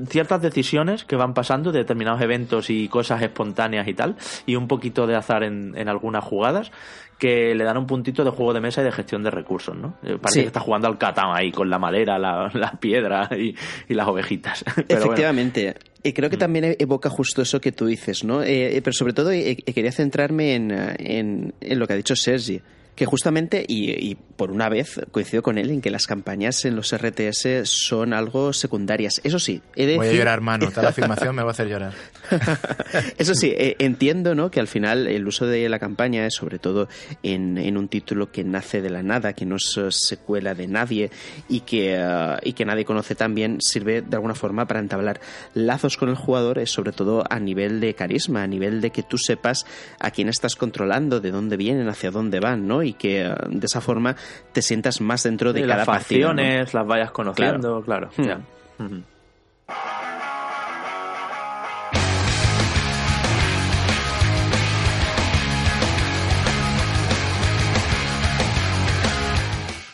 ciertas 0.07 0.41
decisiones 0.41 1.03
que 1.05 1.15
van 1.15 1.33
pasando 1.33 1.71
de 1.71 1.79
determinados 1.79 2.21
eventos 2.21 2.69
y 2.69 2.82
cosas 2.87 3.21
espontáneas 3.21 3.87
y 3.87 3.93
tal, 3.93 4.15
y 4.45 4.55
un 4.55 4.67
poquito 4.67 5.07
de 5.07 5.15
azar 5.15 5.43
en, 5.43 5.73
en 5.77 5.89
algunas 5.89 6.23
jugadas 6.23 6.71
que 7.19 7.55
le 7.55 7.63
dan 7.63 7.77
un 7.77 7.87
puntito 7.87 8.23
de 8.25 8.31
juego 8.31 8.53
de 8.53 8.59
mesa 8.59 8.81
y 8.81 8.85
de 8.85 8.91
gestión 8.91 9.23
de 9.23 9.31
recursos, 9.31 9.75
¿no? 9.77 9.95
Eh, 10.03 10.17
Parece 10.21 10.33
Sí. 10.33 10.41
que 10.41 10.47
está 10.47 10.59
jugando 10.59 10.87
al 10.87 10.97
Catán 10.97 11.27
ahí 11.33 11.51
con 11.51 11.69
la 11.69 11.79
madera, 11.79 12.17
la, 12.19 12.49
la 12.53 12.71
piedra 12.73 13.29
y, 13.37 13.55
y 13.87 13.93
las 13.93 14.07
ovejitas. 14.07 14.63
Pero 14.75 14.83
bueno. 14.87 15.05
Efectivamente. 15.05 15.75
Y 16.03 16.11
creo 16.11 16.29
que 16.29 16.35
también 16.35 16.75
evoca 16.79 17.09
justo 17.09 17.41
eso 17.41 17.61
que 17.61 17.71
tú 17.71 17.85
dices, 17.85 18.25
¿no? 18.25 18.43
Eh, 18.43 18.75
eh, 18.75 18.81
pero 18.81 18.91
sobre 18.93 19.13
todo 19.13 19.31
eh, 19.31 19.55
quería 19.55 19.93
centrarme 19.93 20.55
en, 20.55 20.71
en, 20.71 21.53
en 21.61 21.79
lo 21.79 21.87
que 21.87 21.93
ha 21.93 21.95
dicho 21.95 22.13
Sergi. 22.15 22.61
Que 22.95 23.05
justamente, 23.05 23.65
y, 23.67 23.91
y 23.91 24.15
por 24.35 24.51
una 24.51 24.69
vez 24.69 24.99
coincido 25.11 25.43
con 25.43 25.57
él 25.57 25.69
en 25.69 25.81
que 25.81 25.89
las 25.89 26.07
campañas 26.07 26.65
en 26.65 26.75
los 26.75 26.95
RTS 26.95 27.63
son 27.63 28.13
algo 28.13 28.53
secundarias. 28.53 29.21
Eso 29.23 29.39
sí, 29.39 29.61
he 29.75 29.85
de 29.85 29.97
Voy 29.97 30.07
a 30.07 30.13
llorar, 30.13 30.41
mano. 30.41 30.71
Tal 30.71 30.85
afirmación 30.93 31.35
me 31.35 31.43
va 31.43 31.49
a 31.49 31.51
hacer 31.51 31.67
llorar. 31.67 31.93
Eso 33.17 33.35
sí, 33.35 33.53
eh, 33.55 33.75
entiendo 33.79 34.35
¿no? 34.35 34.49
que 34.51 34.59
al 34.59 34.67
final 34.67 35.07
el 35.07 35.27
uso 35.27 35.45
de 35.45 35.67
la 35.69 35.79
campaña 35.79 36.25
es 36.25 36.35
sobre 36.35 36.59
todo 36.59 36.87
en, 37.21 37.57
en 37.57 37.77
un 37.77 37.87
título 37.87 38.31
que 38.31 38.43
nace 38.43 38.81
de 38.81 38.89
la 38.89 39.03
nada, 39.03 39.33
que 39.33 39.45
no 39.45 39.57
es 39.57 39.77
eh, 39.77 39.87
secuela 39.89 40.53
de 40.55 40.67
nadie 40.67 41.11
y 41.49 41.61
que, 41.61 41.95
eh, 41.97 42.37
y 42.43 42.53
que 42.53 42.65
nadie 42.65 42.85
conoce 42.85 43.15
tan 43.15 43.35
bien, 43.35 43.57
sirve 43.61 44.01
de 44.01 44.15
alguna 44.15 44.35
forma 44.35 44.67
para 44.67 44.79
entablar 44.79 45.19
lazos 45.53 45.97
con 45.97 46.09
el 46.09 46.15
jugador, 46.15 46.65
sobre 46.67 46.91
todo 46.91 47.23
a 47.29 47.39
nivel 47.39 47.79
de 47.79 47.93
carisma, 47.93 48.43
a 48.43 48.47
nivel 48.47 48.81
de 48.81 48.91
que 48.91 49.03
tú 49.03 49.17
sepas 49.17 49.65
a 49.99 50.11
quién 50.11 50.29
estás 50.29 50.55
controlando, 50.55 51.19
de 51.19 51.31
dónde 51.31 51.57
vienen, 51.57 51.89
hacia 51.89 52.11
dónde 52.11 52.39
van, 52.39 52.67
¿no? 52.67 52.82
Y 52.83 52.93
que 52.93 53.21
eh, 53.21 53.35
de 53.49 53.65
esa 53.65 53.81
forma 53.81 54.15
te 54.51 54.61
sientas 54.61 55.01
más 55.01 55.23
dentro 55.23 55.53
de 55.53 55.61
Y 55.61 55.63
cada 55.63 55.77
las 55.77 55.87
¿no? 55.87 55.93
facciones, 55.93 56.73
las 56.73 56.85
vayas 56.87 57.11
conociendo, 57.11 57.81
claro. 57.81 58.09
Hmm. 58.17 58.23
ya. 58.23 58.39
Ujú. 58.79 59.03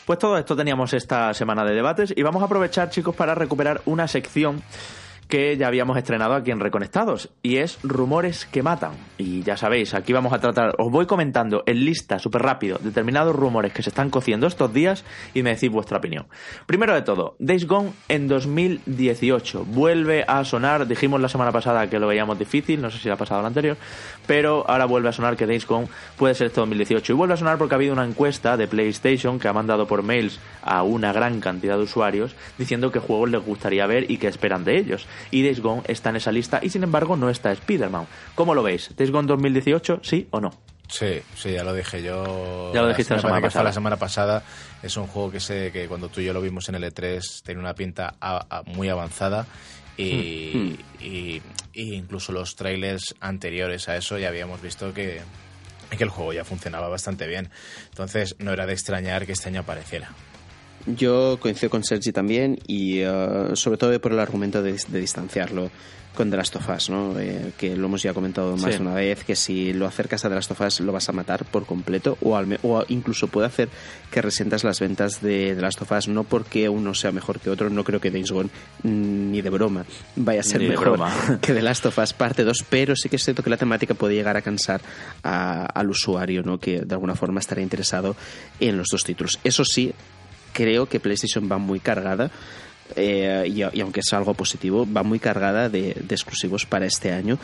Pues 0.10 0.18
todo 0.18 0.40
esto 0.40 0.56
teníamos 0.56 0.92
esta 0.94 1.32
semana 1.36 1.64
de 1.64 1.76
debates 1.76 2.12
y 2.16 2.24
vamos 2.24 2.42
a 2.42 2.46
aprovechar, 2.46 2.90
chicos, 2.90 3.16
para 3.16 3.36
recuperar 3.36 3.82
una 3.86 4.08
sección 4.08 4.64
que 5.30 5.56
ya 5.58 5.68
habíamos 5.68 5.96
estrenado 5.96 6.34
aquí 6.34 6.50
en 6.50 6.60
Reconectados 6.60 7.30
y 7.44 7.58
es 7.58 7.78
Rumores 7.84 8.48
que 8.48 8.64
matan. 8.64 8.94
Y 9.20 9.44
ya 9.44 9.58
sabéis, 9.58 9.94
aquí 9.94 10.12
vamos 10.12 10.34
a 10.34 10.40
tratar, 10.40 10.74
os 10.80 10.92
voy 10.92 11.06
comentando 11.06 11.64
en 11.68 11.86
lista 11.86 12.18
súper 12.18 12.42
rápido 12.42 12.80
determinados 12.82 13.36
rumores 13.36 13.72
que 13.72 13.84
se 13.84 13.90
están 13.90 14.10
cociendo 14.10 14.48
estos 14.48 14.74
días 14.74 15.06
y 15.36 15.44
me 15.44 15.52
decís 15.52 15.70
vuestra 15.70 16.00
opinión. 16.00 16.26
Primero 16.66 16.96
de 16.96 17.04
todo, 17.04 17.36
Days 17.38 17.68
Gone 17.68 17.92
en 18.08 18.28
2018 18.28 19.66
vuelve 19.66 20.26
a 20.28 20.44
sonar, 20.46 20.88
dijimos 20.88 21.22
la 21.22 21.30
semana 21.30 21.52
pasada 21.52 21.88
que 21.90 22.00
lo 22.00 22.08
veíamos 22.08 22.40
difícil, 22.40 22.82
no 22.82 22.90
sé 22.90 22.98
si 22.98 23.10
ha 23.10 23.16
pasado 23.16 23.42
la 23.44 23.50
anterior, 23.50 23.78
pero 24.26 24.68
ahora 24.68 24.86
vuelve 24.86 25.10
a 25.10 25.14
sonar 25.14 25.38
que 25.38 25.46
Days 25.46 25.68
Gone 25.68 25.88
puede 26.18 26.34
ser 26.34 26.48
este 26.48 26.60
2018 26.60 27.14
y 27.14 27.16
vuelve 27.16 27.36
a 27.36 27.38
sonar 27.38 27.60
porque 27.60 27.76
ha 27.76 27.78
habido 27.78 27.94
una 27.94 28.06
encuesta 28.06 28.58
de 28.58 28.68
PlayStation 28.68 29.38
que 29.38 29.48
ha 29.48 29.54
mandado 29.54 29.86
por 29.86 30.02
mails 30.02 30.40
a 30.64 30.82
una 30.82 31.14
gran 31.14 31.40
cantidad 31.40 31.78
de 31.78 31.84
usuarios 31.84 32.36
diciendo 32.58 32.92
qué 32.92 32.98
juegos 32.98 33.30
les 33.30 33.46
gustaría 33.46 33.86
ver 33.86 34.10
y 34.10 34.18
qué 34.18 34.28
esperan 34.28 34.64
de 34.64 34.78
ellos. 34.80 35.08
Y 35.32 35.44
Days 35.44 35.60
Gone 35.62 35.84
está 35.88 36.10
en 36.10 36.16
esa 36.18 36.32
lista 36.32 36.60
y 36.62 36.70
sin 36.70 36.84
embargo 36.84 37.16
no 37.16 37.30
está 37.30 37.52
Spider-Man. 37.52 38.08
¿Cómo 38.36 38.54
lo 38.56 38.64
veis? 38.64 38.90
¿Days 38.96 39.12
Gone 39.12 39.28
2018 39.28 40.00
sí 40.04 40.28
o 40.32 40.40
no? 40.40 40.52
Sí, 40.88 41.22
sí, 41.36 41.52
ya 41.52 41.64
lo 41.64 41.74
dije 41.74 42.02
yo. 42.02 42.72
Ya 42.74 42.82
lo 42.82 42.88
dijiste 42.88 43.14
la 43.14 43.20
semana 43.22 43.40
fue 43.40 43.48
pasada. 43.50 43.64
la 43.66 43.74
semana 43.74 43.96
pasada. 43.98 44.44
Es 44.82 44.98
un 44.98 45.06
juego 45.06 45.30
que 45.30 45.40
sé 45.40 45.72
que 45.72 45.88
cuando 45.88 46.10
tú 46.10 46.20
y 46.22 46.26
yo 46.26 46.34
lo 46.34 46.42
vimos 46.42 46.68
en 46.70 46.76
el 46.76 46.84
E3 46.84 47.44
tiene 47.44 47.60
una 47.62 47.76
pinta 47.76 48.16
a- 48.20 48.44
a- 48.50 48.64
muy 48.64 48.90
avanzada. 48.90 49.46
Y, 49.98 50.78
y- 51.02 51.42
y 51.74 51.94
incluso 51.94 52.32
los 52.32 52.56
trailers 52.56 53.14
anteriores 53.20 53.88
a 53.90 53.98
eso 53.98 54.18
ya 54.18 54.30
habíamos 54.30 54.62
visto 54.62 54.94
que, 54.94 55.22
que 55.96 56.04
el 56.04 56.10
juego 56.10 56.34
ya 56.34 56.44
funcionaba 56.46 56.88
bastante 56.88 57.28
bien. 57.28 57.50
Entonces 57.90 58.36
no 58.40 58.52
era 58.52 58.66
de 58.66 58.74
extrañar 58.74 59.26
que 59.26 59.34
este 59.34 59.50
año 59.50 59.60
apareciera. 59.62 60.10
Yo 60.86 61.38
coincido 61.40 61.70
con 61.70 61.84
Sergi 61.84 62.12
también 62.12 62.60
y 62.68 63.00
eh, 63.00 63.50
sobre 63.54 63.78
todo 63.78 64.00
por 64.00 64.12
el 64.14 64.20
argumento 64.20 64.62
de, 64.64 64.74
de 64.88 65.00
distanciarlo 65.00 65.70
con 66.16 66.32
The 66.32 66.38
Last 66.38 66.56
of 66.58 66.68
Us, 66.70 66.90
¿no? 66.90 67.18
Eh, 67.20 67.52
que 67.58 67.78
lo 67.78 67.86
hemos 67.86 68.02
ya 68.02 68.14
comentado 68.14 68.52
más 68.58 68.72
Sí. 68.74 68.78
de 68.78 68.82
una 68.82 68.96
vez, 68.96 69.24
que 69.24 69.36
si 69.36 69.72
lo 69.74 69.86
acercas 69.86 70.26
a 70.26 70.30
The 70.30 70.36
Last 70.36 70.52
of 70.52 70.60
Us 70.62 70.80
lo 70.82 70.92
vas 70.92 71.08
a 71.08 71.12
matar 71.14 71.46
por 71.46 71.66
completo 71.66 72.18
o, 72.22 72.36
al 72.36 72.48
me- 72.48 72.58
o 72.64 72.84
incluso 72.90 73.28
puede 73.28 73.48
hacer 73.48 73.70
que 74.12 74.22
resientas 74.22 74.64
las 74.64 74.80
ventas 74.80 75.22
de 75.22 75.54
The 75.56 75.62
Last 75.62 75.82
of 75.82 75.92
Us, 75.92 76.08
no 76.10 76.24
porque 76.26 76.68
uno 76.68 76.94
sea 76.94 77.12
mejor 77.12 77.40
que 77.40 77.50
otro, 77.50 77.70
no 77.70 77.84
creo 77.86 78.02
que 78.02 78.10
Days 78.12 78.32
Gone 78.32 78.50
mm, 78.84 79.32
ni 79.32 79.42
de 79.42 79.50
broma 79.50 79.86
vaya 80.16 80.42
a 80.42 80.44
ser 80.44 80.62
Ni 80.62 80.70
mejor 80.70 81.00
que 81.42 81.54
The 81.54 81.62
Last 81.62 81.86
of 81.86 81.98
Us 82.00 82.12
parte 82.14 82.44
2, 82.44 82.66
pero 82.70 82.96
sí 82.96 83.08
que 83.08 83.16
es 83.18 83.24
cierto 83.24 83.44
que 83.44 83.50
la 83.52 83.58
temática 83.58 83.94
puede 83.94 84.16
llegar 84.16 84.36
a 84.36 84.42
cansar 84.42 84.82
a- 85.24 85.66
al 85.68 85.90
usuario, 85.90 86.42
¿no? 86.44 86.58
que 86.60 86.82
de 86.82 86.94
alguna 86.96 87.16
forma 87.16 87.40
estará 87.40 87.62
interesado 87.62 88.16
en 88.60 88.78
los 88.78 88.88
dos 88.92 89.04
títulos. 89.06 89.40
Eso 89.44 89.64
sí, 89.64 89.94
creo 90.54 90.88
que 90.88 91.00
PlayStation 91.00 91.50
va 91.52 91.58
muy 91.58 91.80
cargada. 91.80 92.30
eh, 92.96 93.44
y, 93.48 93.78
y 93.78 93.82
aunque 93.82 94.00
es 94.00 94.14
algo 94.14 94.34
positivo, 94.34 94.88
va 94.92 95.04
muy 95.04 95.20
cargada 95.20 95.70
de, 95.70 95.94
de 95.94 96.16
exclusivos 96.16 96.66
para 96.66 96.86
este 96.86 97.12
año. 97.12 97.38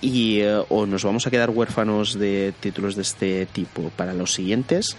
y 0.00 0.40
eh, 0.40 0.62
o 0.68 0.86
nos 0.86 1.02
vamos 1.04 1.26
a 1.26 1.30
quedar 1.30 1.50
huérfanos 1.50 2.18
de 2.18 2.52
títulos 2.60 2.94
de 2.94 3.02
este 3.02 3.46
tipo 3.46 3.90
para 3.96 4.12
los 4.12 4.32
siguientes 4.32 4.96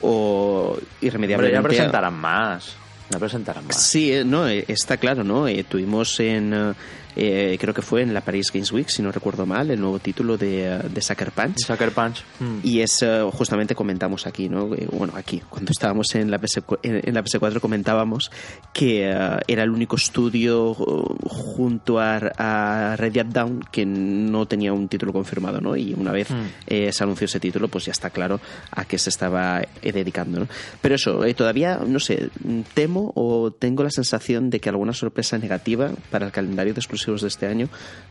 o 0.00 0.78
irremediablemente... 1.00 1.62
Pero 1.62 1.72
ya 1.74 1.76
presentarán 1.76 2.14
más. 2.14 2.74
Ya 3.10 3.18
presentarán 3.18 3.66
más. 3.66 3.82
Sí, 3.82 4.12
eh, 4.12 4.24
no, 4.24 4.48
eh, 4.48 4.64
está 4.68 4.96
claro, 4.96 5.24
¿no? 5.24 5.46
Eh, 5.46 5.64
tuvimos 5.64 6.18
en... 6.20 6.74
eh, 7.16 7.56
creo 7.60 7.74
que 7.74 7.82
fue 7.82 8.02
en 8.02 8.12
la 8.14 8.20
Paris 8.20 8.52
Games 8.52 8.70
Week, 8.72 8.88
si 8.88 9.02
no 9.02 9.10
recuerdo 9.10 9.46
mal, 9.46 9.70
el 9.70 9.80
nuevo 9.80 9.98
título 9.98 10.36
de, 10.36 10.66
eh, 10.66 10.78
de 10.88 11.00
Sucker 11.00 11.32
Punch. 11.32 11.56
Sucker 11.66 11.90
Punch. 11.92 12.22
Mm. 12.40 12.58
Y 12.62 12.80
es, 12.80 13.02
eh, 13.02 13.22
justamente 13.32 13.74
comentamos 13.74 14.26
aquí, 14.26 14.48
¿no? 14.48 14.66
Bueno, 14.92 15.14
aquí, 15.16 15.42
cuando 15.48 15.70
estábamos 15.72 16.14
en 16.14 16.30
la, 16.30 16.38
PS, 16.38 16.62
en 16.82 17.00
en 17.06 17.14
la 17.14 17.22
PS4 17.24 17.60
comentábamos 17.60 18.30
que 18.72 19.04
era 19.04 19.62
el 19.62 19.70
único 19.70 19.96
estudio 19.96 20.74
junto 20.74 21.98
a, 21.98 22.16
a 22.36 22.96
Red 22.96 23.12
Dead 23.12 23.26
Down 23.26 23.64
que 23.72 23.86
no 23.86 24.46
tenía 24.46 24.72
un 24.72 24.88
título 24.88 25.12
confirmado, 25.12 25.60
¿no? 25.60 25.76
Y 25.76 25.94
una 25.94 26.12
vez 26.12 26.26
Mm. 26.30 26.46
eh, 26.66 26.92
se 26.92 27.04
anunció 27.04 27.24
ese 27.26 27.40
título, 27.40 27.68
pues 27.68 27.84
ya 27.86 27.92
está 27.92 28.10
claro 28.10 28.40
a 28.72 28.84
qué 28.84 28.98
se 28.98 29.10
estaba 29.10 29.62
dedicando, 29.82 30.40
¿no? 30.40 30.48
Pero 30.82 30.96
eso, 30.96 31.24
eh, 31.24 31.34
todavía, 31.34 31.80
no 31.86 32.00
sé, 32.00 32.30
temo 32.74 33.12
o 33.14 33.52
tengo 33.52 33.82
la 33.84 33.90
sensación 33.90 34.50
de 34.50 34.60
que 34.60 34.68
alguna 34.68 34.92
sorpresa 34.92 35.38
negativa 35.38 35.90
para 36.10 36.26
el 36.26 36.32
calendario 36.32 36.74
de 36.74 36.80
de 37.14 37.28
este 37.28 37.46
año 37.46 37.68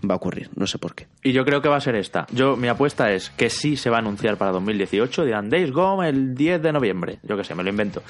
va 0.10 0.14
a 0.14 0.18
ocurrir, 0.18 0.50
no 0.56 0.66
sé 0.68 0.78
por 0.78 0.96
qué. 0.96 1.08
Y 1.24 1.32
yo 1.34 1.44
creo 1.46 1.62
que 1.62 1.70
va 1.70 1.78
a 1.78 1.82
ser 1.82 1.96
esta. 1.96 2.26
Yo 2.32 2.56
Mi 2.56 2.68
apuesta 2.68 3.12
es 3.12 3.30
que 3.32 3.50
sí 3.50 3.76
se 3.78 3.90
va 3.90 3.98
a 3.98 4.00
anunciar 4.00 4.38
para 4.38 4.52
2018. 4.52 5.26
Dirán 5.26 5.50
Days 5.50 5.72
Gone 5.72 6.08
el 6.10 6.36
10 6.36 6.62
de 6.62 6.72
noviembre. 6.72 7.20
Yo 7.24 7.36
que 7.38 7.44
sé, 7.44 7.54
me 7.56 7.64
lo 7.64 7.70
invento. 7.70 8.02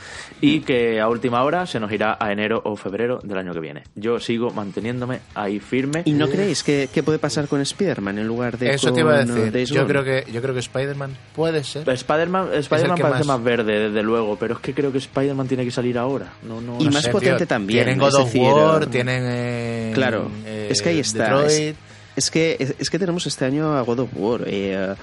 Y 0.42 0.60
que 0.62 1.00
a 1.02 1.08
última 1.10 1.44
hora 1.44 1.66
se 1.66 1.80
nos 1.80 1.92
irá 1.92 2.18
a 2.20 2.32
enero 2.32 2.62
o 2.64 2.76
febrero 2.76 3.20
del 3.24 3.38
año 3.38 3.54
que 3.54 3.60
viene. 3.60 3.84
Yo 3.96 4.20
sigo 4.20 4.52
manteniéndome 4.52 5.20
ahí 5.34 5.60
firme. 5.60 6.04
¿Y 6.06 6.12
no 6.14 6.28
creéis 6.30 6.64
que, 6.64 6.90
que 6.94 7.04
puede 7.04 7.20
pasar 7.20 7.48
con 7.48 7.62
Spider-Man 7.62 8.20
en 8.20 8.28
lugar 8.28 8.58
de 8.58 8.72
Eso 8.72 8.88
con 8.88 8.96
te 8.96 9.02
iba 9.02 9.16
a 9.16 9.24
decir. 9.26 9.52
Days 9.52 9.70
Yo 9.70 9.82
Gone? 9.82 9.88
creo 9.88 10.04
que, 10.04 10.32
yo 10.32 10.42
creo 10.42 10.54
que 10.54 10.60
Spider-Man 10.60 11.12
puede 11.36 11.64
ser. 11.64 11.88
Spider-Man 11.90 12.50
parece 12.70 12.88
más- 12.88 13.26
más... 13.26 13.44
verde, 13.44 13.80
desde 13.90 14.04
luego, 14.04 14.38
pero 14.38 14.56
es 14.56 14.60
que 14.60 14.74
creo 14.74 14.92
que 14.92 14.98
Spider-Man 15.00 15.48
tiene 15.48 15.64
que 15.66 15.72
salir 15.72 15.98
ahora. 15.98 16.34
No, 16.44 16.62
no, 16.62 16.78
Y 16.80 16.86
no 16.86 16.92
más 16.92 17.04
sé. 17.04 17.12
potente 17.12 17.46
también, 17.46 17.84
Tienen 17.86 18.00
God 18.00 18.16
of 18.16 18.26
decir, 18.26 18.42
War, 18.42 18.84
eh, 18.84 18.88
tienen. 18.88 19.24
eh, 19.28 19.92
Claro, 19.94 20.30
eh, 20.46 20.68
es 20.76 20.82
que 20.82 20.90
ahí 20.90 21.00
está. 21.00 21.42
Detroit. 21.42 21.52
Es, 21.52 21.76
es 22.16 22.32
que, 22.32 22.58
es, 22.60 22.76
es 22.78 22.90
que 22.90 23.00
tenemos 23.00 23.26
este 23.28 23.46
año 23.46 23.76
a 23.76 23.82
God 23.82 24.00
of 24.00 24.10
War. 24.16 24.44
Eh, 24.46 24.96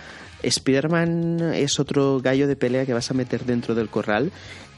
Spider-Man 0.43 1.53
es 1.55 1.79
otro 1.79 2.21
gallo 2.21 2.49
de 2.49 2.57
pelea 2.57 2.87
que 2.87 2.93
vas 2.93 3.11
a 3.11 3.15
meter 3.15 3.45
dentro 3.45 3.75
del 3.75 3.89
corral. 3.89 4.33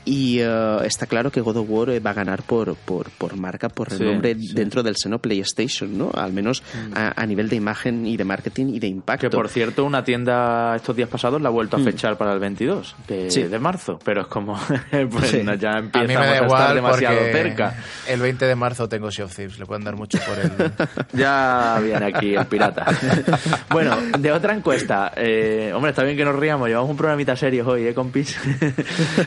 Y 0.06 0.38
eh, 0.40 0.76
está 0.84 1.06
claro 1.06 1.30
que 1.30 1.40
God 1.40 1.56
of 1.56 1.66
War 1.68 1.90
eh, 1.90 2.00
va 2.00 2.10
a 2.10 2.14
ganar 2.14 2.42
por, 2.42 2.74
por, 2.76 3.08
por 3.10 3.36
marca, 3.36 3.68
por 3.68 3.90
renombre 3.90 4.34
sí. 4.34 4.52
dentro 4.54 4.82
del 4.82 4.96
seno 4.96 5.18
PlayStation, 5.18 5.96
¿no? 5.96 6.10
Al 6.14 6.32
menos 6.32 6.62
a, 6.94 7.20
a 7.20 7.26
nivel 7.26 7.48
de 7.48 7.56
imagen 7.56 8.06
y 8.06 8.16
de 8.16 8.24
marketing 8.24 8.66
y 8.74 8.80
de 8.80 8.86
impacto. 8.88 9.30
Que 9.30 9.34
por 9.34 9.48
cierto, 9.48 9.84
una 9.84 10.04
tienda 10.04 10.76
estos 10.76 10.94
días 10.94 11.08
pasados 11.08 11.40
la 11.40 11.48
ha 11.48 11.52
vuelto 11.52 11.76
a 11.76 11.80
fechar 11.80 12.16
para 12.18 12.32
el 12.34 12.38
22 12.40 12.94
que- 13.08 13.24
Mm. 13.26 13.30
Sí. 13.30 13.42
de 13.44 13.58
marzo, 13.58 13.98
pero 14.04 14.22
es 14.22 14.26
como 14.26 14.54
pues 15.10 15.30
Sí. 15.30 15.42
no, 15.42 15.54
ya 15.54 15.70
A 15.76 15.78
empezamos 15.78 16.08
mí 16.08 16.14
a, 16.14 16.18
me 16.20 16.26
da 16.26 16.32
estar 16.34 16.44
igual 16.46 16.74
demasiado 16.74 17.16
porque 17.16 17.32
cerca. 17.32 17.74
el 18.08 18.20
20 18.20 18.44
de 18.46 18.54
marzo 18.56 18.88
tengo 18.88 19.10
Sea 19.10 19.24
of 19.24 19.34
Thieves. 19.34 19.58
Le 19.58 19.64
pueden 19.66 19.84
dar 19.84 19.96
mucho 19.96 20.18
por 20.26 20.38
el. 20.38 20.72
Ya 21.12 21.80
viene 21.82 22.04
aquí 22.06 22.34
el 22.34 22.44
pirata. 22.46 22.86
bueno, 23.70 23.96
de 24.18 24.32
otra 24.32 24.54
encuesta. 24.54 25.12
eh, 25.16 25.72
hombre, 25.74 25.90
está 25.90 26.02
bien 26.02 26.16
que 26.16 26.24
nos 26.24 26.36
riamos. 26.36 26.68
Llevamos 26.68 26.90
un 26.90 26.96
programita 26.96 27.34
serio 27.36 27.66
hoy, 27.66 27.86
¿eh, 27.86 27.94
compis? 27.94 28.36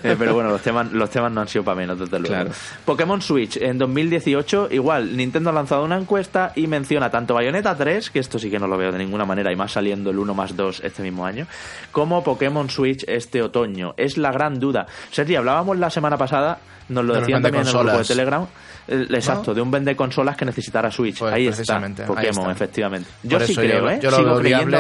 Eh, 0.03 0.15
pero 0.19 0.33
bueno, 0.33 0.49
los 0.49 0.61
temas, 0.67 0.91
los 0.91 1.09
temas 1.09 1.31
no 1.31 1.41
han 1.41 1.47
sido 1.47 1.63
para 1.63 1.77
menos, 1.77 1.97
desde 1.99 2.19
luego. 2.19 2.35
Claro. 2.35 2.51
Pokémon 2.85 3.21
Switch 3.21 3.57
en 3.57 3.77
2018, 3.77 4.69
igual, 4.71 5.15
Nintendo 5.15 5.49
ha 5.49 5.53
lanzado 5.53 5.83
una 5.83 5.97
encuesta 5.97 6.51
y 6.55 6.67
menciona 6.67 7.09
tanto 7.09 7.33
Bayonetta 7.33 7.75
3, 7.75 8.09
que 8.09 8.19
esto 8.19 8.37
sí 8.39 8.49
que 8.49 8.59
no 8.59 8.67
lo 8.67 8.77
veo 8.77 8.91
de 8.91 8.97
ninguna 8.97 9.25
manera, 9.25 9.51
y 9.51 9.55
más 9.55 9.71
saliendo 9.71 10.09
el 10.09 10.19
1 10.19 10.33
más 10.33 10.55
2 10.55 10.81
este 10.83 11.01
mismo 11.03 11.25
año, 11.25 11.47
como 11.91 12.23
Pokémon 12.23 12.69
Switch 12.69 13.03
este 13.07 13.41
otoño. 13.41 13.93
Es 13.97 14.17
la 14.17 14.31
gran 14.31 14.59
duda. 14.59 14.85
Sergi, 15.11 15.35
hablábamos 15.35 15.77
la 15.77 15.89
semana 15.89 16.17
pasada, 16.17 16.59
nos 16.89 17.03
lo 17.05 17.13
De 17.13 17.19
decían 17.21 17.41
también 17.41 17.63
en 17.63 17.67
el 17.69 17.73
grupo 17.77 17.97
de. 17.97 18.03
Telegram. 18.05 18.45
Exacto, 18.87 19.53
de 19.53 19.61
un 19.61 19.69
vende 19.69 19.95
consolas 19.95 20.37
que 20.37 20.45
necesitara 20.45 20.89
Switch. 20.91 21.19
Pues 21.19 21.33
ahí 21.33 21.47
está, 21.47 21.77
ahí 21.77 21.93
Pokémon, 22.05 22.49
efectivamente. 22.51 23.09
Yo 23.23 23.37
Por 23.37 23.47
sí 23.47 23.55
creo, 23.55 23.81
yo- 23.81 23.89
¿eh? 23.89 23.99
yo 24.01 24.11
lo 24.11 24.17
sigo 24.17 24.39
creyendo. 24.39 24.77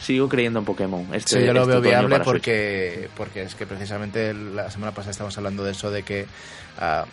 Sigo 0.00 0.28
creyendo 0.28 0.58
en 0.60 0.64
Pokémon. 0.64 1.06
Este, 1.14 1.40
Sí, 1.40 1.46
yo 1.46 1.52
lo 1.52 1.60
este 1.60 1.72
veo 1.72 1.80
viable 1.80 2.16
Switch. 2.16 2.24
porque, 2.24 3.08
porque 3.16 3.42
es 3.42 3.54
que 3.54 3.66
precisamente 3.66 4.32
la 4.34 4.70
semana 4.70 4.92
pasada 4.92 5.10
estábamos 5.12 5.36
hablando 5.38 5.64
de 5.64 5.72
eso, 5.72 5.90
de 5.90 6.02
que 6.02 6.26
a, 6.78 7.04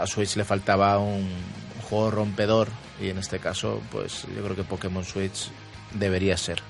a 0.00 0.06
Switch 0.06 0.36
le 0.36 0.44
faltaba 0.44 0.98
un, 0.98 1.22
un 1.24 1.82
juego 1.88 2.10
rompedor 2.10 2.68
y 3.00 3.08
en 3.08 3.18
este 3.18 3.38
caso, 3.38 3.80
pues 3.90 4.26
yo 4.36 4.42
creo 4.42 4.54
que 4.56 4.64
Pokémon 4.64 5.04
Switch 5.04 5.50
debería 5.94 6.36
ser. 6.36 6.62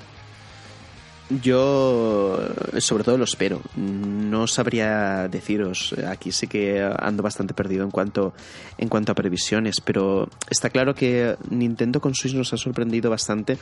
Yo, 1.42 2.40
sobre 2.78 3.04
todo, 3.04 3.16
lo 3.16 3.24
espero. 3.24 3.60
No 3.76 4.46
sabría 4.48 5.28
deciros. 5.28 5.94
Aquí 6.08 6.32
sí 6.32 6.48
que 6.48 6.82
ando 6.98 7.22
bastante 7.22 7.54
perdido 7.54 7.84
en 7.84 7.90
cuanto, 7.90 8.34
en 8.78 8.88
cuanto 8.88 9.12
a 9.12 9.14
previsiones, 9.14 9.80
pero 9.80 10.28
está 10.50 10.70
claro 10.70 10.94
que 10.94 11.36
Nintendo 11.48 12.00
con 12.00 12.14
Switch 12.14 12.34
nos 12.34 12.52
ha 12.52 12.56
sorprendido 12.56 13.10
bastante 13.10 13.58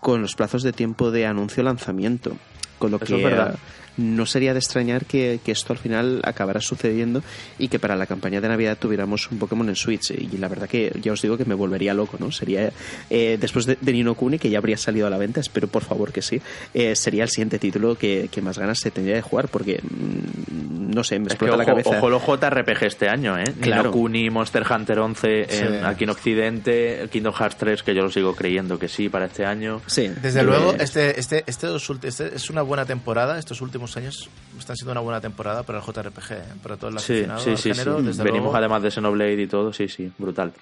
con 0.00 0.22
los 0.22 0.34
plazos 0.34 0.62
de 0.62 0.72
tiempo 0.72 1.10
de 1.10 1.26
anuncio-lanzamiento. 1.26 2.36
Con 2.78 2.90
lo 2.90 2.96
Eso 2.96 3.06
que 3.06 3.16
es 3.16 3.22
verdad. 3.22 3.58
No 3.96 4.26
sería 4.26 4.52
de 4.52 4.58
extrañar 4.60 5.04
que, 5.06 5.40
que 5.44 5.52
esto 5.52 5.72
al 5.72 5.78
final 5.78 6.20
acabara 6.24 6.60
sucediendo 6.60 7.22
y 7.58 7.68
que 7.68 7.78
para 7.78 7.96
la 7.96 8.06
campaña 8.06 8.40
de 8.40 8.48
Navidad 8.48 8.78
tuviéramos 8.78 9.30
un 9.30 9.38
Pokémon 9.38 9.68
en 9.68 9.76
Switch. 9.76 10.10
Y 10.10 10.38
la 10.38 10.48
verdad 10.48 10.68
que 10.68 10.92
ya 11.02 11.12
os 11.12 11.20
digo 11.22 11.36
que 11.36 11.44
me 11.44 11.54
volvería 11.54 11.94
loco, 11.94 12.16
¿no? 12.18 12.30
Sería, 12.32 12.72
eh, 13.10 13.36
después 13.40 13.66
de, 13.66 13.76
de 13.80 13.92
Nino 13.92 14.14
Kuni, 14.14 14.38
que 14.38 14.50
ya 14.50 14.58
habría 14.58 14.76
salido 14.76 15.06
a 15.06 15.10
la 15.10 15.18
venta, 15.18 15.40
espero 15.40 15.68
por 15.68 15.82
favor 15.84 16.12
que 16.12 16.22
sí, 16.22 16.40
eh, 16.74 16.94
sería 16.96 17.24
el 17.24 17.28
siguiente 17.30 17.58
título 17.58 17.96
que, 17.96 18.28
que 18.30 18.40
más 18.42 18.58
ganas 18.58 18.78
se 18.78 18.90
tendría 18.90 19.16
de 19.16 19.22
jugar, 19.22 19.48
porque 19.48 19.80
mm, 19.82 20.90
no 20.94 21.04
sé, 21.04 21.18
me 21.18 21.26
Es 21.26 21.34
que 21.34 21.44
explota 21.44 21.56
la 21.56 21.62
ojo, 21.64 21.72
cabeza. 21.72 21.90
ojo 21.98 22.10
los 22.10 22.22
JRPG 22.24 22.84
este 22.84 23.08
año, 23.08 23.38
¿eh? 23.38 23.44
Claro. 23.60 23.82
Nino 23.84 23.92
Kuni, 23.92 24.30
Monster 24.30 24.64
Hunter 24.70 24.98
11 24.98 25.40
en- 25.42 25.48
Sí. 25.50 25.64
aquí 25.84 26.04
en 26.04 26.10
Occidente, 26.10 27.08
Kingdom 27.12 27.32
Hearts 27.34 27.56
3, 27.56 27.82
que 27.82 27.94
yo 27.94 28.02
lo 28.02 28.10
sigo 28.10 28.34
creyendo 28.34 28.78
que 28.78 28.88
sí 28.88 29.08
para 29.08 29.26
este 29.26 29.44
año. 29.44 29.80
Sí, 29.86 30.08
Desde 30.22 30.40
eh, 30.40 30.44
luego, 30.44 30.74
este, 30.78 31.18
este, 31.20 31.44
este, 31.46 31.68
este 32.02 32.34
es 32.34 32.50
una 32.50 32.62
buena 32.62 32.84
temporada. 32.84 33.38
Estos 33.38 33.60
últimos 33.60 33.89
años 33.96 34.28
están 34.58 34.76
siendo 34.76 34.92
una 34.92 35.00
buena 35.00 35.20
temporada 35.20 35.62
para 35.62 35.78
el 35.78 35.84
JRPG, 35.84 36.32
¿eh? 36.32 36.42
para 36.62 36.76
todo 36.76 36.90
el 36.90 36.98
Sí, 36.98 37.24
sí, 37.38 37.56
sí, 37.56 37.70
género. 37.74 37.98
sí. 37.98 38.06
Desde 38.06 38.22
Venimos 38.24 38.44
luego. 38.46 38.56
además 38.56 38.82
de 38.82 38.90
Xenoblade 38.90 39.42
y 39.42 39.46
todo, 39.46 39.72
sí, 39.72 39.88
sí, 39.88 40.10
brutal. 40.18 40.52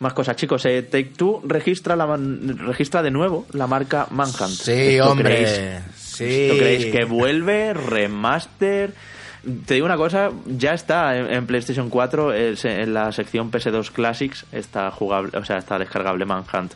Más 0.00 0.12
cosas, 0.14 0.34
chicos. 0.36 0.64
Eh, 0.64 0.82
Take 0.82 1.12
Two 1.16 1.42
registra, 1.44 1.94
la, 1.94 2.16
registra 2.16 3.02
de 3.02 3.10
nuevo 3.10 3.46
la 3.52 3.66
marca 3.66 4.06
Manhunt. 4.10 4.48
Sí, 4.54 4.72
¿Esto 4.72 5.10
hombre. 5.10 5.44
creéis- 5.46 5.82
sí. 5.96 6.24
¿Esto 6.24 6.56
creéis 6.58 6.86
que 6.86 7.04
vuelve? 7.04 7.74
¿Remaster? 7.74 8.94
Te 9.66 9.74
digo 9.74 9.86
una 9.86 9.96
cosa, 9.96 10.30
ya 10.46 10.72
está 10.74 11.16
en, 11.16 11.32
en 11.32 11.46
PlayStation 11.46 11.88
4, 11.88 12.32
es 12.34 12.64
en 12.66 12.92
la 12.92 13.10
sección 13.12 13.50
PS2 13.50 13.90
Classics, 13.90 14.44
está 14.52 14.90
jugable, 14.90 15.36
o 15.38 15.44
sea, 15.46 15.56
está 15.56 15.78
descargable 15.78 16.26
Manhunt 16.26 16.72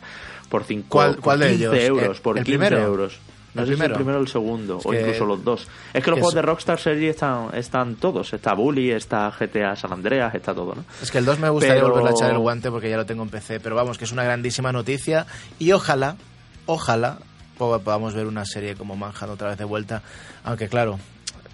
por 0.49 0.63
5 0.63 0.87
¿Cuál- 0.89 1.17
cuál 1.17 1.39
de 1.39 1.49
15 1.49 1.63
ellos? 1.65 1.77
euros, 1.83 2.17
¿El- 2.17 2.21
por 2.23 2.37
el 2.39 2.43
15 2.43 2.57
primero? 2.67 2.83
euros. 2.83 3.19
No 3.55 3.61
¿El 3.61 3.67
sé 3.69 3.75
si 3.77 3.81
el 3.83 3.91
primero? 3.93 4.19
o 4.19 4.21
el 4.21 4.27
segundo, 4.27 4.79
o 4.83 4.91
que- 4.91 4.99
incluso 4.99 5.25
los 5.25 5.43
dos. 5.43 5.67
Es 5.93 6.03
que 6.03 6.09
los 6.11 6.17
que 6.17 6.21
juegos 6.21 6.33
es- 6.33 6.35
de 6.35 6.41
Rockstar 6.43 6.79
Series 6.79 7.15
están, 7.15 7.47
están 7.55 7.95
todos. 7.95 8.31
Está 8.33 8.53
Bully, 8.53 8.91
está 8.91 9.31
GTA 9.31 9.75
San 9.75 9.93
Andreas, 9.93 10.35
está 10.35 10.53
todo, 10.53 10.75
¿no? 10.75 10.83
Es 11.01 11.09
que 11.09 11.17
el 11.19 11.25
2 11.25 11.39
me 11.39 11.49
gustaría 11.49 11.75
Pero- 11.81 11.93
volver 11.93 12.07
a 12.07 12.11
echar 12.11 12.31
el 12.31 12.37
guante 12.39 12.69
porque 12.69 12.89
ya 12.89 12.97
lo 12.97 13.05
tengo 13.05 13.23
en 13.23 13.29
PC, 13.29 13.59
pero 13.61 13.75
vamos, 13.75 13.97
que 13.97 14.03
es 14.05 14.11
una 14.11 14.23
grandísima 14.23 14.71
noticia 14.71 15.25
y 15.57 15.71
ojalá, 15.71 16.17
ojalá 16.65 17.19
po- 17.57 17.79
podamos 17.79 18.13
ver 18.13 18.27
una 18.27 18.45
serie 18.45 18.75
como 18.75 18.95
Manhunt 18.95 19.31
otra 19.31 19.49
vez 19.49 19.57
de 19.57 19.63
vuelta, 19.65 20.01
aunque 20.43 20.67
claro, 20.67 20.99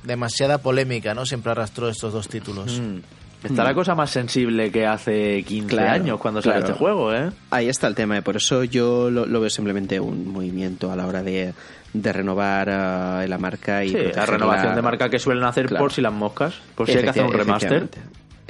demasiada 0.03 0.57
polémica, 0.57 1.13
¿no? 1.13 1.25
Siempre 1.25 1.51
arrastró 1.51 1.87
estos 1.89 2.11
dos 2.13 2.27
títulos. 2.27 2.79
Mm. 2.81 2.97
Está 3.43 3.63
la 3.63 3.73
cosa 3.73 3.95
más 3.95 4.11
sensible 4.11 4.71
que 4.71 4.85
hace 4.85 5.43
15 5.43 5.69
Claro, 5.75 5.91
años 5.93 6.19
cuando 6.19 6.43
sale 6.43 6.57
claro. 6.57 6.67
este 6.67 6.77
juego, 6.77 7.11
¿eh? 7.13 7.31
Ahí 7.49 7.69
está 7.69 7.87
el 7.87 7.95
tema, 7.95 8.15
y 8.15 8.21
por 8.21 8.35
eso 8.35 8.63
yo 8.63 9.09
lo, 9.09 9.25
lo 9.25 9.39
veo 9.41 9.49
simplemente 9.49 9.99
un 9.99 10.27
movimiento 10.27 10.91
a 10.91 10.95
la 10.95 11.07
hora 11.07 11.23
de, 11.23 11.51
de 11.93 12.13
renovar 12.13 12.69
eh, 12.69 13.27
la 13.27 13.37
marca 13.37 13.83
y 13.83 13.89
Sí, 13.89 13.97
la 14.15 14.25
renovación 14.25 14.75
de 14.75 14.81
marca 14.81 15.09
que 15.09 15.19
suelen 15.19 15.43
hacer 15.43 15.67
Claro. 15.67 15.83
por 15.83 15.91
si 15.91 16.01
las 16.01 16.13
moscas, 16.13 16.55
por 16.75 16.87
si 16.87 16.97
hay 16.97 17.03
que 17.03 17.09
hacer 17.09 17.25
un 17.25 17.33
remaster. 17.33 17.87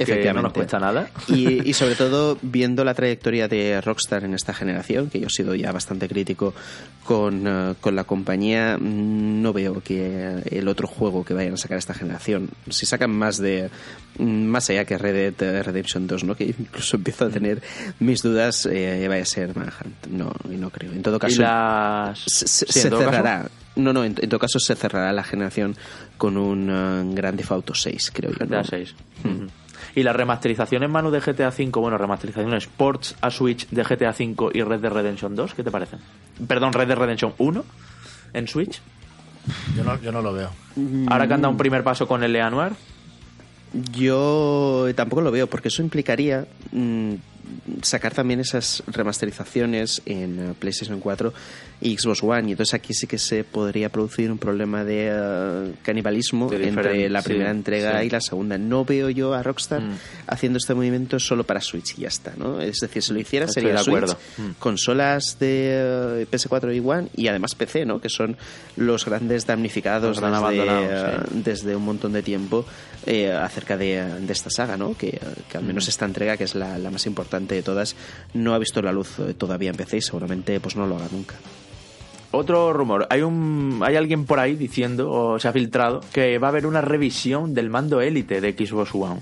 Efectivamente. 0.04 0.28
Que 0.30 0.34
no 0.34 0.42
nos 0.42 0.54
cuesta 0.54 0.80
nada. 0.80 1.10
Y, 1.28 1.70
y 1.70 1.74
sobre 1.74 1.96
todo, 1.96 2.38
viendo 2.42 2.84
la 2.84 2.94
trayectoria 2.94 3.48
de 3.48 3.80
Rockstar 3.82 4.24
en 4.24 4.34
esta 4.34 4.54
generación, 4.54 5.10
que 5.10 5.20
yo 5.20 5.28
he 5.28 5.30
sido 5.30 5.56
ya 5.56 5.72
bastante 5.72 6.08
crítico 6.08 6.54
con, 7.06 7.46
eh, 7.48 7.74
con 7.82 7.96
la 7.96 8.04
compañía, 8.04 8.78
mm, 8.80 9.42
no 9.42 9.54
veo 9.54 9.82
que 9.82 10.42
el 10.50 10.68
otro 10.68 10.88
juego 10.88 11.24
que 11.26 11.34
vayan 11.34 11.54
a 11.54 11.58
sacar 11.58 11.78
esta 11.78 11.94
generación, 11.94 12.50
si 12.70 12.86
sacan 12.86 13.12
más 13.12 13.38
de 13.38 13.70
mm, 14.20 14.24
más 14.46 14.70
allá 14.70 14.86
que 14.86 14.98
Red 14.98 15.34
Dead 15.38 15.64
Redemption 15.64 16.08
2, 16.08 16.24
¿no? 16.24 16.36
que 16.38 16.46
incluso 16.46 16.98
empiezo 16.98 17.26
a 17.26 17.30
tener 17.30 17.62
mis 18.00 18.22
dudas, 18.22 18.66
eh, 18.72 19.06
vaya 19.08 19.24
a 19.24 19.26
ser 19.26 19.56
Manhunt. 19.56 20.08
No, 20.10 20.32
y 20.52 20.58
no 20.58 20.70
creo. 20.70 20.92
En 20.92 21.02
todo 21.02 21.18
Y 21.18 21.20
caso, 21.20 21.42
las... 21.42 22.20
se, 22.20 22.48
se- 22.48 22.66
sí, 22.66 22.80
en 22.80 22.84
se 22.84 22.90
todo 22.90 23.00
caso, 23.00 23.12
cerrará. 23.12 23.50
No, 23.76 23.94
no, 23.94 24.04
en, 24.04 24.16
en 24.22 24.30
todo 24.30 24.40
caso 24.40 24.60
se 24.60 24.76
cerrará 24.76 25.14
la 25.14 25.24
generación 25.24 25.76
con 26.18 26.36
un 26.38 26.70
eh, 26.70 27.16
Grand 27.16 27.38
Theft 27.38 27.52
Auto 27.52 27.74
6, 27.74 28.12
creo 28.14 28.32
yo. 28.32 28.46
¿no? 28.46 28.62
GTA 28.62 28.64
6. 28.66 28.96
Y 29.96 30.04
las 30.04 30.16
remasterizaciones, 30.16 30.90
Manu, 30.90 31.12
de 31.12 31.20
GTA 31.20 31.50
V, 31.50 31.70
bueno, 31.80 31.98
remasterizaciones 31.98 32.64
Sports 32.64 33.16
a 33.22 33.30
Switch 33.30 33.68
de 33.70 33.84
GTA 33.84 34.12
V 34.12 34.52
y 34.54 34.62
Red 34.64 34.80
Dead 34.80 34.92
Redemption 34.92 35.36
2, 35.36 35.54
¿qué 35.54 35.64
te 35.64 35.72
parecen? 35.72 36.00
Perdón, 36.48 36.74
Red 36.74 36.88
Dead 36.88 36.98
Redemption 36.98 37.34
1 37.38 37.66
en 38.34 38.48
Switch. 38.48 38.82
Yo 39.76 39.84
no, 39.84 40.00
yo 40.02 40.12
no 40.12 40.22
lo 40.22 40.34
veo. 40.34 40.50
Ahora 41.08 41.28
que 41.28 41.34
anda 41.34 41.50
un 41.50 41.58
primer 41.58 41.84
paso 41.84 42.08
con 42.08 42.24
el 42.24 42.34
Noir. 42.34 42.74
Yo 43.94 44.88
tampoco 44.96 45.22
lo 45.22 45.32
veo, 45.32 45.48
porque 45.48 45.70
eso 45.70 45.82
implicaría 45.82 46.46
mm, 46.72 47.14
sacar 47.82 48.14
también 48.14 48.40
esas 48.40 48.84
remasterizaciones 48.88 50.02
en 50.06 50.40
eh, 50.40 50.54
PlayStation 50.58 51.00
4 51.00 51.34
y 51.82 51.98
Xbox 51.98 52.24
One. 52.24 52.50
Y 52.50 52.52
entonces 52.52 52.74
aquí 52.74 52.94
sí 52.94 53.08
que 53.08 53.18
se 53.18 53.44
podría 53.44 53.90
producir 53.90 54.32
un 54.32 54.38
problema 54.38 54.84
de 54.84 55.10
eh, 55.12 55.74
canibalismo 55.84 56.50
De 56.50 56.68
entre 56.68 57.10
la 57.10 57.22
primera 57.22 57.52
sí, 57.52 57.58
entrega 57.58 58.00
sí. 58.02 58.08
y 58.08 58.10
la 58.10 58.22
segunda. 58.22 58.58
No 58.58 58.86
veo 58.86 59.10
yo 59.10 59.34
a 59.34 59.42
Rockstar 59.44 59.82
Mm. 59.82 59.98
haciendo 60.28 60.58
este 60.58 60.74
movimiento 60.74 61.18
solo 61.20 61.44
para 61.44 61.62
Switch 61.62 61.98
y 61.98 62.02
ya 62.02 62.08
está. 62.10 62.34
¿no? 62.38 62.62
Es 62.62 62.80
decir, 62.82 63.02
si 63.02 63.14
lo 63.14 63.20
hiciera 63.20 63.46
Estoy 63.46 63.64
sería 63.64 63.78
de 63.78 63.84
Switch, 63.84 63.96
acuerdo. 63.98 64.18
Mm. 64.38 64.52
consolas 64.60 65.38
de 65.40 66.22
eh, 66.22 66.28
PS4 66.30 66.76
y 66.76 66.80
One 66.80 67.08
y 67.16 67.28
además 67.28 67.56
PC, 67.56 67.86
¿no? 67.86 68.00
que 68.00 68.10
son 68.10 68.38
los 68.76 69.06
grandes 69.06 69.46
damnificados 69.46 70.20
Los 70.20 70.20
gran 70.20 70.34
desde, 71.44 71.76
un 71.76 71.84
montón 71.86 72.14
de 72.14 72.22
tiempo 72.24 72.66
eh, 73.06 73.32
acerca 73.32 73.78
de, 73.78 74.04
de 74.20 74.34
esta 74.34 74.50
saga, 74.50 74.78
¿no? 74.78 74.96
que, 74.96 75.20
que 75.50 75.58
al 75.58 75.64
Mm. 75.64 75.68
menos 75.68 75.88
esta 75.88 76.06
entrega, 76.06 76.38
que 76.38 76.44
es 76.44 76.56
la, 76.56 76.78
la 76.78 76.92
más 76.92 77.06
importante 77.06 77.41
de 77.48 77.64
todas, 77.64 77.96
no 78.34 78.54
ha 78.54 78.60
visto 78.60 78.82
la 78.82 78.92
luz 78.92 79.20
eh, 79.20 79.34
todavía 79.34 79.72
en 79.72 80.02
seguramente 80.02 80.60
pues 80.60 80.76
no 80.76 80.88
lo 80.88 80.96
haga 80.96 81.08
nunca. 81.12 81.36
Otro 82.34 82.72
rumor, 82.72 83.08
hay 83.10 83.24
un 83.24 83.82
hay 83.84 83.98
alguien 83.98 84.26
por 84.26 84.40
ahí 84.40 84.56
diciendo 84.56 85.12
o 85.12 85.40
se 85.40 85.50
ha 85.50 85.52
filtrado 85.52 86.00
que 86.14 86.38
va 86.38 86.48
a 86.48 86.52
haber 86.52 86.66
una 86.66 86.80
revisión 86.80 87.54
del 87.54 87.70
mando 87.70 88.00
élite 88.00 88.40
de 88.40 88.54
Xbox 88.54 88.96
One. 88.96 89.22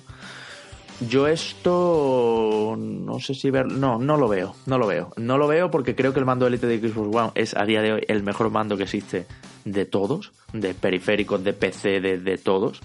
Yo 1.10 1.28
esto 1.28 2.59
no 2.76 3.20
sé 3.20 3.34
si 3.34 3.50
ver, 3.50 3.68
no, 3.68 3.98
no 3.98 4.18
lo 4.18 4.28
veo, 4.28 4.56
no 4.66 4.78
lo 4.78 4.88
veo. 4.88 5.12
No 5.18 5.38
lo 5.38 5.48
veo 5.48 5.72
porque 5.72 5.96
creo 5.96 6.14
que 6.14 6.20
el 6.20 6.26
mando 6.26 6.48
élite 6.48 6.68
de 6.68 6.80
Xbox 6.80 7.16
One 7.16 7.32
es 7.36 7.56
a 7.56 7.66
día 7.66 7.82
de 7.82 7.94
hoy 7.94 8.02
el 8.08 8.24
mejor 8.24 8.50
mando 8.50 8.78
que 8.78 8.84
existe 8.84 9.26
de 9.66 9.86
todos, 9.86 10.32
de 10.54 10.74
periféricos, 10.74 11.44
de 11.44 11.54
PC, 11.54 12.00
de, 12.00 12.38
todos. 12.38 12.82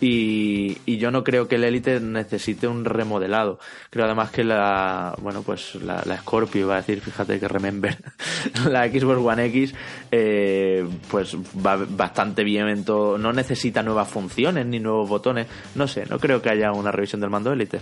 Y, 0.00 0.96
yo 0.98 1.10
no 1.10 1.24
creo 1.24 1.48
que 1.48 1.56
el 1.56 1.64
élite 1.64 2.00
necesite 2.00 2.66
un 2.68 2.84
remodelado. 2.84 3.58
Creo 3.90 4.04
además 4.04 4.30
que 4.30 4.44
la, 4.44 5.14
bueno, 5.20 5.42
pues 5.42 5.74
la, 5.76 6.02
Scorpio, 6.18 6.62
iba 6.62 6.74
a 6.74 6.78
decir, 6.78 7.00
fíjate 7.00 7.40
que 7.40 7.48
remember, 7.48 7.96
la 8.68 8.88
Xbox 8.88 9.18
One 9.18 9.46
X, 9.46 9.74
eh, 10.10 10.86
pues 11.10 11.36
va 11.36 11.76
bastante 11.76 12.44
bien 12.44 12.68
en 12.68 12.84
todo. 12.84 13.18
No 13.18 13.32
necesita 13.32 13.82
nuevas 13.82 14.08
funciones 14.08 14.66
ni 14.66 14.78
nuevos 14.78 15.08
botones. 15.08 15.46
No 15.74 15.86
sé, 15.88 16.04
no 16.06 16.18
creo 16.18 16.40
que 16.42 16.50
haya 16.50 16.72
una 16.72 16.92
revisión 16.92 17.20
del 17.20 17.30
mando 17.30 17.52
élite. 17.52 17.80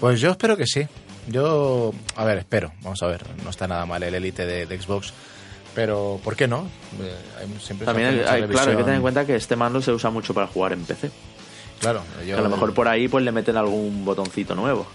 Pues 0.00 0.20
yo 0.20 0.30
espero 0.30 0.56
que 0.56 0.66
sí. 0.66 0.86
Yo, 1.28 1.92
a 2.14 2.24
ver, 2.24 2.38
espero. 2.38 2.72
Vamos 2.82 3.02
a 3.02 3.06
ver, 3.06 3.22
no 3.42 3.50
está 3.50 3.66
nada 3.66 3.84
mal 3.86 4.02
el 4.02 4.14
Elite 4.14 4.46
de, 4.46 4.66
de 4.66 4.80
Xbox. 4.80 5.12
Pero, 5.74 6.20
¿por 6.24 6.36
qué 6.36 6.46
no? 6.48 6.68
Eh, 7.02 7.14
hay- 7.38 7.60
siempre 7.60 7.84
También, 7.84 8.08
hay- 8.26 8.42
claro, 8.46 8.70
hay 8.70 8.76
que 8.76 8.82
tener 8.82 8.96
en 8.96 9.02
cuenta 9.02 9.26
que 9.26 9.36
este 9.36 9.56
mando 9.56 9.82
se 9.82 9.92
usa 9.92 10.10
mucho 10.10 10.32
para 10.32 10.46
jugar 10.46 10.72
en 10.72 10.84
PC. 10.84 11.10
Claro, 11.80 12.02
yo, 12.26 12.38
a 12.38 12.40
lo 12.40 12.48
mejor 12.48 12.72
por 12.72 12.88
ahí 12.88 13.06
pues 13.08 13.22
le 13.24 13.32
meten 13.32 13.56
algún 13.58 14.04
botoncito 14.04 14.54
nuevo. 14.54 14.86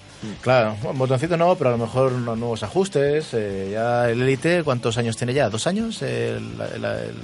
Claro, 0.42 0.76
un 0.84 0.98
botoncito 0.98 1.36
no, 1.38 1.56
pero 1.56 1.70
a 1.70 1.74
lo 1.74 1.78
mejor 1.80 2.14
unos 2.14 2.38
nuevos 2.38 2.64
ajustes. 2.64 3.30
eh, 3.34 3.70
ya 3.74 4.10
el 4.10 4.22
Elite, 4.22 4.64
¿cuántos 4.64 4.98
años 4.98 5.18
tiene 5.18 5.34
ya? 5.34 5.50
¿Dos 5.50 5.68
años? 5.68 6.02
El- 6.02 6.54
el- 6.76 6.86
el- 6.86 7.16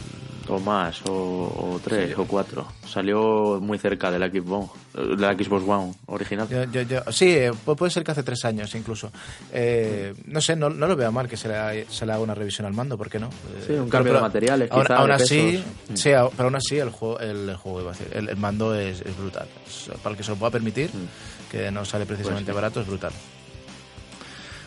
O 0.49 0.59
más, 0.59 1.01
o, 1.09 1.11
o 1.13 1.79
tres, 1.83 2.17
o 2.17 2.25
cuatro. 2.25 2.65
Salió 2.87 3.59
muy 3.61 3.77
cerca 3.77 4.09
de 4.09 4.17
la 4.17 4.29
Xbox, 4.29 4.71
de 4.93 5.17
la 5.17 5.33
Xbox 5.33 5.63
One 5.67 5.93
original. 6.05 6.47
yo- 6.47 6.63
yo- 6.65 6.81
yo- 6.83 7.11
sí, 7.11 7.29
eh, 7.31 7.51
pu- 7.51 7.75
puede 7.75 7.91
ser 7.91 8.03
que 8.05 8.11
hace 8.11 8.23
tres 8.23 8.45
años 8.45 8.73
incluso. 8.75 9.11
Eh, 9.51 10.13
no 10.25 10.39
sé, 10.39 10.55
no, 10.55 10.69
no 10.69 10.87
lo 10.87 10.95
veo 10.95 11.11
mal 11.11 11.27
que 11.27 11.35
se 11.35 11.49
le, 11.49 11.85
se 11.89 12.05
le 12.05 12.13
haga 12.13 12.21
una 12.21 12.33
revisión 12.33 12.65
al 12.65 12.73
mando, 12.73 12.97
¿por 12.97 13.09
qué 13.09 13.19
no? 13.19 13.27
Eh, 13.27 13.63
Sí, 13.67 13.73
un 13.73 13.79
pero- 13.79 13.89
cambio 13.89 14.03
pero 14.13 14.15
de 14.15 14.21
materiales, 14.21 14.71
Aún, 14.71 14.81
quizá, 14.83 14.95
aún 14.97 15.07
de 15.09 15.13
así, 15.15 15.63
sí, 15.93 16.09
pero 16.11 16.43
aún 16.45 16.55
así 16.55 16.77
el 16.77 16.89
juego, 16.91 17.19
el, 17.19 17.55
juego 17.57 17.81
iba 17.81 17.91
a 17.91 17.93
decir, 17.93 18.07
el, 18.13 18.29
el 18.29 18.37
mando 18.37 18.73
es, 18.73 19.01
es 19.01 19.17
brutal. 19.17 19.47
Es- 19.67 19.89
para 20.01 20.11
el 20.11 20.17
que 20.17 20.23
se 20.23 20.31
lo 20.31 20.37
pueda 20.37 20.51
permitir, 20.51 20.89
que 21.51 21.69
no 21.71 21.83
sale 21.83 22.05
precisamente 22.05 22.45
Pues 22.51 22.55
sí. 22.55 22.61
barato, 22.61 22.79
es 22.81 22.87
brutal. 22.87 23.11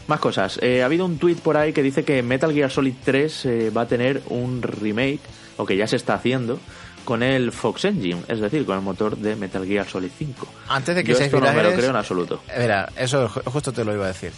Más 0.09 0.19
cosas. 0.21 0.59
Eh, 0.61 0.83
ha 0.83 0.87
habido 0.87 1.05
un 1.07 1.19
tweet 1.19 1.37
por 1.37 1.57
ahí 1.57 1.73
que 1.73 1.83
dice 1.83 2.05
que 2.05 2.23
Metal 2.23 2.53
Gear 2.53 2.71
Solid 2.71 2.95
3 3.05 3.47
eh, 3.47 3.71
va 3.71 3.83
a 3.83 3.87
tener 3.87 4.23
un 4.29 4.61
remake, 4.61 5.21
o 5.61 5.67
que 5.67 5.77
ya 5.77 5.87
se 5.87 5.97
está 5.97 6.15
haciendo, 6.15 6.59
con 7.05 7.23
el 7.23 7.53
Fox 7.53 7.85
Engine, 7.87 8.23
es 8.29 8.41
decir, 8.41 8.65
con 8.67 8.77
el 8.77 8.83
motor 8.83 9.17
de 9.17 9.35
Metal 9.37 9.65
Gear 9.67 9.87
Solid 9.89 10.11
5. 10.19 10.47
Antes 10.69 10.95
de 10.97 11.03
que 11.05 11.13
Yo 11.13 11.17
seáis 11.19 11.33
esto 11.33 11.45
no 11.45 11.53
me 11.53 11.63
lo 11.63 11.73
creo 11.73 11.91
en 11.91 11.97
absoluto. 11.97 12.43
Mira, 12.59 12.89
eso 12.97 13.29
ju- 13.29 13.43
justo 13.45 13.73
te 13.73 13.85
lo 13.85 13.95
iba 13.95 14.05
a 14.05 14.09
decir. 14.09 14.33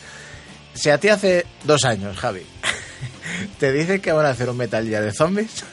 Si 0.74 0.88
a 0.90 0.98
ti 0.98 1.08
hace 1.08 1.44
dos 1.64 1.84
años, 1.84 2.16
Javi, 2.16 2.42
te 3.58 3.72
dicen 3.72 4.00
que 4.00 4.12
van 4.12 4.26
a 4.26 4.30
hacer 4.30 4.48
un 4.48 4.56
Metal 4.56 4.86
Gear 4.86 5.02
de 5.04 5.12
zombies, 5.12 5.64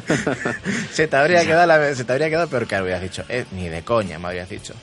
se, 0.92 1.06
te 1.08 1.16
habría 1.16 1.42
quedado 1.46 1.66
la- 1.66 1.94
se 1.94 2.04
te 2.04 2.12
habría 2.12 2.30
quedado 2.30 2.48
peor 2.48 2.66
que 2.66 2.76
habrías 2.76 3.02
dicho. 3.02 3.24
Eh, 3.28 3.44
ni 3.52 3.68
de 3.68 3.82
coña 3.82 4.18
me 4.18 4.28
habrías 4.28 4.48
dicho. 4.48 4.74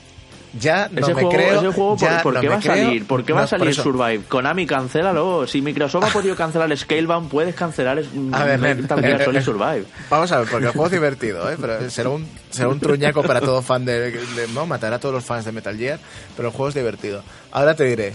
Ya 0.58 0.88
no 0.90 0.98
ese 1.00 1.14
me 1.14 1.22
juego, 1.22 1.28
creo. 1.30 1.58
ese 1.60 1.68
juego, 1.72 1.96
¿por, 1.96 2.08
ya 2.08 2.22
por 2.22 2.40
qué 2.40 2.48
va 2.48 2.56
a 2.56 2.62
salir? 2.62 3.06
¿Por 3.06 3.24
qué 3.24 3.32
va 3.32 3.40
No, 3.40 3.44
a 3.44 3.48
salir. 3.48 3.74
Survive? 3.74 4.24
Konami, 4.28 4.66
cancélalo. 4.66 5.46
Si 5.46 5.62
Microsoft 5.62 6.04
ha 6.04 6.12
podido 6.12 6.34
cancelar 6.34 6.76
Scalebound, 6.76 7.30
puedes 7.30 7.54
cancelar 7.54 7.98
es- 8.00 8.08
A 8.32 8.44
ver, 8.44 8.58
nen, 8.60 8.80
Metal 8.82 9.00
Gear 9.00 9.20
eh, 9.20 9.24
Solid 9.26 9.38
eh, 9.38 9.42
Survive. 9.42 9.84
Vamos 10.10 10.32
a 10.32 10.38
ver, 10.40 10.48
porque 10.50 10.66
el 10.66 10.72
juego 10.72 10.86
es 10.86 10.92
divertido, 10.92 11.50
¿eh? 11.50 11.56
Pero 11.60 11.88
será 11.90 12.08
un, 12.08 12.26
será 12.50 12.68
un 12.68 12.80
truñaco 12.80 13.22
para 13.22 13.40
todo 13.40 13.62
fan 13.62 13.84
de, 13.84 14.10
de- 14.10 14.48
No, 14.54 14.66
matará 14.66 14.96
a 14.96 14.98
todos 14.98 15.14
los 15.14 15.24
fans 15.24 15.44
de 15.44 15.52
Metal 15.52 15.76
Gear, 15.76 15.98
pero 16.36 16.48
el 16.48 16.54
juego 16.54 16.68
es 16.70 16.74
divertido. 16.74 17.22
Ahora 17.52 17.74
te 17.74 17.84
diré, 17.84 18.12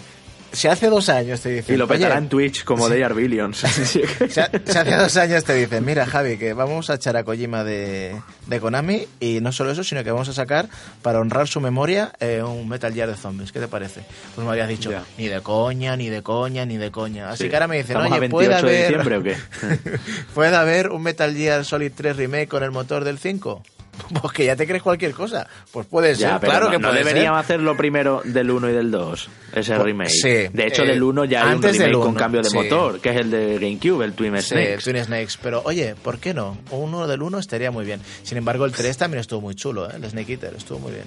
si 0.56 0.68
hace 0.68 0.88
dos 0.90 1.10
años 1.10 1.42
te 1.42 1.50
dicen... 1.50 1.76
Y 1.76 1.78
lo 1.78 1.88
petará 1.88 2.16
"Oye, 2.16 2.24
en 2.24 2.30
Twitch 2.30 2.64
como 2.64 2.90
They 2.90 3.04
Are 3.04 3.14
Billions. 3.14 3.60
Si, 3.86 4.02
ha- 4.40 4.50
si 4.66 4.78
hace 4.78 4.96
dos 4.96 5.16
años 5.18 5.44
te 5.44 5.54
dicen, 5.54 5.86
mira 5.86 6.06
Javi, 6.06 6.38
que 6.38 6.54
vamos 6.54 6.90
a 6.90 6.96
echar 6.96 7.16
a 7.18 7.24
Kojima 7.24 7.64
de, 7.64 8.16
de 8.48 8.60
Konami 8.60 9.08
y 9.20 9.40
no 9.42 9.52
solo 9.52 9.72
eso, 9.72 9.84
sino 9.84 10.04
que 10.04 10.12
vamos 10.12 10.28
a 10.30 10.34
sacar, 10.34 10.68
para 11.02 11.20
honrar 11.20 11.48
su 11.48 11.60
memoria, 11.62 12.12
eh, 12.20 12.42
un 12.42 12.68
Metal 12.68 12.94
Gear 12.94 13.10
de 13.10 13.16
zombies. 13.16 13.52
¿Qué 13.52 13.60
te 13.60 13.68
parece? 13.68 14.02
Pues 14.34 14.44
me 14.46 14.50
habrías 14.50 14.70
dicho, 14.70 14.92
Ya. 14.92 15.04
ni 15.18 15.28
de 15.28 15.42
coña, 15.42 15.96
ni 15.96 16.10
de 16.10 16.22
coña, 16.24 16.66
ni 16.66 16.78
de 16.78 16.92
coña. 16.92 17.30
Así 17.30 17.44
Sí. 17.44 17.50
que 17.50 17.56
ahora 17.56 17.68
me 17.68 17.78
dicen, 17.78 17.98
¿Estamos 17.98 18.12
oye, 18.12 18.20
28 18.22 18.32
¿puede 18.32 18.48
de 18.50 18.56
haber, 18.56 18.88
diciembre 18.88 19.18
o 19.18 19.24
qué? 19.24 20.00
¿puede 20.34 20.56
haber 20.56 20.90
un 20.90 21.04
Metal 21.04 21.34
Gear 21.36 21.66
Solid 21.66 21.92
3 21.96 22.16
remake 22.18 22.48
con 22.48 22.64
el 22.64 22.72
motor 22.72 23.04
del 23.04 23.18
5? 23.20 23.64
Pues 24.22 24.34
que 24.34 24.46
ya 24.46 24.56
te 24.56 24.66
crees 24.68 24.84
cualquier 24.84 25.14
cosa. 25.14 25.48
Pues 25.72 25.86
puede 25.88 26.16
ser, 26.16 26.30
Ya, 26.30 26.40
pero 26.40 26.52
claro 26.52 26.66
no, 26.66 26.72
que 26.72 26.80
no 26.80 26.88
puede 26.90 27.00
deberíamos 27.04 27.38
ser. 27.46 27.56
hacerlo 27.56 27.76
primero 27.78 28.22
del 28.24 28.52
1 28.52 28.70
y 28.70 28.74
del 28.74 28.92
2, 28.92 29.30
ese 29.54 29.74
Pues, 29.74 29.84
remake. 29.84 30.10
sí, 30.10 30.30
de 30.54 30.68
hecho, 30.68 30.84
eh, 30.84 30.88
del 30.88 31.04
1 31.04 31.26
ya 31.26 31.48
hay 31.48 31.56
un 31.56 31.62
remake 31.62 31.92
con 31.94 32.10
1, 32.10 32.14
cambio 32.20 32.42
de 32.42 32.50
sí. 32.50 32.56
motor, 32.56 33.00
que 33.00 33.10
es 33.10 33.16
el 33.18 33.32
de 33.32 33.58
GameCube, 33.60 34.04
el 34.06 34.14
Twin 34.14 34.36
Sí, 34.42 34.50
Snakes. 34.50 34.84
Twin 34.84 35.04
Snakes. 35.04 35.34
Pero 35.42 35.62
oye, 35.66 35.96
¿por 35.96 36.20
qué 36.20 36.34
no? 36.34 36.58
Uno 36.72 37.08
del 37.08 37.22
1 37.22 37.40
estaría 37.40 37.72
muy 37.72 37.86
bien. 37.86 38.02
Sin 38.24 38.38
embargo, 38.38 38.66
el 38.66 38.72
3 38.72 38.98
también 38.98 39.22
estuvo 39.22 39.42
muy 39.42 39.56
chulo, 39.56 39.90
¿eh? 39.90 39.94
El 39.96 40.10
Snake 40.10 40.34
Eater 40.34 40.54
estuvo 40.56 40.80
muy 40.80 40.92
bien. 40.92 41.06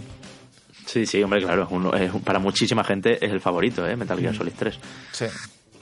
Sí, 0.87 1.05
sí, 1.05 1.23
hombre, 1.23 1.43
claro. 1.43 1.65
es 1.65 1.69
uno- 1.71 1.93
es- 1.95 2.11
para 2.25 2.39
muchísima 2.39 2.83
gente 2.83 3.23
es 3.25 3.31
el 3.31 3.41
favorito, 3.41 3.87
¿eh? 3.87 3.95
Metal 3.95 4.17
Mm. 4.17 4.21
Gear 4.23 4.35
Solid 4.35 4.53
3. 4.59 4.79
Sí. 5.13 5.27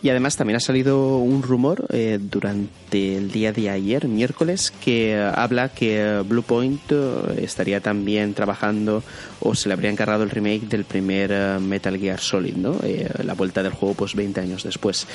Y 0.02 0.10
además 0.10 0.36
también 0.36 0.56
ha 0.56 0.60
salido 0.60 1.18
un 1.18 1.42
rumor 1.42 1.86
eh, 1.90 2.18
durante 2.20 3.16
el 3.16 3.30
día 3.30 3.52
de 3.52 3.70
ayer, 3.70 4.06
miércoles, 4.08 4.72
que 4.84 5.16
habla 5.16 5.70
que 5.70 6.22
Bluepoint 6.26 6.80
eh, 6.90 7.40
estaría 7.42 7.80
también 7.80 8.34
trabajando 8.34 9.02
o 9.40 9.54
se 9.54 9.68
le 9.68 9.74
habría 9.74 9.90
encargado 9.90 10.22
el 10.22 10.30
remake 10.30 10.68
del 10.68 10.84
primer 10.84 11.30
eh, 11.32 11.58
Metal 11.60 11.98
Gear 11.98 12.20
Solid, 12.20 12.56
¿no? 12.56 12.78
Eh, 12.82 13.08
la 13.24 13.34
vuelta 13.34 13.62
del 13.62 13.72
juego 13.72 13.94
pues 13.94 14.14
20 14.14 14.40
años 14.40 14.62
después. 14.62 15.06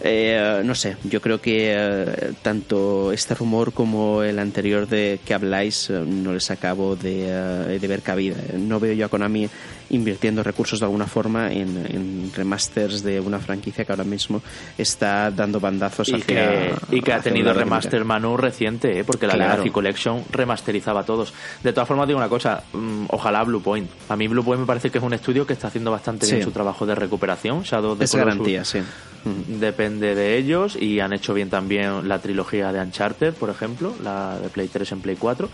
Eh, 0.00 0.62
no 0.64 0.74
sé, 0.74 0.96
yo 1.04 1.20
creo 1.20 1.40
que 1.40 1.72
eh, 1.74 2.32
tanto 2.42 3.12
este 3.12 3.34
rumor 3.34 3.72
como 3.72 4.22
el 4.22 4.38
anterior 4.38 4.88
de 4.88 5.20
que 5.24 5.34
habláis 5.34 5.90
no 5.90 6.32
les 6.32 6.50
acabo 6.50 6.96
de, 6.96 7.78
de 7.78 7.88
ver 7.88 8.02
cabida. 8.02 8.36
No 8.56 8.80
veo 8.80 8.92
yo 8.92 9.06
a 9.06 9.08
Konami 9.08 9.48
invirtiendo 9.90 10.42
recursos 10.42 10.80
de 10.80 10.86
alguna 10.86 11.06
forma 11.06 11.50
en, 11.52 11.76
en 11.88 12.30
remasters 12.34 13.02
de 13.02 13.20
una 13.20 13.38
franquicia 13.38 13.84
que 13.84 13.92
ahora 13.92 14.04
mismo 14.04 14.42
está 14.76 15.30
dando 15.30 15.60
bandazos 15.60 16.08
Y 16.08 16.14
hacia 16.16 16.26
que, 16.26 16.74
y 16.96 17.00
que 17.02 17.12
ha 17.12 17.20
tenido 17.20 17.52
remaster 17.54 18.04
Manu 18.04 18.36
reciente, 18.36 18.98
¿eh? 19.00 19.04
porque 19.04 19.26
la 19.26 19.34
Claro. 19.34 19.52
Legacy 19.52 19.70
Collection 19.70 20.24
remasterizaba 20.30 21.00
a 21.00 21.04
todos. 21.04 21.32
De 21.62 21.72
todas 21.72 21.88
formas, 21.88 22.06
digo 22.06 22.18
una 22.18 22.28
cosa, 22.28 22.62
mm, 22.72 23.06
ojalá 23.10 23.42
Bluepoint. 23.44 23.88
A 24.08 24.16
mí 24.16 24.28
Bluepoint 24.28 24.60
me 24.60 24.66
parece 24.66 24.90
que 24.90 24.98
es 24.98 25.04
un 25.04 25.14
estudio 25.14 25.46
que 25.46 25.52
está 25.54 25.68
haciendo 25.68 25.90
bastante 25.90 26.26
Sí. 26.26 26.32
bien 26.32 26.44
su 26.44 26.50
trabajo 26.50 26.84
de 26.86 26.94
recuperación. 26.94 27.62
Shadow 27.62 27.96
the 27.96 28.04
Es 28.04 28.10
Colossus 28.10 28.28
garantía, 28.32 28.64
sí. 28.64 28.78
Ujú. 29.24 29.58
depende 29.58 30.14
de 30.14 30.36
ellos 30.38 30.76
y 30.80 31.00
han 31.00 31.12
hecho 31.12 31.34
bien 31.34 31.50
también 31.50 32.06
la 32.08 32.20
trilogía 32.20 32.72
de 32.72 32.80
Uncharted, 32.80 33.34
por 33.34 33.50
ejemplo, 33.50 33.92
la 34.02 34.38
de 34.38 34.48
Play 34.48 34.68
3 34.68 34.92
en 34.92 35.00
Play 35.00 35.16
4 35.16 35.48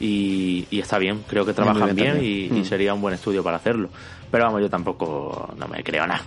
y, 0.00 0.66
y 0.70 0.80
está 0.80 0.98
bien, 0.98 1.22
creo 1.28 1.44
que 1.44 1.52
trabajan 1.52 1.94
bien 1.94 1.96
bien, 1.96 2.24
y, 2.24 2.46
también. 2.46 2.56
y 2.56 2.60
Mm. 2.60 2.64
sería 2.64 2.94
un 2.94 3.00
buen 3.00 3.14
estudio 3.14 3.42
para 3.44 3.58
hacerlo. 3.58 3.88
Pero 4.30 4.44
vamos, 4.44 4.60
yo 4.62 4.70
tampoco 4.70 5.52
no 5.58 5.68
me 5.68 5.82
creo 5.84 6.06
nada. 6.06 6.22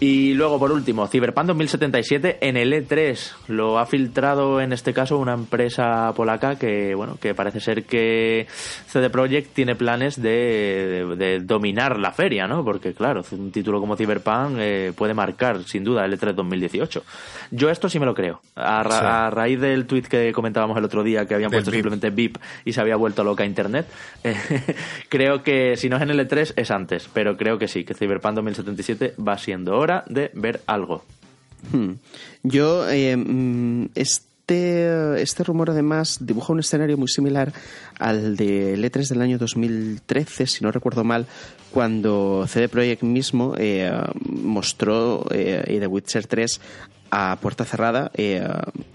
Y 0.00 0.34
luego, 0.34 0.60
por 0.60 0.70
último, 0.70 1.08
Cyberpunk 1.08 1.46
2077 1.46 2.38
en 2.40 2.56
el 2.56 2.72
E3. 2.72 3.32
Lo 3.48 3.80
ha 3.80 3.86
filtrado 3.86 4.60
en 4.60 4.72
este 4.72 4.94
caso 4.94 5.18
una 5.18 5.34
empresa 5.34 6.12
polaca 6.14 6.56
que, 6.56 6.94
bueno, 6.94 7.18
que 7.20 7.34
parece 7.34 7.58
ser 7.58 7.82
que 7.82 8.46
CD 8.86 9.10
Projekt 9.10 9.52
tiene 9.54 9.74
planes 9.74 10.22
de, 10.22 11.40
dominar 11.42 11.98
la 11.98 12.12
feria, 12.12 12.46
¿no? 12.46 12.64
Porque, 12.64 12.94
claro, 12.94 13.24
un 13.32 13.50
título 13.50 13.80
como 13.80 13.96
Cyberpunk 13.96 14.56
eh, 14.58 14.92
puede 14.94 15.14
marcar, 15.14 15.64
sin 15.64 15.82
duda, 15.82 16.04
el 16.04 16.16
E3 16.16 16.32
2018. 16.32 17.02
Yo 17.50 17.68
esto 17.68 17.88
sí 17.88 17.98
me 17.98 18.06
lo 18.06 18.14
creo. 18.14 18.40
A, 18.54 19.30
raíz 19.30 19.60
del 19.60 19.86
tweet 19.86 20.02
que 20.02 20.32
comentábamos 20.32 20.78
el 20.78 20.84
otro 20.84 21.02
día, 21.02 21.26
que 21.26 21.34
habían 21.34 21.50
puesto 21.50 21.72
simplemente 21.72 22.10
VIP 22.10 22.36
y 22.64 22.72
se 22.72 22.80
había 22.80 22.94
vuelto 22.94 23.24
loca 23.24 23.44
Internet, 23.44 23.88
eh, 24.22 24.36
creo 25.08 25.42
que 25.42 25.76
si 25.76 25.88
no 25.88 25.96
es 25.96 26.02
en 26.02 26.10
el 26.10 26.20
E3 26.20 26.52
es 26.54 26.70
antes, 26.70 27.08
pero 27.12 27.36
creo 27.36 27.58
que 27.58 27.66
sí, 27.66 27.82
que 27.82 27.94
Cyberpunk 27.94 28.36
2077 28.36 29.14
va 29.20 29.36
siendo 29.38 29.76
hora 29.76 29.87
de 30.06 30.30
ver 30.34 30.62
algo. 30.66 31.04
Hmm. 31.72 31.92
Yo, 32.42 32.88
eh, 32.88 33.16
mm, 33.16 33.90
este, 33.94 35.20
este 35.20 35.44
rumor 35.44 35.70
además 35.70 36.18
dibuja 36.20 36.52
un 36.52 36.60
escenario 36.60 36.96
muy 36.96 37.08
similar 37.08 37.52
al 37.98 38.36
de 38.36 38.76
E3 38.76 39.08
del 39.08 39.22
año 39.22 39.38
2013, 39.38 40.46
si 40.46 40.64
no 40.64 40.70
recuerdo 40.70 41.04
mal, 41.04 41.26
cuando 41.70 42.46
CD 42.48 42.68
Projekt 42.68 43.02
mismo 43.02 43.54
eh, 43.58 43.90
mostró 44.24 45.26
eh, 45.30 45.76
The 45.80 45.86
Witcher 45.86 46.26
3 46.26 46.60
a 47.10 47.38
puerta 47.40 47.64
cerrada 47.64 48.10
eh, 48.14 48.46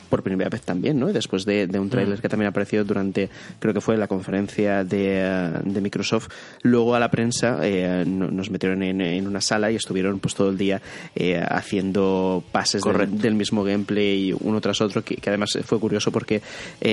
por 0.10 0.24
primera 0.24 0.50
vez 0.50 0.62
también, 0.62 1.00
¿no? 1.00 1.08
Después 1.08 1.46
de, 1.46 1.68
un 1.80 1.90
tráiler 1.90 2.22
que 2.22 2.30
también 2.30 2.48
ha 2.48 2.50
aparecido 2.50 2.84
durante, 2.84 3.30
creo 3.60 3.74
que 3.74 3.82
fue 3.82 3.98
la 3.98 4.08
conferencia 4.08 4.84
de, 4.84 5.82
Microsoft, 5.82 6.30
luego 6.62 6.96
a 6.96 7.00
la 7.00 7.10
prensa 7.10 7.60
eh, 7.64 8.06
nos 8.06 8.50
metieron 8.50 8.84
en, 8.84 9.28
una 9.28 9.42
sala 9.42 9.72
y 9.72 9.76
estuvieron 9.76 10.20
pues 10.20 10.36
todo 10.36 10.50
el 10.50 10.58
día 10.58 10.82
eh, 11.16 11.44
haciendo 11.46 12.44
pases 12.52 12.84
del, 12.84 13.36
mismo 13.36 13.64
gameplay 13.64 14.34
uno 14.40 14.62
tras 14.62 14.82
otro, 14.82 15.04
que, 15.04 15.18
además 15.26 15.58
fue 15.66 15.80
curioso 15.80 16.12
porque 16.12 16.42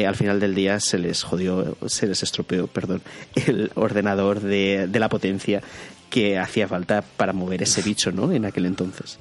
al 0.07 0.17
final 0.17 0.41
del 0.41 0.55
día 0.55 0.81
se 0.81 0.99
les 0.99 1.23
jodió, 1.23 1.77
se 1.87 2.07
les 2.07 2.23
estropeó, 2.23 2.67
perdón, 2.67 3.03
el 3.47 3.71
ordenador 3.75 4.41
de, 4.41 4.87
de 4.89 4.99
la 4.99 5.09
potencia 5.09 5.63
que 6.09 6.39
hacía 6.39 6.67
falta 6.67 7.03
para 7.03 7.33
mover 7.33 7.63
ese 7.63 7.83
bicho, 7.83 8.11
¿no? 8.11 8.33
En 8.33 8.45
aquel 8.45 8.67
entonces. 8.67 9.19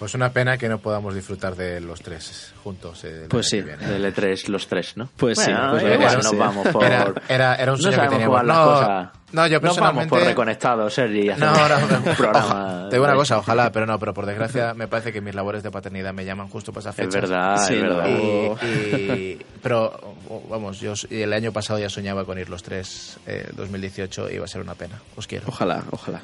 Pues 0.00 0.14
una 0.14 0.32
pena 0.32 0.56
que 0.56 0.66
no 0.66 0.78
podamos 0.78 1.14
disfrutar 1.14 1.54
de 1.54 1.78
los 1.78 2.00
tres 2.00 2.54
juntos. 2.64 3.04
Eh, 3.04 3.26
pues 3.28 3.50
sí, 3.50 3.60
del 3.60 4.02
E3 4.02 4.48
los 4.48 4.66
tres, 4.66 4.96
¿no? 4.96 5.10
Pues 5.14 5.38
sí, 5.38 5.52
pues 5.72 5.82
era, 5.82 6.14
nos 6.14 6.38
vamos 6.38 6.68
por... 6.68 6.82
Era, 6.82 7.12
era, 7.56 7.70
un 7.70 7.78
sueño 7.78 8.00
que 8.00 8.08
teníamos. 8.08 8.42
No, 8.42 9.12
no, 9.32 9.46
yo 9.46 9.60
personalmente... 9.60 10.08
vamos 10.08 10.20
por 10.20 10.22
reconectados, 10.22 10.94
Sergi, 10.94 11.28
no, 11.36 11.68
no, 11.68 11.98
un 11.98 12.16
programa... 12.16 12.86
te 12.88 12.96
digo 12.96 13.04
una 13.04 13.14
cosa, 13.14 13.36
ojalá, 13.36 13.70
pero 13.72 13.84
no, 13.84 13.98
pero 13.98 14.14
por 14.14 14.24
desgracia 14.24 14.72
me 14.72 14.88
parece 14.88 15.12
que 15.12 15.20
mis 15.20 15.34
labores 15.34 15.62
de 15.62 15.70
paternidad 15.70 16.14
me 16.14 16.24
llaman 16.24 16.48
justo 16.48 16.72
para 16.72 16.80
esa 16.80 16.92
fecha. 16.94 17.08
Es 17.08 17.14
verdad, 17.14 17.70
es 17.70 17.82
verdad. 17.82 18.08
Y, 18.08 19.38
pero, 19.62 20.16
vamos, 20.48 20.80
yo 20.80 20.94
el 21.10 21.34
año 21.34 21.52
pasado 21.52 21.78
ya 21.78 21.90
soñaba 21.90 22.24
con 22.24 22.38
ir 22.38 22.48
los 22.48 22.62
tres, 22.62 23.18
eh, 23.26 23.50
2018, 23.54 24.30
y 24.30 24.36
iba 24.36 24.46
a 24.46 24.48
ser 24.48 24.62
una 24.62 24.76
pena. 24.76 24.98
Os 25.14 25.26
quiero. 25.26 25.44
Ojalá, 25.48 25.84
ojalá. 25.90 26.22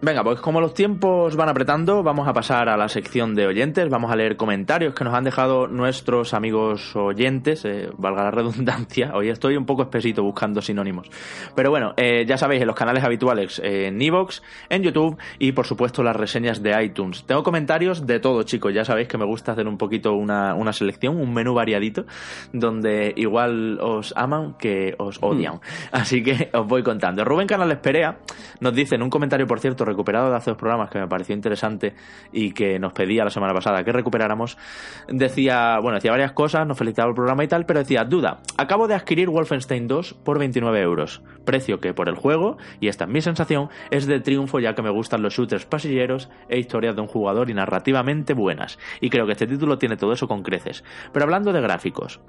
Venga, 0.00 0.22
pues 0.22 0.40
como 0.40 0.60
los 0.60 0.74
tiempos 0.74 1.34
van 1.34 1.48
apretando, 1.48 2.04
vamos 2.04 2.28
a 2.28 2.32
pasar 2.32 2.68
a 2.68 2.76
la 2.76 2.88
sección 2.88 3.34
de 3.34 3.48
oyentes, 3.48 3.88
vamos 3.88 4.12
a 4.12 4.14
leer 4.14 4.36
comentarios 4.36 4.94
que 4.94 5.02
nos 5.02 5.12
han 5.12 5.24
dejado 5.24 5.66
nuestros 5.66 6.34
amigos 6.34 6.94
oyentes, 6.94 7.64
eh, 7.64 7.90
valga 7.98 8.22
la 8.22 8.30
redundancia, 8.30 9.10
hoy 9.16 9.28
estoy 9.28 9.56
un 9.56 9.66
poco 9.66 9.82
espesito 9.82 10.22
buscando 10.22 10.62
sinónimos. 10.62 11.10
Pero 11.56 11.70
bueno, 11.70 11.94
eh, 11.96 12.24
ya 12.28 12.38
sabéis, 12.38 12.60
en 12.60 12.68
los 12.68 12.76
canales 12.76 13.02
habituales, 13.02 13.58
eh, 13.58 13.88
en 13.88 14.00
Evox, 14.00 14.40
en 14.68 14.84
YouTube 14.84 15.18
y 15.40 15.50
por 15.50 15.66
supuesto 15.66 16.04
las 16.04 16.14
reseñas 16.14 16.62
de 16.62 16.80
iTunes. 16.80 17.24
Tengo 17.26 17.42
comentarios 17.42 18.06
de 18.06 18.20
todo, 18.20 18.44
chicos, 18.44 18.72
ya 18.72 18.84
sabéis 18.84 19.08
que 19.08 19.18
me 19.18 19.24
gusta 19.24 19.50
hacer 19.50 19.66
un 19.66 19.78
poquito 19.78 20.12
una, 20.12 20.54
una 20.54 20.72
selección, 20.72 21.20
un 21.20 21.34
menú 21.34 21.54
variadito, 21.54 22.06
donde 22.52 23.14
igual 23.16 23.80
os 23.80 24.14
aman 24.16 24.54
que 24.60 24.94
os 24.96 25.18
odian. 25.20 25.56
Mm. 25.56 25.60
Así 25.90 26.22
que 26.22 26.50
os 26.52 26.68
voy 26.68 26.84
contando. 26.84 27.24
Rubén 27.24 27.48
Canales 27.48 27.78
Perea 27.78 28.20
nos 28.60 28.72
dice 28.74 28.94
en 28.94 29.02
un 29.02 29.10
comentario, 29.10 29.48
por 29.48 29.58
cierto, 29.58 29.87
recuperado 29.88 30.30
de 30.30 30.36
hace 30.36 30.50
dos 30.50 30.58
programas 30.58 30.90
que 30.90 30.98
me 30.98 31.08
pareció 31.08 31.34
interesante 31.34 31.94
y 32.32 32.52
que 32.52 32.78
nos 32.78 32.92
pedía 32.92 33.24
la 33.24 33.30
semana 33.30 33.52
pasada 33.52 33.82
que 33.84 33.92
recuperáramos, 33.92 34.56
decía, 35.08 35.78
bueno, 35.80 35.96
decía 35.96 36.10
varias 36.10 36.32
cosas, 36.32 36.66
nos 36.66 36.78
felicitaba 36.78 37.08
el 37.08 37.14
programa 37.14 37.44
y 37.44 37.48
tal, 37.48 37.66
pero 37.66 37.80
decía, 37.80 38.04
duda, 38.04 38.40
acabo 38.56 38.88
de 38.88 38.94
adquirir 38.94 39.28
Wolfenstein 39.28 39.88
2 39.88 40.14
por 40.14 40.38
29 40.38 40.80
euros, 40.80 41.22
precio 41.44 41.80
que 41.80 41.94
por 41.94 42.08
el 42.08 42.14
juego, 42.14 42.58
y 42.80 42.88
esta 42.88 43.04
es 43.04 43.10
mi 43.10 43.20
sensación, 43.20 43.68
es 43.90 44.06
de 44.06 44.20
triunfo 44.20 44.60
ya 44.60 44.74
que 44.74 44.82
me 44.82 44.90
gustan 44.90 45.22
los 45.22 45.34
shooters 45.34 45.66
pasilleros 45.66 46.28
e 46.48 46.58
historias 46.58 46.94
de 46.94 47.02
un 47.02 47.08
jugador 47.08 47.50
y 47.50 47.54
narrativamente 47.54 48.34
buenas, 48.34 48.78
y 49.00 49.10
creo 49.10 49.26
que 49.26 49.32
este 49.32 49.46
título 49.46 49.78
tiene 49.78 49.96
todo 49.96 50.12
eso 50.12 50.28
con 50.28 50.42
creces. 50.42 50.84
Pero 51.12 51.24
hablando 51.24 51.52
de 51.52 51.60
gráficos, 51.60 52.20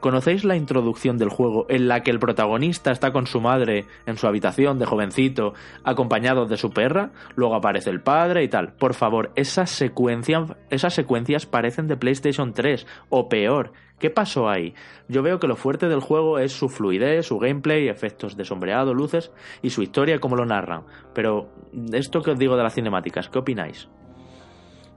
¿conocéis 0.00 0.44
la 0.44 0.56
introducción 0.56 1.18
del 1.18 1.28
juego 1.28 1.66
en 1.68 1.88
la 1.88 2.00
que 2.02 2.10
el 2.10 2.18
protagonista 2.18 2.90
está 2.90 3.12
con 3.12 3.26
su 3.26 3.40
madre 3.40 3.86
en 4.06 4.16
su 4.16 4.26
habitación 4.26 4.78
de 4.78 4.86
jovencito, 4.86 5.54
acompañado 5.84 6.46
de 6.46 6.56
su 6.56 6.70
perra? 6.70 7.01
Luego 7.34 7.54
aparece 7.54 7.90
el 7.90 8.00
padre 8.00 8.44
y 8.44 8.48
tal. 8.48 8.74
Por 8.74 8.94
favor, 8.94 9.32
esas 9.34 9.70
secuencias, 9.70 10.52
esas 10.70 10.94
secuencias 10.94 11.46
parecen 11.46 11.88
de 11.88 11.96
PlayStation 11.96 12.52
3 12.52 12.86
o 13.08 13.28
peor. 13.28 13.72
¿Qué 13.98 14.10
pasó 14.10 14.48
ahí? 14.48 14.74
Yo 15.08 15.22
veo 15.22 15.38
que 15.38 15.46
lo 15.46 15.54
fuerte 15.54 15.88
del 15.88 16.00
juego 16.00 16.38
es 16.40 16.52
su 16.52 16.68
fluidez, 16.68 17.26
su 17.26 17.38
gameplay, 17.38 17.88
efectos 17.88 18.36
de 18.36 18.44
sombreado, 18.44 18.94
luces 18.94 19.30
y 19.62 19.70
su 19.70 19.82
historia 19.82 20.18
como 20.18 20.34
lo 20.34 20.44
narran. 20.44 20.84
Pero 21.14 21.52
esto 21.92 22.20
que 22.20 22.32
os 22.32 22.38
digo 22.38 22.56
de 22.56 22.64
las 22.64 22.74
cinemáticas, 22.74 23.28
¿qué 23.28 23.38
opináis? 23.38 23.88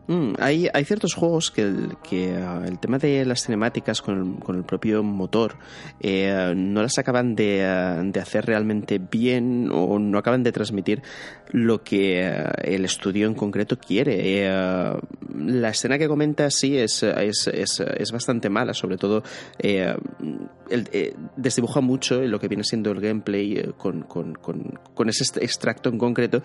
Mm, 0.07 0.33
hay, 0.39 0.69
ciertos 0.85 1.15
juegos 1.15 1.49
que, 1.49 1.63
el, 1.63 1.97
ah, 2.37 2.63
el 2.67 2.77
tema 2.77 2.99
de 2.99 3.25
las 3.25 3.43
cinemáticas 3.43 4.03
con 4.03 4.35
el, 4.35 4.43
con 4.43 4.55
el 4.55 4.63
propio 4.63 5.01
motor 5.01 5.55
eh, 5.99 6.53
no 6.55 6.83
las 6.83 6.99
acaban 6.99 7.35
de, 7.35 7.65
ah, 7.65 8.03
hacer 8.21 8.45
realmente 8.45 8.99
bien 8.99 9.69
o 9.71 9.97
no 9.97 10.17
acaban 10.19 10.43
de 10.43 10.51
transmitir 10.51 11.01
lo 11.51 11.83
que 11.83 12.23
ah, 12.23 12.53
el 12.61 12.85
estudio 12.85 13.25
en 13.25 13.33
concreto 13.33 13.79
quiere. 13.79 14.45
Eh, 14.45 14.93
la 15.37 15.69
escena 15.69 15.97
que 15.97 16.07
comenta 16.07 16.51
sí 16.51 16.77
es, 16.77 17.01
es, 17.01 17.47
es, 17.47 17.79
es 17.79 18.11
bastante 18.11 18.49
mala, 18.49 18.73
sobre 18.75 18.97
todo 18.97 19.23
eh, 19.57 19.95
desdibuja 21.35 21.81
mucho 21.81 22.21
lo 22.21 22.39
que 22.39 22.47
viene 22.47 22.63
siendo 22.63 22.91
el 22.91 23.01
gameplay 23.01 23.73
con, 23.77 24.03
con, 24.03 24.35
con, 24.35 24.79
con, 24.93 25.09
ese 25.09 25.23
extracto 25.43 25.89
en 25.89 25.97
concreto, 25.97 26.41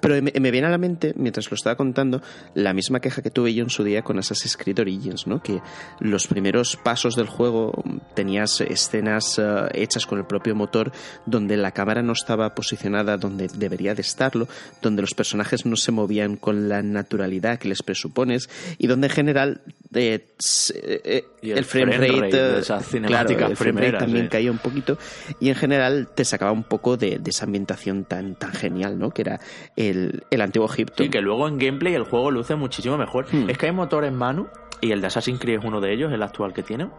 pero 0.00 0.20
me, 0.22 0.32
me 0.40 0.50
viene 0.50 0.66
a 0.66 0.70
la 0.70 0.78
mente, 0.78 1.12
mientras 1.16 1.50
lo 1.50 1.54
estaba 1.54 1.76
contando, 1.76 2.20
la 2.54 2.72
misma 2.72 2.93
queja 3.00 3.22
que 3.22 3.30
tuve 3.30 3.54
yo 3.54 3.62
en 3.62 3.70
su 3.70 3.84
día 3.84 4.02
con 4.02 4.18
Assassin's 4.18 4.56
Creed 4.56 4.78
Origins, 4.80 5.26
¿no? 5.26 5.42
Que 5.42 5.60
los 6.00 6.26
primeros 6.26 6.76
pasos 6.76 7.16
del 7.16 7.26
juego 7.26 7.82
tenías 8.14 8.60
escenas 8.60 9.38
eh, 9.38 9.68
hechas 9.74 10.06
con 10.06 10.18
el 10.18 10.26
propio 10.26 10.54
motor 10.54 10.92
donde 11.26 11.56
la 11.56 11.72
cámara 11.72 12.02
no 12.02 12.12
estaba 12.12 12.54
posicionada 12.54 13.16
donde 13.16 13.48
debería 13.48 13.94
de 13.94 14.02
estarlo, 14.02 14.48
donde 14.82 15.02
los 15.02 15.14
personajes 15.14 15.66
no 15.66 15.76
se 15.76 15.92
movían 15.92 16.36
con 16.36 16.68
la 16.68 16.82
naturalidad 16.82 17.58
que 17.58 17.68
les 17.68 17.82
presupones 17.82 18.48
y 18.78 18.86
donde 18.86 19.08
en 19.08 19.12
general 19.12 19.60
eh, 19.94 20.26
eh, 20.74 21.24
el, 21.42 21.64
frame 21.64 21.98
rate, 21.98 22.58
esa 22.58 22.80
cinemática 22.80 23.46
el 23.46 23.56
frame 23.56 23.80
rate 23.80 23.98
también 23.98 24.28
caía 24.28 24.50
un 24.50 24.58
poquito 24.58 24.98
y 25.40 25.48
en 25.48 25.54
general 25.54 26.08
te 26.14 26.24
sacaba 26.24 26.52
un 26.52 26.64
poco 26.64 26.96
de, 26.96 27.20
esa 27.24 27.44
ambientación 27.44 28.04
tan, 28.04 28.34
tan 28.34 28.52
genial, 28.52 28.98
¿no? 28.98 29.10
Que 29.10 29.22
era 29.22 29.40
el, 29.76 30.24
el 30.30 30.40
antiguo 30.40 30.68
Egipto. 30.68 31.02
Y 31.02 31.10
que 31.10 31.20
luego 31.20 31.48
en 31.48 31.58
gameplay 31.58 31.94
el 31.94 32.04
juego 32.04 32.30
luce 32.30 32.54
muchísimo 32.54 32.83
mejor. 32.98 33.26
Hmm. 33.32 33.50
Es 33.50 33.58
que 33.58 33.66
hay 33.66 33.72
motores 33.72 34.12
Manu, 34.12 34.48
y 34.80 34.92
el 34.92 35.00
de 35.00 35.06
Assassin's 35.06 35.40
Creed 35.40 35.58
es 35.58 35.64
uno 35.64 35.80
de 35.80 35.92
ellos, 35.92 36.12
el 36.12 36.22
actual 36.22 36.52
que 36.52 36.62
tienen, 36.62 36.90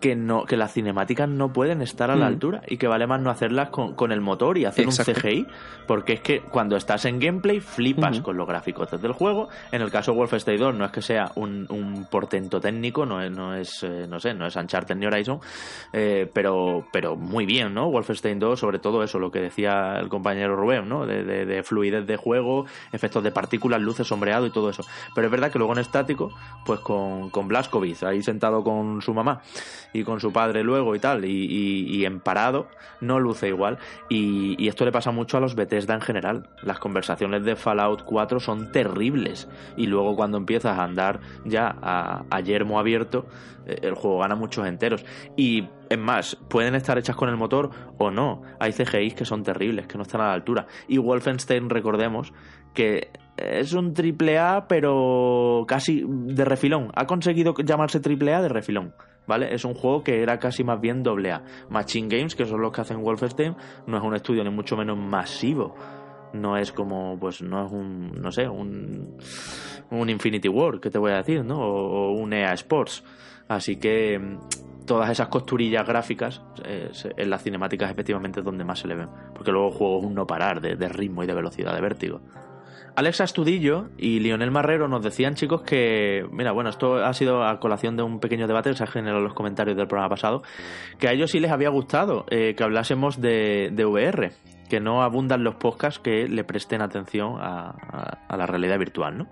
que 0.00 0.14
no 0.14 0.44
que 0.44 0.56
las 0.56 0.72
cinemáticas 0.72 1.28
no 1.28 1.52
pueden 1.52 1.82
estar 1.82 2.10
a 2.10 2.16
la 2.16 2.26
mm. 2.26 2.28
altura 2.28 2.62
y 2.68 2.76
que 2.76 2.86
vale 2.86 3.06
más 3.06 3.20
no 3.20 3.30
hacerlas 3.30 3.70
con, 3.70 3.94
con 3.94 4.12
el 4.12 4.20
motor 4.20 4.56
y 4.56 4.64
hacer 4.64 4.86
un 4.86 4.92
CGI 4.92 5.46
porque 5.86 6.14
es 6.14 6.20
que 6.20 6.40
cuando 6.40 6.76
estás 6.76 7.04
en 7.04 7.18
gameplay 7.18 7.60
flipas 7.60 8.20
con 8.20 8.36
los 8.36 8.46
gráficos 8.46 8.90
desde 8.90 9.06
el 9.06 9.12
juego. 9.12 9.48
En 9.72 9.82
el 9.82 9.90
caso 9.90 10.12
de 10.12 10.18
Wolfenstein 10.18 10.58
2 10.58 10.74
no 10.74 10.84
es 10.84 10.92
que 10.92 11.02
sea 11.02 11.32
un, 11.34 11.66
un 11.70 12.06
portento 12.10 12.60
técnico 12.60 13.04
no 13.06 13.20
es 13.20 13.30
no 13.30 13.54
es 13.54 13.82
eh, 13.82 14.06
no 14.08 14.20
sé 14.20 14.34
no 14.34 14.46
es 14.46 14.54
Uncharted 14.54 14.94
ni 14.96 15.06
Horizon 15.06 15.40
eh, 15.92 16.30
pero 16.32 16.86
pero 16.92 17.16
muy 17.16 17.44
bien 17.44 17.74
no 17.74 17.90
Wolfenstein 17.90 18.38
2 18.38 18.58
sobre 18.58 18.78
todo 18.78 19.02
eso 19.02 19.18
lo 19.18 19.30
que 19.30 19.40
decía 19.40 19.98
el 19.98 20.08
compañero 20.08 20.54
Rubén 20.54 20.88
no 20.88 21.06
de, 21.06 21.24
de, 21.24 21.62
fluidez 21.62 22.06
de 22.06 22.16
juego 22.16 22.66
efectos 22.92 23.24
de 23.24 23.32
partículas 23.32 23.80
luces 23.80 24.06
sombreado 24.06 24.46
y 24.46 24.50
todo 24.50 24.70
eso. 24.70 24.84
Pero 25.14 25.26
es 25.26 25.30
verdad 25.30 25.50
que 25.50 25.58
luego 25.58 25.72
en 25.72 25.80
estático 25.80 26.32
pues 26.64 26.80
con 26.80 27.30
con 27.30 27.48
Blaskovic 27.48 28.02
ahí 28.04 28.22
sentado 28.22 28.62
con 28.62 29.02
su 29.02 29.12
mamá 29.12 29.42
y 29.92 30.04
con 30.04 30.20
su 30.20 30.32
padre 30.32 30.62
luego 30.62 30.94
y 30.94 30.98
tal, 30.98 31.24
y, 31.24 32.04
en 32.04 32.20
parado, 32.20 32.68
no 33.00 33.18
luce 33.18 33.48
igual. 33.48 33.78
Y, 34.08 34.68
esto 34.68 34.84
le 34.84 34.92
pasa 34.92 35.10
mucho 35.10 35.38
a 35.38 35.40
los 35.40 35.54
Bethesda 35.54 35.94
en 35.94 36.00
general. 36.00 36.50
Las 36.62 36.78
conversaciones 36.78 37.44
de 37.44 37.56
Fallout 37.56 38.02
4 38.04 38.40
son 38.40 38.70
terribles. 38.70 39.48
Y 39.76 39.86
luego 39.86 40.14
cuando 40.14 40.36
empiezas 40.36 40.78
a 40.78 40.84
andar 40.84 41.20
ya 41.44 41.74
a, 41.80 42.24
a 42.30 42.40
yermo 42.40 42.78
abierto, 42.78 43.26
eh, 43.66 43.78
el 43.82 43.94
juego 43.94 44.18
gana 44.18 44.34
muchos 44.34 44.66
enteros. 44.66 45.04
Y 45.36 45.68
es 45.88 45.98
más, 45.98 46.36
pueden 46.48 46.74
estar 46.74 46.98
hechas 46.98 47.16
con 47.16 47.28
el 47.28 47.36
motor 47.36 47.70
o 47.98 48.10
no. 48.10 48.42
Hay 48.60 48.72
CGIs 48.72 49.14
que 49.14 49.24
son 49.24 49.42
terribles, 49.42 49.86
que 49.86 49.96
no 49.96 50.02
están 50.02 50.20
a 50.20 50.28
la 50.28 50.34
altura. 50.34 50.66
Y 50.86 50.98
Wolfenstein, 50.98 51.70
recordemos, 51.70 52.32
que 52.74 53.10
es 53.36 53.72
un 53.72 53.94
triple 53.94 54.38
A, 54.38 54.66
pero 54.68 55.64
casi 55.66 56.04
de 56.06 56.44
refilón. 56.44 56.90
Ha 56.94 57.06
conseguido 57.06 57.54
llamarse 57.64 58.00
triple 58.00 58.34
A 58.34 58.42
de 58.42 58.48
refilón. 58.48 58.94
¿Vale? 59.28 59.54
Es 59.54 59.66
un 59.66 59.74
juego 59.74 60.02
que 60.02 60.22
era 60.22 60.38
casi 60.38 60.64
más 60.64 60.80
bien 60.80 61.02
doble 61.02 61.30
A. 61.32 61.42
Machine 61.68 62.08
Games, 62.08 62.34
que 62.34 62.46
son 62.46 62.62
los 62.62 62.72
que 62.72 62.80
hacen 62.80 63.02
Wolfenstein, 63.02 63.54
no 63.86 63.98
es 63.98 64.02
un 64.02 64.14
estudio 64.14 64.42
ni 64.42 64.48
mucho 64.48 64.74
menos 64.74 64.96
masivo. 64.96 65.76
No 66.32 66.56
es 66.56 66.72
como, 66.72 67.18
pues, 67.20 67.42
no 67.42 67.66
es 67.66 67.70
un, 67.70 68.10
no 68.12 68.32
sé, 68.32 68.48
un, 68.48 69.18
un 69.90 70.10
Infinity 70.10 70.48
War, 70.48 70.80
que 70.80 70.88
te 70.88 70.98
voy 70.98 71.12
a 71.12 71.16
decir, 71.16 71.44
¿no? 71.44 71.60
O, 71.60 72.12
un 72.12 72.32
EA 72.32 72.54
Sports. 72.54 73.04
Así 73.48 73.76
que 73.76 74.18
mm, 74.18 74.86
todas 74.86 75.10
esas 75.10 75.28
costurillas 75.28 75.86
gráficas 75.86 76.42
en 76.64 77.28
las 77.28 77.42
cinemáticas 77.42 77.90
efectivamente 77.90 78.40
es 78.40 78.46
donde 78.46 78.64
más 78.64 78.78
se 78.78 78.88
le 78.88 78.94
ven. 78.94 79.10
Porque 79.34 79.52
luego 79.52 79.68
el 79.68 79.74
juego 79.74 79.98
es 79.98 80.04
un 80.06 80.14
no 80.14 80.26
parar 80.26 80.62
de 80.62 80.88
ritmo 80.88 81.22
y 81.22 81.26
de 81.26 81.34
velocidad, 81.34 81.74
de 81.74 81.82
vértigo. 81.82 82.22
Alexa 82.96 83.24
Astudillo 83.24 83.88
y 83.96 84.20
Lionel 84.20 84.50
Marrero 84.50 84.88
nos 84.88 85.02
decían, 85.02 85.34
chicos, 85.34 85.62
que, 85.62 86.26
mira, 86.32 86.52
bueno, 86.52 86.70
esto 86.70 86.96
ha 86.96 87.12
sido 87.14 87.44
a 87.44 87.60
colación 87.60 87.96
de 87.96 88.02
un 88.02 88.20
pequeño 88.20 88.46
debate 88.46 88.70
que 88.70 88.76
se 88.76 88.84
ha 88.84 88.86
generado 88.86 89.18
en 89.18 89.24
los 89.24 89.34
comentarios 89.34 89.76
del 89.76 89.86
programa 89.86 90.10
pasado, 90.10 90.42
que 90.98 91.08
a 91.08 91.12
ellos 91.12 91.30
sí 91.30 91.40
les 91.40 91.50
había 91.50 91.68
gustado 91.68 92.26
eh, 92.30 92.54
que 92.56 92.64
hablásemos 92.64 93.20
de, 93.20 93.72
VR, 93.76 94.32
que 94.68 94.80
no 94.80 95.02
abundan 95.02 95.44
los 95.44 95.54
podcasts 95.54 96.00
que 96.00 96.28
le 96.28 96.44
presten 96.44 96.82
atención 96.82 97.36
a, 97.38 98.36
la 98.36 98.46
realidad 98.46 98.78
virtual, 98.78 99.18
¿no? 99.18 99.28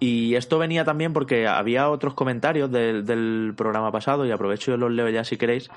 Y 0.00 0.36
esto 0.36 0.58
venía 0.58 0.84
también 0.84 1.12
porque 1.12 1.48
había 1.48 1.90
otros 1.90 2.14
comentarios 2.14 2.70
del, 2.70 3.04
del 3.04 3.54
programa 3.56 3.90
pasado, 3.90 4.24
y 4.26 4.30
aprovecho 4.30 4.72
y 4.72 4.76
los 4.76 4.92
leo 4.92 5.08
ya 5.08 5.24
si 5.24 5.36
queréis, 5.36 5.70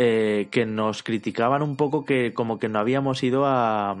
eh, 0.00 0.46
que 0.52 0.64
nos 0.64 1.02
criticaban 1.02 1.60
un 1.60 1.74
poco 1.74 2.04
que 2.04 2.32
como 2.32 2.60
que 2.60 2.68
no 2.68 2.78
habíamos 2.78 3.20
ido 3.24 3.46
a 3.46 3.96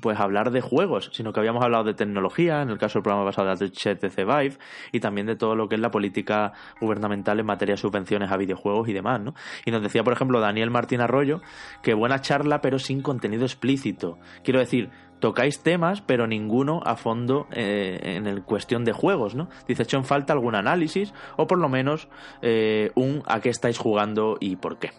pues 0.00 0.18
hablar 0.18 0.50
de 0.50 0.60
juegos, 0.60 1.10
sino 1.12 1.32
que 1.32 1.40
habíamos 1.40 1.62
hablado 1.62 1.84
de 1.84 1.94
tecnología, 1.94 2.62
en 2.62 2.70
el 2.70 2.78
caso 2.78 2.98
del 2.98 3.04
programa 3.04 3.26
pasado 3.26 3.54
de 3.54 3.68
HTC 3.68 4.16
Vive, 4.16 4.58
y 4.92 5.00
también 5.00 5.26
de 5.26 5.36
todo 5.36 5.54
lo 5.54 5.68
que 5.68 5.76
es 5.76 5.80
la 5.80 5.90
política 5.90 6.52
gubernamental 6.80 7.38
en 7.38 7.46
materia 7.46 7.74
de 7.74 7.80
subvenciones 7.80 8.30
a 8.30 8.36
videojuegos 8.36 8.88
y 8.88 8.92
demás, 8.92 9.20
¿no? 9.20 9.34
Y 9.64 9.70
nos 9.70 9.82
decía, 9.82 10.02
por 10.02 10.12
ejemplo, 10.12 10.40
Daniel 10.40 10.70
Martín 10.70 11.00
Arroyo, 11.00 11.40
que 11.82 11.94
buena 11.94 12.20
charla, 12.20 12.60
pero 12.60 12.78
sin 12.78 13.02
contenido 13.02 13.44
explícito. 13.44 14.18
Quiero 14.42 14.60
decir, 14.60 14.90
tocáis 15.20 15.62
temas, 15.62 16.02
pero 16.02 16.26
ninguno 16.26 16.80
a 16.84 16.96
fondo 16.96 17.46
eh, 17.52 17.98
en 18.02 18.26
el 18.26 18.42
cuestión 18.42 18.84
de 18.84 18.92
juegos, 18.92 19.34
¿no? 19.34 19.48
Dice, 19.66 19.84
hecho 19.84 19.96
en 19.96 20.04
falta 20.04 20.32
algún 20.32 20.54
análisis, 20.54 21.14
o 21.36 21.46
por 21.46 21.58
lo 21.58 21.68
menos 21.68 22.08
eh, 22.42 22.90
un 22.94 23.22
a 23.26 23.40
qué 23.40 23.50
estáis 23.50 23.78
jugando 23.78 24.36
y 24.40 24.56
por 24.56 24.78
qué. 24.78 24.90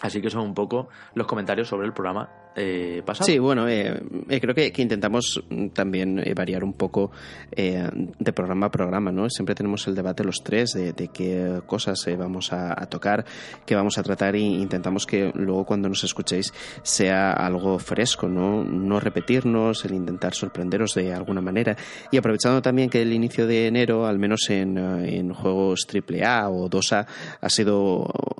Así 0.00 0.22
que 0.22 0.30
son 0.30 0.42
un 0.42 0.54
poco 0.54 0.88
los 1.14 1.26
comentarios 1.26 1.68
sobre 1.68 1.86
el 1.86 1.92
programa 1.92 2.30
eh, 2.58 3.02
sí, 3.20 3.38
bueno, 3.38 3.68
eh, 3.68 4.00
eh, 4.28 4.40
creo 4.40 4.54
que, 4.54 4.72
intentamos 4.76 5.42
también 5.72 6.22
variar 6.34 6.64
un 6.64 6.72
poco 6.72 7.10
de 7.54 8.32
programa 8.32 8.66
a 8.66 8.70
programa, 8.70 9.12
¿no? 9.12 9.30
Siempre 9.30 9.54
tenemos 9.54 9.86
el 9.86 9.94
debate 9.94 10.24
los 10.24 10.42
tres 10.42 10.72
de, 10.72 11.08
qué 11.08 11.60
cosas 11.66 12.04
vamos 12.18 12.52
a, 12.52 12.74
tocar, 12.86 13.24
qué 13.64 13.74
vamos 13.74 13.98
a 13.98 14.02
tratar 14.02 14.34
e 14.34 14.40
intentamos 14.40 15.06
que 15.06 15.30
luego 15.34 15.64
cuando 15.64 15.88
nos 15.88 16.04
escuchéis 16.04 16.52
sea 16.82 17.32
algo 17.32 17.78
fresco, 17.78 18.28
¿no? 18.28 18.64
No 18.64 19.00
repetirnos, 19.00 19.84
el 19.84 19.94
intentar 19.94 20.34
sorprenderos 20.34 20.94
de 20.94 21.12
alguna 21.12 21.40
manera 21.40 21.76
y 22.10 22.16
aprovechando 22.16 22.62
también 22.62 22.90
que 22.90 23.02
el 23.02 23.12
inicio 23.12 23.46
de 23.46 23.66
enero, 23.66 24.06
al 24.06 24.18
menos 24.18 24.48
en, 24.50 24.78
en 24.78 25.32
juegos 25.32 25.86
AAA 25.86 26.48
o 26.50 26.68
2A, 26.68 27.06
ha 27.40 27.48
sido 27.48 27.78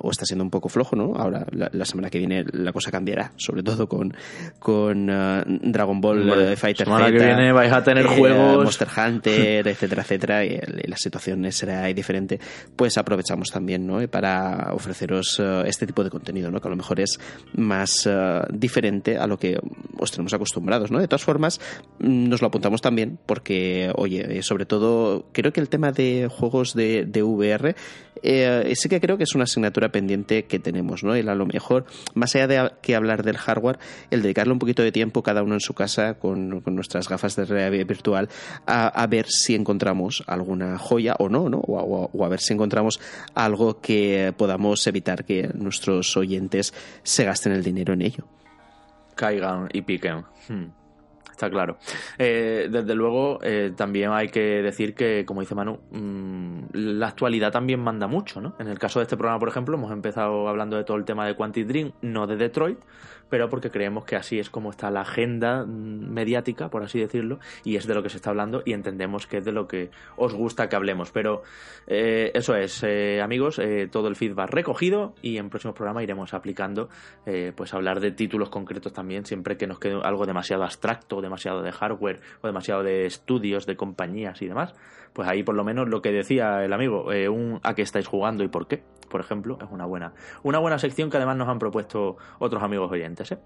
o 0.01 0.11
está 0.11 0.25
siendo 0.25 0.43
un 0.43 0.49
poco 0.49 0.69
flojo, 0.69 0.95
¿no? 0.95 1.15
Ahora, 1.15 1.45
la 1.51 1.85
semana 1.85 2.09
que 2.09 2.19
viene 2.19 2.45
la 2.51 2.71
cosa 2.71 2.91
cambiará, 2.91 3.33
sobre 3.37 3.63
todo 3.63 3.87
con 3.87 4.08
con, 4.59 5.09
uh, 5.09 5.43
Dragon 5.45 5.99
Ball 6.01 6.29
uh, 6.29 6.55
Fighter 6.55 6.87
Z. 6.87 7.05
que 7.05 7.11
viene 7.11 7.51
vais 7.51 7.71
a 7.71 7.83
tener 7.83 8.05
eh, 8.05 8.17
juegos. 8.17 8.63
Monster 8.63 8.87
Hunter, 8.87 9.67
etcétera, 9.67 10.01
etcétera, 10.03 10.45
y, 10.45 10.59
la 10.85 10.97
situación 10.97 11.51
será 11.51 11.85
diferente. 11.87 12.39
Pues 12.75 12.97
aprovechamos 12.97 13.49
también, 13.51 13.85
¿no? 13.85 14.05
Para 14.07 14.73
ofreceros 14.73 15.39
uh, 15.39 15.63
este 15.65 15.85
tipo 15.87 16.03
de 16.03 16.09
contenido, 16.09 16.51
¿no? 16.51 16.61
Que 16.61 16.67
a 16.67 16.71
lo 16.71 16.77
mejor 16.77 16.99
es 16.99 17.19
más 17.53 18.09
diferente 18.51 19.17
a 19.17 19.27
lo 19.27 19.37
que 19.37 19.59
os 19.97 20.11
tenemos 20.11 20.33
acostumbrados, 20.33 20.91
¿no? 20.91 20.99
De 20.99 21.07
todas 21.07 21.23
formas, 21.23 21.59
mm, 21.99 22.29
nos 22.29 22.41
lo 22.41 22.47
apuntamos 22.47 22.81
también 22.81 23.19
porque, 23.25 23.91
oye, 23.95 24.41
sobre 24.43 24.65
todo, 24.65 25.27
creo 25.31 25.53
que 25.53 25.59
el 25.59 25.69
tema 25.69 25.91
de 25.91 26.27
juegos 26.29 26.73
de, 26.73 27.05
de 27.05 27.23
VR 27.23 27.75
eh, 28.23 28.73
sí 28.75 28.89
que 28.89 28.99
creo 28.99 29.17
que 29.17 29.23
es 29.23 29.35
una 29.35 29.45
asignatura 29.45 29.89
pendiente 29.89 30.45
que 30.45 30.59
tenemos, 30.59 31.03
¿no? 31.03 31.15
El 31.15 31.29
a 31.29 31.35
lo 31.35 31.45
mejor, 31.45 31.85
más 32.13 32.35
allá 32.35 32.47
de 32.47 32.71
que 32.81 32.95
hablar 32.95 33.23
del 33.23 33.37
hardware, 33.37 33.79
el 34.11 34.21
dedicarle 34.21 34.53
un 34.53 34.59
poquito 34.59 34.83
de 34.83 34.91
tiempo 34.91 35.23
cada 35.23 35.43
uno 35.43 35.55
en 35.55 35.59
su 35.59 35.73
casa 35.73 36.15
con, 36.15 36.61
nuestras 36.65 37.07
gafas 37.09 37.35
de 37.35 37.45
realidad 37.45 37.85
virtual 37.85 38.29
a, 38.65 39.07
ver 39.07 39.25
si 39.27 39.55
encontramos 39.55 40.23
alguna 40.27 40.77
joya 40.77 41.15
o 41.19 41.29
no, 41.29 41.49
¿no? 41.49 41.57
O, 41.59 42.25
a 42.25 42.29
ver 42.29 42.39
si 42.39 42.53
encontramos 42.53 42.99
algo 43.33 43.79
que 43.81 44.33
podamos 44.37 44.85
evitar 44.87 45.25
que 45.25 45.49
nuestros 45.53 46.15
oyentes 46.15 46.73
se 47.03 47.23
gasten 47.23 47.53
el 47.53 47.63
dinero 47.63 47.93
en 47.93 48.01
ello. 48.01 48.25
Caigan 49.15 49.69
y 49.73 49.81
piquen. 49.81 50.23
Hmm 50.47 50.79
está 51.39 51.49
claro. 51.49 51.77
Eh, 52.17 52.67
desde 52.69 52.93
luego, 52.95 53.39
eh, 53.41 53.71
también 53.75 54.11
hay 54.11 54.27
que 54.27 54.61
decir 54.61 54.93
que, 54.93 55.23
como 55.25 55.39
dice 55.39 55.55
Manu, 55.55 55.79
mm, 55.91 56.59
la 56.73 57.07
actualidad 57.07 57.51
también 57.51 57.79
manda 57.79 58.07
mucho, 58.07 58.41
¿no? 58.41 58.55
En 58.59 58.67
el 58.67 58.77
caso 58.77 58.99
de 58.99 59.03
este 59.03 59.15
programa, 59.15 59.39
por 59.39 59.47
ejemplo, 59.47 59.75
hemos 59.75 59.91
empezado 59.91 60.49
hablando 60.49 60.75
de 60.75 60.83
todo 60.83 60.97
el 60.97 61.05
tema 61.05 61.25
de 61.25 61.35
Quantic 61.35 61.65
Dream, 61.65 61.93
no 62.01 62.27
de 62.27 62.35
Detroit, 62.35 62.79
pero 63.29 63.49
porque 63.49 63.71
creemos 63.71 64.05
que 64.05 64.15
así 64.15 64.39
es 64.39 64.49
como 64.49 64.69
está 64.71 64.89
la 64.91 65.01
agenda 65.01 65.65
mm, 65.65 66.11
mediática, 66.11 66.69
por 66.69 66.83
así 66.83 66.99
decirlo, 66.99 67.39
y 67.63 67.75
es 67.75 67.87
de 67.87 67.95
lo 67.95 68.03
que 68.03 68.09
se 68.09 68.17
está 68.17 68.31
hablando 68.31 68.61
y 68.65 68.73
entendemos 68.73 69.27
que 69.27 69.37
es 69.37 69.45
de 69.45 69.51
lo 69.51 69.67
que 69.67 69.91
os 70.17 70.33
gusta 70.33 70.69
que 70.69 70.75
hablemos. 70.75 71.11
Pero 71.11 71.43
eh, 71.87 72.31
eso 72.33 72.55
es, 72.55 72.83
eh, 72.83 73.21
amigos, 73.21 73.59
eh, 73.59 73.87
todo 73.91 74.07
el 74.07 74.15
feedback 74.15 74.49
recogido 74.51 75.15
y 75.21 75.37
en 75.37 75.49
próximos 75.49 75.75
programas 75.75 76.03
iremos 76.03 76.33
aplicando, 76.33 76.89
pues 77.55 77.73
hablar 77.73 77.99
de 77.99 78.11
títulos 78.11 78.49
concretos 78.49 78.91
también, 78.91 79.25
siempre 79.25 79.55
que 79.57 79.67
nos 79.67 79.79
quede 79.79 79.99
algo 80.03 80.25
demasiado 80.25 80.63
abstracto, 80.63 81.21
demasiado 81.21 81.61
de 81.61 81.71
hardware 81.71 82.19
o 82.41 82.47
demasiado 82.47 82.83
de 82.83 83.05
estudios, 83.05 83.65
de 83.65 83.75
compañías 83.75 84.41
y 84.41 84.47
demás. 84.47 84.73
Pues 85.13 85.27
ahí 85.27 85.43
por 85.43 85.55
lo 85.55 85.63
menos 85.63 85.89
lo 85.89 86.01
que 86.01 86.11
decía 86.11 86.63
el 86.63 86.73
amigo, 86.73 87.05
un 87.31 87.59
a 87.63 87.75
qué 87.75 87.81
estáis 87.81 88.07
jugando 88.07 88.43
y 88.43 88.47
por 88.47 88.67
qué, 88.67 88.83
por 89.09 89.21
ejemplo, 89.21 89.57
es 89.61 89.67
una 89.71 89.85
buena, 89.85 90.13
una 90.43 90.59
buena 90.59 90.79
sección 90.79 91.09
que 91.09 91.17
además 91.17 91.37
nos 91.37 91.49
han 91.49 91.59
propuesto 91.59 92.17
otros 92.39 92.63
amigos 92.63 92.91
oyentes. 92.91 93.31
¿eh? 93.31 93.39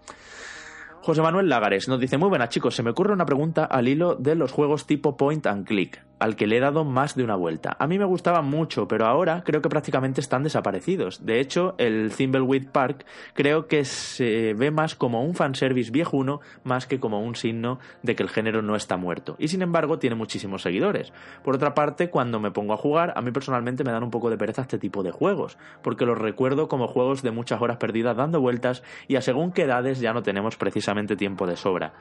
José 1.05 1.21
Manuel 1.21 1.49
Lagares 1.49 1.89
nos 1.89 1.99
dice, 1.99 2.17
muy 2.17 2.29
buenas 2.29 2.47
chicos, 2.47 2.75
se 2.75 2.81
me 2.81 2.91
ocurre 2.91 3.11
una 3.11 3.25
pregunta 3.25 3.65
al 3.65 3.89
hilo 3.89 4.15
de 4.15 4.35
los 4.35 4.53
juegos 4.53 4.87
tipo 4.87 5.17
point 5.17 5.45
and 5.47 5.67
click 5.67 6.01
al 6.23 6.37
que 6.37 6.47
le 6.47 6.55
he 6.55 6.59
dado 6.61 6.85
más 6.85 7.15
de 7.15 7.23
una 7.25 7.35
vuelta. 7.35 7.75
A 7.77 7.85
mí 7.85 7.99
me 7.99 8.05
gustaban 8.05 8.45
mucho, 8.45 8.87
pero 8.87 9.07
ahora 9.07 9.43
creo 9.43 9.61
que 9.61 9.67
prácticamente 9.67 10.21
están 10.21 10.43
desaparecidos. 10.43 11.25
De 11.25 11.41
hecho, 11.41 11.75
el 11.77 12.13
Thimbleweed 12.15 12.69
Park 12.69 13.05
creo 13.33 13.67
que 13.67 13.83
se 13.83 14.53
ve 14.53 14.71
más 14.71 14.95
como 14.95 15.21
un 15.21 15.35
fanservice 15.35 15.91
viejuno 15.91 16.39
más 16.63 16.87
que 16.87 17.01
como 17.01 17.21
un 17.21 17.35
signo 17.35 17.79
de 18.03 18.15
que 18.15 18.23
el 18.23 18.29
género 18.29 18.61
no 18.61 18.77
está 18.77 18.95
muerto. 18.95 19.35
Y 19.37 19.49
sin 19.49 19.61
embargo, 19.63 19.99
tiene 19.99 20.15
muchísimos 20.15 20.61
seguidores. 20.61 21.11
Por 21.43 21.55
otra 21.55 21.73
parte, 21.73 22.09
cuando 22.09 22.39
me 22.39 22.51
pongo 22.51 22.71
a 22.71 22.77
jugar, 22.77 23.11
a 23.17 23.21
mí 23.21 23.31
personalmente 23.31 23.83
me 23.83 23.91
dan 23.91 24.03
un 24.03 24.11
poco 24.11 24.29
de 24.29 24.37
pereza 24.37 24.61
este 24.61 24.79
tipo 24.79 25.03
de 25.03 25.11
juegos, 25.11 25.57
porque 25.81 26.05
los 26.05 26.17
recuerdo 26.17 26.69
como 26.69 26.87
juegos 26.87 27.21
de 27.21 27.31
muchas 27.31 27.61
horas 27.61 27.75
perdidas 27.75 28.15
dando 28.15 28.39
vueltas 28.39 28.81
y 29.09 29.17
a 29.17 29.21
según 29.21 29.51
qué 29.51 29.63
edades 29.63 29.99
ya 29.99 30.13
no 30.13 30.23
tenemos 30.23 30.55
precisamente 30.55 30.92
tiempo 31.17 31.47
de 31.47 31.57
sobra. 31.57 31.93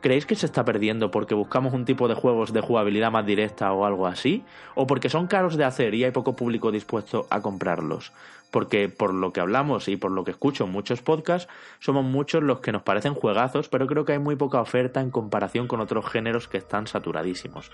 ¿Creéis 0.00 0.26
que 0.26 0.34
se 0.34 0.46
está 0.46 0.64
perdiendo 0.64 1.12
porque 1.12 1.34
buscamos 1.34 1.72
un 1.74 1.84
tipo 1.84 2.08
de 2.08 2.14
juegos 2.14 2.52
de 2.52 2.60
jugabilidad 2.60 3.12
más 3.12 3.24
directa 3.24 3.72
o 3.72 3.84
algo 3.84 4.08
así? 4.08 4.44
¿O 4.74 4.86
porque 4.86 5.08
son 5.08 5.28
caros 5.28 5.56
de 5.56 5.64
hacer 5.64 5.94
y 5.94 6.02
hay 6.02 6.10
poco 6.10 6.34
público 6.34 6.72
dispuesto 6.72 7.26
a 7.30 7.40
comprarlos? 7.40 8.12
Porque 8.52 8.88
por 8.88 9.12
lo 9.12 9.32
que 9.32 9.40
hablamos 9.40 9.88
y 9.88 9.96
por 9.96 10.12
lo 10.12 10.22
que 10.22 10.30
escucho 10.30 10.64
en 10.64 10.70
muchos 10.70 11.02
podcasts, 11.02 11.52
somos 11.80 12.04
muchos 12.04 12.44
los 12.44 12.60
que 12.60 12.70
nos 12.70 12.82
parecen 12.82 13.14
juegazos, 13.14 13.68
pero 13.68 13.88
creo 13.88 14.04
que 14.04 14.12
hay 14.12 14.20
muy 14.20 14.36
poca 14.36 14.60
oferta 14.60 15.00
en 15.00 15.10
comparación 15.10 15.66
con 15.66 15.80
otros 15.80 16.06
géneros 16.08 16.46
que 16.46 16.58
están 16.58 16.86
saturadísimos. 16.86 17.72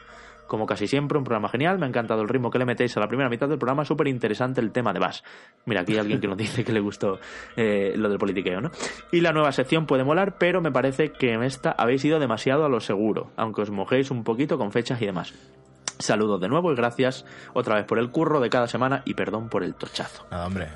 Como 0.48 0.64
casi 0.64 0.86
siempre, 0.86 1.18
un 1.18 1.24
programa 1.24 1.50
genial. 1.50 1.78
Me 1.78 1.84
ha 1.84 1.88
encantado 1.90 2.22
el 2.22 2.28
ritmo 2.28 2.50
que 2.50 2.58
le 2.58 2.64
metéis 2.64 2.96
a 2.96 3.00
la 3.00 3.06
primera 3.06 3.28
mitad 3.28 3.48
del 3.48 3.58
programa. 3.58 3.84
Súper 3.84 4.08
interesante 4.08 4.62
el 4.62 4.72
tema 4.72 4.94
de 4.94 4.98
Bass. 4.98 5.22
Mira, 5.66 5.82
aquí 5.82 5.92
hay 5.92 5.98
alguien 5.98 6.20
que 6.20 6.26
nos 6.26 6.38
dice 6.38 6.64
que 6.64 6.72
le 6.72 6.80
gustó 6.80 7.20
eh, 7.54 7.92
lo 7.96 8.08
del 8.08 8.18
politiqueo, 8.18 8.62
¿no? 8.62 8.70
Y 9.12 9.20
la 9.20 9.32
nueva 9.32 9.52
sección 9.52 9.84
puede 9.84 10.04
molar, 10.04 10.38
pero 10.38 10.62
me 10.62 10.72
parece 10.72 11.12
que 11.12 11.34
en 11.34 11.42
esta 11.42 11.72
habéis 11.72 12.02
ido 12.04 12.18
demasiado 12.18 12.64
a 12.64 12.70
lo 12.70 12.80
seguro, 12.80 13.30
aunque 13.36 13.60
os 13.60 13.70
mojéis 13.70 14.10
un 14.10 14.24
poquito 14.24 14.56
con 14.56 14.72
fechas 14.72 15.02
y 15.02 15.06
demás. 15.06 15.34
Saludos 15.98 16.40
de 16.40 16.48
nuevo 16.48 16.72
y 16.72 16.76
gracias 16.76 17.24
otra 17.54 17.74
vez 17.76 17.84
por 17.84 17.98
el 17.98 18.10
curro 18.10 18.40
de 18.40 18.48
cada 18.50 18.66
semana 18.68 19.02
y 19.04 19.14
perdón 19.14 19.48
por 19.48 19.64
el 19.64 19.74
tochazo. 19.74 20.26
Nada, 20.30 20.46
hombre. 20.46 20.68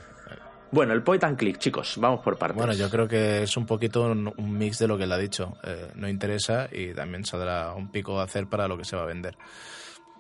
Bueno, 0.71 0.95
el 0.95 1.03
point 1.03 1.23
and 1.25 1.37
click, 1.37 1.59
chicos, 1.59 1.97
vamos 1.99 2.21
por 2.21 2.39
partes. 2.39 2.57
Bueno, 2.57 2.73
yo 2.73 2.89
creo 2.89 3.07
que 3.07 3.43
es 3.43 3.57
un 3.59 3.67
poquito 3.67 4.05
un, 4.05 4.33
un 4.35 4.57
mix 4.59 4.79
de 4.79 4.89
lo 4.89 4.97
que 4.97 5.05
él 5.05 5.13
ha 5.13 5.19
dicho. 5.19 5.55
Eh, 5.65 5.91
no 5.97 6.09
interesa 6.09 6.67
y 6.73 6.95
también 6.95 7.27
saldrá 7.27 7.75
un 7.75 7.91
pico 7.93 8.19
a 8.19 8.25
hacer 8.25 8.47
para 8.47 8.67
lo 8.67 8.79
que 8.79 8.85
se 8.87 8.97
va 8.97 9.03
a 9.03 9.07
vender. 9.07 9.37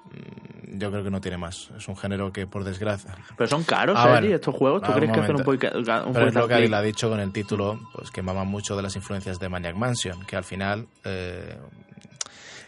Mm, 0.04 0.78
Yo 0.78 0.90
creo 0.90 1.02
que 1.02 1.10
no 1.10 1.22
tiene 1.22 1.38
más. 1.38 1.70
Es 1.76 1.88
un 1.88 1.96
género 1.96 2.30
que, 2.32 2.46
por 2.46 2.64
desgracia. 2.64 3.14
Pero 3.36 3.48
son 3.48 3.62
caros, 3.64 3.96
Ah, 3.98 4.08
bueno. 4.10 4.26
estos 4.34 4.54
juegos. 4.54 4.82
¿Tú 4.82 4.90
Ah, 4.92 4.94
crees 4.94 5.10
que 5.12 5.20
hacen 5.20 5.36
un 5.36 5.42
point, 5.42 5.64
un 5.64 5.84
Pero 6.12 6.28
es 6.28 6.34
lo 6.34 6.46
que 6.46 6.56
click? 6.56 6.72
ha 6.74 6.82
dicho 6.82 7.08
con 7.08 7.20
el 7.20 7.32
título, 7.32 7.80
pues 7.94 8.10
que 8.10 8.20
mama 8.20 8.44
mucho 8.44 8.76
de 8.76 8.82
las 8.82 8.94
influencias 8.94 9.38
de 9.38 9.48
Maniac 9.48 9.74
Mansion, 9.74 10.22
que 10.26 10.36
al 10.36 10.44
final 10.44 10.86
eh, 11.04 11.56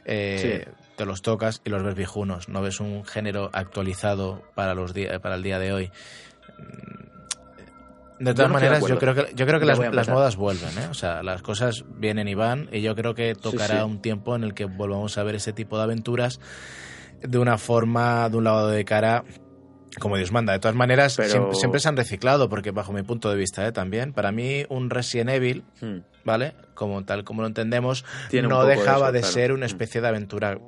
eh, 0.06 0.68
te 0.96 1.04
los 1.04 1.22
tocas 1.22 1.60
y 1.64 1.70
los 1.70 1.82
ves 1.82 1.94
viejunos. 1.94 2.48
No 2.48 2.62
ves 2.62 2.80
un 2.80 3.04
género 3.04 3.50
actualizado 3.52 4.42
para 4.54 4.74
los 4.74 4.92
para 5.22 5.34
el 5.34 5.42
día 5.42 5.58
de 5.58 5.72
hoy. 5.72 5.90
De 8.18 8.32
todas 8.32 8.48
no 8.48 8.54
maneras, 8.54 8.86
yo 8.86 8.98
creo 8.98 9.14
que, 9.14 9.32
yo 9.34 9.44
creo 9.44 9.58
que 9.58 9.66
las, 9.66 9.78
las 9.78 10.08
modas 10.08 10.36
vuelven, 10.36 10.70
¿eh? 10.78 10.86
O 10.88 10.94
sea, 10.94 11.22
las 11.22 11.42
cosas 11.42 11.84
vienen 11.96 12.28
y 12.28 12.34
van, 12.34 12.68
y 12.72 12.80
yo 12.80 12.94
creo 12.94 13.14
que 13.14 13.34
tocará 13.34 13.78
sí. 13.78 13.82
un 13.82 14.00
tiempo 14.00 14.36
en 14.36 14.44
el 14.44 14.54
que 14.54 14.66
volvamos 14.66 15.18
a 15.18 15.24
ver 15.24 15.34
ese 15.34 15.52
tipo 15.52 15.76
de 15.76 15.82
aventuras 15.82 16.38
de 17.20 17.38
una 17.38 17.58
forma, 17.58 18.28
de 18.28 18.36
un 18.36 18.44
lavado 18.44 18.68
de 18.68 18.84
cara 18.84 19.24
como 20.00 20.16
Dios 20.16 20.32
manda. 20.32 20.52
De 20.52 20.58
todas 20.58 20.76
maneras, 20.76 21.16
Pero- 21.16 21.28
siempre, 21.30 21.54
siempre 21.54 21.80
se 21.80 21.88
han 21.88 21.96
reciclado, 21.96 22.48
porque 22.48 22.70
bajo 22.70 22.92
mi 22.92 23.02
punto 23.02 23.30
de 23.30 23.36
vista, 23.36 23.66
¿eh? 23.66 23.72
también, 23.72 24.12
para 24.12 24.32
mí 24.32 24.64
un 24.68 24.90
Resident 24.90 25.30
Evil, 25.30 25.64
Hmm. 25.80 25.98
¿vale? 26.24 26.54
Como 26.74 27.04
tal 27.04 27.24
como 27.24 27.42
lo 27.42 27.48
entendemos, 27.48 28.04
Tiene 28.30 28.48
no 28.48 28.64
de 28.64 28.76
dejaba 28.76 29.06
eso, 29.06 29.12
de, 29.12 29.20
claro. 29.20 29.32
ser 29.34 29.52
una 29.52 29.66
Mm. 29.66 29.70
especie 29.70 30.00
de 30.00 30.08
aventura 30.08 30.58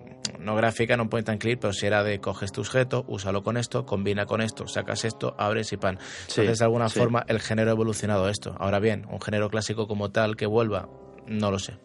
no 0.41 0.57
gráfica, 0.57 0.97
no 0.97 1.09
point 1.09 1.29
and 1.29 1.41
click, 1.41 1.59
pero 1.61 1.73
si 1.73 1.87
era 1.87 2.03
de 2.03 2.21
coges 2.21 2.51
tu 2.53 2.61
objeto, 2.61 3.05
úsalo 3.09 3.43
con 3.43 3.57
esto, 3.57 3.87
combina 3.87 4.27
con 4.27 4.41
esto, 4.41 4.67
sacas 4.67 5.05
esto, 5.05 5.35
abres 5.39 5.73
y 5.73 5.77
pan. 5.77 5.99
Sí, 6.27 6.41
Entonces, 6.41 6.59
de 6.59 6.65
alguna 6.65 6.89
sí. 6.89 6.99
forma, 6.99 7.25
el 7.29 7.41
género 7.41 7.71
ha 7.71 7.75
evolucionado 7.75 8.29
esto. 8.29 8.55
Ahora 8.59 8.81
bien, 8.81 9.07
un 9.11 9.21
género 9.21 9.49
clásico 9.51 9.87
como 9.87 10.11
tal 10.11 10.37
que 10.37 10.47
vuelva, 10.47 10.89
no 11.27 11.51
lo 11.51 11.59
sé. 11.59 11.79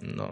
No, 0.00 0.30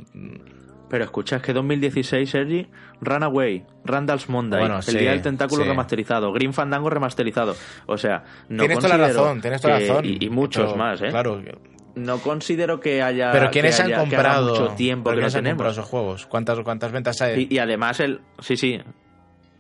Pero 0.91 1.05
escucha, 1.05 1.37
es 1.37 1.43
que 1.43 1.53
2016, 1.55 2.29
Sergi, 2.29 2.67
Runaway, 3.01 3.65
Randall's 3.85 4.29
Monday, 4.29 4.59
Bueno, 4.61 4.77
El 4.77 4.83
sí, 4.83 4.99
Día 4.99 5.13
del 5.13 5.23
Tentáculo 5.23 5.63
sí. 5.63 5.69
remasterizado, 5.71 6.33
Green 6.33 6.53
Fandango 6.53 6.91
remasterizado. 6.91 7.55
O 7.87 7.97
sea, 7.97 8.25
no 8.49 8.59
tienes 8.65 8.79
toda 8.81 8.99
la 8.99 9.07
razón, 9.07 9.41
tienes 9.41 9.61
toda 9.63 9.75
la 9.75 9.87
razón. 9.87 10.05
Y, 10.05 10.19
y 10.25 10.29
muchos 10.31 10.67
Pero, 10.67 10.77
más, 10.77 11.01
¿eh? 11.01 11.09
Claro, 11.11 11.41
No 11.95 12.19
considero 12.19 12.81
que 12.81 13.03
haya. 13.03 13.31
pero 13.33 13.51
¿quiénes 13.51 13.77
que 13.77 13.83
han 13.83 13.87
haya- 13.89 14.01
haga 14.01 14.11
comprado? 14.11 14.51
mucho 14.51 14.69
tiempo 14.75 15.11
que 15.11 15.15
no 15.17 15.21
¿quiénes 15.21 15.35
han 15.37 15.45
comprado 15.45 15.57
tenemos. 15.71 15.79
esos 15.79 15.89
juegos? 15.89 16.27
¿Cuántas, 16.27 16.59
cuántas 16.61 16.93
ventas 16.93 17.21
hay? 17.23 17.47
Y, 17.51 17.55
y 17.55 17.59
además 17.59 18.01
el. 18.01 18.21
Sí, 18.41 18.57
sí. 18.57 18.81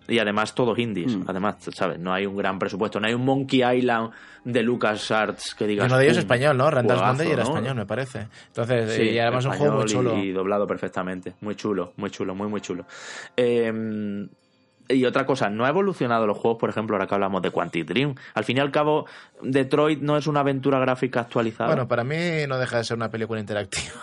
Y 0.09 0.18
además 0.18 0.55
todos 0.55 0.78
indies. 0.78 1.16
Mm. 1.16 1.24
Además, 1.28 1.56
¿sabes? 1.72 1.98
No 1.98 2.12
hay 2.12 2.27
un 2.27 2.36
gran 2.36 2.59
presupuesto. 2.59 2.98
No 3.01 3.06
hay 3.06 3.14
un 3.14 3.24
Monkey 3.24 3.62
Island 3.78 4.10
de 4.44 4.62
LucasArts 4.62 5.55
que 5.55 5.64
Y 5.64 5.68
digas. 5.68 5.86
uno 5.86 5.98
de 5.98 6.05
ellos 6.05 6.16
"Pum, 6.16 6.20
español, 6.22 6.56
¿no? 6.56 6.70
Randall 6.70 6.97
juegazo", 6.98 7.14
Monday 7.14 7.32
era 7.32 7.44
¿no? 7.44 7.48
español, 7.51 7.74
me 7.77 7.86
parece. 7.86 8.27
Entonces, 8.48 8.93
Sí, 8.94 9.02
y 9.02 9.18
además 9.18 9.44
un 9.44 9.52
juego 9.52 9.77
muy 9.78 9.85
chulo. 9.86 10.16
Y, 10.18 10.20
y 10.28 10.32
doblado 10.32 10.66
perfectamente. 10.66 11.35
Muy 11.43 11.55
chulo, 11.55 11.93
muy 11.97 12.10
chulo, 12.10 12.35
muy, 12.35 12.48
muy 12.48 12.60
chulo. 12.60 12.86
Eh, 13.36 14.27
y 14.89 15.05
otra 15.05 15.24
cosa, 15.24 15.48
no 15.48 15.64
ha 15.64 15.68
evolucionado 15.68 16.27
los 16.27 16.36
juegos, 16.36 16.59
por 16.59 16.68
ejemplo, 16.70 16.97
ahora 16.97 17.06
que 17.06 17.14
hablamos 17.14 17.40
de 17.43 17.52
Quantic 17.52 17.86
Dream. 17.86 18.16
Al 18.35 18.43
fin 18.44 18.56
y 18.56 18.60
al 18.60 18.72
cabo, 18.72 19.06
Detroit 19.40 20.01
no 20.01 20.16
es 20.16 20.27
una 20.27 20.40
aventura 20.40 20.81
gráfica 20.81 21.20
actualizada. 21.20 21.68
Bueno, 21.70 21.86
para 21.86 22.02
mí 22.02 22.16
no 22.48 22.59
deja 22.59 22.78
de 22.78 22.85
ser 22.85 22.97
una 22.97 23.09
película 23.09 23.39
interactiva. 23.39 23.94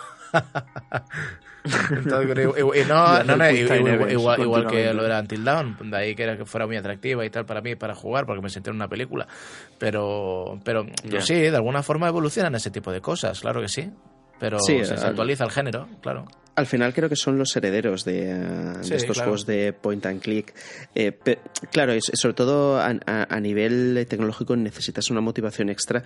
Entonces, 1.90 2.38
y- 2.38 2.80
y- 2.80 2.84
no, 2.84 3.22
no, 3.24 3.36
no, 3.36 3.50
igual, 3.50 4.10
igual- 4.12 4.40
igual 4.40 4.66
que 4.68 4.92
lo 4.94 5.04
era 5.04 5.18
Until 5.20 5.44
Dawn, 5.44 5.76
de 5.90 5.96
ahí 5.96 6.14
que 6.14 6.22
era 6.22 6.36
que 6.36 6.44
fuera 6.44 6.66
muy 6.66 6.76
atractiva 6.76 7.24
y 7.26 7.30
tal 7.30 7.44
para 7.44 7.60
mí 7.60 7.74
para 7.76 7.94
jugar 7.94 8.24
porque 8.26 8.40
me 8.40 8.48
senté 8.48 8.70
en 8.70 8.76
una 8.76 8.88
película. 8.88 9.26
Pero, 9.78 10.58
pero 10.64 10.86
Ya. 11.04 11.20
sí, 11.20 11.34
de 11.34 11.56
alguna 11.56 11.82
forma 11.82 12.08
evolucionan 12.08 12.54
ese 12.54 12.70
tipo 12.70 12.90
de 12.92 13.00
cosas, 13.00 13.40
claro 13.40 13.60
que 13.60 13.68
sí. 13.68 13.90
Pero 14.40 14.60
Sí, 14.60 14.78
se, 14.84 14.96
se 14.96 15.04
al- 15.04 15.10
actualiza 15.10 15.44
el 15.44 15.50
género, 15.50 15.88
claro. 16.00 16.24
Al 16.58 16.66
final 16.66 16.92
creo 16.92 17.08
que 17.08 17.14
son 17.14 17.38
los 17.38 17.54
herederos 17.56 18.04
de, 18.04 18.30
eh, 18.30 18.34
de 18.34 18.96
estos 18.96 19.16
claro. 19.16 19.30
juegos 19.30 19.46
de 19.46 19.72
point 19.72 20.04
and 20.06 20.20
click. 20.20 20.52
Eh, 20.92 21.12
pe- 21.12 21.38
claro, 21.70 21.92
es- 21.92 22.10
sobre 22.14 22.34
todo 22.34 22.78
a, 22.80 22.88
a- 23.06 23.26
a 23.36 23.40
nivel 23.40 24.04
tecnológico 24.08 24.56
necesitas 24.56 25.08
una 25.10 25.20
motivación 25.20 25.68
extra 25.68 26.02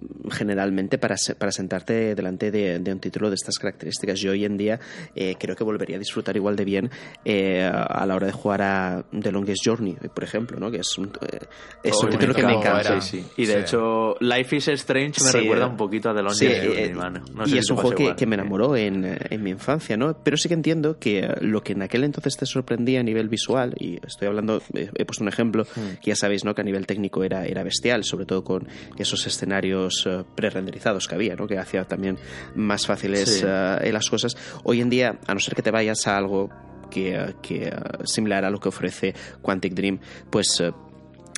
mm, 0.00 0.28
generalmente 0.30 0.98
para, 0.98 1.16
se- 1.16 1.36
para 1.36 1.52
sentarte 1.52 2.16
delante 2.16 2.50
de, 2.50 2.80
de 2.80 2.92
un 2.92 2.98
título 2.98 3.28
de 3.28 3.36
estas 3.36 3.58
características. 3.58 4.18
Yo 4.18 4.32
hoy 4.32 4.44
en 4.44 4.56
día 4.56 4.80
eh, 5.14 5.36
creo 5.38 5.54
que 5.54 5.62
volvería 5.62 5.96
a 5.96 5.98
disfrutar 6.00 6.36
igual 6.36 6.56
de 6.56 6.64
bien 6.64 6.90
eh, 7.24 7.62
a 7.62 8.04
la 8.04 8.16
hora 8.16 8.26
de 8.26 8.32
jugar 8.32 8.62
a 8.62 9.04
The 9.16 9.30
Longest 9.30 9.62
Journey, 9.64 9.96
por 10.12 10.24
ejemplo, 10.24 10.58
¿no? 10.58 10.68
que 10.70 10.78
es 10.78 10.98
un, 10.98 11.12
eh, 11.30 11.38
es 11.84 11.94
Oh, 11.94 12.06
un 12.06 12.10
título 12.10 12.34
que 12.34 12.42
me 12.44 12.54
encanta. 12.54 12.80
era. 12.80 13.00
Sí, 13.00 13.20
sí. 13.20 13.26
Y 13.36 13.46
de 13.46 13.52
Sí. 13.54 13.58
hecho, 13.60 14.16
Life 14.18 14.56
is 14.56 14.66
Strange 14.66 15.20
me 15.22 15.30
Sí, 15.30 15.38
recuerda 15.38 15.68
un 15.68 15.76
poquito 15.76 16.10
a 16.10 16.14
The 16.14 16.22
Long 16.22 16.34
Sí, 16.34 16.46
Journey, 16.46 16.76
eh. 16.76 16.92
No 16.92 17.44
y 17.46 17.50
sé 17.50 17.58
es 17.58 17.66
si 17.66 17.72
un 17.72 17.78
juego 17.78 17.96
que, 17.96 18.16
que 18.16 18.26
me 18.26 18.34
enamoró 18.34 18.74
en, 18.76 19.16
en 19.30 19.42
mi 19.42 19.50
infancia, 19.50 19.91
¿no? 19.96 20.16
Pero 20.22 20.36
sí 20.36 20.48
que 20.48 20.54
entiendo 20.54 20.98
que 20.98 21.28
lo 21.40 21.62
que 21.62 21.72
en 21.72 21.82
aquel 21.82 22.04
entonces 22.04 22.36
te 22.36 22.46
sorprendía 22.46 23.00
a 23.00 23.02
nivel 23.02 23.28
visual, 23.28 23.74
y 23.78 23.98
estoy 24.06 24.28
hablando, 24.28 24.62
eh, 24.74 24.90
he 24.94 25.04
puesto 25.04 25.24
un 25.24 25.28
ejemplo, 25.28 25.64
Hmm. 25.64 26.00
que 26.02 26.10
ya 26.10 26.16
sabéis, 26.16 26.44
¿no? 26.44 26.54
Que 26.54 26.60
a 26.62 26.64
nivel 26.64 26.86
técnico 26.86 27.24
era, 27.24 27.46
era 27.46 27.62
bestial, 27.62 28.04
sobre 28.04 28.26
todo 28.26 28.44
con 28.44 28.66
esos 28.98 29.26
escenarios 29.26 30.06
eh, 30.06 30.24
pre-renderizados 30.34 31.08
que 31.08 31.14
había, 31.14 31.34
¿no? 31.36 31.46
Que 31.46 31.58
hacía 31.58 31.84
también 31.84 32.18
más 32.54 32.86
fáciles 32.86 33.28
Sí. 33.40 33.44
eh, 33.46 33.90
las 33.92 34.08
cosas. 34.10 34.36
Hoy 34.64 34.80
en 34.80 34.90
día, 34.90 35.18
a 35.26 35.34
no 35.34 35.40
ser 35.40 35.54
que 35.54 35.62
te 35.62 35.70
vayas 35.70 36.06
a 36.06 36.16
algo 36.16 36.50
que, 36.90 37.34
que 37.42 37.72
similar 38.04 38.44
a 38.44 38.50
lo 38.50 38.60
que 38.60 38.68
ofrece 38.68 39.14
Quantic 39.40 39.72
Dream, 39.74 39.98
pues 40.30 40.62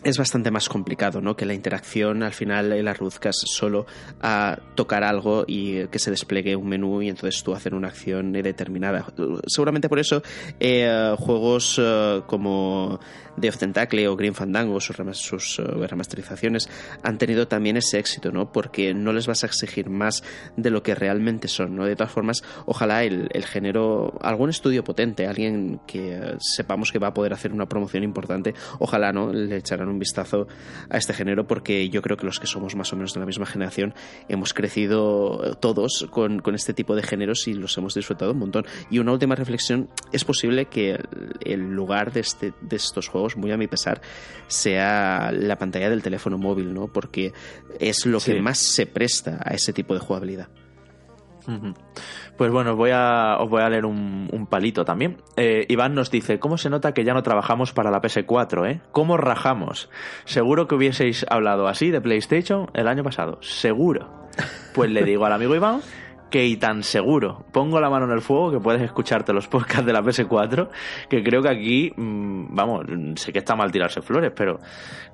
es 0.05 0.18
bastante 0.18 0.51
más 0.51 0.68
complicado, 0.68 1.20
¿no? 1.20 1.36
Que 1.36 1.47
la 1.47 1.55
interacción 1.55 2.22
al 2.22 2.32
final 2.32 2.85
la 2.85 2.93
reduzcas 2.94 3.36
solo 3.44 3.86
a 4.20 4.59
tocar 4.74 5.02
algo 5.05 5.44
y 5.47 5.86
que 5.89 5.98
se 5.98 6.10
despliegue 6.10 6.56
un 6.56 6.68
menú 6.68 7.02
y 7.02 7.09
entonces 7.09 7.43
tú 7.43 7.55
hacer 7.55 7.74
una 7.74 7.89
acción 7.89 8.32
determinada. 8.32 9.06
Seguramente 9.47 9.89
por 9.89 9.98
eso 9.98 10.22
eh, 10.60 11.14
juegos 11.18 11.81
eh, 11.82 12.22
como 12.26 13.01
Day 13.36 13.48
of 13.48 13.59
Tentacle 13.59 14.06
o 14.09 14.16
Green 14.16 14.35
Fandango, 14.35 14.81
sus, 14.81 14.97
remas- 14.97 15.16
sus, 15.16 15.59
eh, 15.59 15.62
remasterizaciones, 15.62 16.68
han 17.02 17.18
tenido 17.18 17.48
también 17.48 17.76
ese 17.76 17.98
éxito, 17.98 18.31
¿no? 18.31 18.52
Porque 18.52 18.94
no 18.94 19.12
les 19.12 19.26
vas 19.26 19.43
a 19.43 19.47
exigir 19.47 19.90
más 19.90 20.22
de 20.56 20.70
lo 20.70 20.82
que 20.82 20.94
realmente 20.94 21.48
son, 21.48 21.74
¿no? 21.76 21.85
De 21.85 21.97
todas 21.97 22.12
formas, 22.12 22.44
ojalá 22.66 23.05
el, 23.05 23.28
el 23.32 23.44
género, 23.44 24.18
algún 24.20 24.51
estudio 24.51 24.85
potente, 24.85 25.26
alguien 25.26 25.81
que 25.86 26.36
sepamos 26.39 26.93
que 26.93 26.98
va 26.98 27.09
a 27.09 27.14
poder 27.14 27.32
hacer 27.32 27.52
una 27.52 27.66
promoción 27.66 28.05
importante, 28.05 28.55
ojalá, 28.78 29.12
¿no? 29.12 29.32
Le 29.32 29.56
echarán 29.56 29.93
un 29.94 29.98
vistazo 29.98 30.46
a 30.90 30.98
este 30.98 31.14
género 31.14 31.46
porque 31.46 31.88
yo 31.88 32.02
creo 32.02 32.16
que 32.16 32.26
los 32.26 32.38
que 32.38 32.46
somos 32.46 32.76
más 32.76 32.92
o 32.92 32.96
menos 32.96 33.14
de 33.14 33.20
la 33.20 33.26
misma 33.26 33.46
generación 33.46 33.94
hemos 34.28 34.52
crecido 34.52 35.40
eh, 35.44 35.52
todos 35.58 36.06
con, 36.10 36.40
con 36.40 36.54
este 36.54 36.74
tipo 36.74 36.94
de 36.94 37.02
géneros 37.02 37.48
y 37.48 37.54
los 37.54 37.76
hemos 37.78 37.94
disfrutado 37.94 38.32
un 38.32 38.38
montón. 38.38 38.66
Y 38.90 38.98
una 38.98 39.12
última 39.12 39.34
reflexión, 39.34 39.88
es 40.12 40.24
posible 40.24 40.66
que 40.66 40.90
el- 40.92 41.08
el 41.44 41.60
lugar 41.72 42.12
de, 42.12 42.20
este, 42.20 42.52
de 42.60 42.76
estos 42.76 43.08
juegos, 43.08 43.36
muy 43.36 43.50
a 43.52 43.56
mi 43.56 43.66
pesar, 43.66 44.00
sea 44.48 45.30
la 45.32 45.56
pantalla 45.58 45.88
del 45.90 46.02
teléfono 46.02 46.38
móvil, 46.38 46.74
¿no? 46.74 46.88
Porque 46.88 47.32
es 47.80 48.04
lo 48.06 48.20
Sí. 48.20 48.32
que 48.32 48.40
más 48.42 48.58
se 48.58 48.86
presta 48.86 49.38
a 49.44 49.54
ese 49.54 49.72
tipo 49.72 49.94
de 49.94 50.00
jugabilidad. 50.00 50.48
Pues 52.36 52.50
bueno, 52.50 52.76
voy 52.76 52.90
a, 52.92 53.36
os 53.38 53.48
voy 53.48 53.62
a 53.62 53.68
leer 53.68 53.86
un, 53.86 54.28
un 54.32 54.46
palito 54.46 54.84
también. 54.84 55.18
Eh, 55.36 55.66
Iván 55.68 55.94
nos 55.94 56.10
dice, 56.10 56.38
¿cómo 56.38 56.58
se 56.58 56.70
nota 56.70 56.92
que 56.92 57.04
ya 57.04 57.14
no 57.14 57.22
trabajamos 57.22 57.72
para 57.72 57.90
la 57.90 58.00
PS4, 58.00 58.70
eh? 58.70 58.80
¿Cómo 58.92 59.16
rajamos? 59.16 59.90
Seguro 60.24 60.66
que 60.66 60.74
hubieseis 60.74 61.24
hablado 61.28 61.68
así 61.68 61.90
de 61.90 62.00
PlayStation 62.00 62.70
el 62.74 62.88
año 62.88 63.02
pasado. 63.02 63.38
Seguro. 63.42 64.24
Pues 64.74 64.90
le 64.90 65.04
digo 65.04 65.24
al 65.24 65.32
amigo 65.32 65.54
Iván 65.54 65.80
que 66.34 66.44
y 66.44 66.56
tan 66.56 66.82
seguro. 66.82 67.44
Pongo 67.52 67.80
la 67.80 67.88
mano 67.88 68.06
en 68.06 68.10
el 68.10 68.20
fuego 68.20 68.50
que 68.50 68.58
puedes 68.58 68.82
escucharte 68.82 69.32
los 69.32 69.46
podcasts 69.46 69.86
de 69.86 69.92
la 69.92 70.02
PS4, 70.02 70.68
que 71.08 71.22
creo 71.22 71.42
que 71.42 71.48
aquí, 71.48 71.92
mm, 71.96 72.52
vamos, 72.52 72.86
sé 73.14 73.32
que 73.32 73.38
está 73.38 73.54
mal 73.54 73.70
tirarse 73.70 74.02
flores, 74.02 74.32
pero 74.34 74.58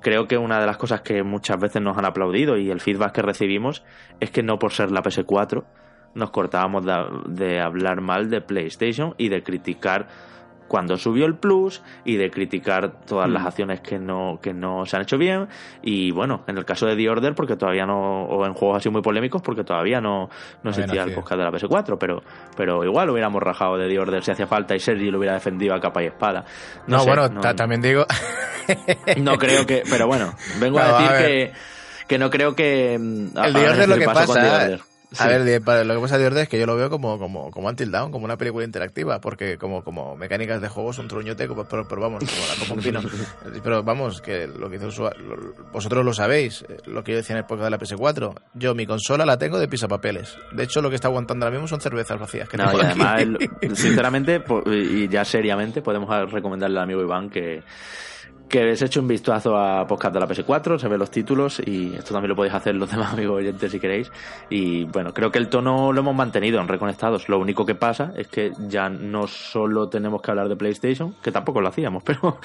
creo 0.01 0.27
que 0.27 0.35
una 0.35 0.59
de 0.59 0.65
las 0.65 0.77
cosas 0.77 1.01
que 1.01 1.21
muchas 1.21 1.59
veces 1.59 1.79
nos 1.79 1.95
han 1.95 2.05
aplaudido 2.05 2.57
y 2.57 2.71
el 2.71 2.79
feedback 2.79 3.11
que 3.11 3.21
recibimos 3.21 3.83
es 4.19 4.31
que 4.31 4.41
no 4.41 4.57
por 4.57 4.71
ser 4.71 4.89
la 4.89 5.03
PS4 5.03 5.63
nos 6.15 6.31
cortábamos 6.31 6.85
de, 6.85 6.93
de 7.27 7.59
hablar 7.61 8.01
mal 8.01 8.29
de 8.29 8.41
PlayStation 8.41 9.15
y 9.17 9.29
de 9.29 9.43
criticar 9.43 10.07
cuando 10.67 10.95
subió 10.95 11.25
el 11.25 11.35
Plus 11.35 11.81
y 12.05 12.15
de 12.15 12.31
criticar 12.31 13.01
todas 13.05 13.27
Mm. 13.27 13.33
las 13.33 13.45
acciones 13.45 13.81
que 13.81 13.99
no, 13.99 14.39
que 14.41 14.53
no 14.53 14.85
se 14.85 14.95
han 14.95 15.01
hecho 15.01 15.17
bien. 15.17 15.49
Y 15.81 16.11
bueno, 16.11 16.45
en 16.47 16.57
el 16.57 16.63
caso 16.63 16.85
de 16.85 16.95
The 16.95 17.09
Order, 17.09 17.35
porque 17.35 17.57
todavía 17.57 17.85
no, 17.85 18.23
o 18.23 18.45
en 18.45 18.53
juegos 18.53 18.77
así 18.77 18.89
muy 18.89 19.01
polémicos, 19.01 19.41
porque 19.41 19.65
todavía 19.65 19.99
no, 19.99 20.29
no 20.63 20.69
existía 20.69 21.03
el 21.03 21.13
podcast 21.13 21.39
de 21.39 21.43
la 21.43 21.51
PS4, 21.51 21.97
pero, 21.99 22.23
pero 22.55 22.85
igual 22.85 23.09
hubiéramos 23.09 23.43
rajado 23.43 23.77
de 23.77 23.89
The 23.89 23.99
Order 23.99 24.23
si 24.23 24.31
hacía 24.31 24.47
falta 24.47 24.73
y 24.73 24.79
Sergi 24.79 25.11
lo 25.11 25.17
hubiera 25.17 25.33
defendido 25.33 25.73
a 25.75 25.81
capa 25.81 26.03
y 26.03 26.05
espada. 26.05 26.45
No, 26.87 26.99
sé, 26.99 27.05
bueno, 27.05 27.27
no- 27.27 27.41
ta- 27.41 27.53
también 27.53 27.81
digo. 27.81 28.05
no 29.17 29.37
creo 29.37 29.65
que, 29.65 29.83
pero 29.89 30.07
bueno, 30.07 30.33
vengo 30.61 30.79
a 30.79 30.85
decir 30.87 31.09
a 31.09 31.17
que, 31.17 31.51
que 32.07 32.17
no 32.17 32.29
creo 32.29 32.55
que. 32.55 32.97
mm, 32.97 33.37
El 33.37 33.53
The 33.53 33.69
Order 33.69 33.89
lo 33.89 33.97
que 33.97 34.05
con 34.05 34.13
The 34.13 34.19
pasa. 34.21 34.77
Order. 35.19 35.61
A 35.65 35.75
ver, 35.75 35.85
lo 35.85 35.95
que 35.95 35.99
pasa 36.01 36.17
de 36.17 36.41
es 36.41 36.47
que 36.47 36.57
yo 36.57 36.65
lo 36.65 36.75
veo 36.75 36.89
como, 36.89 37.19
como, 37.19 37.51
como 37.51 37.67
Until 37.67 37.91
Down, 37.91 38.11
como 38.11 38.25
una 38.25 38.37
película 38.37 38.63
interactiva, 38.63 39.19
porque 39.19 39.57
como, 39.57 39.83
como 39.83 40.15
mecánicas 40.15 40.61
de 40.61 40.69
juego 40.69 40.93
son 40.93 41.07
truñote, 41.07 41.47
pero, 41.47 41.87
pero 41.87 42.01
vamos, 42.01 42.23
como, 42.59 42.75
un 42.75 42.81
pino. 42.81 43.01
Pero 43.63 43.83
vamos, 43.83 44.21
que 44.21 44.47
lo 44.47 44.69
que 44.69 44.77
hizo 44.77 45.09
vosotros 45.71 46.05
lo 46.05 46.13
sabéis, 46.13 46.63
eh, 46.67 46.77
lo 46.85 47.03
que 47.03 47.11
yo 47.11 47.17
decía 47.17 47.35
en 47.35 47.39
el 47.39 47.45
podcast 47.45 47.65
de 47.65 47.69
la 47.71 47.79
PS4. 47.79 48.33
Yo 48.53 48.73
mi 48.73 48.85
consola 48.85 49.25
la 49.25 49.37
tengo 49.37 49.59
de 49.59 49.67
pisapapeles. 49.67 50.37
De 50.53 50.63
hecho, 50.63 50.81
lo 50.81 50.89
que 50.89 50.95
está 50.95 51.09
aguantando 51.09 51.45
ahora 51.45 51.55
mismo 51.55 51.67
son 51.67 51.81
cervezas 51.81 52.19
vacías. 52.19 52.47
Que 52.47 52.57
no, 52.57 52.71
y 52.71 52.81
además, 52.81 53.23
sinceramente, 53.73 54.41
y 54.67 55.07
ya 55.09 55.25
seriamente, 55.25 55.81
podemos 55.81 56.31
recomendarle 56.31 56.77
al 56.77 56.83
amigo 56.83 57.01
Iván 57.01 57.29
que 57.29 57.63
que 58.51 58.61
habéis 58.61 58.81
hecho 58.81 58.99
un 58.99 59.07
vistazo 59.07 59.55
a 59.55 59.87
podcast 59.87 60.13
de 60.13 60.19
la 60.19 60.27
PS4, 60.27 60.77
se 60.77 60.87
ven 60.89 60.99
los 60.99 61.09
títulos 61.09 61.61
y 61.65 61.95
esto 61.95 62.13
también 62.13 62.29
lo 62.29 62.35
podéis 62.35 62.53
hacer 62.53 62.75
los 62.75 62.91
demás 62.91 63.13
amigos 63.13 63.37
oyentes 63.37 63.71
si 63.71 63.79
queréis. 63.79 64.11
Y 64.49 64.83
bueno, 64.83 65.13
creo 65.13 65.31
que 65.31 65.39
el 65.39 65.47
tono 65.47 65.93
lo 65.93 66.01
hemos 66.01 66.13
mantenido 66.13 66.59
en 66.59 66.67
Reconectados. 66.67 67.29
Lo 67.29 67.39
único 67.39 67.65
que 67.65 67.75
pasa 67.75 68.11
es 68.15 68.27
que 68.27 68.51
ya 68.67 68.89
no 68.89 69.25
solo 69.27 69.87
tenemos 69.87 70.21
que 70.21 70.31
hablar 70.31 70.49
de 70.49 70.57
PlayStation, 70.57 71.15
que 71.23 71.31
tampoco 71.31 71.61
lo 71.61 71.69
hacíamos, 71.69 72.03
pero, 72.05 72.39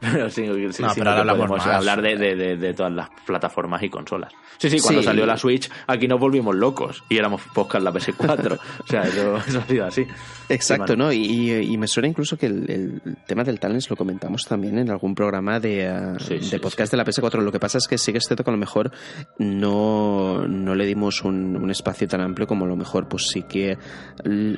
pero 0.00 0.30
sí, 0.30 0.46
sí, 0.72 0.82
podemos 0.82 1.66
hablar 1.66 2.00
de, 2.00 2.16
de, 2.16 2.56
de, 2.56 2.74
todas 2.74 2.92
las 2.92 3.10
plataformas 3.26 3.82
y 3.82 3.90
consolas. 3.90 4.32
Sí, 4.56 4.70
sí, 4.70 4.80
cuando 4.80 5.02
salió 5.02 5.26
la 5.26 5.36
Switch, 5.36 5.70
aquí 5.86 6.08
nos 6.08 6.18
volvimos 6.18 6.54
locos 6.56 7.04
y 7.10 7.18
éramos 7.18 7.42
podcast 7.52 7.84
la 7.84 7.92
PS4. 7.92 8.58
o 8.84 8.86
sea, 8.86 9.02
eso, 9.02 9.36
ha 9.36 9.66
sido 9.66 9.84
así. 9.84 10.06
Exacto, 10.50 10.96
¿no? 10.96 11.12
Y, 11.12 11.76
me 11.80 11.86
suena 11.86 12.08
incluso 12.08 12.36
que 12.36 12.46
el, 12.46 12.70
el 12.70 13.16
tema 13.26 13.42
del 13.42 13.58
talent 13.58 13.80
lo 13.88 13.96
comentamos 13.96 14.44
también 14.44 14.78
en 14.78 14.90
algún 14.90 15.14
programa 15.14 15.60
de, 15.60 15.86
eh, 15.86 16.60
podcast 16.60 16.90
de 16.90 16.96
la 16.96 17.04
PS4. 17.04 17.40
Lo 17.40 17.52
que 17.52 17.60
pasa 17.60 17.78
es 17.78 17.86
que 17.88 17.96
sí 17.96 18.12
que 18.12 18.18
es 18.18 18.24
cierto 18.24 18.44
que 18.44 18.50
a 18.50 18.52
lo 18.52 18.58
mejor 18.58 18.90
no, 19.38 20.46
no 20.46 20.74
le 20.74 20.86
dimos 20.86 21.22
un, 21.24 21.70
espacio 21.70 22.08
tan 22.08 22.20
amplio 22.20 22.46
como 22.48 22.64
a 22.64 22.68
lo 22.68 22.74
mejor 22.74 23.08
pues 23.08 23.28
sí 23.28 23.44
que 23.44 23.78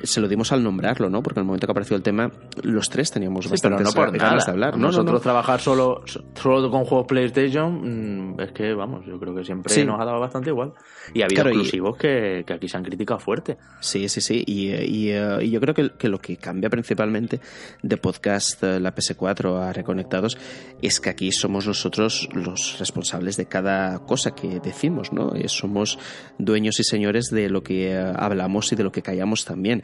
se 0.03 0.21
lo 0.21 0.29
dimos 0.29 0.51
al 0.53 0.63
nombrarlo, 0.63 1.11
¿no? 1.11 1.23
Porque 1.23 1.41
en 1.41 1.43
el 1.43 1.47
momento 1.47 1.67
que 1.67 1.73
apareció 1.73 1.97
el 1.97 2.03
tema, 2.03 2.31
los 2.63 2.89
tres 2.89 3.11
teníamos 3.11 3.49
bastante 3.49 3.85
ganas 4.19 4.47
de 4.47 4.53
hablar. 4.53 4.79
Nosotros 4.79 5.21
trabajar 5.21 5.61
solo, 5.61 6.03
solo 6.35 6.71
con 6.71 6.85
juegos 6.85 7.07
PlayStation, 7.07 8.33
mm, 8.33 8.41
es 8.41 8.53
que, 8.53 8.73
vamos, 8.73 9.05
yo 9.07 9.19
creo 9.19 9.35
que 9.35 9.45
siempre 9.45 9.85
nos 9.85 10.01
ha 10.01 10.05
dado 10.05 10.21
bastante 10.21 10.51
igual. 10.51 10.73
Y 11.13 11.23
ha 11.23 11.27
habido 11.27 11.43
exclusivos 11.43 11.97
que, 11.97 12.45
aquí 12.49 12.69
se 12.69 12.77
han 12.77 12.85
criticado 12.85 13.21
fuerte. 13.21 13.59
Sí, 13.81 14.09
sí, 14.09 14.21
sí. 14.21 14.43
Y, 14.47 15.11
eh, 15.11 15.49
yo 15.51 15.61
creo 15.61 15.75
que, 15.75 15.82
que, 15.99 16.09
lo 16.09 16.19
que 16.19 16.37
cambia 16.37 16.71
principalmente 16.71 17.41
de 17.83 17.97
podcast 17.97 18.63
eh, 18.63 18.81
la 18.81 18.95
PS4 18.95 19.61
a 19.61 19.73
Reconectados 19.73 20.39
es 20.81 21.01
que 21.01 21.11
aquí 21.11 21.33
somos 21.33 21.67
nosotros 21.67 22.29
los 22.33 22.79
responsables 22.79 23.37
de 23.37 23.47
cada 23.47 24.01
cosa 24.01 24.35
que 24.35 24.61
decimos, 24.61 25.13
¿no? 25.13 25.35
Eh, 25.35 25.49
somos 25.49 25.99
dueños 26.39 26.79
y 26.81 26.85
señores 26.85 27.27
de 27.27 27.49
lo 27.49 27.63
que 27.63 27.93
eh, 27.93 28.13
hablamos 28.17 28.73
y 28.73 28.77
de 28.77 28.85
lo 28.85 28.93
que 28.93 29.03
callamos 29.03 29.45
también. 29.45 29.83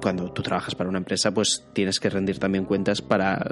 cuando 0.00 0.32
tú 0.32 0.42
trabajas 0.42 0.74
para 0.74 0.88
una 0.88 0.98
empresa, 0.98 1.32
pues 1.32 1.64
tienes 1.72 1.98
que 2.00 2.10
rendir 2.10 2.38
también 2.38 2.64
cuentas 2.64 3.00
para 3.00 3.44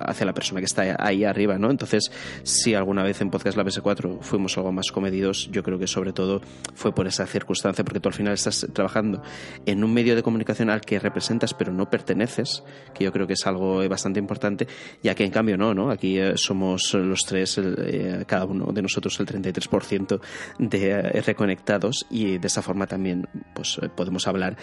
hacia 0.00 0.26
la 0.26 0.34
persona 0.34 0.60
que 0.60 0.66
está 0.66 0.96
ahí 0.98 1.24
arriba, 1.24 1.58
¿no? 1.58 1.70
Entonces, 1.70 2.10
si 2.42 2.74
alguna 2.74 3.02
vez 3.02 3.20
en 3.20 3.30
Podcast 3.30 3.56
La 3.56 3.64
PS4 3.64 4.20
fuimos 4.20 4.56
algo 4.56 4.72
más 4.72 4.90
comedidos, 4.90 5.48
yo 5.50 5.62
creo 5.62 5.78
que 5.78 5.86
sobre 5.86 6.12
todo 6.12 6.40
fue 6.74 6.94
por 6.94 7.06
esa 7.06 7.26
circunstancia, 7.26 7.84
porque 7.84 8.00
tú 8.00 8.08
al 8.08 8.14
final 8.14 8.34
estás 8.34 8.66
trabajando 8.72 9.22
en 9.66 9.84
un 9.84 9.92
medio 9.92 10.16
de 10.16 10.22
comunicación 10.22 10.70
al 10.70 10.80
que 10.80 10.98
representas 11.08 11.54
pero 11.54 11.72
no 11.72 11.88
perteneces, 11.88 12.62
que 12.94 13.04
yo 13.04 13.12
creo 13.12 13.26
que 13.26 13.32
es 13.34 13.46
algo 13.46 13.86
bastante 13.88 14.18
importante, 14.18 14.66
y 15.02 15.08
aquí 15.08 15.24
en 15.24 15.30
cambio 15.30 15.56
no, 15.56 15.74
¿no? 15.74 15.90
Aquí 15.90 16.18
eh, 16.18 16.36
somos 16.36 16.94
los 16.94 17.20
tres, 17.24 17.58
eh, 17.58 18.24
cada 18.26 18.44
uno 18.44 18.72
de 18.72 18.82
nosotros 18.82 19.18
el 19.20 19.26
33% 19.26 20.20
de 20.58 20.90
eh, 20.90 21.02
reconectados 21.22 22.06
y 22.10 22.38
de 22.38 22.46
esa 22.46 22.62
forma 22.62 22.86
también 22.86 23.28
pues, 23.54 23.78
podemos 23.96 24.26
hablar 24.26 24.56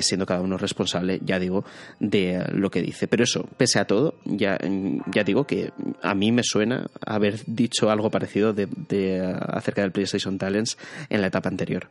siendo 0.00 0.26
cada 0.26 0.40
uno 0.40 0.56
responsable, 0.56 1.20
ya 1.22 1.38
digo, 1.38 1.64
de 2.00 2.44
lo 2.52 2.70
que 2.70 2.82
dice. 2.82 3.08
Pero 3.08 3.24
eso, 3.24 3.48
pese 3.56 3.78
a 3.78 3.84
todo, 3.84 4.14
ya, 4.24 4.58
ya 5.06 5.24
digo 5.24 5.44
que 5.44 5.72
a 6.02 6.14
mí 6.14 6.32
me 6.32 6.42
suena 6.42 6.86
haber 7.04 7.40
dicho 7.46 7.90
algo 7.90 8.10
parecido 8.10 8.52
de 8.52 8.68
acerca 9.48 9.82
del 9.82 9.92
PlayStation 9.92 10.38
Talents 10.38 10.78
en 11.08 11.20
la 11.20 11.28
etapa 11.28 11.48
anterior. 11.48 11.88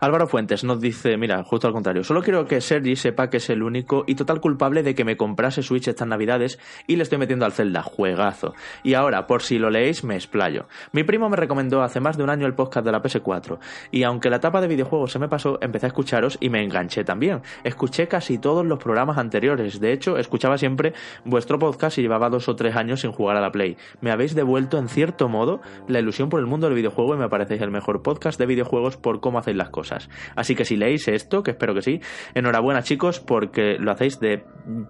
Álvaro 0.00 0.26
Fuentes 0.26 0.64
nos 0.64 0.80
dice, 0.80 1.16
mira, 1.16 1.42
justo 1.44 1.66
al 1.66 1.72
contrario, 1.72 2.04
solo 2.04 2.22
quiero 2.22 2.46
que 2.46 2.60
Sergi 2.60 2.96
sepa 2.96 3.30
que 3.30 3.38
es 3.38 3.50
el 3.50 3.62
único 3.62 4.04
y 4.06 4.14
total 4.14 4.40
culpable 4.40 4.82
de 4.82 4.94
que 4.94 5.04
me 5.04 5.16
comprase 5.16 5.62
Switch 5.62 5.88
estas 5.88 6.08
navidades 6.08 6.58
y 6.86 6.96
le 6.96 7.02
estoy 7.02 7.18
metiendo 7.18 7.44
al 7.44 7.52
Zelda, 7.52 7.82
juegazo. 7.82 8.54
Y 8.82 8.94
ahora, 8.94 9.26
por 9.26 9.42
si 9.42 9.58
lo 9.58 9.70
leéis, 9.70 10.04
me 10.04 10.14
explayo. 10.14 10.66
Mi 10.92 11.04
primo 11.04 11.28
me 11.28 11.36
recomendó 11.36 11.82
hace 11.82 12.00
más 12.00 12.16
de 12.16 12.24
un 12.24 12.30
año 12.30 12.46
el 12.46 12.54
podcast 12.54 12.84
de 12.84 12.92
la 12.92 13.02
PS4 13.02 13.58
y 13.90 14.02
aunque 14.02 14.30
la 14.30 14.36
etapa 14.36 14.60
de 14.60 14.68
videojuegos 14.68 15.12
se 15.12 15.18
me 15.18 15.28
pasó, 15.28 15.58
empecé 15.62 15.86
a 15.86 15.88
escucharos 15.88 16.36
y 16.40 16.50
me 16.50 16.62
enganché 16.62 17.04
también. 17.04 17.40
Escuché 17.64 18.08
casi 18.08 18.38
todos 18.38 18.66
los 18.66 18.78
programas 18.78 19.18
anteriores, 19.18 19.80
de 19.80 19.92
hecho, 19.92 20.18
escuchaba 20.18 20.58
siempre 20.58 20.92
vuestro 21.24 21.58
podcast 21.58 21.98
y 21.98 22.02
llevaba 22.02 22.28
dos 22.28 22.48
o 22.48 22.56
tres 22.56 22.76
años 22.76 23.00
sin 23.00 23.12
jugar 23.12 23.36
a 23.36 23.40
la 23.40 23.52
Play. 23.52 23.76
Me 24.00 24.10
habéis 24.10 24.34
devuelto 24.34 24.78
en 24.78 24.88
cierto 24.88 25.28
modo 25.28 25.60
la 25.88 26.00
ilusión 26.00 26.28
por 26.28 26.40
el 26.40 26.46
mundo 26.46 26.66
del 26.66 26.76
videojuego 26.76 27.14
y 27.14 27.18
me 27.18 27.28
parecéis 27.28 27.62
el 27.62 27.70
mejor 27.70 28.02
podcast 28.02 28.38
de 28.38 28.46
videojuegos 28.46 28.96
por 28.96 29.21
cómo 29.22 29.38
hacéis 29.38 29.56
las 29.56 29.70
cosas. 29.70 30.10
Así 30.36 30.54
que 30.54 30.66
si 30.66 30.76
leéis 30.76 31.08
esto, 31.08 31.42
que 31.42 31.52
espero 31.52 31.72
que 31.72 31.80
sí, 31.80 32.00
enhorabuena 32.34 32.82
chicos 32.82 33.20
porque 33.20 33.78
lo 33.78 33.90
hacéis 33.90 34.20
de 34.20 34.44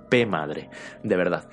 P 0.09 0.27
madre, 0.27 0.69
de 1.05 1.17
verdad. 1.17 1.45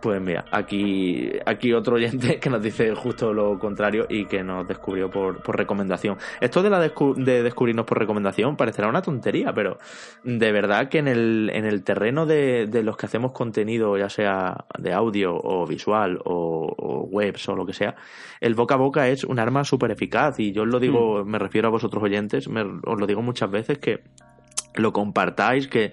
Pues 0.00 0.20
mira, 0.20 0.44
aquí, 0.50 1.30
aquí 1.46 1.72
otro 1.72 1.96
oyente 1.96 2.38
que 2.40 2.50
nos 2.50 2.62
dice 2.62 2.94
justo 2.94 3.32
lo 3.32 3.58
contrario 3.58 4.06
y 4.08 4.26
que 4.26 4.42
nos 4.42 4.66
descubrió 4.68 5.10
por, 5.10 5.56
recomendación. 5.56 6.18
Esto 6.40 6.62
de, 6.62 6.70
la 6.70 6.80
de 6.80 7.42
descubrirnos 7.42 7.86
por 7.86 7.98
recomendación 7.98 8.56
parecerá 8.56 8.88
una 8.88 9.02
tontería, 9.02 9.52
pero 9.54 9.78
de 10.22 10.52
verdad 10.52 10.88
que 10.88 10.98
en 10.98 11.08
el, 11.08 11.50
en 11.52 11.64
el 11.64 11.82
terreno 11.82 12.26
de, 12.26 12.68
los 12.82 12.96
que 12.96 13.06
hacemos 13.06 13.32
contenido, 13.32 13.96
ya 13.96 14.08
sea 14.08 14.66
de 14.78 14.92
audio 14.92 15.34
o 15.34 15.66
visual 15.66 16.18
o, 16.24 17.08
webs 17.10 17.48
o 17.48 17.56
lo 17.56 17.64
que 17.64 17.72
sea, 17.72 17.96
el 18.40 18.54
boca 18.54 18.74
a 18.74 18.78
boca 18.78 19.08
es 19.08 19.24
un 19.24 19.38
arma 19.38 19.64
súper 19.64 19.90
eficaz 19.90 20.38
y 20.40 20.52
yo 20.52 20.62
os 20.62 20.68
lo 20.68 20.78
digo, 20.78 21.24
hmm. 21.24 21.28
me 21.28 21.38
refiero 21.38 21.68
a 21.68 21.70
vosotros 21.70 22.02
oyentes, 22.02 22.46
os 22.46 23.00
lo 23.00 23.06
digo 23.06 23.22
muchas 23.22 23.50
veces 23.50 23.78
que 23.78 24.04
lo 24.74 24.92
compartáis, 24.92 25.68
que 25.68 25.92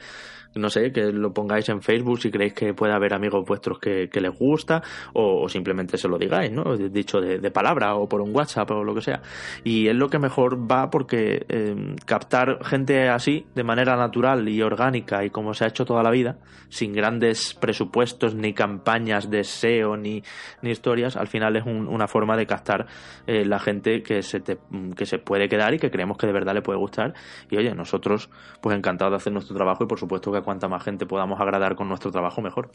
no 0.55 0.69
sé, 0.69 0.91
que 0.91 1.11
lo 1.11 1.33
pongáis 1.33 1.67
en 1.69 1.81
Facebook 1.81 2.21
si 2.21 2.31
creéis 2.31 2.53
que 2.53 2.73
puede 2.73 2.93
haber 2.93 3.13
amigos 3.13 3.45
vuestros 3.45 3.79
que, 3.79 4.09
les 4.13 4.37
gusta 4.37 4.81
o, 5.13 5.49
simplemente 5.49 5.97
se 5.97 6.07
lo 6.07 6.17
digáis, 6.17 6.51
¿no? 6.51 6.77
Dicho 6.77 7.19
de, 7.19 7.51
palabra 7.51 7.95
o 7.95 8.07
por 8.07 8.21
un 8.21 8.33
WhatsApp 8.33 8.71
o 8.71 8.83
lo 8.83 8.95
que 8.95 9.01
sea. 9.01 9.21
Y 9.63 9.87
es 9.87 9.95
lo 9.95 10.09
que 10.09 10.17
mejor 10.17 10.71
va 10.71 10.89
porque 10.89 11.45
em, 11.49 11.95
captar 12.05 12.63
gente 12.63 13.09
así 13.09 13.45
de 13.53 13.63
manera 13.63 13.95
natural 13.95 14.47
y 14.47 14.61
orgánica 14.61 15.23
y 15.25 15.29
como 15.29 15.53
se 15.53 15.65
ha 15.65 15.67
hecho 15.67 15.85
toda 15.85 16.03
la 16.03 16.11
vida, 16.11 16.37
sin 16.69 16.93
grandes 16.93 17.53
presupuestos 17.53 18.35
ni 18.35 18.53
campañas 18.53 19.29
de 19.29 19.43
SEO 19.43 19.97
ni, 19.97 20.23
ni 20.61 20.71
historias, 20.71 21.17
al 21.17 21.27
final 21.27 21.55
es 21.55 21.65
una 21.65 22.07
forma 22.07 22.37
de 22.37 22.45
captar 22.45 22.87
eh, 23.27 23.45
la 23.45 23.59
gente 23.59 24.01
que 24.03 24.21
se, 24.21 24.41
que 24.41 25.05
se 25.05 25.19
puede 25.19 25.47
quedar 25.47 25.73
y 25.73 25.79
que 25.79 25.91
creemos 25.91 26.17
que 26.17 26.27
de 26.27 26.33
verdad 26.33 26.53
le 26.53 26.61
puede 26.61 26.79
gustar. 26.79 27.13
Y 27.49 27.57
oye, 27.57 27.73
nosotros 27.75 28.29
pues 28.61 28.75
encantados 28.75 29.11
de 29.11 29.17
hacer 29.17 29.33
nuestro 29.33 29.55
trabajo 29.55 29.83
y 29.83 29.87
por 29.87 29.99
supuesto 29.99 30.31
que 30.31 30.42
cuanta 30.43 30.67
más 30.67 30.83
gente 30.83 31.05
podamos 31.05 31.39
agradar 31.39 31.75
con 31.75 31.87
nuestro 31.87 32.11
trabajo, 32.11 32.41
mejor. 32.41 32.71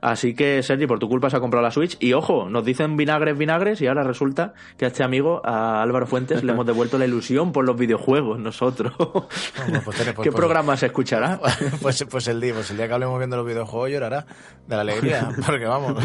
Así 0.00 0.34
que, 0.34 0.62
Sergi, 0.62 0.86
por 0.86 0.98
tu 0.98 1.08
culpa 1.08 1.30
se 1.30 1.36
ha 1.36 1.40
comprado 1.40 1.62
la 1.62 1.70
Switch. 1.70 1.96
Y 2.00 2.12
ojo, 2.12 2.48
nos 2.48 2.64
dicen 2.64 2.96
vinagres, 2.96 3.36
vinagres, 3.36 3.80
y 3.80 3.86
ahora 3.86 4.02
resulta 4.02 4.54
que 4.76 4.86
a 4.86 4.88
este 4.88 5.02
amigo, 5.02 5.42
a 5.44 5.82
Álvaro 5.82 6.06
Fuentes, 6.06 6.42
le 6.42 6.52
hemos 6.52 6.66
devuelto 6.66 6.98
la 6.98 7.04
ilusión 7.04 7.52
por 7.52 7.64
los 7.64 7.76
videojuegos, 7.76 8.38
nosotros. 8.38 8.94
Pues, 9.60 9.82
pues, 9.84 9.98
¿Qué 10.06 10.12
pues, 10.12 10.34
programa 10.34 10.76
se 10.76 10.86
escuchará? 10.86 11.40
Pues, 11.80 12.04
pues 12.10 12.28
el 12.28 12.40
día, 12.40 12.54
pues 12.54 12.70
el 12.70 12.76
día 12.76 12.88
que 12.88 12.94
hablemos 12.94 13.18
viendo 13.18 13.36
los 13.36 13.46
videojuegos 13.46 13.90
llorará 13.90 14.26
de 14.66 14.76
la 14.76 14.82
alegría, 14.82 15.28
porque 15.46 15.64
vamos. 15.64 16.02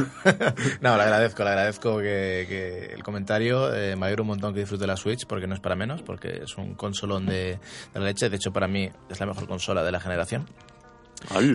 no, 0.82 0.96
le 0.96 1.04
agradezco, 1.04 1.44
le 1.44 1.50
agradezco 1.50 1.98
que, 2.00 2.92
el 2.94 3.04
comentario 3.04 3.74
eh, 3.74 3.96
me 3.96 4.06
alegra 4.06 4.22
un 4.22 4.30
montón 4.30 4.54
que 4.54 4.62
disfrute 4.62 4.88
la 4.88 4.98
Switch, 4.98 5.26
porque 5.26 5.48
no 5.48 5.56
es 5.56 5.60
para 5.60 5.76
menos, 5.76 6.02
porque 6.02 6.42
es 6.44 6.58
un 6.58 6.76
consolón 6.76 7.26
de, 7.26 7.60
de 7.94 8.00
la 8.00 8.06
leche. 8.06 8.30
De 8.30 8.36
hecho, 8.36 8.52
para 8.52 8.68
mí 8.68 8.90
es 9.10 9.20
la 9.20 9.26
mejor 9.26 9.48
consola 9.48 9.84
de 9.84 9.92
la 9.92 10.00
generación. 10.00 10.46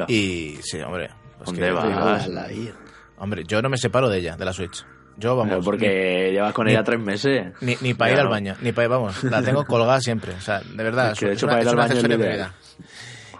Y 0.08 0.58
sí, 0.62 0.80
hombre. 0.80 1.10
¿Dónde 1.44 1.70
vas? 1.70 2.28
Hombre, 3.18 3.44
yo 3.46 3.60
no 3.62 3.68
me 3.68 3.76
separo 3.76 4.08
de 4.08 4.18
ella, 4.18 4.36
de 4.36 4.44
la 4.44 4.52
Switch. 4.52 4.84
Yo, 5.16 5.36
vamos. 5.36 5.64
porque 5.64 6.30
llevas 6.32 6.54
con 6.54 6.68
ella 6.68 6.82
tres 6.82 6.98
meses. 6.98 7.52
Ni, 7.60 7.76
ni 7.82 7.92
para 7.92 8.12
ir 8.12 8.18
al 8.18 8.28
baño, 8.28 8.56
ni 8.62 8.72
para 8.72 8.86
ir, 8.86 8.90
vamos. 8.90 9.22
La 9.24 9.42
tengo 9.42 9.66
colgada 9.66 10.00
siempre. 10.00 10.32
O 10.32 10.40
sea, 10.40 10.60
de 10.60 10.82
verdad. 10.82 11.14
de 11.14 11.32
hecho, 11.32 11.46
para 11.46 11.60
ir 11.60 11.68
al 11.68 11.76
baño 11.76 12.02
vida. 12.02 12.54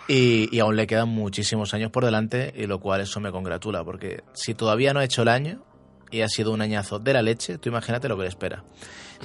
Y, 0.06 0.48
y, 0.54 0.58
aún 0.58 0.76
le 0.76 0.86
quedan 0.86 1.08
muchísimos 1.08 1.72
años 1.72 1.90
por 1.90 2.04
delante, 2.04 2.52
y 2.54 2.66
lo 2.66 2.80
cual 2.80 3.00
eso 3.00 3.20
me 3.20 3.30
congratula, 3.30 3.84
porque 3.84 4.24
si 4.34 4.54
todavía 4.54 4.92
no 4.92 5.00
ha 5.00 5.04
hecho 5.04 5.22
el 5.22 5.28
año 5.28 5.62
y 6.10 6.22
ha 6.22 6.28
sido 6.28 6.52
un 6.52 6.60
añazo 6.60 6.98
de 6.98 7.12
la 7.12 7.22
leche, 7.22 7.58
tú 7.58 7.68
imagínate 7.68 8.08
lo 8.08 8.16
que 8.16 8.24
le 8.24 8.28
espera. 8.28 8.64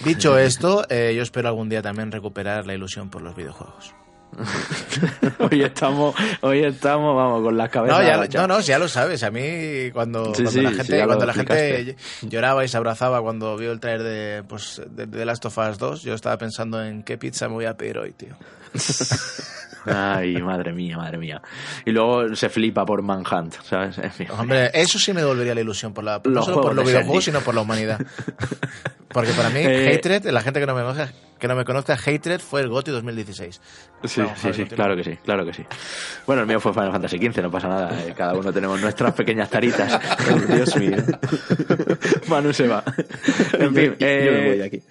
Dicho 0.05 0.37
esto, 0.37 0.85
eh, 0.89 1.13
yo 1.15 1.23
espero 1.23 1.49
algún 1.49 1.69
día 1.69 1.81
también 1.81 2.11
recuperar 2.11 2.67
la 2.67 2.75
ilusión 2.75 3.09
por 3.09 3.23
los 3.23 3.35
videojuegos. 3.35 3.95
hoy 5.39 5.63
estamos, 5.63 6.15
hoy 6.41 6.63
estamos, 6.63 7.15
vamos, 7.15 7.43
con 7.43 7.57
las 7.57 7.69
cabezas. 7.69 7.99
No, 7.99 8.25
ya, 8.27 8.41
no, 8.41 8.47
no, 8.47 8.59
ya 8.59 8.79
lo 8.79 8.87
sabes. 8.87 9.23
A 9.23 9.31
mí, 9.31 9.91
cuando, 9.93 10.33
Sí, 10.33 10.43
cuando 10.43 10.51
sí, 10.51 10.61
la 10.61 10.71
gente, 10.71 11.05
cuando 11.05 11.25
la 11.25 11.95
lloraba 12.21 12.65
y 12.65 12.67
se 12.67 12.77
abrazaba 12.77 13.21
cuando 13.21 13.57
vio 13.57 13.71
el 13.71 13.79
trailer 13.79 14.03
de, 14.03 14.43
pues, 14.43 14.81
de, 14.89 15.05
de 15.05 15.25
Last 15.25 15.45
of 15.45 15.57
Us 15.57 15.77
2, 15.77 16.03
yo 16.03 16.13
estaba 16.13 16.37
pensando 16.37 16.83
en 16.83 17.03
qué 17.03 17.17
pizza 17.17 17.47
me 17.47 17.55
voy 17.55 17.65
a 17.65 17.75
pedir 17.77 17.97
hoy, 17.97 18.11
tío. 18.11 18.35
Ay, 19.85 20.41
madre 20.41 20.73
mía, 20.73 20.97
madre 20.97 21.17
mía. 21.17 21.41
Y 21.85 21.91
luego 21.91 22.35
se 22.35 22.49
flipa 22.49 22.85
por 22.85 23.03
Manhunt, 23.03 23.53
¿sabes? 23.63 23.97
Hombre, 24.31 24.71
eso 24.73 24.97
sí 24.97 25.13
me 25.13 25.21
devolvería 25.21 25.53
la 25.53 25.61
ilusión, 25.61 25.93
por 25.93 26.03
la, 26.03 26.21
no 26.23 26.31
Los 26.31 26.45
solo 26.45 26.61
por 26.61 26.75
los 26.75 26.85
de 26.85 26.91
videojuegos, 26.91 27.23
sino 27.25 27.41
por 27.41 27.53
la 27.53 27.61
humanidad. 27.61 27.99
Porque 29.09 29.31
para 29.31 29.49
mí, 29.49 29.59
Eh, 29.63 29.95
Hatred, 29.95 30.25
la 30.25 30.41
gente 30.41 30.59
que 30.59 30.65
no 30.65 30.75
me 30.75 30.81
conozca, 30.81 31.09
que 31.39 31.47
no 31.47 31.55
me 31.55 31.65
conozca, 31.65 31.93
Hatred 31.93 32.39
fue 32.39 32.61
el 32.61 32.69
GOTY 32.69 32.91
2016. 32.91 33.61
Sí, 34.05 34.21
Vamos, 34.21 34.39
sí, 34.39 34.53
sí, 34.53 34.65
claro 34.65 34.95
que 34.95 35.03
sí, 35.03 35.17
claro 35.23 35.45
que 35.45 35.53
sí. 35.53 35.65
Bueno, 36.27 36.41
el 36.43 36.47
mío 36.47 36.59
fue 36.59 36.73
Final 36.73 36.91
Fantasy 36.91 37.17
XV, 37.17 37.41
no 37.41 37.49
pasa 37.51 37.67
nada. 37.67 37.99
eh, 38.07 38.13
Cada 38.15 38.33
uno 38.33 38.53
tenemos 38.53 38.79
nuestras 38.79 39.13
pequeñas 39.13 39.49
taritas. 39.49 39.99
Dios 40.47 40.75
mío. 40.77 40.97
Manu 42.27 42.53
se 42.53 42.67
va. 42.67 42.83
En 43.59 43.73
fin, 43.73 43.95
yo, 43.97 43.99
yo 43.99 44.05
me 44.07 44.07
eh, 44.07 44.47
voy 44.47 44.57
de 44.57 44.63
aquí. 44.65 44.83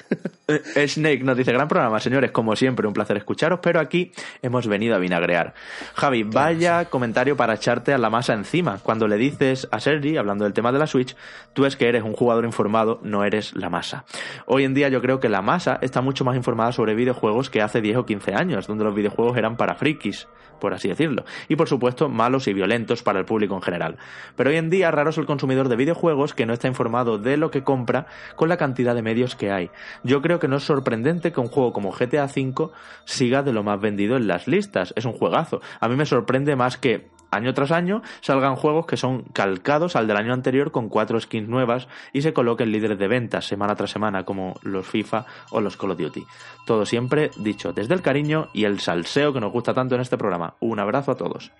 Eh, 0.49 0.89
Snake 0.89 1.23
nos 1.23 1.37
dice, 1.37 1.53
gran 1.53 1.69
programa, 1.69 2.01
señores, 2.01 2.31
como 2.31 2.55
siempre, 2.57 2.87
un 2.87 2.93
placer 2.95 3.17
escucharos, 3.17 3.61
pero 3.63 3.81
aquí 3.81 4.13
hemos 4.43 4.67
venido 4.67 4.95
a 4.95 4.99
vinagrear. 4.99 5.55
Javi, 5.95 6.23
vaya 6.23 6.87
comentario 6.87 7.37
para 7.37 7.55
echarte 7.55 7.93
a 7.93 7.99
la 7.99 8.11
masa 8.11 8.35
encima. 8.35 8.79
Cuando 8.83 9.07
le 9.09 9.17
dices 9.17 9.69
a 9.71 9.81
Sergi, 9.81 10.17
hablando 10.17 10.45
del 10.45 10.53
tema 10.53 10.73
de 10.73 10.79
la 10.79 10.87
Switch, 10.87 11.17
tú 11.53 11.65
es 11.67 11.77
que 11.77 11.89
eres 11.89 12.03
un 12.03 12.13
jugador 12.15 12.45
informado, 12.45 13.01
no 13.03 13.25
eres 13.25 13.55
la 13.55 13.71
masa. 13.71 14.05
Hoy 14.47 14.65
en 14.65 14.75
día 14.75 14.89
yo 14.89 15.01
creo 15.01 15.21
que 15.21 15.29
la 15.29 15.41
masa 15.43 15.79
está 15.81 16.01
mucho 16.01 16.25
más 16.25 16.34
informada 16.37 16.73
sobre 16.73 16.95
videojuegos 16.95 17.51
que 17.51 17.63
hace 17.63 17.81
10 17.81 17.99
o 17.99 18.07
15 18.07 18.35
años, 18.35 18.67
donde 18.67 18.85
los 18.85 18.95
videojuegos 18.95 19.37
eran 19.37 19.57
para 19.57 19.75
frikis, 19.75 20.29
por 20.61 20.75
así 20.75 20.89
decirlo. 20.89 21.25
Y 21.49 21.57
por 21.57 21.69
supuesto, 21.69 22.09
malos 22.09 22.49
y 22.49 22.53
violentos 22.53 23.03
para 23.03 23.19
el 23.19 23.25
público 23.25 23.55
en 23.55 23.63
general. 23.63 23.97
Pero 24.37 24.51
hoy 24.51 24.57
en 24.57 24.71
día 24.71 24.91
raro 24.91 25.11
es 25.11 25.19
el 25.19 25.27
consumidor 25.27 25.69
de 25.69 25.77
videojuegos 25.77 26.35
que 26.35 26.47
no 26.47 26.53
está 26.53 26.69
informado 26.69 27.19
de 27.19 27.37
lo 27.37 27.51
que 27.51 27.63
compra 27.63 28.07
con 28.37 28.49
la 28.49 28.57
cantidad 28.57 28.95
de 28.95 29.03
medios 29.03 29.37
que 29.37 29.51
hay. 29.51 29.71
Yo 30.03 30.23
creo 30.23 30.39
que 30.39 30.49
no 30.49 30.57
es 30.57 30.65
sorprendente 30.65 31.33
que 31.33 31.41
un 31.41 31.49
juego 31.49 31.73
como 31.73 31.93
GTA 31.93 32.25
V 32.25 32.71
siga 33.05 33.43
de 33.43 33.53
lo 33.53 33.63
más 33.63 33.81
vendido 33.81 34.17
en 34.17 34.27
las 34.27 34.47
listas. 34.47 34.93
Es 34.97 35.05
un 35.05 35.13
juegazo. 35.13 35.61
A 35.81 35.89
mí 35.89 35.97
me 35.97 36.07
sorprende 36.07 36.57
más 36.57 36.77
que 36.77 37.14
año 37.35 37.55
tras 37.55 37.71
año 37.71 38.03
salgan 38.21 38.57
juegos 38.57 38.87
que 38.87 38.97
son 38.97 39.23
calcados 39.33 39.97
al 39.97 40.07
del 40.07 40.17
año 40.17 40.33
anterior 40.33 40.71
con 40.71 40.89
cuatro 40.89 41.21
skins 41.21 41.49
nuevas 41.49 41.89
y 42.13 42.23
se 42.23 42.33
coloquen 42.33 42.73
líderes 42.73 42.99
de 42.99 43.09
ventas 43.09 43.47
semana 43.47 43.75
tras 43.77 43.91
semana 43.91 44.25
como 44.25 44.55
los 44.63 44.87
FIFA 44.87 45.27
o 45.51 45.61
los 45.61 45.77
Call 45.77 45.93
of 45.93 45.99
Duty. 45.99 46.25
Todo 46.67 46.87
siempre 46.87 47.31
dicho 47.37 47.73
desde 47.73 47.95
el 47.95 48.03
cariño 48.03 48.49
y 48.53 48.65
el 48.65 48.81
salseo 48.81 49.33
que 49.33 49.41
nos 49.41 49.53
gusta 49.53 49.75
tanto 49.75 49.95
en 49.95 50.01
este 50.01 50.19
programa. 50.19 50.55
Un 50.61 50.79
abrazo 50.79 51.13
a 51.13 51.17
todos. 51.17 51.53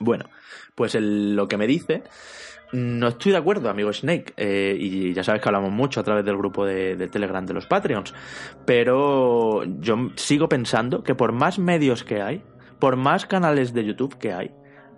Bueno, 0.00 0.26
pues 0.74 0.94
lo 0.94 1.48
que 1.48 1.56
me 1.56 1.66
dice 1.66 2.04
no 2.72 3.08
estoy 3.08 3.32
de 3.32 3.38
acuerdo, 3.38 3.70
amigo 3.70 3.92
Snake, 3.92 4.34
eh, 4.36 4.76
y 4.78 5.14
ya 5.14 5.24
sabes 5.24 5.40
que 5.40 5.48
hablamos 5.48 5.72
mucho 5.72 6.00
a 6.00 6.02
través 6.02 6.24
del 6.24 6.36
grupo 6.36 6.66
de 6.66 7.08
Telegram 7.08 7.44
de 7.46 7.54
los 7.54 7.66
Patreons, 7.66 8.14
pero 8.66 9.64
yo 9.64 10.10
sigo 10.16 10.48
pensando 10.48 11.02
que 11.02 11.14
por 11.14 11.32
más 11.32 11.58
medios 11.58 12.04
que 12.04 12.20
hay, 12.20 12.42
por 12.78 12.96
más 12.96 13.26
canales 13.26 13.72
de 13.72 13.84
YouTube 13.84 14.18
que 14.18 14.32
hay, 14.32 14.50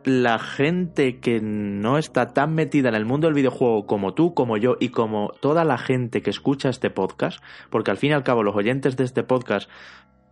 la 0.05 0.39
gente 0.39 1.18
que 1.18 1.40
no 1.40 1.98
está 1.98 2.32
tan 2.32 2.55
metida 2.55 2.89
en 2.89 2.94
el 2.94 3.05
mundo 3.05 3.27
del 3.27 3.35
videojuego 3.35 3.86
como 3.86 4.14
tú, 4.14 4.35
como 4.35 4.56
yo 4.56 4.77
y 4.81 4.90
como 4.90 5.32
toda 5.40 5.64
la 5.64 5.78
gente 5.78 6.22
que 6.22 6.31
escucha 6.31 6.68
este 6.68 6.90
podcast, 6.90 7.43
porque 7.70 7.90
al 7.90 7.97
fin 7.97 8.10
y 8.10 8.14
al 8.14 8.22
cabo 8.22 8.43
los 8.43 8.56
oyentes 8.56 8.97
de 8.97 9.05
este 9.05 9.22
podcast 9.22 9.68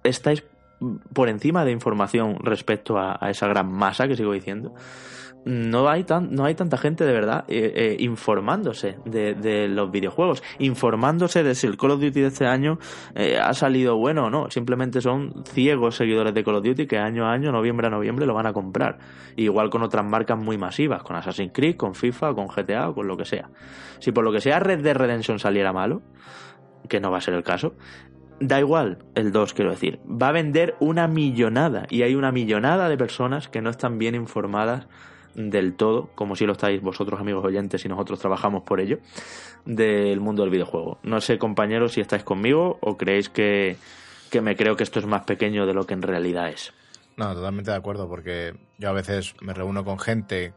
estáis 0.05 0.45
por 1.13 1.29
encima 1.29 1.65
de 1.65 1.73
información 1.73 2.39
respecto 2.41 2.99
a, 2.99 3.19
a 3.21 3.31
esa 3.31 3.49
gran 3.49 3.71
masa 3.71 4.07
que 4.09 4.17
sigo 4.17 4.33
diciendo 4.33 4.75
no 5.45 5.89
hay 5.89 6.05
tan, 6.05 6.35
no 6.35 6.45
hay 6.45 6.55
tanta 6.55 6.77
gente 6.77 7.05
de 7.05 7.13
verdad 7.13 7.45
eh, 7.49 7.73
eh, 7.75 7.97
informándose 8.01 8.99
de, 9.05 9.69
los 9.69 9.91
videojuegos, 9.91 10.43
informándose 10.59 11.43
de 11.43 11.55
si 11.55 11.67
el 11.67 11.77
Call 11.77 11.93
of 11.93 12.01
Duty 12.01 12.21
de 12.21 12.27
este 12.27 12.47
año 12.47 12.79
eh, 13.15 13.39
ha 13.39 13.55
salido 13.55 13.97
bueno 13.97 14.27
o 14.27 14.31
no. 14.31 14.51
Simplemente 14.51 15.01
son 15.01 15.45
ciegos 15.45 15.97
seguidores 15.97 16.35
de 16.35 16.45
Call 16.45 16.57
of 16.57 16.65
Duty 16.65 16.87
que 16.87 16.99
año 16.99 17.27
a 17.27 17.33
año, 17.33 17.53
noviembre 17.53 17.87
a 17.87 17.91
noviembre, 17.91 18.27
lo 18.27 18.35
van 18.35 18.47
a 18.47 18.53
comprar. 18.53 18.99
Igual 19.37 19.71
con 19.71 19.83
otras 19.83 20.05
marcas 20.05 20.39
muy 20.39 20.59
masivas, 20.59 21.03
con 21.03 21.17
Assassin's 21.17 21.53
Creed, 21.53 21.77
con 21.77 21.95
FIFA, 21.95 22.35
con 22.35 22.49
GTA 22.49 22.93
con 22.93 23.07
lo 23.07 23.17
que 23.17 23.25
sea. 23.25 23.49
Si 24.01 24.13
por 24.13 24.25
lo 24.25 24.33
que 24.33 24.41
sea 24.41 24.59
Red 24.61 24.83
Dead 24.83 24.97
Redemption 24.97 25.39
saliera 25.39 25.73
malo, 25.73 26.03
que 26.89 27.01
no 27.01 27.11
va 27.11 27.19
a 27.19 27.21
ser 27.21 27.35
el 27.35 27.43
caso, 27.43 27.75
Da 28.41 28.61
igual, 28.61 28.99
el 29.17 29.33
2 29.33 29.53
quiero 29.53 29.73
decir, 29.73 29.99
va 30.07 30.29
a 30.29 30.33
vender 30.33 30.77
una 30.79 31.09
millonada 31.09 31.87
y 31.91 32.03
hay 32.03 32.15
una 32.15 32.31
millonada 32.31 32.89
de 32.89 32.97
personas 32.97 33.49
que 33.49 33.61
no 33.61 33.69
están 33.69 33.99
bien 33.99 34.15
informadas 34.15 34.87
del 35.39 35.75
todo, 35.75 36.11
como 36.17 36.35
si 36.35 36.47
lo 36.47 36.53
estáis 36.53 36.83
vosotros 36.83 37.21
amigos 37.21 37.45
oyentes 37.45 37.85
y 37.85 37.89
nosotros 37.89 38.19
trabajamos 38.19 38.65
por 38.65 38.81
ello, 38.81 38.99
del 39.65 40.21
mundo 40.21 40.43
del 40.43 40.51
videojuego. 40.51 40.99
No 41.05 41.21
sé 41.21 41.39
compañeros 41.39 41.93
si 41.93 42.01
estáis 42.01 42.25
conmigo 42.25 42.79
o 42.81 42.97
creéis 42.97 43.29
que, 43.29 43.77
que 44.31 44.41
me 44.41 44.57
creo 44.57 44.77
que 44.77 44.83
esto 44.83 44.99
es 44.99 45.07
más 45.07 45.25
pequeño 45.25 45.65
de 45.65 45.75
lo 45.75 45.87
que 45.87 45.95
en 45.95 46.03
realidad 46.03 46.49
es. 46.49 46.73
No, 47.17 47.33
totalmente 47.35 47.71
de 47.71 47.77
acuerdo, 47.77 48.09
porque 48.09 48.55
yo 48.79 48.89
a 48.89 48.93
veces 48.93 49.35
me 49.41 49.55
reúno 49.55 49.85
con 49.85 50.01
gente 50.01 50.55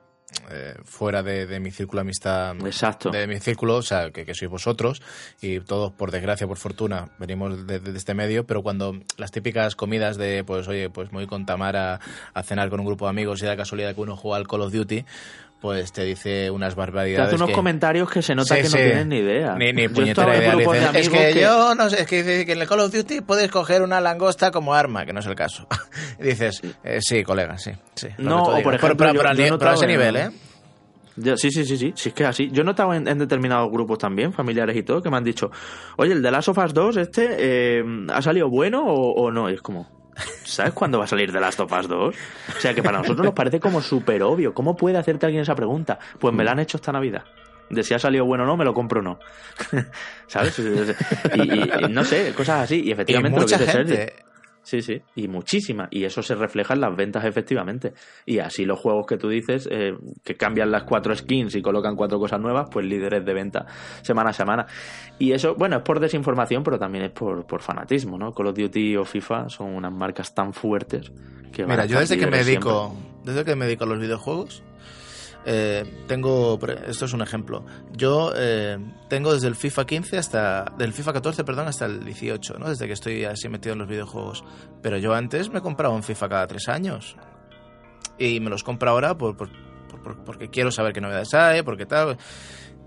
eh, 0.50 0.76
fuera 0.86 1.24
de, 1.24 1.46
de 1.46 1.60
mi 1.60 1.72
círculo 1.72 2.00
de 2.00 2.08
amistad, 2.08 2.56
Exacto. 2.66 3.10
de 3.10 3.28
mi 3.28 3.40
círculo, 3.40 3.78
o 3.78 3.82
sea, 3.82 4.12
que, 4.12 4.26
que 4.26 4.34
sois 4.34 4.50
vosotros, 4.50 5.02
y 5.42 5.60
todos, 5.60 5.92
por 5.92 6.12
desgracia, 6.12 6.48
por 6.48 6.58
fortuna, 6.58 7.10
venimos 7.20 7.68
de, 7.68 7.80
de 7.80 7.98
este 7.98 8.14
medio, 8.14 8.46
pero 8.46 8.64
cuando 8.64 9.00
las 9.18 9.32
típicas 9.32 9.76
comidas 9.76 10.18
de, 10.18 10.44
pues, 10.44 10.68
oye, 10.68 10.90
pues 10.90 11.12
me 11.12 11.20
voy 11.20 11.28
con 11.28 11.46
Tamara 11.46 12.00
a 12.34 12.44
cenar 12.44 12.70
con 12.70 12.80
un 12.80 12.86
grupo 12.86 13.06
de 13.06 13.10
amigos 13.10 13.42
y 13.42 13.46
da 13.46 13.58
casualidad 13.58 13.94
que 13.94 14.02
uno 14.02 14.16
juega 14.16 14.38
al 14.38 14.48
Call 14.48 14.62
of 14.62 14.74
Duty, 14.74 15.06
pues 15.62 15.92
te 15.94 16.04
dice 16.04 16.50
unas 16.50 16.74
Te 16.74 16.80
barbaridades. 16.80 17.28
hace 17.28 17.36
unos 17.36 17.50
que- 17.50 17.54
comentarios 17.54 18.10
que 18.10 18.22
se 18.24 18.34
nota 18.34 18.56
Sí, 18.56 18.62
que 18.64 18.70
no 18.70 18.70
sí. 18.70 18.78
tienen 18.78 19.10
ni 19.10 19.18
idea. 19.18 19.56
Ni, 19.56 19.72
ni 19.72 19.88
puñetera 19.88 20.36
idea. 20.36 20.48
es 20.50 20.54
amigos 20.56 20.78
que, 21.10 21.40
yo 21.40 21.76
no 21.76 21.90
sé, 21.90 22.02
es 22.02 22.08
que 22.08 22.18
dice 22.24 22.46
que 22.46 22.54
en 22.54 22.62
el 22.62 22.68
Call 22.68 22.80
of 22.80 22.92
Duty 22.92 23.22
puedes 23.22 23.52
coger 23.52 23.84
una 23.84 24.02
langosta 24.02 24.50
como 24.52 24.74
arma, 24.74 25.06
que 25.06 25.14
no 25.14 25.20
es 25.20 25.28
el 25.28 25.36
caso. 25.36 25.68
dices, 26.20 26.62
eh, 26.84 26.98
sí, 27.02 27.24
colega, 27.24 27.58
sí. 27.58 27.72
sí 27.96 28.08
No, 28.18 28.44
que 28.56 28.60
o 28.62 28.64
por 28.64 28.74
ejemplo, 28.74 28.98
pero, 28.98 29.14
yo 29.34 29.70
a 29.70 29.74
ese 29.76 29.88
nivel, 29.88 30.16
¿eh? 30.18 30.30
Yo- 31.18 31.38
sí, 31.38 31.52
sí, 31.52 31.64
sí, 31.66 31.78
sí, 31.78 31.94
sí, 31.96 32.08
es 32.10 32.14
que 32.16 32.24
es 32.24 32.30
así. 32.30 32.50
Yo 32.52 32.62
he 32.62 32.66
notado 32.66 32.94
en, 32.94 33.08
en 33.08 33.20
determinados 33.20 33.70
grupos 33.70 34.00
también, 34.00 34.34
familiares 34.34 34.76
y 34.76 34.82
todo, 34.84 35.02
que 35.02 35.10
me 35.10 35.18
han 35.18 35.24
dicho, 35.24 35.52
oye, 35.98 36.14
el 36.14 36.22
de 36.22 36.32
Last 36.32 36.48
of 36.50 36.58
Us 36.58 36.74
2, 36.74 36.98
este, 36.98 37.28
eh, 37.38 37.84
¿ha 38.12 38.22
salido 38.22 38.50
bueno 38.50 38.84
o, 38.86 39.12
o 39.26 39.30
no? 39.32 39.50
Y 39.50 39.54
es 39.54 39.62
como, 39.62 39.88
¿sabes 40.44 40.74
cuándo 40.74 40.98
va 41.00 41.06
a 41.06 41.08
salir 41.08 41.32
The 41.32 41.40
Last 41.40 41.60
of 41.60 41.72
Us 41.72 41.88
2? 41.88 42.16
O 42.58 42.60
sea, 42.60 42.74
que 42.74 42.82
para 42.84 43.00
nosotros 43.00 43.26
nos 43.26 43.34
parece 43.34 43.60
como 43.60 43.82
súper 43.82 44.24
obvio. 44.24 44.54
¿Cómo 44.54 44.76
puede 44.76 44.98
hacerte 44.98 45.26
alguien 45.26 45.44
esa 45.44 45.56
pregunta? 45.56 46.00
Pues 46.20 46.34
me 46.34 46.44
la 46.44 46.52
han 46.52 46.60
hecho 46.60 46.78
esta 46.78 46.92
Navidad. 46.92 47.24
De 47.70 47.84
si 47.84 47.94
ha 47.94 48.00
salido 48.00 48.26
bueno 48.26 48.44
o 48.44 48.48
no, 48.48 48.58
me 48.58 48.66
lo 48.66 48.74
compro 48.74 49.00
o 49.00 49.04
no. 49.04 49.20
¿Sabes? 50.28 50.60
Y, 51.36 51.42
y- 51.42 51.72
y 51.86 51.88
no 51.90 52.04
sé, 52.04 52.34
cosas 52.34 52.64
así. 52.64 52.82
Y 52.82 52.90
Y 52.90 52.92
efectivamente 52.92 53.40
lo 53.40 53.46
que 53.46 53.58
dice 53.58 53.72
Sergi. 53.72 53.96
gente. 53.96 54.16
Sí, 54.64 54.82
sí, 54.82 55.02
y 55.16 55.28
muchísima. 55.28 55.88
Y 55.90 56.04
eso 56.04 56.22
se 56.22 56.36
refleja 56.36 56.74
en 56.74 56.82
las 56.82 56.96
ventas 56.96 57.26
efectivamente. 57.26 57.94
Y 58.26 58.40
así 58.40 58.66
los 58.66 58.80
juegos 58.80 59.06
que 59.08 59.18
tú 59.18 59.28
dices, 59.28 59.68
eh, 59.72 59.94
que 60.24 60.36
cambian 60.36 60.70
las 60.72 60.84
cuatro 60.84 61.16
skins 61.16 61.56
y 61.56 61.62
colocan 61.62 61.96
cuatro 61.96 62.20
cosas 62.20 62.40
nuevas, 62.40 62.68
pues 62.72 62.86
líderes 62.86 63.26
de 63.26 63.34
venta 63.34 63.66
semana 64.02 64.30
a 64.30 64.34
semana. 64.34 64.68
Y 65.18 65.32
eso, 65.32 65.56
bueno, 65.56 65.78
es 65.78 65.84
por 65.84 66.00
desinformación, 66.00 66.64
pero 66.64 66.78
también 66.78 67.06
es 67.06 67.12
por, 67.12 67.46
por 67.46 67.62
fanatismo, 67.62 68.18
¿no? 68.18 68.32
Call 68.34 68.48
of 68.48 68.58
Duty 68.58 68.98
o 68.98 69.06
FIFA 69.06 69.50
son 69.50 69.74
unas 69.76 69.92
marcas 69.92 70.34
tan 70.34 70.54
fuertes 70.54 71.12
que 71.52 71.64
van 71.64 71.72
Mira, 71.72 71.84
a 71.84 71.86
yo 71.86 72.00
desde 72.00 72.18
que 72.18 72.28
me 72.28 72.44
dedico, 72.44 72.96
desde 73.24 73.44
que 73.44 73.56
me 73.56 73.66
dedico 73.66 73.84
a 73.86 73.88
los 73.88 74.00
videojuegos, 74.00 74.64
eh, 75.46 76.04
tengo, 76.08 76.60
esto 76.88 77.06
es 77.06 77.14
un 77.14 77.22
ejemplo. 77.22 77.66
Yo 77.94 78.32
eh, 78.36 78.78
tengo 79.10 79.34
desde 79.34 79.48
el 79.48 79.56
FIFA 79.56 79.86
15 79.86 80.18
hasta, 80.18 80.66
del 80.78 80.94
FIFA 80.94 81.14
14, 81.14 81.44
perdón, 81.44 81.68
hasta 81.68 81.86
el 81.86 82.04
18, 82.04 82.56
¿no? 82.60 82.70
Desde 82.70 82.88
que 82.88 82.94
estoy 82.94 83.26
así 83.26 83.50
metido 83.50 83.74
en 83.74 83.80
los 83.80 83.88
videojuegos. 83.88 84.44
Pero 84.82 84.98
yo 84.98 85.14
antes 85.14 85.50
me 85.50 85.62
compraba 85.62 85.94
un 85.96 86.04
FIFA 86.04 86.30
cada 86.30 86.48
tres 86.48 86.68
años 86.70 87.16
y 88.18 88.40
me 88.40 88.50
los 88.50 88.64
compro 88.64 88.92
ahora 88.92 89.18
por, 89.18 89.36
por- 89.36 89.50
por- 89.90 90.02
por- 90.04 90.24
porque 90.24 90.50
quiero 90.50 90.72
saber 90.72 90.94
qué 90.94 91.02
novedades 91.02 91.34
hay, 91.34 91.64
porque 91.64 91.86
tal. 91.86 92.18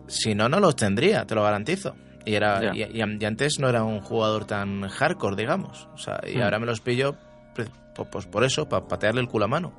Si 0.06 0.35
no, 0.35 0.48
no 0.48 0.60
los 0.60 0.76
tendría, 0.76 1.26
te 1.26 1.35
lo 1.35 1.43
garantizo. 1.43 1.94
Y, 2.26 2.35
era, 2.35 2.74
y, 2.74 3.01
antes 3.02 3.59
no 3.59 3.68
era 3.68 3.82
un 3.85 4.01
jugador 4.01 4.44
tan 4.47 4.89
hardcore, 4.89 5.36
digamos. 5.36 5.89
O 5.94 5.98
sea, 5.98 6.20
y 6.26 6.36
Hmm. 6.39 6.43
ahora 6.43 6.59
me 6.59 6.66
los 6.66 6.81
pillo 6.81 7.16
pues 8.10 8.26
por 8.26 8.43
eso, 8.44 8.68
para 8.68 8.86
patearle 8.89 9.20
el 9.20 9.28
culo 9.28 9.44
a 9.44 9.48
mano. 9.48 9.72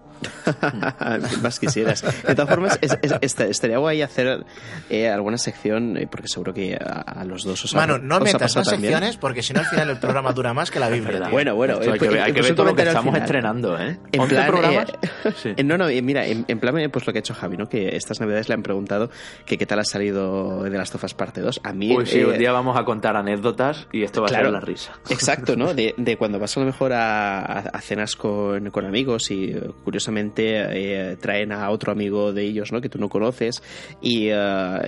Más 1.42 1.60
quisieras. 1.60 2.02
De 2.24 2.36
todas 2.36 2.50
formas, 2.50 2.80
es- 2.82 2.98
es- 3.02 3.16
esta- 3.22 3.46
estaría 3.46 3.78
guay 3.78 4.02
hacer 4.02 4.46
eh, 4.90 5.10
alguna 5.10 5.38
sección, 5.38 5.98
eh, 5.98 6.08
porque 6.10 6.28
seguro 6.28 6.54
que 6.54 6.76
a, 6.76 7.02
a 7.02 7.26
los 7.26 7.44
dos 7.44 7.64
os 7.66 7.74
ha 7.76 7.78
Mano, 7.78 7.98
no 7.98 8.18
os 8.18 8.22
metas 8.24 8.54
también. 8.54 8.82
secciones 8.82 9.18
porque 9.18 9.42
si 9.42 9.54
no 9.54 9.62
al 9.62 9.66
final 9.66 9.90
el 9.90 9.98
programa 9.98 10.32
dura 10.34 10.54
más 10.54 10.72
que 10.72 10.80
la 10.80 10.90
Biblia. 10.90 11.30
Bueno, 11.30 11.56
bueno, 11.56 11.74
Esto 11.76 11.92
hay 11.92 11.98
eh, 11.98 12.00
que 12.00 12.10
ver, 12.10 12.22
hay 12.22 12.34
que 12.34 12.42
ver 12.42 12.56
todo 12.56 12.66
lo 12.68 12.76
que 12.76 12.84
estamos 12.84 13.06
final. 13.06 13.22
estrenando, 13.22 13.80
¿eh? 13.80 13.98
En 14.12 14.20
11 14.22 14.36
plan, 14.36 14.48
programas. 14.48 14.90
eh, 14.90 15.32
Sí. 15.42 15.50
eh, 15.58 15.64
no, 15.64 15.78
no, 15.78 15.90
eh, 15.90 16.02
mira, 16.02 16.26
en, 16.26 16.46
en 16.48 16.60
plan, 16.60 16.78
eh, 16.78 16.90
pues 16.90 17.06
lo 17.08 17.14
que 17.14 17.20
ha 17.20 17.22
hecho 17.22 17.34
Javi, 17.34 17.58
¿no? 17.58 17.68
Que 17.68 17.96
estas 17.96 18.20
navidades 18.20 18.48
le 18.50 18.56
han 18.56 18.64
preguntado 18.64 19.10
que 19.46 19.58
qué 19.58 19.66
tal 19.66 19.80
ha 19.80 19.84
salido 19.84 20.64
de 20.64 20.70
las 20.78 20.92
tofas 20.92 21.14
parte 21.14 21.42
2. 21.42 21.62
A 21.64 21.74
mí... 21.74 21.94
Pues 21.94 22.10
sí, 22.10 22.20
eh, 22.20 22.26
un 22.26 22.38
día 22.38 22.52
vamos 22.52 22.78
a 22.78 22.84
contar 22.86 23.16
anécdotas 23.16 23.88
y 23.92 24.04
esto 24.04 24.22
va 24.22 24.28
a 24.28 24.30
claro. 24.30 24.46
ser 24.46 24.54
la 24.54 24.60
risa. 24.60 24.94
Exacto, 25.10 25.56
¿no? 25.56 25.74
De, 25.76 25.94
de 25.98 26.18
cuando 26.18 26.40
vas 26.40 26.56
a 26.56 26.60
lo 26.60 26.66
mejor 26.68 26.94
a, 26.94 27.42
a 27.46 27.82
cenar 27.82 27.96
cenas 27.96 28.16
con, 28.18 28.72
con 28.72 28.86
amigos 28.86 29.32
y 29.32 29.52
eh, 29.52 29.72
curiosamente 30.06 31.12
eh, 31.12 31.18
traen 31.18 31.52
a 31.52 31.70
otro 31.70 31.92
amigo 31.92 32.34
de 32.34 32.44
ellos, 32.44 32.72
¿no? 32.72 32.82
Que 32.82 32.90
tú 32.90 33.00
no 33.00 33.10
conoces 33.10 33.64
y, 34.02 34.30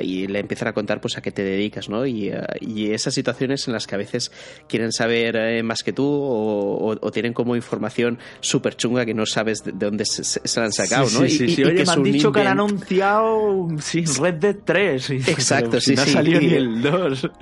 y 0.02 0.27
le 0.27 0.39
empiezan 0.39 0.68
a 0.68 0.73
contar 0.73 1.02
pues 1.02 1.18
a 1.18 1.22
qué 1.22 1.31
te 1.31 1.44
dedicas, 1.44 1.89
¿no? 1.89 2.06
Y, 2.06 2.31
y 2.61 2.91
esas 2.91 3.14
situaciones 3.14 3.68
en 3.68 3.73
las 3.73 3.88
que 3.88 3.95
a 3.95 3.98
veces 3.98 4.31
quieren 4.68 4.91
saber 4.91 5.64
más 5.64 5.84
que 5.84 5.94
tú 5.94 6.06
o, 6.07 7.11
tienen 7.11 7.34
como 7.34 7.56
información 7.56 8.19
súper 8.41 8.76
chunga 8.76 9.06
que 9.06 9.14
no 9.14 9.26
sabes 9.26 9.64
de, 9.64 9.72
dónde 9.72 10.06
se, 10.06 10.39
la 10.60 10.65
han 10.65 10.73
sacado, 10.73 11.03
¿no? 11.06 11.22
Sí, 11.22 11.30
sí, 11.30 11.49
sí. 11.56 11.64
Oye, 11.64 11.84
me 11.84 11.91
han 11.91 12.03
dicho 12.03 12.31
que 12.31 12.41
han 12.41 12.48
anunciado 12.48 13.68
sí, 13.80 14.03
Red 14.19 14.35
Dead 14.35 14.57
3. 14.64 15.10
Exacto, 15.10 15.80
sí, 15.80 15.95
no 15.95 16.03
sí. 16.03 16.11
salió 16.11 16.39
ni 16.39 16.53
el 16.53 16.81
2. 16.81 17.30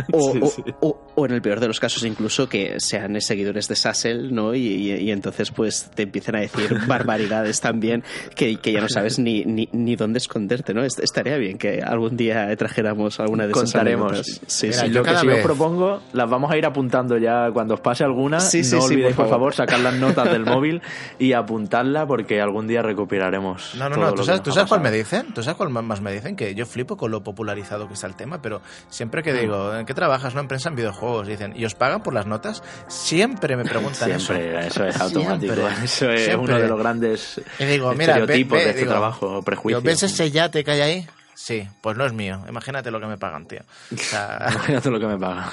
O, 0.81 0.99
o, 1.15 1.25
en 1.25 1.31
el 1.31 1.41
peor 1.41 1.59
de 1.59 1.67
los 1.67 1.79
casos 1.79 2.03
incluso 2.03 2.47
que 2.47 2.79
sean 2.79 3.19
seguidores 3.21 3.67
de 3.67 3.75
Sassel, 3.75 4.33
¿no? 4.33 4.55
Y, 4.55 5.11
entonces 5.11 5.51
pues 5.51 5.89
te 5.93 6.03
empiezan 6.03 6.35
a 6.35 6.39
decir 6.39 6.69
barbaridades 6.87 7.61
también 7.65 8.03
que, 8.35 8.57
que 8.57 8.71
ya 8.71 8.79
no 8.79 8.87
sabes 8.87 9.17
ni, 9.17 9.43
ni, 9.43 9.67
ni, 9.71 9.95
dónde 9.95 10.19
esconderte, 10.19 10.75
¿no? 10.75 10.83
Estaría 10.83 11.37
bien 11.37 11.57
que 11.57 11.81
algún 11.81 12.15
día 12.15 12.55
trajéramos 12.55 13.19
alguna 13.19 13.47
de 13.47 13.53
esas 13.53 13.63
Contaremos. 13.63 14.39
Sí, 14.45 14.71
sí. 14.71 14.87
Lo 14.89 15.01
que 15.01 15.17
sí 15.17 15.27
os 15.27 15.39
propongo, 15.39 16.03
las 16.13 16.29
vamos 16.29 16.51
a 16.51 16.57
ir 16.57 16.65
apuntando 16.67 17.17
ya 17.17 17.49
cuando 17.51 17.73
os 17.73 17.79
pase 17.79 18.03
alguna. 18.03 18.37
no 18.37 18.83
olvidéis, 18.83 19.15
por 19.15 19.29
favor. 19.29 19.55
sacar 19.55 19.79
las 19.79 19.95
notas 19.95 20.31
del 20.31 20.45
móvil 20.53 20.83
y 21.17 21.33
apuntarla 21.33 22.05
porque 22.05 22.39
algún 22.39 22.67
día 22.67 22.83
recuperaremos. 22.83 23.73
No, 23.75 23.89
no, 23.89 23.95
no. 23.95 24.13
¿Tú 24.13 24.23
sabes, 24.23 24.43
¿tú 24.43 24.51
sabes 24.51 24.69
cuál 24.69 24.81
me 24.81 24.91
dicen? 24.91 25.33
¿Tú 25.33 25.41
sabes 25.41 25.57
cuál 25.57 25.69
más 25.71 26.01
me 26.01 26.11
dicen? 26.11 26.35
Que 26.35 26.53
yo 26.53 26.67
flipo 26.67 26.97
con 26.97 27.09
lo 27.09 27.23
popularizado 27.23 27.87
que 27.87 27.95
está 27.95 28.05
el 28.05 28.15
tema, 28.15 28.43
pero 28.43 28.61
siempre 28.89 29.23
que 29.23 29.33
digo, 29.33 29.73
¿en 29.73 29.87
qué 29.87 29.95
trabajas? 29.95 30.35
No, 30.35 30.41
en 30.41 30.47
prensa, 30.47 30.69
en 30.69 30.75
videojuegos. 30.75 31.27
Dicen, 31.27 31.53
¿y 31.55 31.65
os 31.65 31.73
pagan 31.73 32.03
por 32.03 32.13
las 32.13 32.27
notas? 32.27 32.61
Siempre 32.87 33.57
me 33.57 33.63
preguntan 33.63 34.19
siempre, 34.19 34.67
eso. 34.67 34.85
es 34.85 35.01
automático. 35.01 35.53
eso 35.83 36.11
es 36.11 36.35
uno 36.35 36.59
de 36.59 36.67
los 36.67 36.77
grandes 36.77 37.41
digo, 37.59 37.93
mira, 37.93 38.17
estereotipos 38.17 38.59
de 38.59 38.69
este 38.69 38.85
trabajo, 38.85 39.41
prejuicios. 39.43 39.83
¿Ves 39.83 40.03
ese 40.03 40.31
yate 40.31 40.63
que 40.63 40.71
hay 40.71 40.81
ahí? 40.81 41.07
Sí, 41.35 41.67
pues 41.81 41.97
no 41.97 42.05
es 42.05 42.13
mío. 42.13 42.41
Imagínate 42.47 42.91
lo 42.91 42.99
que 42.99 43.07
me 43.07 43.17
pagan, 43.17 43.45
tío. 43.45 43.59
Imagínate 43.91 44.89
lo 44.89 44.99
que 44.99 45.07
me 45.07 45.17
pagan. 45.17 45.49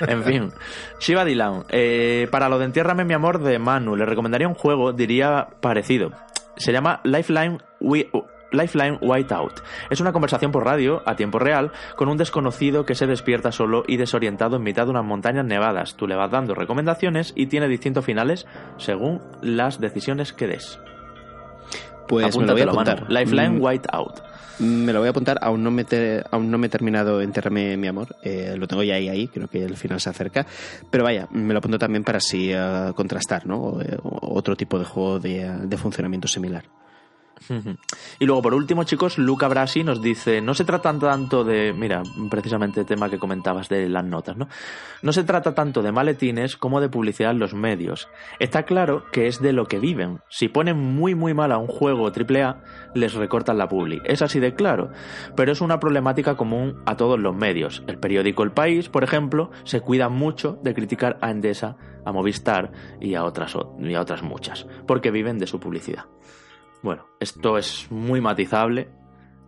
en 0.00 0.22
fin. 0.22 0.52
Shiva 1.00 1.24
Dilan. 1.24 1.64
Eh, 1.70 2.28
para 2.30 2.48
lo 2.48 2.58
de 2.58 2.66
Entiérrame 2.66 3.04
mi 3.04 3.14
amor 3.14 3.42
de 3.42 3.58
Manu, 3.58 3.96
le 3.96 4.04
recomendaría 4.04 4.46
un 4.46 4.54
juego, 4.54 4.92
diría 4.92 5.48
parecido. 5.60 6.12
Se 6.56 6.72
llama 6.72 7.00
Lifeline 7.04 7.58
Lifeline 8.52 8.98
Whiteout. 9.00 9.62
Es 9.90 10.00
una 10.00 10.12
conversación 10.12 10.52
por 10.52 10.64
radio, 10.64 11.02
a 11.06 11.16
tiempo 11.16 11.38
real, 11.38 11.72
con 11.96 12.08
un 12.08 12.18
desconocido 12.18 12.84
que 12.84 12.94
se 12.94 13.06
despierta 13.06 13.50
solo 13.50 13.84
y 13.86 13.96
desorientado 13.96 14.56
en 14.56 14.62
mitad 14.62 14.84
de 14.84 14.90
unas 14.90 15.04
montañas 15.04 15.46
nevadas. 15.46 15.96
Tú 15.96 16.06
le 16.06 16.16
vas 16.16 16.30
dando 16.30 16.54
recomendaciones 16.54 17.32
y 17.34 17.46
tiene 17.46 17.66
distintos 17.66 18.04
finales 18.04 18.46
según 18.76 19.22
las 19.40 19.80
decisiones 19.80 20.34
que 20.34 20.48
des. 20.48 20.78
Pues 22.08 22.36
me 22.36 22.46
lo 22.46 22.52
voy 22.52 22.62
a 22.62 22.64
apuntar. 22.64 23.10
Lifeline 23.10 23.50
mm. 23.50 23.62
Whiteout. 23.62 24.20
Me 24.58 24.92
lo 24.92 25.00
voy 25.00 25.08
a 25.08 25.10
apuntar, 25.10 25.38
aún 25.42 25.64
no 25.64 25.70
me, 25.70 25.84
aún 26.30 26.50
no 26.50 26.58
me 26.58 26.66
he 26.66 26.70
terminado 26.70 27.20
Enterrame 27.20 27.76
mi 27.76 27.88
amor, 27.88 28.16
eh, 28.22 28.54
lo 28.56 28.68
tengo 28.68 28.82
ya 28.82 28.94
ahí, 28.94 29.08
ahí, 29.08 29.26
creo 29.26 29.48
que 29.48 29.64
el 29.64 29.76
final 29.76 30.00
se 30.00 30.10
acerca, 30.10 30.46
pero 30.88 31.02
vaya, 31.02 31.26
me 31.32 31.52
lo 31.52 31.58
apunto 31.58 31.78
también 31.78 32.04
para 32.04 32.18
así 32.18 32.50
eh, 32.52 32.92
contrastar, 32.94 33.46
¿no? 33.46 33.80
Eh, 33.80 33.96
otro 34.02 34.54
tipo 34.54 34.78
de 34.78 34.84
juego 34.84 35.18
de 35.18 35.76
funcionamiento 35.78 36.28
similar. 36.28 36.64
Y 38.18 38.24
luego, 38.24 38.42
por 38.42 38.54
último, 38.54 38.84
chicos, 38.84 39.18
Luca 39.18 39.48
Brasi 39.48 39.84
nos 39.84 40.02
dice, 40.02 40.40
no 40.40 40.54
se 40.54 40.64
trata 40.64 40.92
tanto 40.98 41.44
de, 41.44 41.72
mira, 41.72 42.02
precisamente 42.30 42.80
el 42.80 42.86
tema 42.86 43.08
que 43.08 43.18
comentabas 43.18 43.68
de 43.68 43.88
las 43.88 44.04
notas, 44.04 44.36
¿no? 44.36 44.48
No 45.02 45.12
se 45.12 45.24
trata 45.24 45.54
tanto 45.54 45.82
de 45.82 45.92
maletines 45.92 46.56
como 46.56 46.80
de 46.80 46.88
publicidad 46.88 47.32
en 47.32 47.38
los 47.38 47.54
medios. 47.54 48.08
Está 48.38 48.64
claro 48.64 49.04
que 49.12 49.26
es 49.26 49.40
de 49.40 49.52
lo 49.52 49.66
que 49.66 49.78
viven. 49.78 50.20
Si 50.28 50.48
ponen 50.48 50.78
muy 50.78 51.14
muy 51.14 51.34
mal 51.34 51.52
a 51.52 51.58
un 51.58 51.66
juego 51.66 52.10
AAA, 52.10 52.62
les 52.94 53.14
recortan 53.14 53.58
la 53.58 53.68
publi. 53.68 54.00
Es 54.04 54.22
así 54.22 54.40
de 54.40 54.54
claro. 54.54 54.90
Pero 55.36 55.52
es 55.52 55.60
una 55.60 55.80
problemática 55.80 56.36
común 56.36 56.82
a 56.86 56.96
todos 56.96 57.18
los 57.18 57.34
medios. 57.34 57.82
El 57.86 57.98
periódico 57.98 58.42
El 58.42 58.52
País, 58.52 58.88
por 58.88 59.04
ejemplo, 59.04 59.50
se 59.64 59.80
cuida 59.80 60.08
mucho 60.08 60.58
de 60.62 60.74
criticar 60.74 61.18
a 61.20 61.30
Endesa, 61.30 61.76
a 62.04 62.12
Movistar 62.12 62.72
y 63.00 63.14
a 63.14 63.24
otras, 63.24 63.56
y 63.78 63.94
a 63.94 64.00
otras 64.00 64.22
muchas, 64.22 64.66
porque 64.86 65.10
viven 65.10 65.38
de 65.38 65.46
su 65.46 65.60
publicidad. 65.60 66.06
Bueno, 66.82 67.06
esto 67.20 67.58
es 67.58 67.86
muy 67.90 68.20
matizable, 68.20 68.90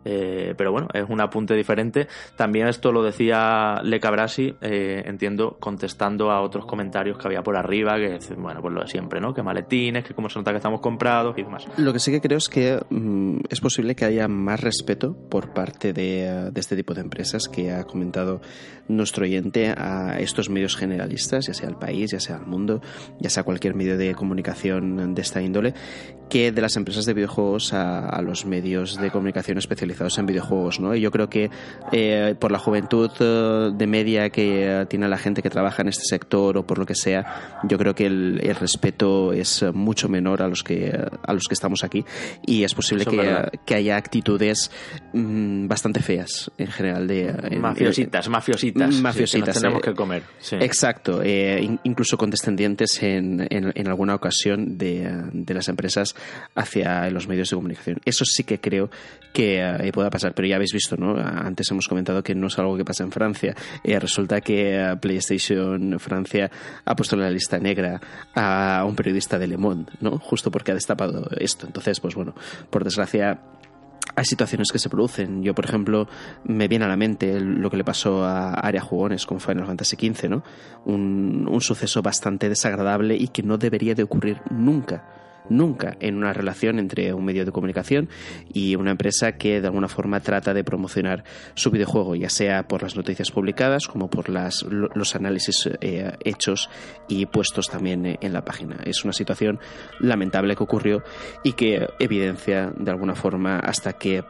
eh, 0.05 0.55
pero 0.57 0.73
bueno, 0.73 0.89
es 0.93 1.05
un 1.09 1.21
apunte 1.21 1.55
diferente. 1.55 2.07
También 2.37 2.69
esto 2.69 2.93
lo 2.93 3.03
decía 3.03 3.81
Le 3.83 4.01
Cabrasi, 4.01 4.55
eh, 4.61 5.03
entiendo, 5.07 5.57
contestando 5.59 6.31
a 6.31 6.41
otros 6.41 6.67
comentarios 6.67 7.19
que 7.19 7.27
había 7.27 7.43
por 7.43 7.57
arriba, 7.57 7.97
que 7.97 8.19
bueno, 8.37 8.61
pues 8.61 8.75
lo 8.75 8.81
de 8.83 8.89
siempre, 8.89 9.21
¿no? 9.21 9.33
Que 9.33 9.43
maletines, 9.43 10.05
que 10.05 10.15
cómo 10.15 10.29
se 10.29 10.39
nota 10.39 10.51
que 10.51 10.59
estamos 10.59 10.81
comprados 10.81 11.37
y 11.39 11.43
demás. 11.43 11.67
Lo 11.77 11.93
que 11.93 11.99
sí 11.99 12.11
que 12.11 12.21
creo 12.21 12.39
es 12.39 12.49
que 12.49 12.81
mm, 12.91 13.41
es 13.49 13.61
posible 13.61 13.95
que 13.95 14.05
haya 14.05 14.29
más 14.29 14.61
respeto 14.61 15.17
por 15.29 15.53
parte 15.53 15.93
de, 15.93 16.51
de, 16.53 16.61
este 16.61 16.77
tipo 16.77 16.95
de 16.95 17.01
empresas 17.01 17.49
que 17.49 17.73
ha 17.73 17.85
comentado 17.85 18.41
nuestro 18.89 19.25
oyente 19.25 19.75
a 19.77 20.19
estos 20.19 20.51
medios 20.51 20.77
generalistas, 20.77 21.47
ya 21.47 21.55
sea 21.55 21.69
el 21.69 21.77
país, 21.77 22.11
ya 22.11 22.21
sea 22.21 22.37
el 22.37 22.47
mundo, 22.47 22.83
ya 23.19 23.31
sea 23.31 23.43
cualquier 23.43 23.75
medio 23.75 23.97
de 23.97 24.15
comunicación 24.15 25.15
de 25.15 25.23
esta 25.23 25.41
índole, 25.41 25.75
que 26.29 26.53
de 26.53 26.61
las 26.61 26.77
empresas 26.77 27.07
de 27.07 27.15
videojuegos 27.15 27.73
a, 27.73 28.21
los 28.23 28.47
medios 28.47 28.99
de 28.99 29.11
comunicación 29.11 29.59
especializados 29.59 29.94
en 30.19 30.27
videojuegos, 30.27 30.81
¿no? 30.81 30.95
Y 30.95 31.01
yo 31.01 31.11
creo 31.11 31.29
que 31.29 31.51
eh, 31.93 32.35
por 32.39 32.53
la 32.53 32.59
juventud 32.59 33.11
eh, 33.21 33.71
de 33.75 33.87
media 33.87 34.31
que 34.31 34.87
tiene 34.89 35.09
la 35.09 35.19
gente 35.19 35.43
que 35.43 35.51
trabaja 35.51 35.83
en 35.83 35.89
este 35.89 36.05
sector 36.05 36.59
o 36.59 36.67
por 36.67 36.79
lo 36.79 36.87
que 36.87 36.95
sea, 36.95 37.61
yo 37.65 37.79
creo 37.79 37.95
que 37.95 38.07
el, 38.07 38.55
respeto 38.55 39.33
es 39.33 39.65
mucho 39.73 40.09
menor 40.09 40.43
a 40.43 40.49
los 40.49 40.63
que 40.63 40.93
a 41.23 41.33
los 41.33 41.45
que 41.49 41.55
estamos 41.55 41.83
aquí 41.83 42.05
y 42.47 42.63
es 42.63 42.75
posible 42.75 43.05
que, 43.05 43.75
haya 43.75 43.97
actitudes 43.97 44.71
mm, 45.13 45.67
bastante 45.67 46.01
feas 46.01 46.51
en 46.59 46.69
general 46.69 47.09
de 47.09 47.59
mafiositas, 47.59 48.29
mafiositas, 48.29 48.95
mafiositas, 49.01 49.61
tenemos 49.61 49.81
eh, 49.81 49.87
que 49.87 49.95
comer. 49.95 50.23
Exacto, 50.61 51.23
incluso 51.25 52.17
condescendientes 52.17 53.03
en, 53.03 53.47
en, 53.51 53.89
alguna 53.89 54.15
ocasión 54.15 54.79
de, 54.79 55.11
de 55.33 55.55
las 55.55 55.69
empresas 55.69 56.15
hacia 56.55 57.11
los 57.11 57.27
medios 57.27 57.51
de 57.51 57.57
comunicación. 57.57 58.01
Eso 58.05 58.25
sí 58.25 58.45
que 58.45 58.61
creo 58.61 58.91
que 59.33 59.61
eh, 59.85 59.93
pueda 59.93 60.11
pasar, 60.11 60.35
pero 60.35 60.49
ya 60.49 60.57
habéis 60.57 60.73
visto, 60.73 60.97
¿no? 60.97 61.17
Antes 61.17 61.71
hemos 61.71 61.89
comentado 61.89 62.23
que 62.23 62.35
no 62.35 62.49
es 62.49 62.59
algo 62.59 62.77
que 62.77 62.85
pasa 62.85 63.05
en 63.05 63.13
Francia. 63.13 63.55
Eh, 63.83 63.99
resulta 63.99 64.41
que 64.41 64.75
eh, 64.75 64.97
PlayStation 64.97 65.99
Francia 65.99 66.51
ha 66.85 66.97
puesto 66.97 67.17
en 67.17 67.23
la 67.23 67.31
lista 67.31 67.59
negra 67.59 68.01
a 68.35 68.85
un 68.87 68.97
periodista 68.97 69.39
de 69.39 69.47
Le 69.47 69.57
Monde, 69.57 69.93
¿no? 70.01 70.19
Justo 70.19 70.51
porque 70.51 70.73
ha 70.73 70.75
destapado 70.75 71.29
esto. 71.39 71.67
Entonces, 71.67 72.01
pues 72.01 72.15
bueno, 72.15 72.35
por 72.71 72.85
desgracia 72.85 73.41
hay 74.17 74.25
situaciones 74.25 74.71
que 74.71 74.79
se 74.79 74.89
producen. 74.89 75.43
Yo, 75.43 75.55
por 75.55 75.65
ejemplo, 75.65 76.09
me 76.45 76.69
viene 76.69 76.85
a 76.85 76.89
la 76.89 76.97
mente 76.97 77.41
lo 77.41 77.71
que 77.71 77.77
le 77.77 77.85
pasó 77.85 78.25
a 78.25 78.55
Área 78.55 78.81
Jugones 78.81 79.27
con 79.27 79.41
Final 79.41 79.67
Fantasy 79.67 79.97
XV, 79.97 80.29
¿no? 80.29 80.43
Un 80.85 81.61
suceso 81.61 82.03
bastante 82.03 82.49
desagradable 82.49 83.17
y 83.17 83.29
que 83.29 83.43
no 83.43 83.59
debería 83.59 83.95
de 83.95 84.03
ocurrir 84.03 84.41
nunca 84.51 85.24
nunca 85.49 85.97
en 86.01 86.17
una 86.17 86.33
relación 86.33 86.79
entre 86.79 87.13
un 87.13 87.25
medio 87.25 87.45
de 87.45 87.53
comunicación 87.53 88.09
y 88.53 88.77
una 88.77 88.93
empresa 88.93 89.33
que 89.33 89.61
de 89.61 89.67
alguna 89.67 89.89
forma 89.89 90.21
trata 90.21 90.55
de 90.55 90.65
promocionar 90.65 91.25
su 91.55 91.71
videojuego, 91.71 92.15
ya 92.15 92.31
sea 92.31 92.67
por 92.67 92.83
las 92.83 92.97
noticias 92.97 93.31
publicadas 93.31 93.87
como 93.87 94.09
por 94.09 94.29
las, 94.29 94.63
los 94.63 95.15
análisis 95.15 95.69
eh, 95.81 96.13
hechos 96.25 96.71
y 97.09 97.27
puestos 97.27 97.69
también 97.69 98.19
en 98.21 98.33
la 98.33 98.45
página. 98.45 98.77
Es 98.85 99.05
una 99.05 99.13
situación 99.13 99.59
lamentable 100.01 100.57
que 100.57 100.65
ocurrió 100.65 101.03
y 101.43 101.53
que 101.53 101.87
evidencia 101.99 102.73
de 102.77 102.91
alguna 102.91 103.15
forma 103.15 103.59
hasta 103.59 103.95
qué 103.95 104.25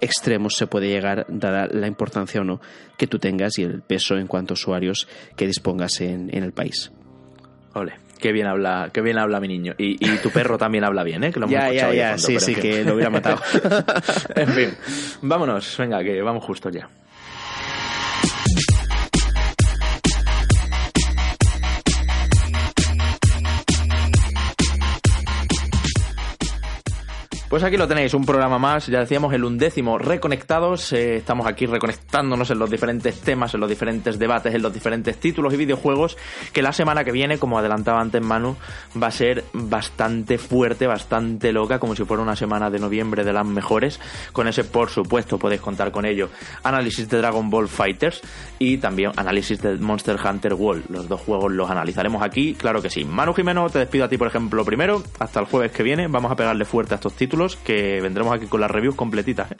extremos 0.00 0.56
se 0.56 0.66
puede 0.66 0.88
llegar 0.88 1.26
dada 1.28 1.66
la 1.66 1.86
importancia 1.86 2.40
o 2.40 2.44
no 2.44 2.60
que 2.96 3.06
tú 3.06 3.18
tengas 3.18 3.58
y 3.58 3.62
el 3.62 3.82
peso 3.82 4.16
en 4.16 4.26
cuanto 4.26 4.54
a 4.54 4.54
usuarios 4.54 5.08
que 5.36 5.46
dispongas 5.46 6.00
en, 6.00 6.34
en 6.34 6.42
el 6.42 6.52
país. 6.52 6.90
Ole. 7.74 8.09
Qué 8.20 8.32
bien 8.32 8.46
habla, 8.46 8.90
qué 8.92 9.00
bien 9.00 9.18
habla 9.18 9.40
mi 9.40 9.48
niño. 9.48 9.74
Y, 9.78 9.96
tu 10.18 10.30
perro 10.30 10.58
también 10.58 10.84
habla 10.84 11.02
bien, 11.02 11.24
¿eh? 11.24 11.32
Que 11.32 11.40
lo 11.40 11.46
hemos 11.46 11.52
ya, 11.52 11.72
ya, 11.72 11.92
ya, 11.92 12.18
sí, 12.18 12.38
sí, 12.38 12.54
que 12.54 12.84
lo 12.84 12.94
hubiera 12.94 13.10
matado. 13.10 13.40
en 14.34 14.48
fin, 14.48 14.70
vámonos, 15.22 15.76
venga, 15.78 16.02
que 16.02 16.20
vamos 16.20 16.44
justo 16.44 16.68
ya. 16.70 16.88
Pues 27.50 27.64
aquí 27.64 27.76
lo 27.76 27.88
tenéis, 27.88 28.14
un 28.14 28.24
programa 28.24 28.60
más, 28.60 28.86
ya 28.86 29.00
decíamos 29.00 29.34
el 29.34 29.42
undécimo 29.42 29.98
Reconectados. 29.98 30.92
Eh, 30.92 31.16
estamos 31.16 31.48
aquí 31.48 31.66
reconectándonos 31.66 32.48
en 32.52 32.60
los 32.60 32.70
diferentes 32.70 33.22
temas, 33.22 33.52
en 33.54 33.58
los 33.58 33.68
diferentes 33.68 34.20
debates, 34.20 34.54
en 34.54 34.62
los 34.62 34.72
diferentes 34.72 35.18
títulos 35.18 35.52
y 35.52 35.56
videojuegos. 35.56 36.16
Que 36.52 36.62
la 36.62 36.72
semana 36.72 37.02
que 37.02 37.10
viene, 37.10 37.38
como 37.38 37.58
adelantaba 37.58 38.00
antes 38.00 38.22
Manu, 38.22 38.54
va 39.02 39.08
a 39.08 39.10
ser 39.10 39.42
bastante 39.52 40.38
fuerte, 40.38 40.86
bastante 40.86 41.52
loca, 41.52 41.80
como 41.80 41.96
si 41.96 42.04
fuera 42.04 42.22
una 42.22 42.36
semana 42.36 42.70
de 42.70 42.78
noviembre 42.78 43.24
de 43.24 43.32
las 43.32 43.44
mejores. 43.44 43.98
Con 44.32 44.46
ese, 44.46 44.62
por 44.62 44.88
supuesto, 44.88 45.36
podéis 45.36 45.60
contar 45.60 45.90
con 45.90 46.06
ello. 46.06 46.28
Análisis 46.62 47.08
de 47.08 47.18
Dragon 47.18 47.50
Ball 47.50 47.66
Fighters 47.66 48.22
y 48.60 48.78
también 48.78 49.10
análisis 49.16 49.60
de 49.60 49.74
Monster 49.74 50.16
Hunter 50.24 50.54
World. 50.54 50.84
Los 50.88 51.08
dos 51.08 51.20
juegos 51.20 51.50
los 51.50 51.68
analizaremos 51.68 52.22
aquí, 52.22 52.54
claro 52.54 52.80
que 52.80 52.90
sí. 52.90 53.04
Manu 53.04 53.34
Jimeno, 53.34 53.68
te 53.70 53.80
despido 53.80 54.04
a 54.04 54.08
ti, 54.08 54.18
por 54.18 54.28
ejemplo, 54.28 54.64
primero. 54.64 55.02
Hasta 55.18 55.40
el 55.40 55.46
jueves 55.46 55.72
que 55.72 55.82
viene. 55.82 56.06
Vamos 56.06 56.30
a 56.30 56.36
pegarle 56.36 56.64
fuerte 56.64 56.94
a 56.94 56.98
estos 56.98 57.14
títulos 57.14 57.39
que 57.56 58.00
vendremos 58.00 58.34
aquí 58.34 58.46
con 58.46 58.60
las 58.60 58.70
reviews 58.70 58.94
completitas. 58.94 59.50
¿eh? 59.52 59.56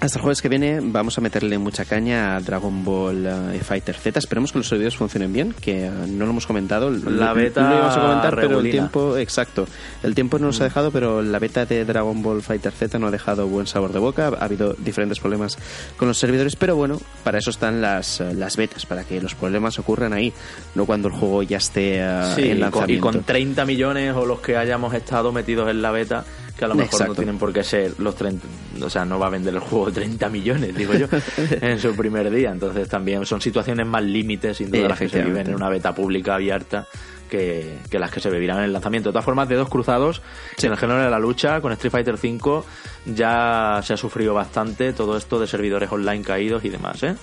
Hasta 0.00 0.18
el 0.18 0.22
jueves 0.22 0.42
que 0.42 0.48
viene 0.48 0.80
vamos 0.82 1.16
a 1.16 1.20
meterle 1.20 1.58
mucha 1.58 1.84
caña 1.84 2.34
a 2.34 2.40
Dragon 2.40 2.82
Ball 2.84 3.24
eh, 3.24 3.60
Fighter 3.62 3.94
Z. 3.94 4.18
Esperemos 4.18 4.50
que 4.50 4.58
los 4.58 4.66
servidores 4.66 4.96
funcionen 4.96 5.32
bien, 5.32 5.54
que 5.60 5.86
eh, 5.86 5.90
no 6.08 6.24
lo 6.24 6.32
hemos 6.32 6.44
comentado. 6.44 6.90
La 6.90 7.32
beta 7.32 7.68
lo 7.68 7.76
íbamos 7.76 7.96
a 7.96 8.00
comentar, 8.00 8.34
pero 8.34 8.58
el 8.58 8.68
tiempo, 8.68 9.16
exacto. 9.16 9.68
El 10.02 10.16
tiempo 10.16 10.40
no 10.40 10.46
nos 10.46 10.60
ha 10.60 10.64
dejado, 10.64 10.90
pero 10.90 11.22
la 11.22 11.38
beta 11.38 11.66
de 11.66 11.84
Dragon 11.84 12.20
Ball 12.20 12.42
Fighter 12.42 12.72
Z 12.72 12.98
no 12.98 13.06
ha 13.06 13.10
dejado 13.12 13.46
buen 13.46 13.68
sabor 13.68 13.92
de 13.92 14.00
boca. 14.00 14.32
Ha 14.40 14.44
habido 14.44 14.74
diferentes 14.76 15.20
problemas 15.20 15.56
con 15.96 16.08
los 16.08 16.18
servidores, 16.18 16.56
pero 16.56 16.74
bueno, 16.74 17.00
para 17.22 17.38
eso 17.38 17.50
están 17.50 17.80
las, 17.80 18.18
las 18.18 18.56
betas, 18.56 18.84
para 18.86 19.04
que 19.04 19.20
los 19.22 19.36
problemas 19.36 19.78
ocurran 19.78 20.12
ahí, 20.14 20.32
no 20.74 20.84
cuando 20.84 21.06
el 21.08 21.14
juego 21.14 21.44
ya 21.44 21.58
esté 21.58 22.00
eh, 22.00 22.22
Sí, 22.34 22.40
en 22.42 22.48
con, 22.48 22.56
y 22.56 22.58
lanzamiento. 22.58 23.02
con 23.06 23.22
30 23.22 23.64
millones 23.66 24.14
o 24.16 24.26
los 24.26 24.40
que 24.40 24.56
hayamos 24.56 24.94
estado 24.94 25.30
metidos 25.30 25.70
en 25.70 25.80
la 25.80 25.92
beta, 25.92 26.24
que 26.56 26.64
a 26.64 26.68
lo 26.68 26.74
mejor 26.74 27.08
no 27.08 27.14
tienen 27.14 27.38
por 27.38 27.52
qué 27.52 27.62
ser 27.64 27.98
los 27.98 28.14
30, 28.14 28.46
o 28.82 28.90
sea, 28.90 29.04
no 29.04 29.18
va 29.18 29.26
a 29.26 29.30
vender 29.30 29.54
el 29.54 29.60
juego 29.60 29.90
30 29.92 30.28
millones, 30.28 30.74
digo 30.74 30.94
yo, 30.94 31.06
en 31.60 31.78
su 31.78 31.94
primer 31.94 32.30
día. 32.30 32.50
Entonces 32.50 32.88
también 32.88 33.24
son 33.26 33.40
situaciones 33.40 33.86
más 33.86 34.02
límites, 34.02 34.56
sin 34.58 34.70
duda, 34.70 34.88
las 34.88 34.98
que 34.98 35.08
se 35.08 35.22
viven 35.22 35.48
en 35.48 35.54
una 35.54 35.68
beta 35.68 35.94
pública 35.94 36.34
abierta. 36.34 36.86
Que, 37.30 37.78
que 37.90 37.98
las 37.98 38.10
que 38.10 38.20
se 38.20 38.28
vivirán 38.28 38.58
en 38.58 38.64
el 38.64 38.74
lanzamiento. 38.74 39.08
De 39.08 39.14
todas 39.14 39.24
formas, 39.24 39.48
de 39.48 39.54
dos 39.54 39.70
cruzados, 39.70 40.20
en 40.62 40.70
el 40.70 40.76
género 40.76 41.02
de 41.02 41.08
la 41.08 41.18
lucha, 41.18 41.62
con 41.62 41.72
Street 41.72 41.90
Fighter 41.90 42.16
V, 42.16 42.62
ya 43.06 43.80
se 43.82 43.94
ha 43.94 43.96
sufrido 43.96 44.34
bastante 44.34 44.92
todo 44.92 45.16
esto 45.16 45.40
de 45.40 45.46
servidores 45.46 45.90
online 45.90 46.22
caídos 46.22 46.62
y 46.62 46.68
demás, 46.68 47.02
¿eh? 47.02 47.14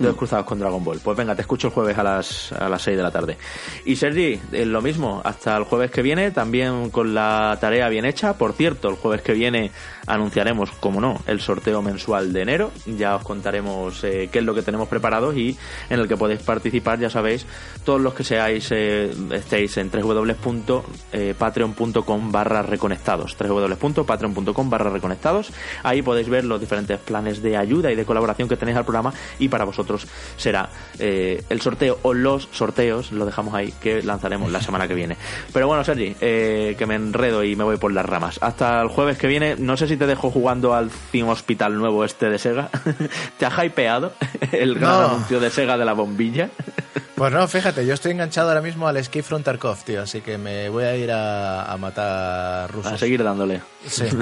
Dos 0.00 0.16
cruzados 0.16 0.46
con 0.46 0.58
Dragon 0.58 0.82
Ball. 0.82 0.98
Pues 1.04 1.14
venga, 1.14 1.34
te 1.34 1.42
escucho 1.42 1.66
el 1.66 1.74
jueves 1.74 1.98
a 1.98 2.02
las, 2.02 2.52
a 2.52 2.70
las 2.70 2.80
6 2.80 2.96
de 2.96 3.02
la 3.02 3.10
tarde. 3.10 3.36
Y 3.84 3.96
Sergi, 3.96 4.40
eh, 4.50 4.64
lo 4.64 4.80
mismo, 4.80 5.20
hasta 5.22 5.54
el 5.54 5.64
jueves 5.64 5.90
que 5.90 6.00
viene, 6.00 6.30
también 6.30 6.88
con 6.88 7.12
la 7.12 7.58
tarea 7.60 7.86
bien 7.90 8.06
hecha. 8.06 8.38
Por 8.38 8.54
cierto, 8.54 8.88
el 8.88 8.94
jueves 8.94 9.20
que 9.20 9.34
viene 9.34 9.72
anunciaremos, 10.06 10.70
como 10.70 11.02
no, 11.02 11.20
el 11.26 11.42
sorteo 11.42 11.82
mensual 11.82 12.32
de 12.32 12.40
enero. 12.40 12.70
Ya 12.86 13.14
os 13.14 13.22
contaremos 13.22 14.02
eh, 14.04 14.30
qué 14.32 14.38
es 14.38 14.44
lo 14.46 14.54
que 14.54 14.62
tenemos 14.62 14.88
preparado 14.88 15.34
y 15.34 15.58
en 15.90 16.00
el 16.00 16.08
que 16.08 16.16
podéis 16.16 16.40
participar, 16.40 16.98
ya 16.98 17.10
sabéis, 17.10 17.44
todos 17.84 18.00
los 18.00 18.14
que 18.14 18.24
seáis, 18.24 18.68
eh, 18.70 19.10
estéis 19.32 19.76
en 19.76 19.90
www.patreon.com 19.90 22.32
barra 22.32 22.62
reconectados. 22.62 23.36
www.patreon.com 23.38 24.70
barra 24.70 24.88
reconectados. 24.88 25.52
Ahí 25.82 26.00
podéis 26.00 26.30
ver 26.30 26.46
los 26.46 26.58
diferentes 26.58 26.98
planes 27.00 27.42
de 27.42 27.58
ayuda 27.58 27.92
y 27.92 27.96
de 27.96 28.06
colaboración 28.06 28.48
que 28.48 28.56
tenéis 28.56 28.78
al 28.78 28.84
programa 28.84 29.12
y 29.38 29.48
para 29.48 29.66
vosotros 29.66 29.89
será 30.36 30.68
eh, 30.98 31.42
el 31.48 31.60
sorteo 31.60 31.98
o 32.02 32.14
los 32.14 32.48
sorteos, 32.52 33.12
lo 33.12 33.24
dejamos 33.26 33.54
ahí, 33.54 33.72
que 33.80 34.02
lanzaremos 34.02 34.50
la 34.52 34.60
semana 34.60 34.86
que 34.88 34.94
viene. 34.94 35.16
Pero 35.52 35.66
bueno, 35.66 35.84
Sergi, 35.84 36.14
eh, 36.20 36.74
que 36.78 36.86
me 36.86 36.94
enredo 36.94 37.42
y 37.44 37.56
me 37.56 37.64
voy 37.64 37.76
por 37.76 37.92
las 37.92 38.06
ramas. 38.06 38.38
Hasta 38.42 38.80
el 38.82 38.88
jueves 38.88 39.18
que 39.18 39.26
viene, 39.26 39.56
no 39.58 39.76
sé 39.76 39.86
si 39.88 39.96
te 39.96 40.06
dejo 40.06 40.30
jugando 40.30 40.74
al 40.74 40.90
Theme 41.12 41.30
Hospital 41.30 41.76
nuevo 41.76 42.04
este 42.04 42.28
de 42.30 42.38
Sega. 42.38 42.70
¿Te 43.38 43.46
ha 43.46 43.64
hypeado 43.64 44.12
el 44.52 44.74
gran 44.74 44.90
No. 44.90 45.08
anuncio 45.08 45.40
de 45.40 45.50
Sega 45.50 45.76
de 45.76 45.84
la 45.84 45.92
bombilla? 45.92 46.50
Pues 47.20 47.34
no, 47.34 47.46
fíjate, 47.46 47.84
yo 47.84 47.92
estoy 47.92 48.12
enganchado 48.12 48.48
ahora 48.48 48.62
mismo 48.62 48.88
al 48.88 48.96
Escape 48.96 49.22
from 49.22 49.42
Tarkov, 49.42 49.84
tío, 49.84 50.00
así 50.00 50.22
que 50.22 50.38
me 50.38 50.70
voy 50.70 50.84
a 50.84 50.96
ir 50.96 51.12
a, 51.12 51.70
a 51.70 51.76
matar 51.76 52.72
rusos. 52.72 52.92
A 52.94 52.96
seguir 52.96 53.22
dándole. 53.22 53.60
Sí. 53.86 54.04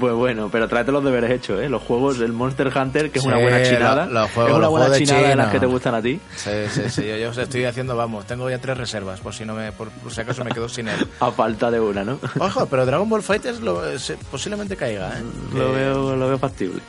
Pues 0.00 0.12
bueno, 0.14 0.48
pero 0.50 0.66
tráete 0.68 0.90
los 0.90 1.04
deberes 1.04 1.30
hechos, 1.30 1.60
¿eh? 1.60 1.68
Los 1.68 1.82
juegos, 1.82 2.18
el 2.20 2.32
Monster 2.32 2.72
Hunter, 2.76 3.10
que 3.12 3.18
es 3.20 3.22
Sí, 3.22 3.28
una 3.28 3.38
buena 3.38 3.62
chinada. 3.62 4.06
lo- 4.06 4.24
es 4.24 4.36
una 4.36 4.66
buena 4.68 4.88
de 4.88 4.98
chinada 4.98 5.28
de 5.28 5.36
las 5.36 5.52
que 5.52 5.60
te 5.60 5.66
gustan 5.66 5.94
a 5.94 6.02
ti. 6.02 6.20
Sí, 6.34 6.50
sí, 6.72 6.90
sí, 6.90 7.06
yo, 7.06 7.16
yo 7.16 7.30
os 7.30 7.38
estoy 7.38 7.64
haciendo, 7.64 7.94
vamos, 7.96 8.26
tengo 8.26 8.50
ya 8.50 8.58
tres 8.58 8.76
reservas, 8.76 9.20
por 9.20 9.32
si 9.32 9.44
no 9.44 9.54
me, 9.54 9.70
por, 9.70 9.90
por 9.90 10.12
si 10.12 10.20
acaso 10.20 10.44
me 10.44 10.50
quedo 10.50 10.68
sin 10.68 10.88
él. 10.88 11.06
A 11.20 11.30
falta 11.30 11.70
de 11.70 11.78
una, 11.78 12.02
¿no? 12.02 12.18
Ojo, 12.40 12.66
pero 12.66 12.84
Dragon 12.84 13.08
Ball 13.08 13.22
Fighters 13.22 13.60
lo- 13.60 13.96
se- 14.00 14.16
posiblemente 14.16 14.76
caiga, 14.76 15.10
¿eh? 15.16 15.22
Lo 15.54 15.72
veo, 15.72 16.16
lo 16.16 16.26
veo 16.28 16.38
factible. 16.38 16.80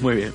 Muy 0.00 0.16
bien. 0.16 0.32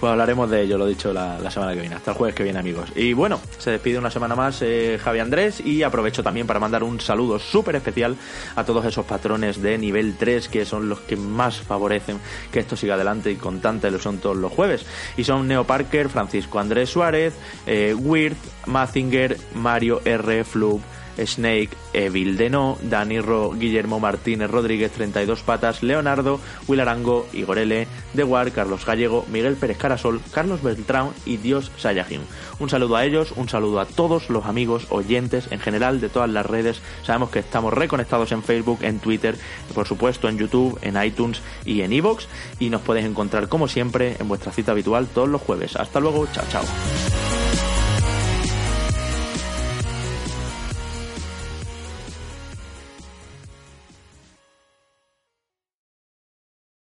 Pues 0.00 0.10
hablaremos 0.10 0.50
de 0.50 0.62
ello, 0.62 0.78
lo 0.78 0.86
dicho, 0.86 1.12
la, 1.12 1.38
la 1.38 1.50
semana 1.50 1.74
que 1.74 1.80
viene. 1.80 1.96
Hasta 1.96 2.12
el 2.12 2.16
jueves 2.16 2.34
que 2.34 2.42
viene, 2.42 2.58
amigos. 2.58 2.90
Y 2.94 3.12
bueno, 3.12 3.40
se 3.58 3.70
despide 3.70 3.98
una 3.98 4.10
semana 4.10 4.34
más 4.34 4.62
eh, 4.62 4.98
Javi 5.02 5.18
Andrés 5.18 5.60
y 5.60 5.82
aprovecho 5.82 6.22
también 6.22 6.46
para 6.46 6.60
mandar 6.60 6.82
un 6.82 7.00
saludo 7.00 7.38
súper 7.38 7.76
especial 7.76 8.16
a 8.56 8.64
todos 8.64 8.84
esos 8.84 9.04
patrones 9.04 9.60
de 9.62 9.78
nivel 9.78 10.16
3 10.18 10.48
que 10.48 10.64
son 10.64 10.88
los 10.88 11.00
que 11.00 11.16
más 11.16 11.60
favorecen 11.60 12.18
que 12.52 12.60
esto 12.60 12.76
siga 12.76 12.94
adelante 12.94 13.30
y 13.30 13.36
con 13.36 13.60
tanta 13.60 13.88
ilusión 13.88 14.18
todos 14.18 14.36
los 14.36 14.52
jueves. 14.52 14.86
Y 15.16 15.24
son 15.24 15.48
Neo 15.48 15.64
Parker, 15.64 16.08
Francisco 16.08 16.58
Andrés 16.58 16.90
Suárez, 16.90 17.34
eh, 17.66 17.94
Weird, 17.94 18.36
Mazinger, 18.66 19.36
Mario 19.54 20.00
R. 20.04 20.44
Flub, 20.44 20.80
Snake, 21.26 21.70
Evil 21.92 22.36
Deno, 22.36 22.78
Dani 22.82 23.20
Ro, 23.20 23.52
Guillermo 23.52 24.00
Martínez 24.00 24.50
Rodríguez, 24.50 24.92
32 24.92 25.42
Patas, 25.42 25.82
Leonardo, 25.82 26.40
Will 26.66 26.80
Arango, 26.80 27.26
Igor 27.32 27.58
L, 27.58 27.86
De 28.14 28.24
War, 28.24 28.52
Carlos 28.52 28.84
Gallego, 28.84 29.24
Miguel 29.30 29.56
Pérez 29.56 29.78
Carasol, 29.78 30.20
Carlos 30.32 30.62
Beltrán 30.62 31.10
y 31.26 31.36
Dios 31.36 31.70
Sayajin. 31.76 32.22
Un 32.58 32.70
saludo 32.70 32.96
a 32.96 33.04
ellos, 33.04 33.32
un 33.36 33.48
saludo 33.48 33.80
a 33.80 33.86
todos 33.86 34.30
los 34.30 34.46
amigos, 34.46 34.86
oyentes 34.90 35.48
en 35.50 35.60
general 35.60 36.00
de 36.00 36.08
todas 36.08 36.30
las 36.30 36.46
redes. 36.46 36.80
Sabemos 37.04 37.30
que 37.30 37.38
estamos 37.38 37.72
reconectados 37.72 38.32
en 38.32 38.42
Facebook, 38.42 38.80
en 38.82 38.98
Twitter, 38.98 39.36
por 39.74 39.86
supuesto 39.86 40.28
en 40.28 40.38
YouTube, 40.38 40.78
en 40.82 41.02
iTunes 41.02 41.40
y 41.64 41.82
en 41.82 41.92
Evox. 41.92 42.28
Y 42.58 42.70
nos 42.70 42.82
podéis 42.82 43.06
encontrar 43.06 43.48
como 43.48 43.68
siempre 43.68 44.16
en 44.18 44.28
vuestra 44.28 44.52
cita 44.52 44.72
habitual 44.72 45.06
todos 45.06 45.28
los 45.28 45.42
jueves. 45.42 45.76
Hasta 45.76 46.00
luego, 46.00 46.26
chao, 46.32 46.44
chao. 46.50 47.37